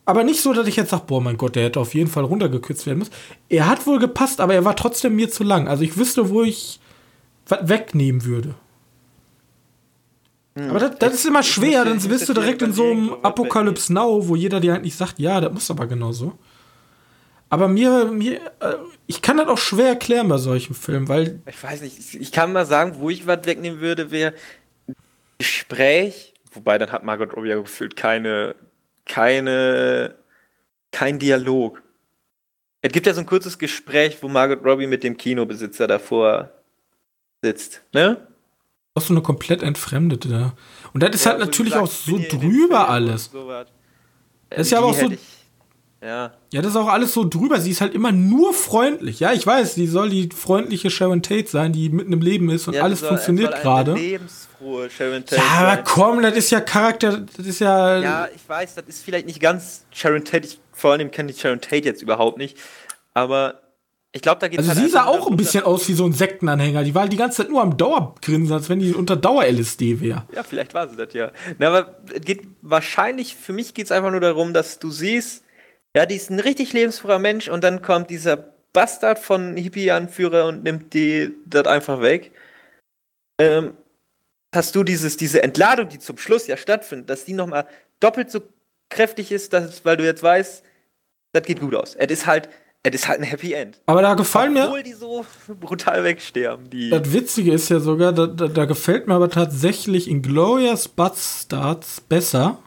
Aber 0.05 0.24
nicht 0.24 0.40
so, 0.40 0.55
dass 0.55 0.66
ich 0.66 0.77
jetzt 0.77 0.89
sage, 0.89 1.02
boah, 1.06 1.20
mein 1.20 1.36
Gott, 1.36 1.55
der 1.55 1.65
hätte 1.65 1.81
auf 1.81 1.93
jeden 1.94 2.09
Fall 2.09 2.24
runtergekürzt 2.24 2.86
werden 2.86 3.01
müssen. 3.01 3.12
Er 3.51 3.69
hat 3.69 3.86
wohl 3.86 3.98
gepasst, 3.98 4.40
aber 4.40 4.55
er 4.55 4.65
war 4.65 4.74
trotzdem 4.74 5.15
mir 5.15 5.31
zu 5.31 5.44
lang. 5.44 5.69
Also 5.69 5.82
ich 5.85 5.98
wüsste, 5.98 6.31
wo 6.31 6.43
ich 6.43 6.81
was 7.47 7.69
wegnehmen 7.69 8.24
würde. 8.24 8.55
Aber 10.55 10.78
das, 10.81 10.98
das 10.98 11.15
ist 11.15 11.27
immer 11.27 11.43
schwer, 11.43 11.85
dann 11.85 12.01
bist 12.01 12.28
du 12.28 12.32
direkt 12.32 12.62
in 12.62 12.73
so 12.73 12.85
einem 12.90 13.15
Apokalypse 13.23 13.93
Now, 13.93 14.27
wo 14.27 14.35
jeder 14.35 14.59
dir 14.60 14.74
eigentlich 14.74 14.97
sagt, 14.97 15.19
ja, 15.19 15.40
das 15.40 15.52
muss 15.52 15.70
aber 15.70 15.86
genau 15.86 16.10
so. 16.12 16.32
Aber 17.51 17.69
mir, 17.69 18.07
mir, 18.07 18.41
äh, 18.61 18.75
ich 19.07 19.23
kann 19.23 19.39
das 19.39 19.49
auch 19.49 19.57
schwer 19.59 19.89
erklären 19.89 20.29
bei 20.29 20.37
solchen 20.39 20.75
Filmen, 20.75 21.09
weil 21.09 21.41
Ich 21.47 21.62
weiß 21.62 21.81
nicht, 21.81 22.15
ich- 22.15 22.33
kann 22.33 22.53
mal 22.53 22.66
sagen, 22.66 22.97
wo 22.99 23.09
ich 23.11 23.27
was 23.27 23.45
wegnehmen 23.47 23.81
würde, 23.81 24.11
wäre 24.11 24.35
Gespräch, 25.39 26.35
wobei 26.53 26.79
dann 26.79 26.91
hat 26.93 27.05
Margot 27.05 27.35
Robbie 27.35 27.49
ja 27.51 27.57
gefühlt 27.57 27.97
keine, 27.97 28.55
keine, 29.07 30.15
kein 30.93 31.19
Dialog. 31.19 31.83
Es 32.83 32.93
gibt 32.93 33.07
ja 33.07 33.15
so 33.15 33.20
ein 33.20 33.27
kurzes 33.27 33.59
Gespräch, 33.59 34.19
wo 34.23 34.29
Margot 34.29 34.65
Robbie 34.65 34.87
mit 34.87 35.03
dem 35.03 35.16
Kinobesitzer 35.16 35.87
davor 35.87 36.51
sitzt, 37.43 37.83
ne? 37.93 38.27
auch 38.95 39.03
so 39.03 39.15
eine 39.15 39.23
komplett 39.23 39.62
entfremdete. 39.62 40.53
Und 40.93 41.03
das 41.05 41.15
ist 41.15 41.27
halt 41.27 41.37
Ja, 41.39 41.45
so 41.45 41.47
natürlich 41.47 41.73
gesagt, 41.75 41.89
auch 41.89 41.93
so 41.93 42.19
drüber 42.19 42.89
alles. 42.89 43.27
sowas. 43.27 43.69
Das 44.51 44.61
ist 44.62 44.70
ja 44.73 44.79
aber 44.79 44.89
auch 44.89 44.95
so- 44.95 45.12
Ja, 46.01 46.33
Ja, 46.53 46.62
das 46.62 46.70
ist 46.73 46.77
auch 46.77 46.87
alles 46.89 47.12
so 47.12 47.25
drüber. 47.29 47.61
Sie 47.61 47.73
ist 47.73 47.81
halt 47.81 47.93
immer 47.95 48.12
nur 48.12 48.55
freundlich. 48.55 49.19
Ja, 49.19 49.33
ich 49.33 49.45
weiß, 49.45 49.75
die 49.75 49.87
soll 49.89 50.11
die 50.11 50.29
freundliche 50.35 50.91
Sharon 50.91 51.23
Tate 51.23 51.49
sein, 51.49 51.73
die 51.73 51.89
mitten 51.89 52.12
im 52.12 52.20
Leben 52.20 52.51
ist 52.51 52.69
und 52.69 52.75
ja, 52.75 52.83
alles 52.85 53.01
soll- 53.01 53.09
funktioniert 53.09 53.61
gerade. 53.62 53.95
lebensfrohe 53.95 54.89
Sharon 54.91 55.25
Tate 55.25 55.37
Ja, 55.43 55.59
aber 55.59 55.75
sein. 55.77 55.85
komm, 55.85 56.23
das 56.23 56.35
ist 56.37 56.51
ja 56.51 56.61
Charakter, 56.61 57.19
das 57.37 57.45
ist 57.47 57.59
ja. 57.59 57.99
Ja, 57.99 58.29
ich 58.35 58.49
weiß, 58.49 58.77
das 58.77 58.85
ist 58.87 59.05
vielleicht 59.05 59.27
nicht 59.27 59.41
ganz 59.41 59.85
Sharon 59.93 60.25
Tate. 60.25 60.47
Ich, 60.47 60.61
vor 60.73 60.93
allem 60.93 61.11
kenne 61.11 61.33
ich 61.33 61.41
Sharon 61.41 61.61
Tate 61.61 61.85
jetzt 61.85 62.01
überhaupt 62.03 62.39
nicht. 62.39 62.57
Aber 63.12 63.61
ich 64.12 64.23
glaube, 64.23 64.39
da 64.41 64.47
geht 64.47 64.61
also 64.61 64.73
sie 64.75 64.89
sah 64.89 65.05
auch 65.07 65.29
ein 65.29 65.37
bisschen 65.37 65.65
aus 65.65 65.89
wie 65.89 65.95
so 65.95 66.05
ein 66.07 66.12
Sektenanhänger. 66.12 66.85
Die 66.85 66.95
war 66.95 67.09
die 67.09 67.16
ganze 67.16 67.39
Zeit 67.39 67.51
nur 67.51 67.61
am 67.61 67.77
Dauergrinsen, 67.77 68.55
als 68.55 68.69
wenn 68.69 68.79
die 68.79 68.95
unter 68.95 69.16
Dauer-LSD 69.16 70.01
wäre. 70.01 70.25
Ja, 70.35 70.45
vielleicht 70.45 70.75
war 70.75 70.89
sie 70.89 70.97
das 70.97 71.12
ja. 71.12 71.33
Na, 71.59 71.69
aber 71.69 71.97
es 72.15 72.20
geht 72.23 72.47
wahrscheinlich, 72.62 73.35
für 73.35 73.53
mich 73.53 73.75
geht 73.75 73.87
es 73.87 73.93
einfach 73.93 74.12
nur 74.12 74.20
darum, 74.20 74.55
dass 74.55 74.79
du 74.79 74.91
siehst, 74.91 75.43
ja, 75.99 76.07
die 76.07 76.15
ist 76.15 76.31
ein 76.31 76.39
richtig 76.39 76.73
lebensfroher 76.73 77.19
Mensch 77.19 77.49
und 77.49 77.65
dann 77.65 77.83
kommt 77.83 78.09
dieser 78.09 78.37
Bastard 78.73 79.19
von 79.19 79.57
Hippie-Anführer 79.57 80.47
und 80.47 80.62
nimmt 80.62 80.95
die 80.95 81.35
das 81.45 81.66
einfach 81.66 82.01
weg. 82.01 82.31
Ähm, 83.41 83.77
hast 84.55 84.77
du 84.77 84.85
dieses, 84.85 85.16
diese 85.16 85.43
Entladung, 85.43 85.89
die 85.89 85.99
zum 85.99 86.16
Schluss 86.16 86.47
ja 86.47 86.57
stattfindet, 86.57 87.11
dass 87.11 87.25
die 87.25 87.33
nochmal 87.33 87.66
doppelt 87.99 88.31
so 88.31 88.43
kräftig 88.91 89.33
ist, 89.33 89.53
dass, 89.53 89.85
weil 89.85 89.97
du 89.97 90.05
jetzt 90.05 90.23
weißt, 90.23 90.62
das 91.33 91.43
geht 91.43 91.59
gut 91.59 91.75
aus. 91.75 91.97
Es 91.97 92.12
ist 92.12 92.27
halt, 92.29 92.49
es 92.85 92.95
ist 92.95 93.09
halt 93.09 93.19
ein 93.19 93.25
Happy 93.25 93.55
End. 93.55 93.81
Aber 93.87 94.01
da 94.01 94.15
gefallen 94.15 94.53
mir. 94.53 94.66
Obwohl 94.66 94.85
die 94.85 94.93
so 94.93 95.27
brutal 95.49 96.05
wegsterben, 96.05 96.70
die. 96.70 96.91
Das 96.91 97.12
Witzige 97.12 97.53
ist 97.53 97.70
ja 97.70 97.81
sogar, 97.81 98.12
da, 98.12 98.29
da, 98.29 98.47
da 98.47 98.66
gefällt 98.66 99.09
mir 99.09 99.15
aber 99.15 99.31
tatsächlich 99.31 100.09
Inglourious 100.09 100.87
Bastards 100.87 102.01
besser. 102.03 102.62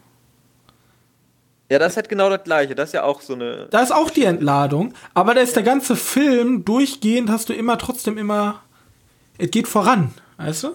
Ja, 1.72 1.80
das 1.80 1.94
ist 1.94 1.96
halt 1.96 2.10
genau 2.10 2.30
das 2.30 2.44
gleiche. 2.44 2.76
Das 2.76 2.90
ist 2.90 2.94
ja 2.94 3.04
auch 3.04 3.22
so 3.22 3.34
eine. 3.34 3.68
Da 3.70 3.80
ist 3.80 3.94
auch 3.94 4.10
die 4.10 4.26
Entladung, 4.26 4.94
aber 5.14 5.34
da 5.34 5.40
ist 5.40 5.56
der 5.56 5.64
ganze 5.64 5.96
Film 5.96 6.66
durchgehend, 6.66 7.30
hast 7.30 7.48
du 7.48 7.54
immer 7.54 7.78
trotzdem 7.78 8.18
immer. 8.18 8.62
Es 9.38 9.52
geht 9.52 9.70
voran, 9.70 10.14
weißt 10.36 10.64
du? 10.64 10.72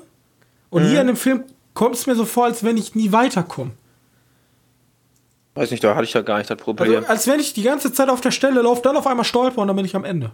Und 0.71 0.85
mhm. 0.85 0.89
hier 0.89 1.03
in 1.03 1.09
dem 1.09 1.17
Film 1.17 1.45
kommt 1.75 1.97
es 1.97 2.07
mir 2.07 2.15
so 2.15 2.25
vor, 2.25 2.47
als 2.47 2.65
wenn 2.65 2.79
ich 2.79 2.95
nie 2.95 3.13
weiterkomme. 3.13 3.73
Weiß 5.55 5.71
nicht, 5.71 5.85
da 5.85 5.95
hatte 5.95 6.05
ich 6.05 6.15
ja 6.15 6.23
gar 6.23 6.39
nicht 6.39 6.49
das 6.49 6.57
Problem. 6.57 6.97
Also, 6.97 7.09
als 7.09 7.27
wenn 7.27 7.41
ich 7.41 7.53
die 7.53 7.63
ganze 7.63 7.93
Zeit 7.93 8.09
auf 8.09 8.23
der 8.23 8.31
Stelle 8.31 8.63
laufe, 8.63 8.81
dann 8.81 8.97
auf 8.97 9.07
einmal 9.07 9.27
stolper 9.27 9.61
und 9.61 9.69
dann 9.69 9.77
bin 9.77 9.85
ich 9.85 9.97
am 9.97 10.05
Ende. 10.05 10.33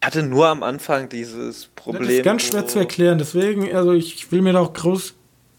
Ich 0.00 0.06
hatte 0.08 0.24
nur 0.24 0.48
am 0.48 0.64
Anfang 0.64 1.08
dieses 1.08 1.66
Problem. 1.66 2.02
Das 2.02 2.12
ist 2.14 2.24
ganz 2.24 2.42
schwer 2.42 2.66
zu 2.66 2.80
erklären, 2.80 3.18
deswegen, 3.18 3.72
also 3.72 3.92
ich 3.92 4.32
will 4.32 4.42
mir 4.42 4.54
da 4.54 4.58
auch 4.58 4.72
groß. 4.72 5.14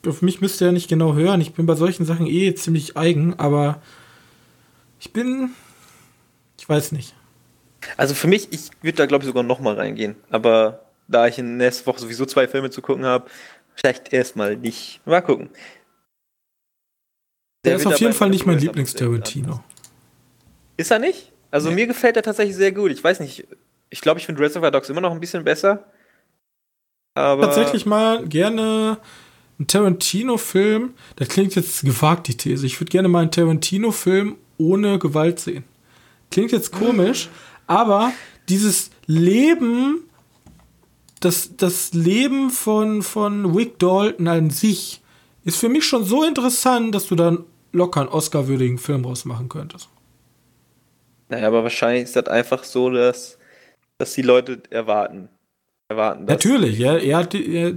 Auf 0.06 0.22
mich 0.22 0.42
müsst 0.42 0.60
ihr 0.62 0.68
ja 0.68 0.74
nicht 0.74 0.90
genau 0.90 1.14
hören. 1.14 1.40
Ich 1.40 1.54
bin 1.54 1.66
bei 1.66 1.76
solchen 1.76 2.04
Sachen 2.06 2.28
eh 2.28 2.54
ziemlich 2.56 2.98
eigen, 2.98 3.40
aber 3.40 3.82
ich 5.00 5.14
bin. 5.14 5.52
Ich 6.58 6.68
weiß 6.68 6.92
nicht. 6.92 7.16
Also 7.98 8.14
für 8.14 8.28
mich, 8.28 8.52
ich 8.52 8.70
würde 8.82 8.98
da 8.98 9.06
glaube 9.06 9.24
ich 9.24 9.28
sogar 9.28 9.44
nochmal 9.44 9.76
reingehen. 9.76 10.16
Aber 10.30 10.86
da 11.08 11.28
ich 11.28 11.40
in 11.40 11.58
nächster 11.58 11.86
Woche 11.88 12.00
sowieso 12.00 12.26
zwei 12.26 12.48
Filme 12.48 12.70
zu 12.70 12.82
gucken 12.82 13.06
habe, 13.06 13.30
vielleicht 13.76 14.14
erstmal 14.14 14.56
nicht. 14.56 15.02
Mal 15.06 15.22
gucken. 15.22 15.50
Der, 17.66 17.74
der 17.74 17.80
ist 17.80 17.88
auf 17.88 18.00
jeden 18.00 18.14
Fall 18.14 18.30
nicht 18.30 18.46
mein 18.46 18.60
Lieblings-Tarantino. 18.60 19.64
Ist 20.78 20.92
er 20.92 21.00
nicht? 21.00 21.32
Also 21.52 21.70
nee. 21.70 21.76
mir 21.76 21.88
gefällt 21.88 22.16
er 22.16 22.24
tatsächlich 22.24 22.56
sehr 22.56 22.72
gut. 22.72 22.92
Ich 22.92 23.04
weiß 23.04 23.20
nicht, 23.20 23.48
ich 23.90 24.02
glaube, 24.02 24.20
ich 24.20 24.26
finde 24.26 24.42
Reservoir 24.42 24.72
Dogs 24.72 24.90
immer 24.90 25.02
noch 25.02 25.12
ein 25.12 25.20
bisschen 25.20 25.44
besser. 25.44 25.86
Aber 27.16 27.48
Tatsächlich 27.48 27.86
mal 27.86 28.26
gerne 28.28 28.98
einen 29.58 29.68
Tarantino-Film. 29.68 30.94
Das 31.18 31.28
klingt 31.28 31.56
jetzt 31.56 31.82
gewagt, 31.84 32.28
die 32.28 32.38
These. 32.38 32.66
Ich 32.66 32.80
würde 32.80 32.92
gerne 32.92 33.10
mal 33.10 33.22
einen 33.22 33.32
Tarantino-Film 33.32 34.38
ohne 34.60 35.00
Gewalt 35.00 35.40
sehen. 35.40 35.64
Klingt 36.30 36.52
jetzt 36.52 36.72
komisch, 36.72 37.30
aber 37.66 38.12
dieses 38.50 38.92
Leben, 39.08 40.02
das, 41.20 41.56
das 41.58 41.94
Leben 41.94 42.52
von, 42.52 43.02
von 43.02 43.56
Wick 43.56 43.80
Dalton 43.80 44.28
an 44.28 44.50
sich 44.52 45.02
ist 45.44 45.58
für 45.58 45.70
mich 45.70 45.86
schon 45.86 46.04
so 46.04 46.24
interessant, 46.24 46.94
dass 46.94 47.08
du 47.08 47.16
dann 47.16 47.46
locker 47.72 48.02
einen 48.02 48.10
Oscar-würdigen 48.10 48.78
Film 48.78 49.06
rausmachen 49.06 49.50
könntest. 49.50 49.90
Naja, 51.30 51.48
aber 51.48 51.64
wahrscheinlich 51.64 52.04
ist 52.04 52.16
das 52.16 52.28
einfach 52.28 52.64
so, 52.64 52.90
dass, 52.90 53.38
dass 53.98 54.14
die 54.14 54.24
Leute 54.24 54.62
erwarten. 54.70 55.30
erwarten. 55.88 56.26
Natürlich, 56.26 56.80
ja. 56.80 56.98
Er 56.98 57.18
hat, 57.18 57.36
er, 57.36 57.74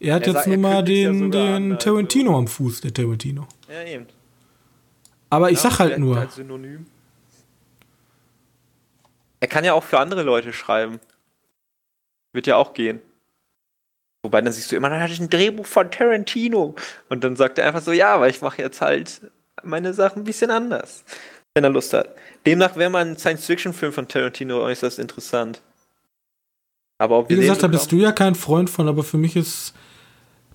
er 0.00 0.14
hat 0.14 0.26
er 0.26 0.34
jetzt 0.34 0.46
nun 0.48 0.60
mal 0.60 0.82
den, 0.82 1.30
den 1.30 1.72
also. 1.72 1.90
Tarantino 1.90 2.36
am 2.36 2.48
Fuß, 2.48 2.80
der 2.80 2.92
Tarantino. 2.92 3.46
Ja, 3.68 3.84
eben. 3.84 4.06
Aber 5.32 5.50
ich 5.50 5.62
ja, 5.62 5.70
sag 5.70 5.78
halt 5.78 5.98
nur. 5.98 6.18
Als 6.18 6.34
Synonym. 6.34 6.84
Er 9.40 9.48
kann 9.48 9.64
ja 9.64 9.72
auch 9.72 9.82
für 9.82 9.98
andere 9.98 10.22
Leute 10.22 10.52
schreiben. 10.52 11.00
Wird 12.34 12.46
ja 12.46 12.56
auch 12.56 12.74
gehen. 12.74 13.00
Wobei 14.22 14.42
dann 14.42 14.52
siehst 14.52 14.70
du 14.70 14.76
immer, 14.76 14.90
dann 14.90 15.00
hatte 15.00 15.14
ich 15.14 15.20
ein 15.20 15.30
Drehbuch 15.30 15.64
von 15.64 15.90
Tarantino. 15.90 16.74
Und 17.08 17.24
dann 17.24 17.36
sagt 17.36 17.58
er 17.58 17.66
einfach 17.66 17.80
so, 17.80 17.92
ja, 17.92 18.20
weil 18.20 18.30
ich 18.30 18.42
mache 18.42 18.60
jetzt 18.60 18.82
halt 18.82 19.22
meine 19.62 19.94
Sachen 19.94 20.20
ein 20.20 20.24
bisschen 20.24 20.50
anders. 20.50 21.02
Wenn 21.54 21.64
er 21.64 21.70
Lust 21.70 21.94
hat. 21.94 22.14
Demnach 22.44 22.76
wäre 22.76 22.90
mal 22.90 23.06
ein 23.06 23.16
Science-Fiction-Film 23.16 23.94
von 23.94 24.08
Tarantino 24.08 24.60
äußerst 24.60 24.98
interessant. 24.98 25.62
Aber 26.98 27.20
ob 27.20 27.30
Wie 27.30 27.36
gesagt, 27.36 27.62
da 27.62 27.68
bist 27.68 27.90
du 27.90 27.96
ja 27.96 28.12
kein 28.12 28.34
Freund 28.34 28.68
von, 28.68 28.86
aber 28.86 29.02
für 29.02 29.16
mich 29.16 29.34
ist 29.36 29.72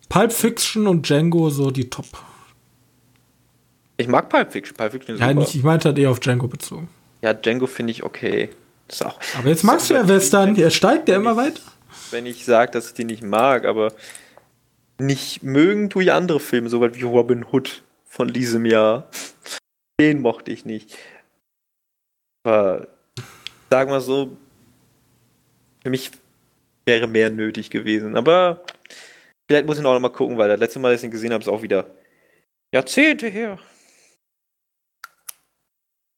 Pulp 0.07 0.31
Fiction 0.31 0.85
und 0.85 1.09
Django 1.09 1.49
so 1.49 1.71
die 1.71 1.89
Top. 1.89 2.26
Ich 3.97 4.07
mag 4.07 4.29
Pulp 4.29 4.51
Fiction. 4.51 4.77
Pulp 4.77 4.91
Fiction 4.91 5.15
ist 5.15 5.21
ja, 5.21 5.33
nicht, 5.33 5.55
ich 5.55 5.63
meinte 5.63 5.89
halt 5.89 5.97
eher 5.97 6.11
auf 6.11 6.19
Django 6.19 6.47
bezogen. 6.47 6.87
Ja, 7.21 7.33
Django 7.33 7.67
finde 7.67 7.91
ich 7.91 8.03
okay. 8.03 8.49
Auch, 9.03 9.19
aber 9.37 9.49
jetzt 9.49 9.63
magst 9.63 9.89
du 9.89 9.95
ja 9.95 10.07
Western. 10.07 10.55
Er 10.55 10.69
steigt 10.69 11.09
ja 11.09 11.17
immer 11.17 11.35
weiter 11.35 11.59
wenn 12.11 12.25
ich 12.25 12.45
sage, 12.45 12.71
dass 12.71 12.87
ich 12.87 12.93
die 12.93 13.03
nicht 13.03 13.23
mag, 13.23 13.65
aber 13.65 13.93
nicht 14.99 15.43
mögen 15.43 15.89
tue 15.89 16.03
ich 16.03 16.11
andere 16.11 16.39
Filme, 16.39 16.69
so 16.69 16.81
weit 16.81 16.95
wie 16.95 17.03
Robin 17.03 17.45
Hood 17.51 17.83
von 18.05 18.29
diesem 18.29 18.65
Jahr. 18.65 19.09
Den 19.99 20.21
mochte 20.21 20.51
ich 20.51 20.65
nicht. 20.65 20.95
Aber 22.43 22.87
sagen 23.69 23.91
wir 23.91 24.01
so, 24.01 24.37
für 25.83 25.89
mich 25.89 26.11
wäre 26.85 27.07
mehr 27.07 27.29
nötig 27.29 27.69
gewesen. 27.69 28.15
Aber 28.15 28.63
vielleicht 29.47 29.67
muss 29.67 29.77
ich 29.77 29.83
noch 29.83 29.99
mal 29.99 30.09
gucken, 30.09 30.37
weil 30.37 30.49
das 30.49 30.59
letzte 30.59 30.79
Mal, 30.79 30.91
als 30.91 31.01
ich 31.01 31.05
ihn 31.05 31.11
gesehen 31.11 31.33
habe, 31.33 31.41
ist 31.41 31.49
auch 31.49 31.61
wieder 31.61 31.87
Jahrzehnte 32.73 33.27
her. 33.27 33.59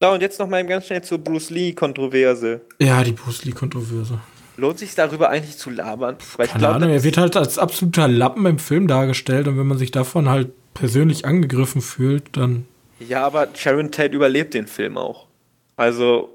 So, 0.01 0.09
und 0.11 0.21
jetzt 0.21 0.39
noch 0.39 0.47
mal 0.47 0.65
ganz 0.65 0.85
schnell 0.85 1.03
zur 1.03 1.17
Bruce 1.17 1.49
Lee-Kontroverse. 1.49 2.61
Ja, 2.79 3.03
die 3.03 3.11
Bruce 3.11 3.43
Lee-Kontroverse. 3.43 4.19
Lohnt 4.55 4.79
sich 4.79 4.95
darüber 4.95 5.29
eigentlich 5.29 5.57
zu 5.57 5.69
labern? 5.69 6.15
Weil 6.37 6.47
Keine 6.47 6.59
glaub, 6.59 6.75
Ahnung, 6.75 6.89
er 6.89 7.03
wird 7.03 7.17
halt 7.17 7.35
als 7.35 7.57
absoluter 7.57 8.07
Lappen 8.07 8.45
im 8.45 8.59
Film 8.59 8.87
dargestellt 8.87 9.49
und 9.49 9.57
wenn 9.57 9.67
man 9.67 9.77
sich 9.77 9.91
davon 9.91 10.29
halt 10.29 10.51
persönlich 10.73 11.25
angegriffen 11.25 11.81
fühlt, 11.81 12.37
dann. 12.37 12.65
Ja, 12.99 13.25
aber 13.25 13.49
Sharon 13.53 13.91
Tate 13.91 14.15
überlebt 14.15 14.53
den 14.53 14.67
Film 14.67 14.97
auch. 14.97 15.27
Also. 15.75 16.29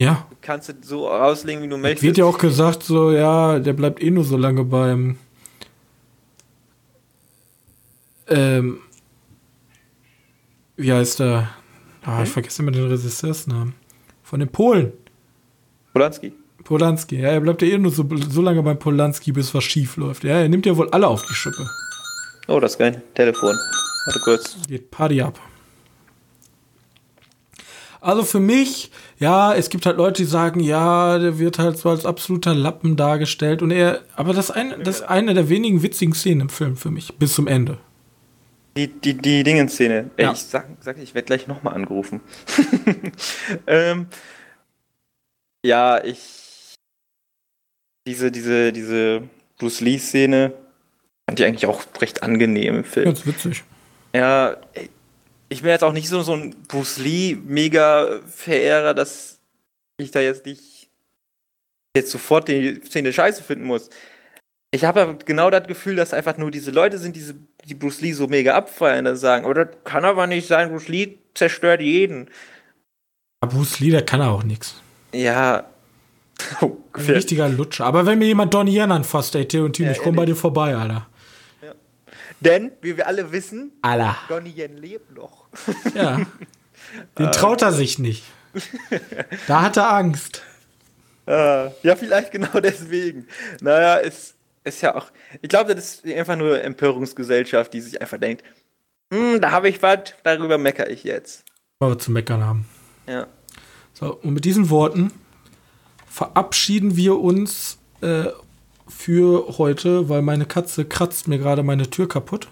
Ja. 0.00 0.26
Du 0.30 0.36
kannst 0.40 0.70
es 0.70 0.76
so 0.88 1.10
auslegen, 1.10 1.62
wie 1.62 1.68
du 1.68 1.76
möchtest. 1.76 2.02
Wird 2.02 2.16
ja 2.16 2.24
auch 2.24 2.38
gesagt, 2.38 2.82
so, 2.82 3.10
ja, 3.10 3.58
der 3.58 3.72
bleibt 3.74 4.02
eh 4.02 4.10
nur 4.10 4.24
so 4.24 4.38
lange 4.38 4.64
beim. 4.64 5.18
Ähm. 8.26 8.80
Wie 10.76 10.92
heißt 10.92 11.20
der? 11.20 11.50
Ah, 12.04 12.22
ich 12.22 12.30
vergesse 12.30 12.62
immer 12.62 12.72
den 12.72 12.86
Regisseursnamen. 12.86 13.74
Von 14.22 14.40
den 14.40 14.48
Polen. 14.48 14.92
Polanski. 15.92 16.32
Polanski, 16.64 17.16
ja, 17.16 17.30
er 17.30 17.40
bleibt 17.40 17.62
ja 17.62 17.68
eh 17.68 17.78
nur 17.78 17.90
so, 17.90 18.06
so 18.28 18.42
lange 18.42 18.62
beim 18.62 18.78
Polanski, 18.78 19.32
bis 19.32 19.54
was 19.54 19.64
schief 19.64 19.96
läuft. 19.96 20.24
Ja, 20.24 20.40
er 20.40 20.48
nimmt 20.48 20.66
ja 20.66 20.76
wohl 20.76 20.90
alle 20.90 21.08
auf 21.08 21.24
die 21.24 21.34
Schippe. 21.34 21.68
Oh, 22.46 22.60
das 22.60 22.72
ist 22.72 22.78
geil. 22.78 23.02
Telefon. 23.14 23.56
Warte 24.06 24.20
kurz. 24.20 24.56
Geht 24.68 24.90
Party 24.90 25.20
ab. 25.22 25.38
Also 28.00 28.22
für 28.22 28.40
mich, 28.40 28.90
ja, 29.18 29.54
es 29.54 29.70
gibt 29.70 29.84
halt 29.84 29.96
Leute, 29.96 30.22
die 30.22 30.28
sagen, 30.28 30.60
ja, 30.60 31.18
der 31.18 31.38
wird 31.38 31.58
halt 31.58 31.78
so 31.78 31.88
als 31.88 32.06
absoluter 32.06 32.54
Lappen 32.54 32.96
dargestellt 32.96 33.60
und 33.60 33.70
er, 33.70 34.02
aber 34.14 34.32
das, 34.32 34.50
ein, 34.50 34.74
das 34.84 35.00
ist 35.00 35.02
eine 35.02 35.34
der 35.34 35.48
wenigen 35.48 35.82
witzigen 35.82 36.14
Szenen 36.14 36.42
im 36.42 36.48
Film 36.48 36.76
für 36.76 36.90
mich, 36.90 37.14
bis 37.18 37.34
zum 37.34 37.48
Ende. 37.48 37.78
Die, 38.78 38.86
die, 38.86 39.14
die 39.14 39.42
Dingenszene. 39.42 40.08
Ja. 40.16 40.30
Ich 40.30 40.38
sag, 40.38 40.68
sag 40.78 40.98
ich 40.98 41.12
werde 41.12 41.26
gleich 41.26 41.48
nochmal 41.48 41.74
angerufen. 41.74 42.20
ähm, 43.66 44.06
ja, 45.66 46.04
ich 46.04 46.76
diese, 48.06 48.30
diese, 48.30 48.72
diese 48.72 49.28
Bruce 49.58 49.80
Lee-Szene 49.80 50.54
fand 51.28 51.40
ich 51.40 51.46
eigentlich 51.46 51.66
auch 51.66 51.82
recht 52.00 52.22
angenehm 52.22 52.76
im 52.76 52.84
Film. 52.84 53.06
Ganz 53.06 53.26
witzig. 53.26 53.64
Ja, 54.14 54.56
ich 55.48 55.62
bin 55.62 55.70
jetzt 55.70 55.82
auch 55.82 55.92
nicht 55.92 56.08
so, 56.08 56.22
so 56.22 56.34
ein 56.34 56.54
Bruce 56.68 56.98
Lee-Mega-Verehrer, 56.98 58.94
dass 58.94 59.40
ich 59.96 60.12
da 60.12 60.20
jetzt 60.20 60.46
nicht 60.46 60.88
jetzt 61.96 62.12
sofort 62.12 62.46
die 62.46 62.80
Szene 62.84 63.12
scheiße 63.12 63.42
finden 63.42 63.64
muss. 63.64 63.90
Ich 64.70 64.84
habe 64.84 65.18
genau 65.24 65.50
das 65.50 65.66
Gefühl, 65.66 65.96
dass 65.96 66.14
einfach 66.14 66.36
nur 66.36 66.52
diese 66.52 66.70
Leute 66.70 66.98
sind, 66.98 67.16
diese, 67.16 67.34
die 67.68 67.74
Bruce 67.74 68.00
Lee 68.00 68.12
so 68.12 68.26
mega 68.26 68.54
abfeiern, 68.54 69.04
dann 69.04 69.16
sagen, 69.16 69.44
oder 69.44 69.68
oh, 69.70 69.76
kann 69.84 70.04
aber 70.04 70.26
nicht 70.26 70.48
sein, 70.48 70.70
Bruce 70.70 70.88
Lee 70.88 71.18
zerstört 71.34 71.80
jeden. 71.80 72.28
Aber 73.40 73.54
Bruce 73.54 73.80
Lee, 73.80 73.90
der 73.90 74.04
kann 74.04 74.20
auch 74.20 74.42
nichts. 74.42 74.80
Ja, 75.12 75.66
Oh, 76.60 76.76
Ein 76.92 77.04
richtiger 77.06 77.48
Lutscher. 77.48 77.84
Aber 77.84 78.06
wenn 78.06 78.18
mir 78.18 78.26
jemand 78.26 78.54
Donnie 78.54 78.76
Yen 78.76 78.92
anfasst, 78.92 79.34
ey, 79.34 79.46
Theo 79.46 79.64
und 79.64 79.74
Team, 79.74 79.86
ja, 79.86 79.92
ich 79.92 79.98
komme 79.98 80.16
bei 80.16 80.26
dir 80.26 80.36
vorbei, 80.36 80.74
Alter. 80.74 81.06
Ja. 81.62 81.72
Denn, 82.40 82.72
wie 82.80 82.96
wir 82.96 83.06
alle 83.06 83.30
wissen, 83.32 83.72
Alter. 83.82 84.16
Donnie 84.28 84.54
Yen 84.56 84.76
lebt 84.76 85.14
noch. 85.16 85.46
Ja. 85.94 86.20
Den 87.18 87.32
traut 87.32 87.60
er 87.60 87.72
sich 87.72 87.98
nicht. 87.98 88.22
Da 89.46 89.60
hat 89.60 89.76
er 89.76 89.92
Angst. 89.92 90.42
Uh, 91.26 91.70
ja, 91.82 91.96
vielleicht 91.96 92.30
genau 92.30 92.60
deswegen. 92.60 93.26
Naja, 93.60 93.98
es 93.98 94.34
ist 94.68 94.82
ja 94.82 94.94
auch. 94.94 95.06
Ich 95.42 95.48
glaube, 95.48 95.74
das 95.74 95.96
ist 95.96 96.14
einfach 96.14 96.36
nur 96.36 96.62
Empörungsgesellschaft, 96.62 97.72
die 97.72 97.80
sich 97.80 98.00
einfach 98.00 98.18
denkt, 98.18 98.44
hm, 99.12 99.40
da 99.40 99.50
habe 99.50 99.68
ich 99.68 99.82
was, 99.82 100.14
darüber 100.22 100.58
meckere 100.58 100.90
ich 100.90 101.04
jetzt. 101.04 101.44
Weil 101.78 101.90
wir 101.90 101.98
zu 101.98 102.12
meckern 102.12 102.44
haben. 102.44 102.66
Ja. 103.06 103.26
So, 103.94 104.14
und 104.14 104.34
mit 104.34 104.44
diesen 104.44 104.70
Worten 104.70 105.12
verabschieden 106.06 106.96
wir 106.96 107.18
uns 107.18 107.78
äh, 108.00 108.26
für 108.86 109.58
heute, 109.58 110.08
weil 110.08 110.22
meine 110.22 110.46
Katze 110.46 110.84
kratzt 110.84 111.28
mir 111.28 111.38
gerade 111.38 111.62
meine 111.62 111.90
Tür 111.90 112.08
kaputt. 112.08 112.48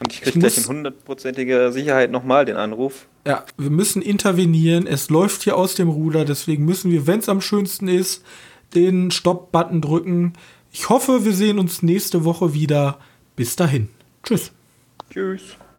Und 0.00 0.12
ich 0.12 0.20
kriege 0.22 0.40
gleich 0.40 0.58
in 0.58 0.66
hundertprozentiger 0.66 1.70
Sicherheit 1.72 2.10
nochmal 2.10 2.44
den 2.44 2.56
Anruf. 2.56 3.06
Ja, 3.26 3.44
wir 3.56 3.70
müssen 3.70 4.02
intervenieren. 4.02 4.86
Es 4.86 5.10
läuft 5.10 5.42
hier 5.42 5.56
aus 5.56 5.74
dem 5.76 5.88
Ruder, 5.88 6.24
deswegen 6.24 6.64
müssen 6.64 6.90
wir, 6.90 7.06
wenn 7.06 7.20
es 7.20 7.28
am 7.28 7.40
schönsten 7.40 7.86
ist, 7.86 8.24
den 8.74 9.10
Stopp-Button 9.10 9.80
drücken. 9.80 10.32
Ich 10.72 10.88
hoffe, 10.88 11.24
wir 11.24 11.34
sehen 11.34 11.58
uns 11.58 11.82
nächste 11.82 12.24
Woche 12.24 12.54
wieder. 12.54 12.98
Bis 13.36 13.56
dahin. 13.56 13.88
Tschüss. 14.22 14.52
Tschüss. 15.10 15.56